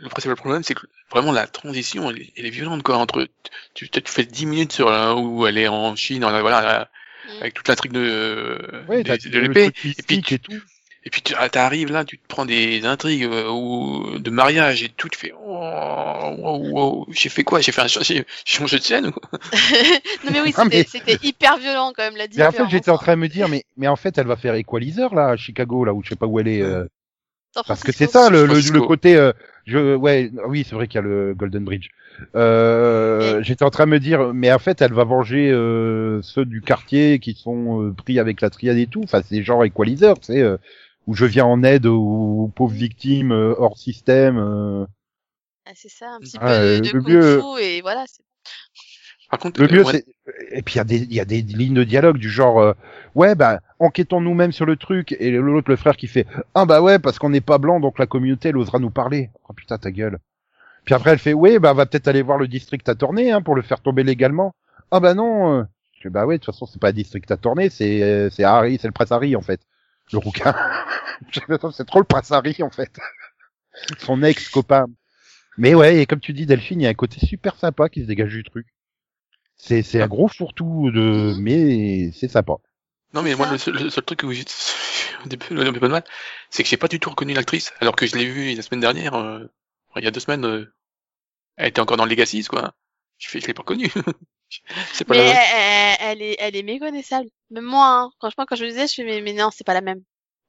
le 0.05 0.09
principal 0.09 0.35
problème, 0.37 0.63
c'est 0.63 0.73
que 0.75 0.85
vraiment 1.11 1.31
la 1.31 1.47
transition, 1.47 2.09
elle, 2.09 2.21
est- 2.21 2.33
elle 2.37 2.45
est 2.45 2.49
violente, 2.51 2.83
quoi. 2.83 2.97
Entre, 2.97 3.27
tu, 3.73 3.89
tu, 3.89 4.01
fais 4.05 4.23
10 4.25 4.45
minutes 4.45 4.71
sur 4.71 4.89
là 4.89 5.15
où 5.15 5.45
elle 5.45 5.57
est 5.57 5.67
en 5.67 5.95
Chine, 5.95 6.21
voilà, 6.23 6.61
là, 6.61 6.89
Mm. 7.27 7.41
avec 7.41 7.53
toute 7.55 7.67
l'intrigue 7.67 7.91
de, 7.91 8.59
Ouais, 8.87 9.03
de, 9.03 9.39
l'épée. 9.39 9.71
truc 9.71 9.95
puis 10.07 10.21
tu- 10.21 10.33
et 10.35 10.39
tout. 10.39 10.61
Et 11.07 11.11
puis 11.11 11.21
tu 11.21 11.35
arrives 11.35 11.91
là, 11.91 12.03
tu 12.03 12.17
te 12.17 12.27
prends 12.27 12.45
des 12.45 12.83
intrigues 12.85 13.25
euh, 13.25 13.47
ou 13.49 14.17
de 14.17 14.29
mariage 14.31 14.81
et 14.81 14.89
tout, 14.89 15.07
tu 15.07 15.19
fais, 15.19 15.33
oh, 15.39 16.35
wow, 16.39 16.57
wow, 16.71 17.07
j'ai 17.11 17.29
fait 17.29 17.43
quoi? 17.43 17.61
J'ai 17.61 17.71
fait 17.71 17.81
un, 17.81 17.87
j'ai 17.87 18.25
changé 18.43 18.79
de 18.79 18.83
scène 18.83 19.07
ou 19.07 19.11
quoi 19.11 19.29
non 20.23 20.31
mais 20.31 20.41
oui, 20.41 20.51
Ah, 20.57 20.63
c'était 20.87 21.13
mais- 21.13 21.19
hyper 21.21 21.57
violent 21.57 21.93
quand 21.95 22.01
même 22.03 22.15
la 22.17 22.25
Mais 22.27 22.43
en 22.43 22.49
différence. 22.49 22.55
fait, 22.71 22.77
j'étais 22.77 22.89
en 22.91 22.97
train 22.97 23.15
de 23.15 23.21
me 23.21 23.27
dire, 23.27 23.47
mais, 23.49 23.65
mais 23.77 23.87
en 23.87 23.95
fait, 23.95 24.17
elle 24.17 24.25
va 24.27 24.35
faire 24.35 24.55
Equalizer, 24.55 25.13
là, 25.13 25.27
à 25.29 25.37
Chicago, 25.37 25.85
là, 25.85 25.93
où 25.93 26.03
je 26.03 26.09
sais 26.09 26.15
pas 26.15 26.25
où 26.25 26.39
elle 26.39 26.47
est. 26.47 26.61
euh, 26.63 26.85
Parce 27.67 27.83
que 27.83 27.91
c'est 27.91 28.09
ça, 28.09 28.29
le, 28.29 28.45
le, 28.45 28.55
le 28.73 28.81
côté, 28.81 29.15
euh, 29.15 29.31
je, 29.65 29.95
ouais, 29.95 30.31
oui, 30.47 30.65
c'est 30.67 30.75
vrai 30.75 30.87
qu'il 30.87 30.95
y 30.95 31.03
a 31.03 31.07
le 31.07 31.33
Golden 31.35 31.63
Bridge. 31.63 31.89
Euh, 32.35 33.41
J'étais 33.43 33.63
en 33.63 33.69
train 33.69 33.85
de 33.85 33.91
me 33.91 33.99
dire, 33.99 34.33
mais 34.33 34.51
en 34.51 34.59
fait, 34.59 34.81
elle 34.81 34.93
va 34.93 35.03
venger 35.03 35.51
euh, 35.51 36.21
ceux 36.21 36.45
du 36.45 36.61
quartier 36.61 37.19
qui 37.19 37.33
sont 37.33 37.81
euh, 37.83 37.91
pris 37.93 38.19
avec 38.19 38.41
la 38.41 38.49
triade 38.49 38.77
et 38.77 38.87
tout. 38.87 39.01
Enfin, 39.03 39.21
c'est 39.27 39.43
genre 39.43 39.63
Equalizer, 39.65 40.19
tu 40.19 40.27
sais, 40.33 40.41
euh, 40.41 40.57
où 41.07 41.13
je 41.15 41.25
viens 41.25 41.45
en 41.45 41.63
aide 41.63 41.85
aux, 41.85 42.43
aux 42.43 42.51
pauvres 42.55 42.73
victimes 42.73 43.31
euh, 43.31 43.53
hors 43.57 43.77
système. 43.77 44.37
euh. 44.37 44.85
Ah, 45.65 45.71
c'est 45.75 45.89
ça, 45.89 46.11
un 46.11 46.19
petit 46.19 46.37
Ah, 46.39 46.59
peu 46.59 46.79
de, 46.79 46.79
de 46.81 46.91
le 46.93 47.01
kung 47.01 47.13
mieux- 47.13 47.41
fu 47.57 47.61
et 47.63 47.81
voilà. 47.81 48.03
c'est- 48.07 48.21
Par 49.29 49.39
contre, 49.39 49.59
Le 49.61 49.67
mieux, 49.67 49.83
c'est 49.85 50.05
et 50.51 50.61
puis 50.61 50.75
il 50.75 50.77
y 50.77 50.81
a 50.81 50.83
des 50.83 50.97
il 50.97 51.13
y 51.13 51.19
a 51.19 51.25
des 51.25 51.41
lignes 51.41 51.73
de 51.73 51.83
dialogue 51.83 52.17
du 52.17 52.29
genre 52.29 52.59
euh, 52.59 52.73
ouais 53.15 53.33
bah 53.35 53.59
enquêtons 53.85 54.21
nous-mêmes 54.21 54.51
sur 54.51 54.65
le 54.65 54.75
truc 54.75 55.15
et 55.19 55.31
l'autre 55.31 55.69
le 55.69 55.75
frère 55.75 55.95
qui 55.95 56.07
fait 56.07 56.27
ah 56.53 56.65
bah 56.65 56.81
ouais 56.81 56.99
parce 56.99 57.19
qu'on 57.19 57.29
n'est 57.29 57.41
pas 57.41 57.57
blanc 57.57 57.79
donc 57.79 57.99
la 57.99 58.07
communauté 58.07 58.49
elle 58.49 58.57
osera 58.57 58.79
nous 58.79 58.89
parler 58.89 59.29
oh 59.47 59.53
putain 59.53 59.77
ta 59.77 59.91
gueule. 59.91 60.19
Puis 60.83 60.93
après 60.93 61.11
elle 61.11 61.19
fait 61.19 61.33
oui 61.33 61.59
bah 61.59 61.73
va 61.73 61.85
peut-être 61.85 62.07
aller 62.07 62.21
voir 62.21 62.37
le 62.37 62.47
district 62.47 62.87
à 62.89 62.95
tourner 62.95 63.31
hein, 63.31 63.41
pour 63.41 63.55
le 63.55 63.61
faire 63.61 63.81
tomber 63.81 64.03
légalement 64.03 64.53
ah 64.91 64.99
bah 64.99 65.13
non 65.13 65.59
euh. 65.59 65.63
je 65.95 66.03
fais 66.03 66.09
bah 66.09 66.25
ouais 66.25 66.37
de 66.37 66.43
toute 66.43 66.53
façon 66.53 66.65
c'est 66.65 66.79
pas 66.79 66.89
un 66.89 66.93
district 66.93 67.29
à 67.31 67.37
tourner 67.37 67.69
c'est 67.69 68.03
euh, 68.03 68.29
c'est 68.29 68.43
Harry 68.43 68.77
c'est 68.79 68.87
le 68.87 68.93
prince 68.93 69.11
Harry 69.11 69.35
en 69.35 69.41
fait 69.41 69.61
le 70.11 70.19
rouquin. 70.19 70.53
C'est 71.71 71.87
trop 71.87 71.99
le 71.99 72.05
prince 72.05 72.31
Harry 72.31 72.55
en 72.61 72.69
fait. 72.69 72.99
Son 73.99 74.21
ex 74.21 74.49
copain 74.49 74.85
mais 75.57 75.73
ouais 75.73 76.01
et 76.01 76.05
comme 76.05 76.19
tu 76.19 76.33
dis 76.33 76.45
Delphine 76.45 76.81
il 76.81 76.83
y 76.83 76.87
a 76.87 76.89
un 76.89 76.95
côté 76.95 77.25
super 77.25 77.55
sympa 77.55 77.89
qui 77.89 78.01
se 78.01 78.07
dégage 78.07 78.31
du 78.31 78.43
truc. 78.43 78.67
C'est 79.57 79.81
c'est 79.83 80.01
un 80.01 80.07
gros 80.07 80.27
fourre-tout 80.27 80.91
de 80.91 81.33
mais 81.39 82.11
c'est 82.11 82.27
sympa. 82.27 82.55
Non, 83.15 83.21
mais 83.23 83.31
C'est 83.31 83.37
moi, 83.37 83.49
le 83.51 83.57
seul, 83.57 83.73
le 83.75 83.89
seul 83.89 84.03
truc 84.03 84.23
où 84.23 84.31
j'ai 84.33 84.43
au 85.25 85.27
début, 85.29 85.45
le 85.51 85.71
de 85.71 85.87
mal, 85.87 86.03
c'est 86.49 86.63
que 86.63 86.69
j'ai 86.69 86.77
pas 86.77 86.87
du 86.89 86.99
tout 86.99 87.09
reconnu 87.09 87.33
l'actrice, 87.33 87.73
alors 87.79 87.95
que 87.95 88.05
je 88.05 88.15
l'ai 88.15 88.25
vue 88.25 88.53
la 88.53 88.61
semaine 88.61 88.81
dernière, 88.81 89.15
euh, 89.15 89.45
il 89.95 90.03
y 90.03 90.07
a 90.07 90.11
deux 90.11 90.19
semaines, 90.19 90.45
euh, 90.45 90.73
elle 91.57 91.69
était 91.69 91.79
encore 91.81 91.97
dans 91.97 92.05
Legacy, 92.05 92.43
quoi. 92.43 92.73
Je 93.17 93.29
fais, 93.29 93.39
je 93.39 93.47
l'ai 93.47 93.53
pas 93.53 93.61
reconnue. 93.61 93.89
c'est 94.93 95.05
pas 95.05 95.15
Mais 95.15 95.19
la 95.19 95.23
même. 95.23 95.37
elle, 95.53 95.97
elle 96.01 96.21
est, 96.21 96.35
elle 96.39 96.55
est 96.55 96.63
méconnaissable. 96.63 97.29
Même 97.51 97.63
moi, 97.65 97.87
hein. 97.87 98.11
franchement, 98.19 98.45
quand 98.47 98.55
je 98.55 98.65
le 98.65 98.71
disais, 98.71 98.87
je 98.87 98.93
fais 98.95 99.03
mais, 99.05 99.21
mais 99.21 99.33
non, 99.33 99.49
c'est 99.51 99.63
pas 99.63 99.73
la 99.73 99.81
même. 99.81 100.03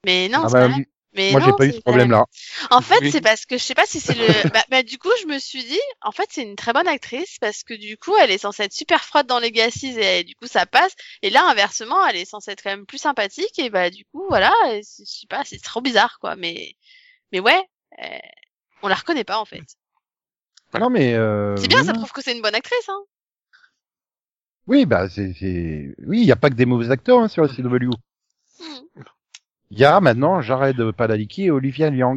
Mais 0.05 0.29
non, 0.29 0.41
Ah 0.43 0.49
c'est 0.49 0.55
bah, 0.55 0.61
pas 0.61 0.69
la 0.69 0.77
même. 0.77 0.87
Mais 1.17 1.33
moi 1.33 1.41
j'ai 1.41 1.53
pas 1.53 1.67
eu 1.67 1.73
ce 1.73 1.81
pas 1.81 1.91
la 1.93 2.05
problème 2.05 2.09
même. 2.11 2.19
là. 2.19 2.27
En 2.71 2.81
fait, 2.83 2.99
Oui. 3.01 3.11
c'est 3.11 3.21
parce 3.23 3.47
que 3.47 3.57
je 3.59 3.62
sais 3.62 3.75
pas 3.75 3.87
si 3.87 4.01
c'est 4.01 4.14
le. 4.14 4.27
bah, 4.53 4.64
bah, 4.71 4.83
du 4.83 4.99
coup, 4.99 5.11
je 5.23 5.27
me 5.27 5.39
suis 5.39 5.64
dit, 5.64 5.81
en 6.03 6.12
fait, 6.12 6.27
c'est 6.31 6.43
une 6.43 6.57
très 6.57 6.73
bonne 6.73 6.87
actrice 6.89 7.39
parce 7.41 7.62
que 7.64 7.75
du 7.75 7.97
coup, 7.97 8.14
elle 8.21 8.31
est 8.31 8.39
censée 8.39 8.64
être 8.64 8.73
super 8.73 9.03
froide 9.05 9.27
dans 9.27 9.41
Legacy 9.41 9.99
et 9.99 10.25
du 10.25 10.35
coup, 10.37 10.47
ça 10.47 10.67
passe. 10.67 10.93
Et 11.23 11.31
là, 11.31 11.49
inversement, 11.51 12.07
elle 12.07 12.17
est 12.17 12.25
censée 12.27 12.51
être 12.53 12.62
quand 12.62 12.71
même 12.71 12.87
plus 12.87 12.99
sympathique 12.99 13.59
et 13.59 13.71
bah 13.71 13.91
du 13.91 14.05
coup, 14.07 14.27
voilà, 14.29 14.53
je 14.75 14.83
sais 15.05 15.27
pas, 15.29 15.43
c'est 15.45 15.62
trop 15.62 15.81
bizarre 15.81 16.19
quoi. 16.21 16.37
Mais, 16.37 16.75
mais 17.33 17.41
ouais, 17.41 17.62
euh, 18.03 18.19
on 18.83 18.89
la 18.89 18.95
reconnaît 18.97 19.25
pas 19.25 19.39
en 19.41 19.45
fait. 19.47 19.64
Voilà. 20.73 20.85
Non 20.87 20.91
mais 20.91 21.14
euh, 21.14 21.57
C'est 21.57 21.69
bien, 21.69 21.83
ça 21.85 21.93
non. 21.93 21.99
prouve 22.01 22.12
que 22.12 22.23
c'est 22.23 22.37
une 22.37 22.43
bonne 22.43 22.55
actrice. 22.55 22.89
Hein. 22.89 23.01
Oui 24.67 24.85
bah 24.85 25.09
c'est 25.09 25.33
c'est 25.39 25.95
oui 26.05 26.21
il 26.23 26.27
y 26.27 26.33
a 26.33 26.37
pas 26.37 26.51
que 26.51 26.57
des 26.57 26.67
mauvais 26.67 26.91
acteurs 26.91 27.21
hein, 27.21 27.29
sur 27.29 27.43
la 27.43 27.49
CW. 27.49 27.91
Il 29.71 29.79
y 29.79 29.85
a 29.85 30.01
maintenant 30.01 30.41
Jared 30.41 30.93
Padalecki 30.93 31.45
et 31.47 31.51
Olivia 31.51 31.91
Liang. 31.91 32.17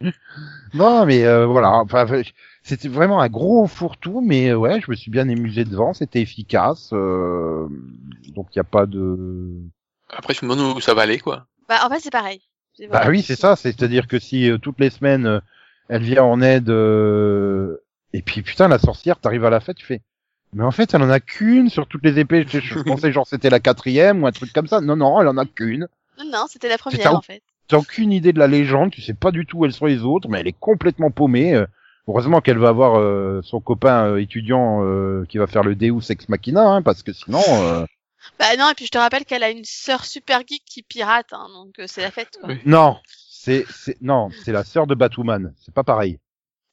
non 0.74 1.04
mais 1.06 1.24
euh, 1.24 1.44
voilà 1.44 1.72
enfin 1.72 2.06
c'était 2.62 2.86
vraiment 2.86 3.20
un 3.20 3.28
gros 3.28 3.66
fourre-tout 3.66 4.20
mais 4.20 4.50
euh, 4.50 4.54
ouais 4.56 4.80
je 4.80 4.88
me 4.88 4.94
suis 4.94 5.10
bien 5.10 5.28
amusé 5.28 5.64
devant 5.64 5.92
c'était 5.92 6.20
efficace 6.20 6.90
euh, 6.92 7.66
donc 8.34 8.48
il 8.52 8.58
y 8.58 8.60
a 8.60 8.64
pas 8.64 8.86
de 8.86 9.48
Après, 10.10 10.34
je 10.34 10.44
me 10.44 10.54
demande 10.54 10.76
où 10.76 10.80
ça 10.80 10.94
va 10.94 11.02
aller, 11.02 11.18
quoi. 11.18 11.46
Bah 11.68 11.80
en 11.84 11.88
fait, 11.90 12.00
c'est 12.00 12.10
pareil. 12.12 12.40
Bah 12.90 13.06
oui, 13.08 13.22
c'est 13.22 13.36
ça. 13.36 13.56
C'est-à-dire 13.56 14.06
que 14.06 14.18
si 14.18 14.48
euh, 14.48 14.58
toutes 14.58 14.78
les 14.78 14.90
semaines 14.90 15.26
euh, 15.26 15.40
elle 15.88 16.02
vient 16.02 16.22
en 16.22 16.40
aide, 16.40 16.70
euh, 16.70 17.78
et 18.12 18.22
puis 18.22 18.42
putain 18.42 18.68
la 18.68 18.78
sorcière, 18.78 19.18
t'arrives 19.18 19.44
à 19.44 19.50
la 19.50 19.60
fête, 19.60 19.76
tu 19.76 19.86
fais. 19.86 20.02
Mais 20.54 20.64
en 20.64 20.70
fait, 20.70 20.94
elle 20.94 21.02
en 21.02 21.10
a 21.10 21.20
qu'une 21.20 21.68
sur 21.68 21.86
toutes 21.86 22.04
les 22.04 22.18
épées. 22.18 22.46
Je, 22.48 22.60
je 22.60 22.78
pensais 22.86 23.12
genre 23.12 23.26
c'était 23.26 23.50
la 23.50 23.60
quatrième 23.60 24.22
ou 24.22 24.26
un 24.26 24.32
truc 24.32 24.52
comme 24.52 24.66
ça. 24.66 24.80
Non, 24.80 24.96
non, 24.96 25.20
elle 25.20 25.28
en 25.28 25.36
a 25.36 25.44
qu'une. 25.44 25.88
Non, 26.18 26.24
non, 26.30 26.44
c'était 26.48 26.68
la 26.68 26.78
première 26.78 27.14
en 27.14 27.22
fait. 27.22 27.42
T'as 27.68 27.76
aucune 27.76 28.12
idée 28.12 28.32
de 28.32 28.38
la 28.38 28.46
légende. 28.46 28.90
Tu 28.90 29.02
sais 29.02 29.14
pas 29.14 29.30
du 29.30 29.44
tout 29.44 29.58
où 29.58 29.64
elles 29.66 29.72
sont 29.72 29.86
les 29.86 30.02
autres, 30.02 30.28
mais 30.28 30.40
elle 30.40 30.48
est 30.48 30.58
complètement 30.58 31.10
paumée. 31.10 31.54
Euh, 31.54 31.66
Heureusement 32.10 32.40
qu'elle 32.40 32.56
va 32.56 32.68
avoir 32.70 32.98
euh, 32.98 33.42
son 33.44 33.60
copain 33.60 34.06
euh, 34.06 34.16
étudiant 34.16 34.82
euh, 34.82 35.26
qui 35.28 35.36
va 35.36 35.46
faire 35.46 35.62
le 35.62 35.74
Deus 35.74 36.10
Ex 36.10 36.30
Machina, 36.30 36.62
hein, 36.66 36.80
parce 36.80 37.02
que 37.02 37.12
sinon. 37.12 37.42
euh, 37.46 37.84
Bah 38.38 38.46
non, 38.58 38.70
et 38.70 38.74
puis 38.74 38.86
je 38.86 38.90
te 38.90 38.96
rappelle 38.96 39.26
qu'elle 39.26 39.42
a 39.42 39.50
une 39.50 39.66
sœur 39.66 40.06
super 40.06 40.40
geek 40.46 40.62
qui 40.64 40.82
pirate, 40.82 41.26
hein, 41.32 41.48
donc 41.54 41.78
euh, 41.78 41.84
c'est 41.86 42.00
la 42.00 42.10
fête 42.10 42.38
quoi. 42.40 42.48
Oui. 42.48 42.60
Non, 42.64 42.96
c'est 43.28 43.66
c'est 43.70 44.00
non, 44.00 44.30
c'est 44.42 44.52
la 44.52 44.64
sœur 44.64 44.86
de 44.86 44.94
Batwoman. 44.94 45.52
C'est 45.62 45.74
pas 45.74 45.84
pareil. 45.84 46.18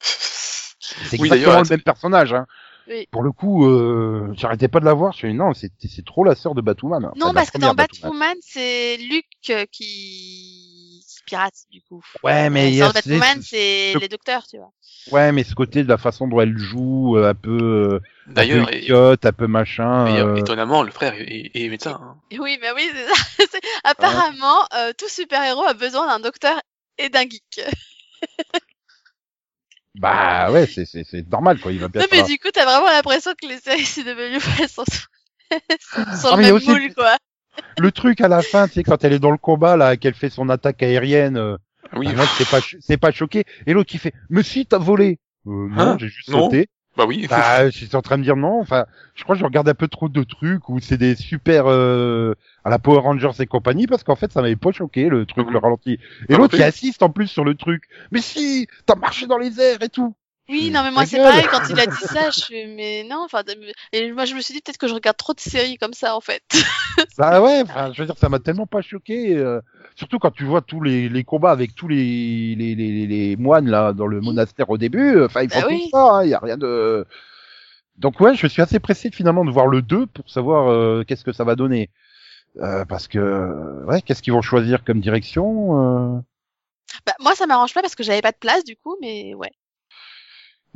C'est 0.00 1.20
Oui, 1.20 1.28
exactement 1.28 1.62
le 1.62 1.68
même 1.68 1.82
personnage. 1.82 2.32
Hein. 2.32 2.46
Oui. 2.88 3.08
Pour 3.10 3.22
le 3.22 3.32
coup, 3.32 3.66
euh, 3.66 4.32
j'arrêtais 4.34 4.68
pas 4.68 4.80
de 4.80 4.84
la 4.84 4.94
voir. 4.94 5.12
Je 5.12 5.16
me 5.16 5.18
suis 5.18 5.28
dit, 5.32 5.34
non, 5.34 5.52
c'est 5.54 5.70
c'est 5.88 6.04
trop 6.04 6.22
la 6.24 6.34
sœur 6.34 6.54
de 6.54 6.60
Batwoman. 6.60 7.10
Non, 7.16 7.26
la 7.28 7.32
parce 7.32 7.50
que 7.50 7.58
dans 7.58 7.74
Batwoman, 7.74 8.36
c'est 8.40 8.96
Luke 8.98 9.24
euh, 9.50 9.64
qui... 9.72 11.02
qui 11.08 11.22
pirate 11.26 11.54
du 11.72 11.82
coup. 11.82 12.00
Ouais, 12.22 12.48
mais 12.50 12.66
Euh, 12.66 12.68
il 12.68 12.74
y 12.76 12.82
a 12.82 12.86
dans 12.86 12.92
Batwoman, 12.92 13.42
ce- 13.42 13.48
c'est 13.48 13.92
ce- 13.94 13.98
les 13.98 14.08
docteurs, 14.08 14.46
tu 14.46 14.58
vois. 14.58 14.70
Ouais, 15.10 15.32
mais 15.32 15.42
ce 15.42 15.54
côté 15.56 15.82
de 15.82 15.88
la 15.88 15.98
façon 15.98 16.28
dont 16.28 16.40
elle 16.40 16.56
joue, 16.56 17.16
euh, 17.16 17.30
un 17.30 17.34
peu, 17.34 17.58
euh, 17.60 18.00
un 18.28 18.32
D'ailleurs, 18.32 18.72
idiote, 18.72 19.26
un 19.26 19.32
peu 19.32 19.46
machin. 19.48 20.06
euh, 20.16 20.36
étonnamment, 20.36 20.82
le 20.84 20.92
frère 20.92 21.14
est, 21.16 21.50
est 21.54 21.68
médecin. 21.68 21.98
hein. 22.00 22.16
Oui, 22.38 22.58
mais 22.60 22.70
oui, 22.76 22.88
c'est 23.36 23.50
ça. 23.50 23.58
Apparemment, 23.84 24.64
euh, 24.76 24.92
tout 24.96 25.08
super-héros 25.08 25.64
a 25.64 25.74
besoin 25.74 26.06
d'un 26.06 26.20
docteur 26.20 26.60
et 26.98 27.08
d'un 27.08 27.22
geek. 27.22 27.60
Bah 29.98 30.50
ouais, 30.52 30.66
c'est 30.66 30.84
c'est 30.84 31.04
c'est 31.04 31.26
normal 31.30 31.58
quoi. 31.58 31.72
Il 31.72 31.78
va 31.80 31.88
bien. 31.88 32.02
Non, 32.02 32.06
mais 32.12 32.22
du 32.24 32.38
coup, 32.38 32.48
t'as 32.52 32.64
vraiment 32.64 32.86
l'impression 32.90 33.32
que 33.40 33.46
les 33.48 33.58
séries 33.58 33.84
CW 33.84 34.38
elles 34.62 34.68
sont 34.68 34.84
sur, 34.90 35.08
sur 36.20 36.32
Ah, 36.32 36.36
le 36.36 36.42
même 36.42 36.54
aussi- 36.54 36.68
moule, 36.68 36.92
quoi. 36.94 37.16
Le 37.78 37.90
truc 37.90 38.20
à 38.20 38.28
la 38.28 38.42
fin, 38.42 38.68
tu 38.68 38.74
sais, 38.74 38.82
quand 38.82 39.02
elle 39.04 39.14
est 39.14 39.18
dans 39.18 39.30
le 39.30 39.38
combat 39.38 39.76
là, 39.78 39.96
qu'elle 39.96 40.14
fait 40.14 40.28
son 40.28 40.48
attaque 40.50 40.82
aérienne. 40.82 41.38
Euh, 41.38 41.56
Oui, 41.94 42.12
bah, 42.14 42.24
c'est 42.36 42.48
pas 42.48 42.60
c'est 42.80 42.96
pas 42.98 43.12
choqué. 43.12 43.44
Et 43.66 43.72
l'autre 43.72 43.88
qui 43.90 43.98
fait, 43.98 44.12
mais 44.28 44.42
si 44.42 44.66
t'as 44.66 44.78
volé. 44.78 45.18
Euh, 45.46 45.68
non, 45.70 45.78
Hein? 45.92 45.96
j'ai 45.98 46.08
juste 46.08 46.28
Non. 46.28 46.44
sauté. 46.44 46.68
Bah 46.96 47.04
oui. 47.06 47.26
Bah, 47.28 47.68
je 47.70 47.76
suis 47.76 47.96
en 47.96 48.02
train 48.02 48.18
de 48.18 48.22
dire 48.22 48.36
non. 48.36 48.60
Enfin, 48.60 48.86
je 49.14 49.22
crois 49.24 49.34
que 49.34 49.40
je 49.40 49.44
regarde 49.44 49.68
un 49.68 49.74
peu 49.74 49.88
trop 49.88 50.08
de 50.08 50.22
trucs 50.22 50.68
où 50.68 50.80
c'est 50.80 50.96
des 50.96 51.14
super 51.14 51.64
euh, 51.66 52.34
à 52.64 52.70
la 52.70 52.78
Power 52.78 53.00
Rangers 53.00 53.30
et 53.38 53.46
compagnie 53.46 53.86
parce 53.86 54.02
qu'en 54.02 54.16
fait, 54.16 54.32
ça 54.32 54.42
m'avait 54.42 54.56
pas 54.56 54.72
choqué 54.72 55.08
le 55.08 55.26
truc, 55.26 55.50
le 55.50 55.58
ralenti. 55.58 55.98
Et 56.28 56.36
l'autre 56.36 56.56
qui 56.56 56.62
oui. 56.62 56.68
insiste 56.68 57.02
en 57.02 57.10
plus 57.10 57.28
sur 57.28 57.44
le 57.44 57.54
truc. 57.54 57.84
Mais 58.10 58.20
si, 58.20 58.66
t'as 58.86 58.96
marché 58.96 59.26
dans 59.26 59.38
les 59.38 59.60
airs 59.60 59.82
et 59.82 59.88
tout. 59.88 60.14
Oui, 60.48 60.70
Hmm, 60.70 60.74
non, 60.74 60.82
mais 60.84 60.90
moi, 60.92 61.06
c'est 61.06 61.18
pareil, 61.18 61.46
quand 61.50 61.68
il 61.68 61.80
a 61.80 61.86
dit 61.86 61.96
ça, 62.04 62.30
je 62.30 62.40
fais, 62.44 62.66
mais 62.66 63.04
non, 63.04 63.22
enfin, 63.24 63.42
et 63.92 64.12
moi, 64.12 64.24
je 64.26 64.34
me 64.34 64.40
suis 64.40 64.54
dit 64.54 64.60
peut-être 64.60 64.78
que 64.78 64.86
je 64.88 64.94
regarde 64.94 65.16
trop 65.16 65.34
de 65.34 65.40
séries 65.40 65.76
comme 65.78 65.92
ça, 65.94 66.16
en 66.16 66.20
fait. 66.20 66.42
Bah 67.18 67.40
ouais. 67.42 67.62
Enfin, 67.62 67.92
je 67.92 68.02
veux 68.02 68.06
dire, 68.06 68.16
ça 68.18 68.28
m'a 68.28 68.38
tellement 68.38 68.66
pas 68.66 68.80
choqué. 68.82 69.34
euh, 69.36 69.60
surtout 69.96 70.18
quand 70.18 70.30
tu 70.30 70.44
vois 70.44 70.60
tous 70.62 70.80
les, 70.82 71.08
les 71.08 71.24
combats 71.24 71.50
avec 71.50 71.74
tous 71.74 71.88
les, 71.88 72.54
les, 72.56 72.74
les, 72.74 73.06
les 73.06 73.36
moines 73.36 73.68
là 73.68 73.92
dans 73.92 74.06
le 74.06 74.20
monastère 74.20 74.70
au 74.70 74.78
début. 74.78 75.22
Enfin, 75.24 75.42
ils 75.42 75.50
font 75.50 75.60
Bah 75.60 75.66
tout 75.68 75.74
oui. 75.74 75.88
ça. 75.92 76.20
Il 76.24 76.30
y 76.30 76.34
a 76.34 76.38
rien 76.38 76.56
de. 76.58 77.06
Donc 77.98 78.20
ouais, 78.20 78.34
je 78.36 78.46
suis 78.46 78.62
assez 78.62 78.80
pressé 78.80 79.10
finalement 79.10 79.44
de 79.44 79.50
voir 79.50 79.66
le 79.66 79.82
2 79.82 80.06
pour 80.06 80.28
savoir 80.30 80.68
euh, 80.70 81.04
qu'est-ce 81.06 81.24
que 81.24 81.32
ça 81.32 81.44
va 81.44 81.56
donner. 81.56 81.90
Euh, 82.58 82.84
parce 82.86 83.08
que 83.08 83.84
ouais, 83.86 84.02
qu'est-ce 84.02 84.22
qu'ils 84.22 84.32
vont 84.34 84.42
choisir 84.42 84.84
comme 84.84 85.00
direction 85.00 86.16
euh... 86.16 86.20
Bah, 87.06 87.14
moi, 87.20 87.34
ça 87.34 87.46
m'arrange 87.46 87.74
pas 87.74 87.82
parce 87.82 87.94
que 87.94 88.02
j'avais 88.02 88.22
pas 88.22 88.32
de 88.32 88.36
place, 88.38 88.64
du 88.64 88.76
coup, 88.76 88.96
mais 89.00 89.34
ouais. 89.34 89.50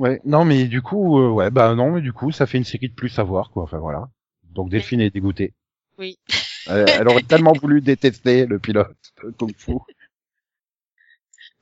Ouais, 0.00 0.18
non 0.24 0.46
mais 0.46 0.64
du 0.64 0.80
coup 0.80 1.20
euh, 1.20 1.28
ouais, 1.28 1.50
bah 1.50 1.74
non 1.74 1.90
mais 1.90 2.00
du 2.00 2.14
coup, 2.14 2.32
ça 2.32 2.46
fait 2.46 2.56
une 2.56 2.64
série 2.64 2.88
de 2.88 2.94
plus 2.94 3.18
à 3.18 3.22
voir 3.22 3.50
quoi. 3.50 3.64
Enfin 3.64 3.78
voilà. 3.78 4.08
Donc 4.44 4.70
Delphine 4.70 5.02
est 5.02 5.10
dégoûtée. 5.10 5.52
Oui. 5.98 6.18
Elle, 6.66 6.88
elle 6.88 7.08
aurait 7.08 7.22
tellement 7.22 7.52
voulu 7.52 7.82
détester 7.82 8.46
le 8.46 8.58
pilote 8.58 8.96
de 9.22 9.30
Kung 9.30 9.54
Fu. 9.54 9.72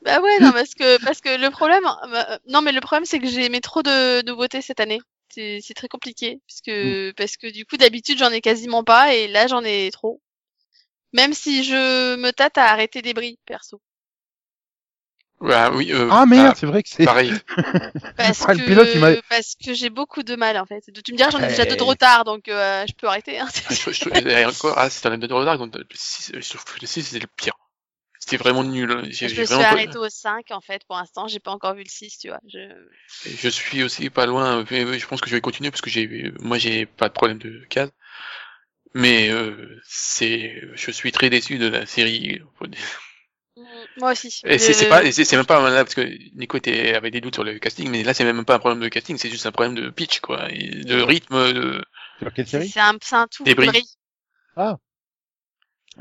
Bah 0.02 0.20
ouais, 0.20 0.38
non, 0.38 0.52
parce 0.52 0.74
que, 0.74 1.04
parce 1.04 1.20
que 1.20 1.40
le 1.40 1.50
problème, 1.50 1.84
euh, 1.84 2.38
non, 2.46 2.62
mais 2.62 2.70
le 2.70 2.80
problème, 2.80 3.04
c'est 3.04 3.18
que 3.18 3.26
j'ai 3.26 3.44
aimé 3.44 3.60
trop 3.60 3.82
de 3.82 4.24
nouveautés 4.24 4.62
cette 4.62 4.78
année. 4.78 5.00
C'est, 5.28 5.58
c'est 5.60 5.74
très 5.74 5.88
compliqué, 5.88 6.40
parce 6.46 6.60
que, 6.60 7.10
parce 7.16 7.36
que 7.36 7.48
du 7.52 7.66
coup, 7.66 7.76
d'habitude, 7.76 8.16
j'en 8.16 8.30
ai 8.30 8.40
quasiment 8.40 8.84
pas, 8.84 9.12
et 9.12 9.26
là, 9.26 9.48
j'en 9.48 9.64
ai 9.64 9.90
trop. 9.92 10.22
Même 11.12 11.34
si 11.34 11.64
je 11.64 12.14
me 12.16 12.30
tâte 12.30 12.58
à 12.58 12.70
arrêter 12.70 13.02
des 13.02 13.12
bris, 13.12 13.40
perso. 13.44 13.80
Bah, 15.40 15.70
oui, 15.74 15.92
euh, 15.92 16.10
Ah 16.10 16.26
merde, 16.26 16.54
bah, 16.54 16.54
c'est 16.56 16.66
vrai 16.66 16.82
que 16.82 16.88
c'est. 16.88 17.04
pareil. 17.04 17.32
Parce 18.16 18.46
Ah, 18.46 18.54
le 18.54 18.60
pilote, 18.64 18.88
il 18.94 19.00
m'a- 19.00 19.12
que, 19.12 19.20
parce 19.28 19.54
que 19.54 19.72
j'ai 19.74 19.90
beaucoup 19.90 20.22
de 20.24 20.34
mal, 20.34 20.58
en 20.58 20.66
fait. 20.66 20.82
Tu 21.04 21.12
me 21.12 21.16
diras, 21.16 21.30
j'en 21.30 21.38
ai 21.40 21.46
déjà 21.48 21.66
deux 21.66 21.76
de 21.76 21.82
retard, 21.84 22.24
donc 22.24 22.48
euh, 22.48 22.84
je 22.88 22.94
peux 22.94 23.06
arrêter. 23.06 23.38
Hein. 23.38 23.46
Ah, 23.68 23.74
je, 23.74 23.92
je, 23.92 24.08
et 24.28 24.44
encore, 24.44 24.74
ah, 24.76 24.90
c'était 24.90 25.08
un 25.08 25.18
de 25.18 25.32
retard, 25.32 25.58
donc 25.58 25.76
le 25.76 25.84
6, 25.94 26.32
je 26.34 26.48
trouve 26.50 26.64
que 26.64 26.80
le 26.80 26.86
6 26.86 27.02
c'était 27.02 27.20
le 27.20 27.28
pire. 27.36 27.54
C'était 28.18 28.36
vraiment 28.36 28.64
nul. 28.64 29.06
J'ai 29.10 29.28
Je 29.28 29.40
me 29.40 29.46
suis 29.46 29.62
arrêtée 29.62 29.98
au 29.98 30.08
5, 30.08 30.50
en 30.50 30.60
fait, 30.60 30.82
pour 30.86 30.96
l'instant. 30.96 31.28
J'ai 31.28 31.40
pas 31.40 31.52
encore 31.52 31.74
vu 31.74 31.82
le 31.84 31.88
6, 31.88 32.18
tu 32.18 32.28
vois. 32.28 32.40
Je... 32.48 32.58
Je 33.24 33.48
suis 33.48 33.82
aussi 33.82 34.10
pas 34.10 34.26
loin, 34.26 34.64
je 34.68 35.06
pense 35.06 35.20
que 35.20 35.28
je 35.30 35.34
vais 35.36 35.40
continuer 35.40 35.70
parce 35.70 35.80
que 35.82 35.90
j'ai, 35.90 36.32
moi 36.40 36.58
j'ai 36.58 36.86
pas 36.86 37.08
de 37.08 37.14
problème 37.14 37.38
de 37.38 37.64
case. 37.68 37.90
Mais 38.94 39.28
euh, 39.30 39.80
c'est, 39.84 40.62
je 40.74 40.90
suis 40.90 41.12
très 41.12 41.30
déçu 41.30 41.58
de 41.58 41.68
la 41.68 41.86
série. 41.86 42.40
Mm, 43.58 44.00
Moi 44.00 44.12
aussi. 44.12 44.40
Et 44.44 44.58
c'est 44.58 44.88
pas, 44.88 45.10
c'est 45.10 45.24
c'est 45.24 45.36
même 45.36 45.46
pas 45.46 45.68
là 45.70 45.84
parce 45.84 45.94
que 45.94 46.02
Nico 46.36 46.56
était, 46.56 46.94
avait 46.94 47.10
des 47.10 47.20
doutes 47.20 47.34
sur 47.34 47.44
le 47.44 47.58
casting, 47.58 47.90
mais 47.90 48.02
là 48.04 48.14
c'est 48.14 48.24
même 48.24 48.44
pas 48.44 48.54
un 48.54 48.58
problème 48.58 48.80
de 48.80 48.88
casting, 48.88 49.16
c'est 49.18 49.30
juste 49.30 49.46
un 49.46 49.52
problème 49.52 49.74
de 49.74 49.90
pitch 49.90 50.20
quoi, 50.20 50.50
et 50.50 50.68
de 50.84 51.00
rythme. 51.00 51.52
De... 51.52 51.84
Sur 52.18 52.32
quelle 52.32 52.46
C'est 52.46 52.58
série? 52.58 52.68
C'est 52.68 52.80
un, 52.80 52.96
c'est 53.02 53.16
un 53.16 53.26
tout. 53.26 53.44
Débris. 53.44 53.66
Débris. 53.66 53.96
Ah 54.56 54.78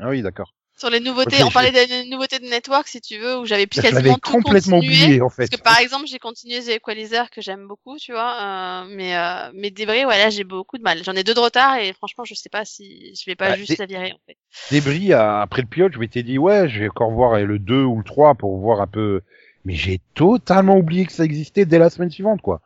oui, 0.00 0.22
d'accord. 0.22 0.54
Sur 0.78 0.90
les 0.90 1.00
nouveautés, 1.00 1.42
on 1.42 1.50
parlait 1.50 1.72
des 1.72 2.04
nouveautés 2.08 2.38
de 2.38 2.46
Network, 2.46 2.86
si 2.86 3.00
tu 3.00 3.18
veux, 3.18 3.38
où 3.38 3.46
j'avais 3.46 3.66
l'avais 3.74 3.88
quasiment 3.90 4.14
tout 4.14 4.30
complètement 4.30 4.78
oublié 4.78 5.20
en 5.20 5.28
fait. 5.28 5.48
Parce 5.48 5.60
que 5.60 5.62
par 5.62 5.78
exemple, 5.80 6.06
j'ai 6.06 6.20
continué 6.20 6.60
The 6.60 6.76
Equalizer 6.76 7.30
que 7.30 7.40
j'aime 7.40 7.66
beaucoup, 7.66 7.96
tu 7.98 8.12
vois, 8.12 8.36
euh, 8.40 8.84
mais 8.88 9.16
euh, 9.16 9.50
mais 9.54 9.70
Débris, 9.70 10.04
ouais, 10.04 10.18
là 10.18 10.30
j'ai 10.30 10.44
beaucoup 10.44 10.78
de 10.78 10.82
mal. 10.82 11.02
J'en 11.02 11.14
ai 11.14 11.24
deux 11.24 11.34
de 11.34 11.40
retard 11.40 11.78
et 11.78 11.92
franchement, 11.92 12.24
je 12.24 12.34
sais 12.34 12.48
pas 12.48 12.64
si 12.64 13.12
je 13.14 13.28
vais 13.28 13.34
pas 13.34 13.50
Bah, 13.50 13.56
juste 13.56 13.76
la 13.78 13.86
virer 13.86 14.12
en 14.12 14.20
fait. 14.26 14.36
Débris, 14.70 15.12
après 15.12 15.62
le 15.62 15.68
pilote, 15.68 15.92
je 15.92 15.98
m'étais 15.98 16.22
dit, 16.22 16.38
ouais, 16.38 16.68
je 16.68 16.80
vais 16.80 16.88
encore 16.88 17.10
voir 17.10 17.34
euh, 17.34 17.44
le 17.44 17.58
2 17.58 17.82
ou 17.82 17.98
le 17.98 18.04
3 18.04 18.34
pour 18.34 18.58
voir 18.58 18.80
un 18.80 18.86
peu. 18.86 19.22
Mais 19.64 19.74
j'ai 19.74 20.00
totalement 20.14 20.76
oublié 20.76 21.06
que 21.06 21.12
ça 21.12 21.24
existait 21.24 21.66
dès 21.66 21.78
la 21.78 21.90
semaine 21.90 22.10
suivante, 22.10 22.40
quoi. 22.40 22.60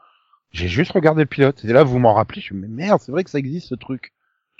J'ai 0.53 0.69
juste 0.69 0.93
regardé 0.93 1.23
le 1.23 1.27
pilote. 1.27 1.65
Et 1.65 1.73
là, 1.73 1.83
vous 1.83 1.99
m'en 1.99 2.13
rappelez, 2.13 2.43
je 2.43 2.53
me 2.53 2.67
dis, 2.67 2.73
mais 2.73 2.85
merde, 2.85 3.01
c'est 3.01 3.11
vrai 3.11 3.25
que 3.25 3.31
ça 3.31 3.39
existe 3.39 3.69
ce 3.69 3.75
truc. 3.75 4.13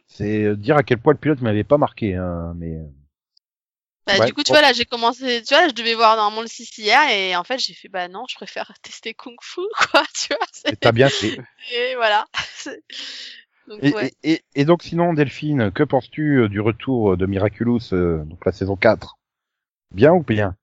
C'est 0.07 0.45
euh, 0.45 0.57
dire 0.57 0.77
à 0.77 0.83
quel 0.83 0.99
point 0.99 1.13
le 1.13 1.19
pilote 1.19 1.41
m'avait 1.43 1.65
pas 1.65 1.79
marqué, 1.79 2.15
hein, 2.15 2.55
mais. 2.57 2.79
Euh, 4.11 4.15
Bah, 4.15 4.21
Ouais, 4.21 4.27
du 4.27 4.33
coup, 4.35 4.43
tu 4.43 4.53
vois, 4.53 4.61
là, 4.63 4.73
j'ai 4.73 4.85
commencé, 4.85 5.43
tu 5.45 5.55
vois, 5.55 5.69
je 5.69 5.73
devais 5.75 5.95
voir 5.95 6.17
normalement 6.17 6.43
le 6.43 6.49
6 6.49 6.77
hier 6.79 7.09
et 7.11 7.37
en 7.37 7.45
fait, 7.45 7.59
j'ai 7.59 7.75
fait, 7.75 7.89
bah 7.89 8.09
non, 8.09 8.25
je 8.29 8.35
préfère 8.35 8.73
tester 8.83 9.15
Kung 9.15 9.37
Fu, 9.43 9.61
quoi, 9.91 10.03
tu 10.15 10.35
vois. 10.35 10.73
T'as 10.81 10.93
bien 10.93 11.11
fait. 11.11 11.35
Et 11.73 11.95
voilà. 11.97 12.27
Donc, 13.67 13.83
Et, 13.83 13.91
ouais. 13.91 14.07
et, 14.07 14.15
et, 14.23 14.41
et 14.55 14.65
donc 14.65 14.83
sinon, 14.83 15.13
Delphine, 15.13 15.71
que 15.73 15.83
penses-tu 15.83 16.39
euh, 16.39 16.49
du 16.49 16.59
retour 16.61 17.19
de 17.19 17.27
Miraculous, 17.27 17.93
euh, 17.93 18.25
donc 18.25 18.43
la 18.47 18.53
saison 18.53 18.77
4 18.77 19.19
Bien 19.93 20.13
ou 20.15 20.23
bien? 20.25 20.57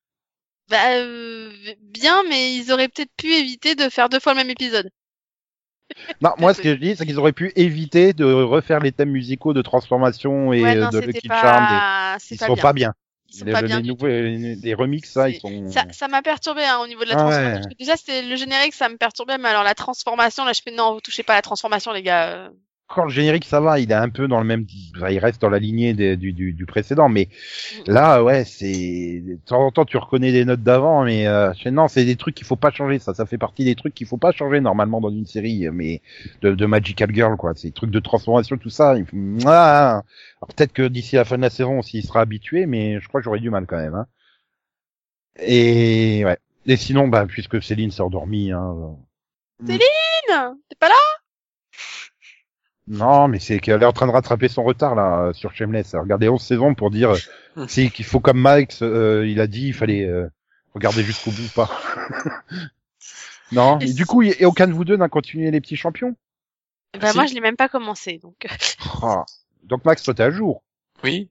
Bah, 0.70 0.94
euh, 0.96 1.52
bien, 1.82 2.24
mais 2.30 2.56
ils 2.56 2.72
auraient 2.72 2.88
peut-être 2.88 3.14
pu 3.18 3.34
éviter 3.34 3.76
de 3.76 3.90
faire 3.90 4.08
deux 4.10 4.20
fois 4.22 4.34
le 4.34 4.38
même 4.38 4.50
épisode. 4.52 4.90
Non, 6.22 6.32
moi 6.38 6.54
ce 6.54 6.62
que 6.62 6.70
je 6.74 6.80
dis, 6.80 6.96
c'est 6.96 7.06
qu'ils 7.06 7.20
auraient 7.20 7.34
pu 7.34 7.52
éviter 7.56 8.14
de 8.14 8.26
refaire 8.26 8.80
les 8.80 8.92
thèmes 8.92 9.12
musicaux 9.12 9.54
de 9.54 9.62
transformation 9.62 10.54
et 10.54 10.64
ouais, 10.64 10.76
euh, 10.76 10.86
non, 10.86 10.88
de 10.88 11.00
Lucky 11.00 11.32
Charm. 11.34 11.66
pas, 11.66 11.68
des- 11.68 11.84
c'est 12.20 12.36
Ils 12.36 12.38
pas 12.38 12.50
sont 12.50 12.58
bien. 12.58 12.58
pas 12.58 12.74
bien. 12.74 12.94
Ils 13.32 13.38
sont 13.40 13.46
les, 13.46 13.52
pas 13.52 13.62
les 13.62 13.68
bien. 13.68 13.80
du 13.82 13.90
nouveaux, 13.90 14.08
les, 14.08 14.56
les 14.56 14.74
remixes, 14.74 15.12
ça, 15.12 15.30
ils 15.30 15.40
sont. 15.40 15.70
Ça, 15.70 15.86
ça 15.92 16.08
m'a 16.08 16.22
perturbé 16.22 16.64
hein, 16.64 16.80
au 16.80 16.88
niveau 16.88 17.04
de 17.04 17.10
la 17.10 17.16
Ah 17.16 17.26
ouais. 17.26 17.32
transformation. 17.32 17.62
Parce 17.62 17.74
que 17.74 17.78
déjà, 17.78 17.98
c'était 17.98 18.22
le 18.24 18.36
générique, 18.36 18.74
ça 18.74 18.90
me 18.90 18.98
perturbait, 18.98 19.38
mais 19.38 19.50
alors 19.50 19.64
la 19.64 19.76
transformation, 19.76 20.46
là, 20.46 20.54
je 20.54 20.62
fais 20.64 20.72
non, 20.72 20.94
vous 20.94 21.02
touchez 21.02 21.24
pas 21.24 21.34
à 21.34 21.38
la 21.38 21.42
transformation, 21.42 21.92
les 21.92 22.02
gars. 22.02 22.50
Euh. 22.90 22.94
Encore 22.94 23.06
le 23.06 23.12
générique, 23.12 23.46
ça 23.46 23.62
va, 23.62 23.80
il 23.80 23.92
est 23.92 23.96
un 23.96 24.10
peu 24.10 24.28
dans 24.28 24.40
le 24.40 24.46
même, 24.46 24.66
il 25.10 25.20
reste 25.20 25.42
dans 25.42 25.50
la 25.50 25.60
lignée 25.60 25.94
du, 25.94 26.34
du, 26.34 26.54
du 26.54 26.66
précédent, 26.66 27.08
mais 27.08 27.30
là, 27.86 28.24
ouais, 28.24 28.46
c'est 28.46 29.22
de 29.26 29.38
temps 29.46 29.66
en 29.66 29.72
temps 29.72 29.86
tu 29.86 29.98
reconnais 29.98 30.32
des 30.32 30.44
notes 30.44 30.64
d'avant, 30.64 31.04
mais 31.04 31.28
euh, 31.28 31.54
non, 31.72 31.88
c'est 31.88 32.06
des 32.06 32.16
trucs 32.16 32.36
qu'il 32.36 32.48
faut 32.48 32.56
pas 32.56 32.72
changer, 32.72 32.98
ça, 33.00 33.14
ça 33.14 33.26
fait 33.28 33.38
partie 33.38 33.64
des 33.64 33.76
trucs 33.76 33.94
qu'il 33.94 34.08
faut 34.08 34.18
pas 34.18 34.32
changer 34.32 34.60
normalement 34.60 35.02
dans 35.02 35.12
une 35.12 35.28
série, 35.28 35.70
mais 35.72 36.02
de, 36.42 36.56
de 36.56 36.66
Magical 36.66 37.14
Girl, 37.14 37.38
quoi, 37.38 37.54
ces 37.56 37.72
trucs 37.72 37.92
de 37.92 38.00
transformation, 38.00 38.58
tout 38.58 38.70
ça. 38.70 38.98
Il 38.98 39.06
faut... 39.06 39.18
Ah 39.46 40.04
Alors 40.42 40.56
peut-être 40.56 40.74
que 40.74 40.88
d'ici 40.88 41.16
la 41.16 41.26
fin 41.26 41.38
de 41.38 41.44
la 41.44 41.50
saison, 41.50 41.82
s'il 41.82 42.04
sera 42.04 42.22
habitué, 42.22 42.66
mais 42.66 43.00
je 43.00 43.08
crois 43.08 43.22
que 43.22 43.26
j'aurais 43.26 43.40
du 43.40 43.50
mal 43.50 43.66
quand 43.68 43.78
même. 43.78 43.96
Hein. 43.96 44.08
Et 45.40 46.24
ouais. 46.26 46.38
Et 46.66 46.76
sinon, 46.76 47.08
bah, 47.08 47.26
puisque 47.28 47.62
Céline 47.62 47.92
s'est 47.92 48.02
endormie, 48.02 48.52
hein, 48.52 48.96
Céline, 49.66 49.80
t'es 50.70 50.76
pas 50.80 50.90
là? 50.90 51.19
Non, 52.90 53.28
mais 53.28 53.40
c'est 53.40 53.60
qu'elle 53.60 53.84
est 53.84 53.86
en 53.86 53.94
train 53.94 54.08
de 54.08 54.12
rattraper 54.12 54.48
son 54.48 54.64
retard 54.64 54.96
là 54.96 55.28
euh, 55.28 55.34
sur 55.34 55.54
Shameless. 55.54 55.94
Elle 55.94 56.00
a 56.00 56.04
regardé 56.04 56.28
11 56.28 56.42
saisons 56.42 56.74
pour 56.74 56.90
dire 56.90 57.12
euh, 57.58 57.68
c'est 57.68 57.90
qu'il 57.90 58.06
faut 58.06 58.20
comme 58.20 58.40
Mike, 58.42 58.82
euh, 58.82 59.28
il 59.28 59.40
a 59.40 59.48
dit, 59.48 59.68
il 59.68 59.74
fallait 59.74 60.06
euh, 60.06 60.28
regarder 60.74 61.04
jusqu'au 61.04 61.30
bout 61.30 61.44
ou 61.44 61.54
pas. 61.56 61.70
non, 63.52 63.80
et 63.80 63.94
du 63.94 64.08
coup, 64.08 64.24
et 64.24 64.44
aucun 64.44 64.68
de 64.68 64.74
vous 64.74 64.86
deux 64.86 64.98
n'a 64.98 65.08
continué 65.08 65.52
les 65.52 65.62
petits 65.62 65.76
champions? 65.76 66.16
Bah 67.00 67.12
Si. 67.12 67.16
moi, 67.18 67.28
je 67.28 67.36
l'ai 67.36 67.42
même 67.42 67.56
pas 67.56 67.70
commencé, 67.70 68.18
donc. 68.18 68.48
Ah. 69.04 69.24
Donc 69.64 69.86
Max, 69.86 70.02
toi 70.02 70.16
t'es 70.16 70.24
à 70.24 70.32
jour? 70.32 70.64
Oui, 71.04 71.30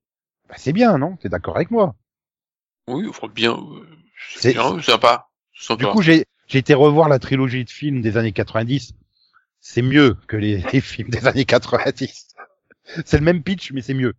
Bah, 0.49 0.55
c'est 0.57 0.73
bien, 0.73 0.97
non? 0.97 1.17
T'es 1.17 1.29
d'accord 1.29 1.57
avec 1.57 1.73
moi? 1.73 1.97
Oui, 2.87 3.11
bien, 3.35 3.53
euh, 3.53 3.87
C'est- 4.31 4.53
bien, 4.53 4.77
c'est 4.81 4.93
sympa. 4.93 5.29
Du 5.77 5.87
coup, 5.87 6.03
j'ai 6.03 6.25
j'ai 6.47 6.59
été 6.59 6.73
revoir 6.73 7.09
la 7.09 7.19
trilogie 7.19 7.65
de 7.65 7.71
films 7.71 8.01
des 8.01 8.17
années 8.17 8.33
90. 8.33 8.95
C'est 9.71 9.83
mieux 9.83 10.17
que 10.29 10.39
les, 10.39 10.57
les 10.73 10.81
films 10.81 11.11
des 11.11 11.27
années 11.27 11.45
90. 11.45 12.29
C'est 13.05 13.19
le 13.19 13.25
même 13.25 13.43
pitch, 13.43 13.71
mais 13.73 13.83
c'est 13.83 13.93
mieux. 13.93 14.15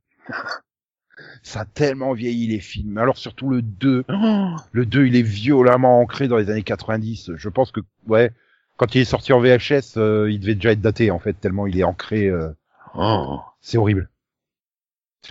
Ça 1.42 1.62
a 1.62 1.66
tellement 1.66 2.14
vieilli 2.14 2.46
les 2.46 2.60
films. 2.60 3.00
Alors 3.00 3.18
surtout 3.18 3.50
le 3.50 3.64
2. 3.64 4.06
Oh, 4.08 4.56
le 4.72 4.86
2, 4.86 5.08
il 5.08 5.16
est 5.16 5.24
violemment 5.24 6.02
ancré 6.02 6.28
dans 6.28 6.38
les 6.38 6.52
années 6.52 6.62
90. 6.62 7.32
Je 7.36 7.50
pense 7.50 7.72
que, 7.72 7.80
ouais, 8.06 8.30
quand 8.78 8.94
il 8.94 9.02
est 9.02 9.06
sorti 9.06 9.34
en 9.34 9.40
VHS, 9.40 9.98
euh, 9.98 10.32
il 10.32 10.40
devait 10.40 10.54
déjà 10.54 10.74
être 10.74 10.82
daté, 10.82 11.10
en 11.10 11.18
fait, 11.18 11.34
tellement 11.34 11.66
il 11.66 11.80
est 11.80 11.84
ancré. 11.84 12.28
euh, 12.28 12.52
oh, 12.94 13.40
c'est 13.60 13.80
horrible. 13.80 14.08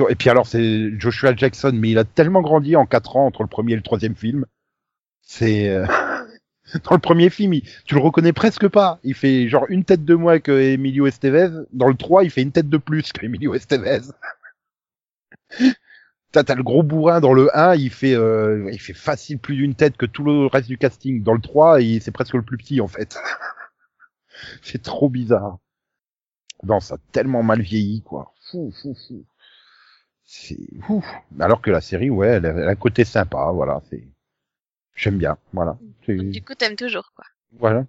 Et 0.08 0.16
puis 0.16 0.30
alors, 0.30 0.48
c'est 0.48 0.98
Joshua 0.98 1.36
Jackson, 1.36 1.72
mais 1.72 1.90
il 1.90 1.98
a 1.98 2.04
tellement 2.04 2.42
grandi 2.42 2.74
en 2.74 2.86
4 2.86 3.16
ans 3.16 3.26
entre 3.26 3.44
le 3.44 3.48
premier 3.48 3.74
et 3.74 3.76
le 3.76 3.82
troisième 3.82 4.16
film. 4.16 4.46
C'est... 5.22 5.68
euh, 5.68 5.86
Dans 6.84 6.94
le 6.94 6.98
premier 7.00 7.30
film, 7.30 7.54
il- 7.54 7.62
tu 7.84 7.94
le 7.94 8.00
reconnais 8.00 8.32
presque 8.32 8.68
pas. 8.68 8.98
Il 9.04 9.14
fait 9.14 9.48
genre 9.48 9.66
une 9.68 9.84
tête 9.84 10.04
de 10.04 10.14
moins 10.14 10.38
que 10.40 10.52
Emilio 10.52 11.06
Estevez. 11.06 11.50
Dans 11.72 11.88
le 11.88 11.94
3, 11.94 12.24
il 12.24 12.30
fait 12.30 12.42
une 12.42 12.52
tête 12.52 12.68
de 12.68 12.78
plus 12.78 13.12
que 13.12 13.24
Emilio 13.24 13.54
Estevez. 13.54 14.00
T'as 16.32 16.54
le 16.54 16.62
gros 16.62 16.82
bourrin 16.82 17.20
dans 17.20 17.32
le 17.32 17.54
1, 17.56 17.74
il 17.74 17.90
fait 17.90 18.14
euh, 18.14 18.68
il 18.72 18.78
fait 18.78 18.92
facile 18.92 19.38
plus 19.38 19.56
d'une 19.56 19.74
tête 19.74 19.96
que 19.96 20.06
tout 20.06 20.22
le 20.24 20.46
reste 20.46 20.68
du 20.68 20.78
casting. 20.78 21.22
Dans 21.22 21.32
le 21.34 21.40
3, 21.40 21.80
il- 21.80 22.02
c'est 22.02 22.10
presque 22.12 22.34
le 22.34 22.42
plus 22.42 22.58
petit 22.58 22.80
en 22.80 22.88
fait. 22.88 23.16
c'est 24.62 24.82
trop 24.82 25.08
bizarre. 25.08 25.58
Non, 26.62 26.80
ça 26.80 26.94
a 26.94 26.98
tellement 27.12 27.42
mal 27.42 27.60
vieilli 27.62 28.02
quoi. 28.02 28.32
Fou, 28.50 28.72
fou, 28.82 28.94
fou. 29.08 29.24
C'est. 30.24 30.58
Alors 31.40 31.60
que 31.62 31.70
la 31.70 31.80
série, 31.80 32.10
ouais, 32.10 32.28
elle 32.28 32.46
a, 32.46 32.50
elle 32.50 32.68
a 32.68 32.70
un 32.70 32.74
côté 32.76 33.04
sympa, 33.04 33.50
voilà. 33.52 33.82
C'est 33.90 34.06
j'aime 34.98 35.16
bien, 35.16 35.38
voilà. 35.52 35.78
Du 36.06 36.42
coup, 36.42 36.54
t'aimes 36.54 36.76
toujours, 36.76 37.12
quoi. 37.14 37.24
voilà. 37.58 37.84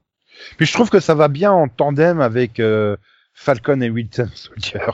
Puis 0.57 0.65
je 0.65 0.73
trouve 0.73 0.89
que 0.89 0.99
ça 0.99 1.15
va 1.15 1.27
bien 1.27 1.51
en 1.51 1.67
tandem 1.67 2.21
avec 2.21 2.59
euh, 2.59 2.95
Falcon 3.33 3.81
et 3.81 3.89
Winter 3.89 4.25
Soldier. 4.35 4.79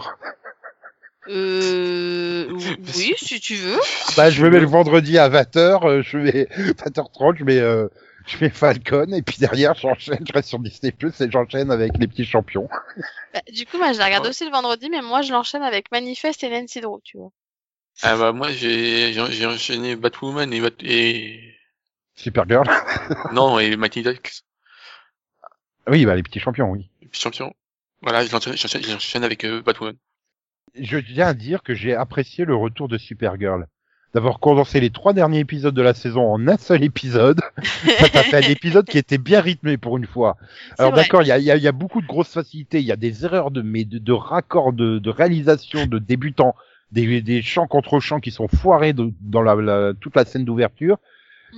Euh, 1.28 2.48
oui, 2.52 3.16
si 3.18 3.40
tu 3.40 3.56
veux. 3.56 3.80
bah, 4.16 4.30
je 4.30 4.44
me 4.44 4.50
mets 4.52 4.60
le 4.60 4.68
vendredi 4.68 5.18
à 5.18 5.28
20h, 5.28 6.04
je 6.04 6.18
mets 6.20 6.44
20h30, 6.44 7.36
je 7.40 7.44
mets 7.44 7.58
euh, 7.58 7.88
je 8.28 8.38
mets 8.44 8.52
Falcon 8.52 9.12
et 9.12 9.24
puis 9.24 9.38
derrière 9.40 9.74
j'enchaîne, 9.74 10.24
je 10.24 10.32
reste 10.32 10.50
sur 10.50 10.60
Disney 10.60 10.92
Plus 10.92 11.20
et 11.22 11.32
j'enchaîne 11.32 11.72
avec 11.72 11.98
les 11.98 12.08
petits 12.08 12.26
champions. 12.26 12.70
Bah, 13.34 13.42
du 13.52 13.66
coup, 13.66 13.80
moi, 13.80 13.92
je 13.94 13.98
la 13.98 14.06
regarde 14.06 14.28
aussi 14.28 14.46
le 14.46 14.52
vendredi, 14.52 14.88
mais 14.92 15.02
moi, 15.02 15.24
je 15.24 15.32
l'enchaîne 15.32 15.64
avec 15.64 15.92
Manifest 15.92 16.44
et 16.44 16.50
Nancy 16.52 16.80
Drew, 16.80 17.00
tu 17.04 17.18
vois. 17.18 17.32
Ah 18.02 18.18
bah 18.18 18.34
moi 18.34 18.52
j'ai 18.52 19.14
j'ai 19.14 19.32
j'ai 19.32 19.46
enchaîné 19.46 19.96
Batwoman 19.96 20.52
et, 20.54 20.60
Bat 20.60 20.84
et... 20.84 21.55
Supergirl. 22.16 22.66
non 23.34 23.60
et 23.60 23.76
Mighty 23.76 24.04
Ducks, 24.04 24.42
oui, 25.88 26.06
bah 26.06 26.16
les 26.16 26.24
petits 26.24 26.40
champions, 26.40 26.72
oui. 26.72 26.90
et 27.02 27.08
puis 27.08 27.20
champion. 27.20 27.54
Voilà, 28.02 28.26
j'enchaîne- 28.26 29.24
avec 29.24 29.44
euh, 29.44 29.62
Batwoman. 29.62 29.96
Je 30.80 30.98
tiens 30.98 31.28
à 31.28 31.34
dire 31.34 31.64
que 31.64 31.74
j'ai 31.74 31.94
apprécié 31.96 32.44
le 32.46 32.56
retour 32.56 32.88
de 32.88 32.98
Supergirl. 32.98 33.68
D'avoir 34.14 34.40
condensé 34.40 34.80
les 34.80 34.90
trois 34.92 35.12
derniers 35.14 35.40
épisodes 35.40 35.76
de 35.76 35.82
la 35.82 35.94
saison 35.94 36.22
en 36.32 36.48
un 36.48 36.58
seul 36.58 36.84
épisode. 36.84 37.42
ça 38.00 38.10
t'a 38.10 38.24
fait 38.24 38.38
un 38.38 38.50
épisode 38.50 38.86
qui 38.88 38.98
était 38.98 39.18
bien 39.18 39.42
rythmé 39.42 39.78
pour 39.78 39.98
une 39.98 40.06
fois. 40.08 40.38
Alors 40.80 40.92
d'accord, 41.04 41.22
il 41.22 41.28
y 41.28 41.32
a, 41.32 41.38
il 41.38 41.44
y, 41.44 41.52
a, 41.52 41.58
il 41.58 41.64
y 41.64 41.68
a 41.68 41.72
beaucoup 41.74 42.02
de 42.02 42.08
grosses 42.08 42.32
facilités, 42.34 42.80
il 42.80 42.86
y 42.86 42.92
a 42.94 42.96
des 42.96 43.26
erreurs 43.26 43.52
de, 43.52 43.62
mais 43.62 43.84
de, 43.84 43.98
de 43.98 44.12
raccords, 44.14 44.72
de, 44.74 45.00
de 45.00 45.10
réalisation, 45.10 45.86
de 45.86 46.00
débutants, 46.00 46.56
des, 46.92 47.22
des 47.22 47.42
chants 47.42 47.68
contre 47.68 48.00
chants 48.00 48.22
qui 48.22 48.32
sont 48.32 48.48
foirés 48.48 48.94
de- 48.94 49.12
dans 49.22 49.42
la, 49.42 49.56
la- 49.56 49.94
toute 50.00 50.16
la 50.16 50.24
scène 50.26 50.46
d'ouverture. 50.46 50.98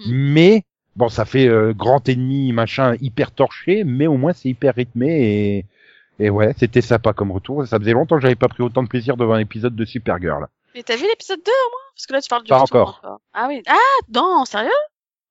Mm. 0.06 0.12
Mais 0.34 0.64
bon, 0.96 1.10
ça 1.10 1.26
fait 1.26 1.48
euh, 1.48 1.74
grand 1.74 2.08
ennemi, 2.08 2.52
machin, 2.54 2.96
hyper 3.02 3.32
torché, 3.32 3.84
mais 3.84 4.08
au 4.08 4.18
moins 4.18 4.34
c'est 4.34 4.50
hyper 4.50 4.76
rythmé 4.76 5.66
et, 6.20 6.26
et 6.26 6.30
ouais, 6.30 6.54
c'était 6.58 6.82
sympa 6.82 7.14
comme 7.14 7.32
retour. 7.32 7.66
Ça 7.68 7.80
faisait 7.80 7.94
longtemps 7.94 8.16
que 8.18 8.22
j'avais 8.22 8.36
pas 8.36 8.48
pris 8.50 8.64
autant 8.64 8.84
de 8.84 8.88
plaisir 8.88 9.18
devant 9.18 9.34
un 9.34 9.40
épisode 9.40 9.76
de 9.76 9.86
Supergirl. 9.86 10.48
Mais 10.76 10.84
t'as 10.84 10.96
vu 10.96 11.04
l'épisode 11.04 11.40
2 11.44 11.52
au 11.52 11.70
moins? 11.72 11.82
Parce 11.96 12.06
que 12.06 12.14
là, 12.14 12.22
tu 12.22 12.30
parles 12.30 12.44
du 12.44 12.50
Pas 12.50 12.60
retour 12.60 12.80
encore. 13.02 13.20
Ah 13.34 13.46
oui. 13.48 13.64
Ah, 13.68 13.76
non, 14.14 14.46
sérieux? 14.46 14.70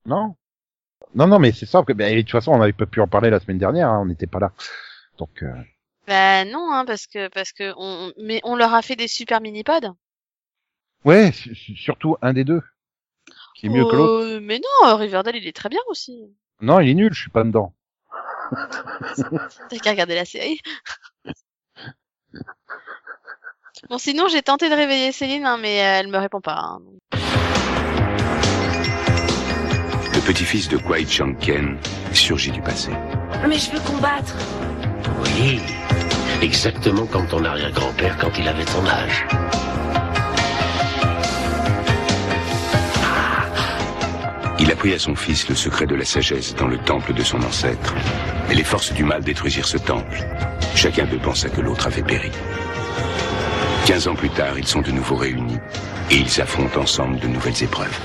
Non 0.04 0.34
Non, 1.14 1.26
non, 1.28 1.38
mais 1.38 1.52
c'est 1.52 1.66
ça. 1.66 1.82
Que, 1.86 1.92
ben, 1.92 2.12
et 2.12 2.16
de 2.16 2.20
toute 2.22 2.32
façon, 2.32 2.52
on 2.52 2.58
n'avait 2.58 2.72
pas 2.72 2.86
pu 2.86 3.00
en 3.00 3.06
parler 3.06 3.30
la 3.30 3.38
semaine 3.38 3.58
dernière. 3.58 3.88
hein, 3.90 4.00
on 4.02 4.06
n'était 4.06 4.26
pas 4.26 4.40
là. 4.40 4.50
Donc, 5.18 5.42
euh, 5.44 5.52
Bah 6.08 6.44
non, 6.44 6.72
hein, 6.72 6.84
parce 6.84 7.06
que 7.06 7.28
parce 7.28 7.52
que 7.52 7.72
on 7.76 8.12
mais 8.20 8.40
on 8.44 8.56
leur 8.56 8.74
a 8.74 8.82
fait 8.82 8.96
des 8.96 9.06
super 9.08 9.40
mini-pods. 9.40 9.92
ouais, 11.04 11.30
su- 11.32 11.54
su- 11.54 11.76
surtout 11.76 12.16
un 12.22 12.32
des 12.32 12.44
deux 12.44 12.62
qui 13.56 13.66
est 13.66 13.70
mieux 13.70 13.84
que 13.84 13.96
l'autre. 13.96 14.24
Euh, 14.26 14.40
mais 14.42 14.60
non, 14.82 14.96
Riverdale 14.96 15.36
il 15.36 15.46
est 15.46 15.56
très 15.56 15.68
bien 15.68 15.80
aussi. 15.88 16.22
Non, 16.60 16.78
il 16.80 16.88
est 16.90 16.94
nul. 16.94 17.12
Je 17.12 17.20
suis 17.22 17.30
pas 17.30 17.42
dedans. 17.44 17.72
T'as 19.68 19.78
qu'à 19.82 19.90
regarder 19.90 20.14
la 20.14 20.24
série. 20.24 20.60
Bon, 23.90 23.98
sinon, 23.98 24.26
j'ai 24.28 24.40
tenté 24.42 24.68
de 24.70 24.74
réveiller 24.74 25.12
Céline, 25.12 25.44
hein, 25.44 25.58
mais 25.60 25.80
euh, 25.80 26.00
elle 26.00 26.08
me 26.08 26.16
répond 26.16 26.40
pas. 26.40 26.56
hein. 26.58 26.80
Le 30.14 30.20
petit-fils 30.26 30.68
de 30.68 30.78
Kwai 30.78 31.06
Chang-ken 31.06 31.78
surgit 32.12 32.50
du 32.50 32.62
passé. 32.62 32.90
Mais 33.46 33.58
je 33.58 33.70
veux 33.70 33.80
combattre. 33.80 34.34
Oui, 35.22 35.60
exactement 36.42 37.06
comme 37.06 37.28
ton 37.28 37.44
arrière-grand-père 37.44 38.16
quand 38.18 38.30
il 38.38 38.48
avait 38.48 38.64
ton 38.64 38.84
âge. 38.86 39.26
Il 44.58 44.70
apprit 44.70 44.94
à 44.94 44.98
son 44.98 45.14
fils 45.14 45.48
le 45.48 45.54
secret 45.54 45.86
de 45.86 45.94
la 45.94 46.04
sagesse 46.04 46.54
dans 46.54 46.66
le 46.66 46.78
temple 46.78 47.12
de 47.12 47.22
son 47.22 47.42
ancêtre. 47.42 47.94
Mais 48.48 48.54
les 48.54 48.64
forces 48.64 48.92
du 48.92 49.04
mal 49.04 49.22
détruisirent 49.22 49.68
ce 49.68 49.76
temple. 49.76 50.26
Chacun 50.74 51.04
d'eux 51.04 51.18
pensa 51.18 51.48
que 51.48 51.60
l'autre 51.60 51.86
avait 51.86 52.02
péri. 52.02 52.30
Quinze 53.84 54.08
ans 54.08 54.14
plus 54.14 54.30
tard, 54.30 54.58
ils 54.58 54.66
sont 54.66 54.80
de 54.80 54.90
nouveau 54.90 55.16
réunis 55.16 55.58
et 56.10 56.16
ils 56.16 56.40
affrontent 56.40 56.80
ensemble 56.80 57.20
de 57.20 57.28
nouvelles 57.28 57.62
épreuves. 57.62 57.98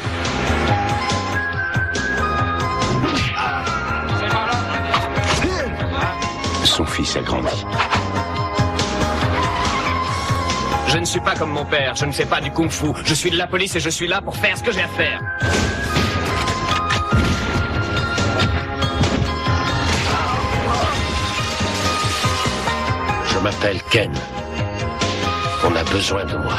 Son 6.66 6.86
fils 6.86 7.16
a 7.16 7.22
grandi. 7.22 7.66
Je 10.88 10.98
ne 10.98 11.06
suis 11.06 11.22
pas 11.22 11.36
comme 11.36 11.52
mon 11.52 11.66
père, 11.66 11.96
je 11.96 12.06
ne 12.06 12.12
fais 12.12 12.26
pas 12.26 12.42
du 12.42 12.52
kung-fu. 12.52 12.88
Je 13.06 13.14
suis 13.14 13.32
de 13.32 13.38
la 13.38 13.48
police 13.48 13.76
et 13.78 13.80
je 13.80 13.90
suis 13.90 14.08
là 14.08 14.22
pour 14.22 14.36
faire 14.36 14.58
ce 14.58 14.64
que 14.64 14.72
j'ai 14.72 14.82
à 14.82 14.88
faire. 14.90 15.22
M'appelle 23.42 23.82
Ken. 23.92 24.12
On 25.64 25.76
a 25.76 25.84
besoin 25.86 26.26
de 26.26 26.38
moi. 26.38 26.58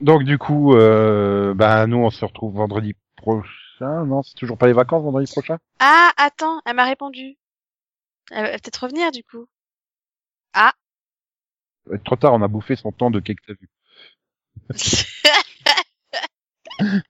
Donc 0.00 0.24
du 0.24 0.38
coup, 0.38 0.74
euh, 0.74 1.54
bah 1.54 1.86
nous 1.86 1.98
on 1.98 2.10
se 2.10 2.24
retrouve 2.24 2.54
vendredi 2.56 2.94
prochain. 3.16 4.04
Non, 4.06 4.22
c'est 4.22 4.34
toujours 4.34 4.58
pas 4.58 4.66
les 4.66 4.72
vacances 4.72 5.02
vendredi 5.02 5.30
prochain? 5.30 5.58
Ah, 5.78 6.10
attends, 6.16 6.60
elle 6.66 6.74
m'a 6.76 6.84
répondu. 6.84 7.36
Elle 8.30 8.44
va 8.44 8.50
peut-être 8.52 8.84
revenir, 8.84 9.10
du 9.10 9.24
coup. 9.24 9.46
Ah. 10.54 10.72
Être 11.92 12.04
trop 12.04 12.16
tard, 12.16 12.32
on 12.34 12.42
a 12.42 12.48
bouffé 12.48 12.76
son 12.76 12.92
temps 12.92 13.10
de 13.10 13.20
cake 13.20 13.40
que 13.40 13.52
t'as 13.52 13.58
vu. 13.60 13.68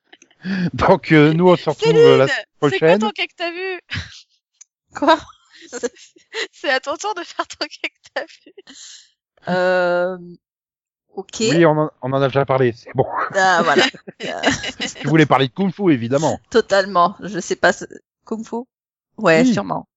Donc 0.74 1.12
euh, 1.12 1.32
nous 1.32 1.48
on 1.48 1.56
se 1.56 1.70
retrouve 1.70 1.94
euh, 1.94 2.18
la 2.18 2.26
semaine 2.26 2.36
c'est 2.36 2.58
quoi 2.58 2.68
prochaine. 2.68 2.98
ton 2.98 3.10
cake 3.10 3.30
que 3.30 3.36
t'as 3.36 3.52
vu? 3.52 3.80
Quoi? 4.94 5.16
C'est 6.52 6.70
à 6.70 6.80
ton 6.80 6.96
tour 6.96 7.14
de 7.14 7.22
faire 7.22 7.46
ton 7.46 7.66
cake 7.66 7.92
que 7.92 8.10
t'as 8.14 8.24
vu. 8.24 8.52
Euh... 9.48 10.18
Ok. 11.14 11.36
Oui, 11.40 11.66
on 11.66 11.72
en, 11.78 11.90
on 12.00 12.12
en 12.12 12.22
a 12.22 12.28
déjà 12.28 12.46
parlé, 12.46 12.72
c'est 12.72 12.90
bon. 12.94 13.04
Ah, 13.34 13.60
voilà. 13.64 13.84
Euh, 14.24 14.40
tu 15.00 15.08
voulais 15.08 15.26
parler 15.26 15.48
de 15.48 15.52
Kung 15.52 15.70
Fu 15.72 15.92
évidemment. 15.92 16.40
Totalement. 16.50 17.16
Je 17.20 17.38
sais 17.38 17.56
pas. 17.56 17.72
ce- 17.74 17.84
Kung 18.24 18.46
Fu. 18.46 18.56
Ouais, 19.18 19.42
Oui. 19.42 19.52
sûrement. 19.52 19.88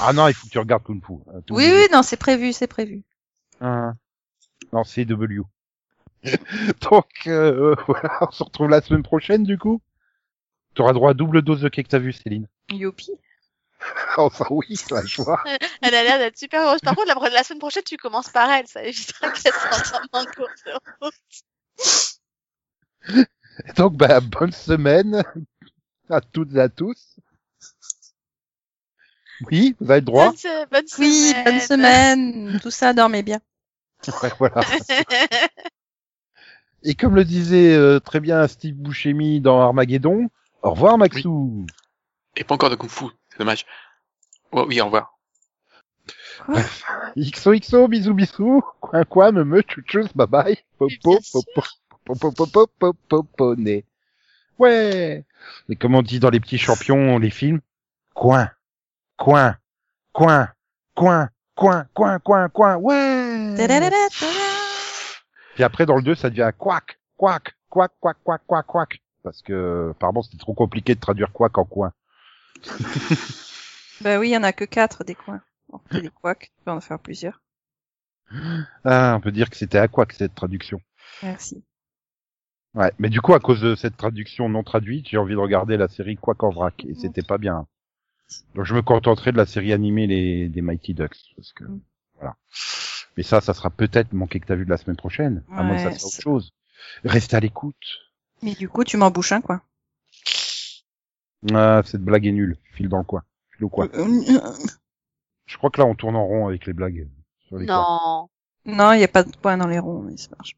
Ah 0.00 0.12
non, 0.12 0.26
il 0.26 0.34
faut 0.34 0.46
que 0.48 0.52
tu 0.52 0.58
regardes 0.58 0.82
Kung 0.82 1.00
Fu. 1.04 1.12
Euh, 1.28 1.40
t'es 1.42 1.52
Oui, 1.52 1.70
oui, 1.72 1.86
non, 1.92 2.02
c'est 2.02 2.16
prévu, 2.16 2.52
c'est 2.52 2.66
prévu. 2.66 3.04
Ah. 3.60 3.92
Non, 4.72 4.82
c'est 4.82 5.04
W. 5.04 5.42
Donc 6.90 7.06
euh, 7.28 7.76
voilà, 7.86 8.18
on 8.22 8.30
se 8.32 8.42
retrouve 8.42 8.68
la 8.68 8.80
semaine 8.80 9.04
prochaine 9.04 9.44
du 9.44 9.58
coup. 9.58 9.80
Tu 10.74 10.82
auras 10.82 10.92
droit 10.92 11.10
à 11.12 11.14
double 11.14 11.42
dose 11.42 11.60
de 11.60 11.68
cake 11.68 11.86
que 11.86 11.90
t'as 11.92 11.98
vu, 11.98 12.12
Céline? 12.12 12.48
Youpi. 12.70 13.12
Ça 14.16 14.46
oui, 14.50 14.76
la 14.90 15.04
joie. 15.04 15.42
Elle 15.82 15.94
a 15.94 16.02
l'air 16.02 16.18
d'être 16.18 16.38
super 16.38 16.62
heureuse. 16.62 16.80
Par 16.80 16.94
contre, 16.94 17.08
la, 17.08 17.28
la 17.30 17.42
semaine 17.44 17.58
prochaine, 17.58 17.82
tu 17.84 17.96
commences 17.96 18.30
par 18.30 18.50
elle. 18.50 18.66
Ça 18.66 18.82
évitera 18.82 19.30
qu'elle 19.32 19.52
s'entende 19.52 20.08
en 20.12 20.24
cours 20.24 20.48
de 20.66 20.72
route. 21.00 22.10
Donc 23.76 23.96
bah 23.96 24.20
bonne 24.20 24.52
semaine 24.52 25.22
à 26.10 26.20
toutes 26.20 26.54
et 26.54 26.60
à 26.60 26.68
tous. 26.68 27.16
Oui, 29.50 29.76
vous 29.80 29.90
avez 29.90 30.00
le 30.00 30.06
droit. 30.06 30.28
Bonne, 30.28 30.36
se- 30.36 30.68
bonne 30.70 30.84
Oui, 30.98 31.28
semaine. 31.30 31.44
bonne 31.44 31.60
semaine. 31.60 32.60
Tout 32.62 32.70
ça, 32.70 32.92
dormez 32.92 33.22
bien. 33.22 33.40
Ouais, 34.22 34.30
voilà. 34.38 34.62
Et 36.82 36.94
comme 36.94 37.14
le 37.16 37.24
disait 37.24 37.74
euh, 37.74 37.98
très 37.98 38.20
bien 38.20 38.46
Steve 38.46 38.74
Buscemi 38.76 39.40
dans 39.40 39.60
Armageddon, 39.60 40.28
au 40.62 40.70
revoir 40.70 40.98
Maxou. 40.98 41.66
Et 42.36 42.44
pas 42.44 42.54
encore 42.54 42.70
de 42.70 42.76
Kung 42.76 42.90
Fu, 42.90 43.06
c'est 43.36 43.40
dommage. 43.40 43.66
Ouais, 44.52 44.64
oui, 44.66 44.80
au 44.80 44.86
revoir. 44.86 45.18
XOXO, 47.16 47.88
bisous 47.88 48.14
bisous, 48.14 48.62
coin 48.80 49.04
coin, 49.04 49.32
me 49.32 49.44
me, 49.44 49.62
chouchous, 49.66 50.08
bye 50.14 50.26
bye, 50.26 50.58
popo, 50.78 51.18
popo, 52.04 52.30
popo, 52.30 52.66
popo, 52.66 52.92
popo. 53.08 53.54
Ouais. 54.58 55.24
Et 55.68 55.76
comme 55.76 55.94
on 55.94 56.02
dit 56.02 56.18
dans 56.18 56.30
les 56.30 56.40
petits 56.40 56.58
champions, 56.58 57.18
les 57.18 57.30
films, 57.30 57.60
coin, 58.14 58.50
coin, 59.18 59.56
coin, 60.12 60.48
coin, 60.94 61.28
coin, 61.54 61.86
coin, 61.92 62.18
coin, 62.20 62.48
coin, 62.48 62.76
ouais. 62.76 63.54
Puis 65.54 65.64
après, 65.64 65.84
dans 65.86 65.96
le 65.96 66.02
2, 66.02 66.14
ça 66.14 66.30
devient 66.30 66.50
quack, 66.56 66.98
quack, 67.16 67.56
quack, 67.68 67.92
quack, 68.00 68.16
quack, 68.24 68.42
quack, 68.46 68.66
quack. 68.66 69.02
Parce 69.22 69.42
que, 69.42 69.90
apparemment, 69.90 70.22
c'était 70.22 70.38
trop 70.38 70.54
compliqué 70.54 70.94
de 70.94 71.00
traduire 71.00 71.32
quack 71.32 71.58
en 71.58 71.64
coin. 71.64 71.92
Bah 74.02 74.18
oui, 74.18 74.28
il 74.28 74.32
y 74.32 74.36
en 74.36 74.42
a 74.42 74.52
que 74.52 74.64
quatre 74.66 75.04
des 75.04 75.14
coins. 75.14 75.40
On 75.72 75.78
fait 75.78 76.02
des 76.02 76.10
couacs, 76.10 76.52
tu 76.54 76.64
peux 76.64 76.70
en 76.70 76.80
faire 76.80 76.98
plusieurs. 76.98 77.40
Ah, 78.84 79.14
on 79.16 79.20
peut 79.20 79.32
dire 79.32 79.48
que 79.48 79.56
c'était 79.56 79.78
à 79.78 79.88
quack, 79.88 80.12
cette 80.12 80.34
traduction. 80.34 80.80
Merci. 81.22 81.64
Ouais, 82.74 82.92
mais 82.98 83.08
du 83.08 83.22
coup, 83.22 83.32
à 83.32 83.40
cause 83.40 83.62
de 83.62 83.74
cette 83.74 83.96
traduction 83.96 84.50
non 84.50 84.62
traduite, 84.62 85.08
j'ai 85.08 85.16
envie 85.16 85.34
de 85.34 85.40
regarder 85.40 85.78
la 85.78 85.88
série 85.88 86.16
Quack 86.16 86.42
en 86.42 86.50
vrac, 86.50 86.84
et 86.84 86.94
c'était 86.94 87.22
pas 87.22 87.38
bien. 87.38 87.66
Donc 88.54 88.66
je 88.66 88.74
me 88.74 88.82
contenterai 88.82 89.32
de 89.32 89.38
la 89.38 89.46
série 89.46 89.72
animée 89.72 90.06
les, 90.06 90.48
des 90.50 90.60
Mighty 90.60 90.92
Ducks, 90.92 91.34
parce 91.36 91.54
que, 91.54 91.64
voilà. 92.16 92.36
Mais 93.16 93.22
ça, 93.22 93.40
ça 93.40 93.54
sera 93.54 93.70
peut-être 93.70 94.12
manqué 94.12 94.40
que 94.40 94.46
t'as 94.46 94.56
vu 94.56 94.66
de 94.66 94.70
la 94.70 94.76
semaine 94.76 94.96
prochaine, 94.96 95.42
à 95.50 95.62
moins 95.62 95.76
que 95.76 95.90
ça 95.90 95.98
soit 95.98 96.08
autre 96.08 96.20
chose. 96.20 96.52
Restez 97.04 97.36
à 97.36 97.40
l'écoute. 97.40 97.74
Mais 98.42 98.54
du 98.54 98.68
coup, 98.68 98.84
tu 98.84 98.98
m'embouches 98.98 99.32
un 99.32 99.40
coin. 99.40 99.62
Ah, 101.52 101.82
cette 101.84 102.02
blague 102.02 102.26
est 102.26 102.32
nulle. 102.32 102.56
File 102.72 102.88
dans 102.88 102.98
le 102.98 103.04
coin. 103.04 103.22
File 103.50 103.64
au 103.64 103.68
coin. 103.68 103.88
Euh, 103.94 104.22
Je 105.46 105.56
crois 105.56 105.70
que 105.70 105.80
là, 105.80 105.86
on 105.86 105.94
tourne 105.94 106.16
en 106.16 106.26
rond 106.26 106.48
avec 106.48 106.66
les 106.66 106.72
blagues. 106.72 107.08
Sur 107.46 107.58
les 107.58 107.66
coins. 107.66 107.76
Non. 107.76 108.74
Non, 108.74 108.92
il 108.92 108.98
n'y 108.98 109.04
a 109.04 109.08
pas 109.08 109.22
de 109.22 109.34
coin 109.36 109.56
dans 109.56 109.68
les 109.68 109.78
ronds, 109.78 110.02
mais 110.02 110.16
ça 110.16 110.28
marche. 110.36 110.56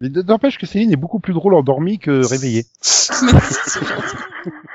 Mais 0.00 0.08
n'empêche 0.08 0.58
que 0.58 0.66
Céline 0.66 0.92
est 0.92 0.96
beaucoup 0.96 1.20
plus 1.20 1.32
drôle 1.32 1.54
endormie 1.54 1.98
que 1.98 2.26
réveillée. 2.26 2.66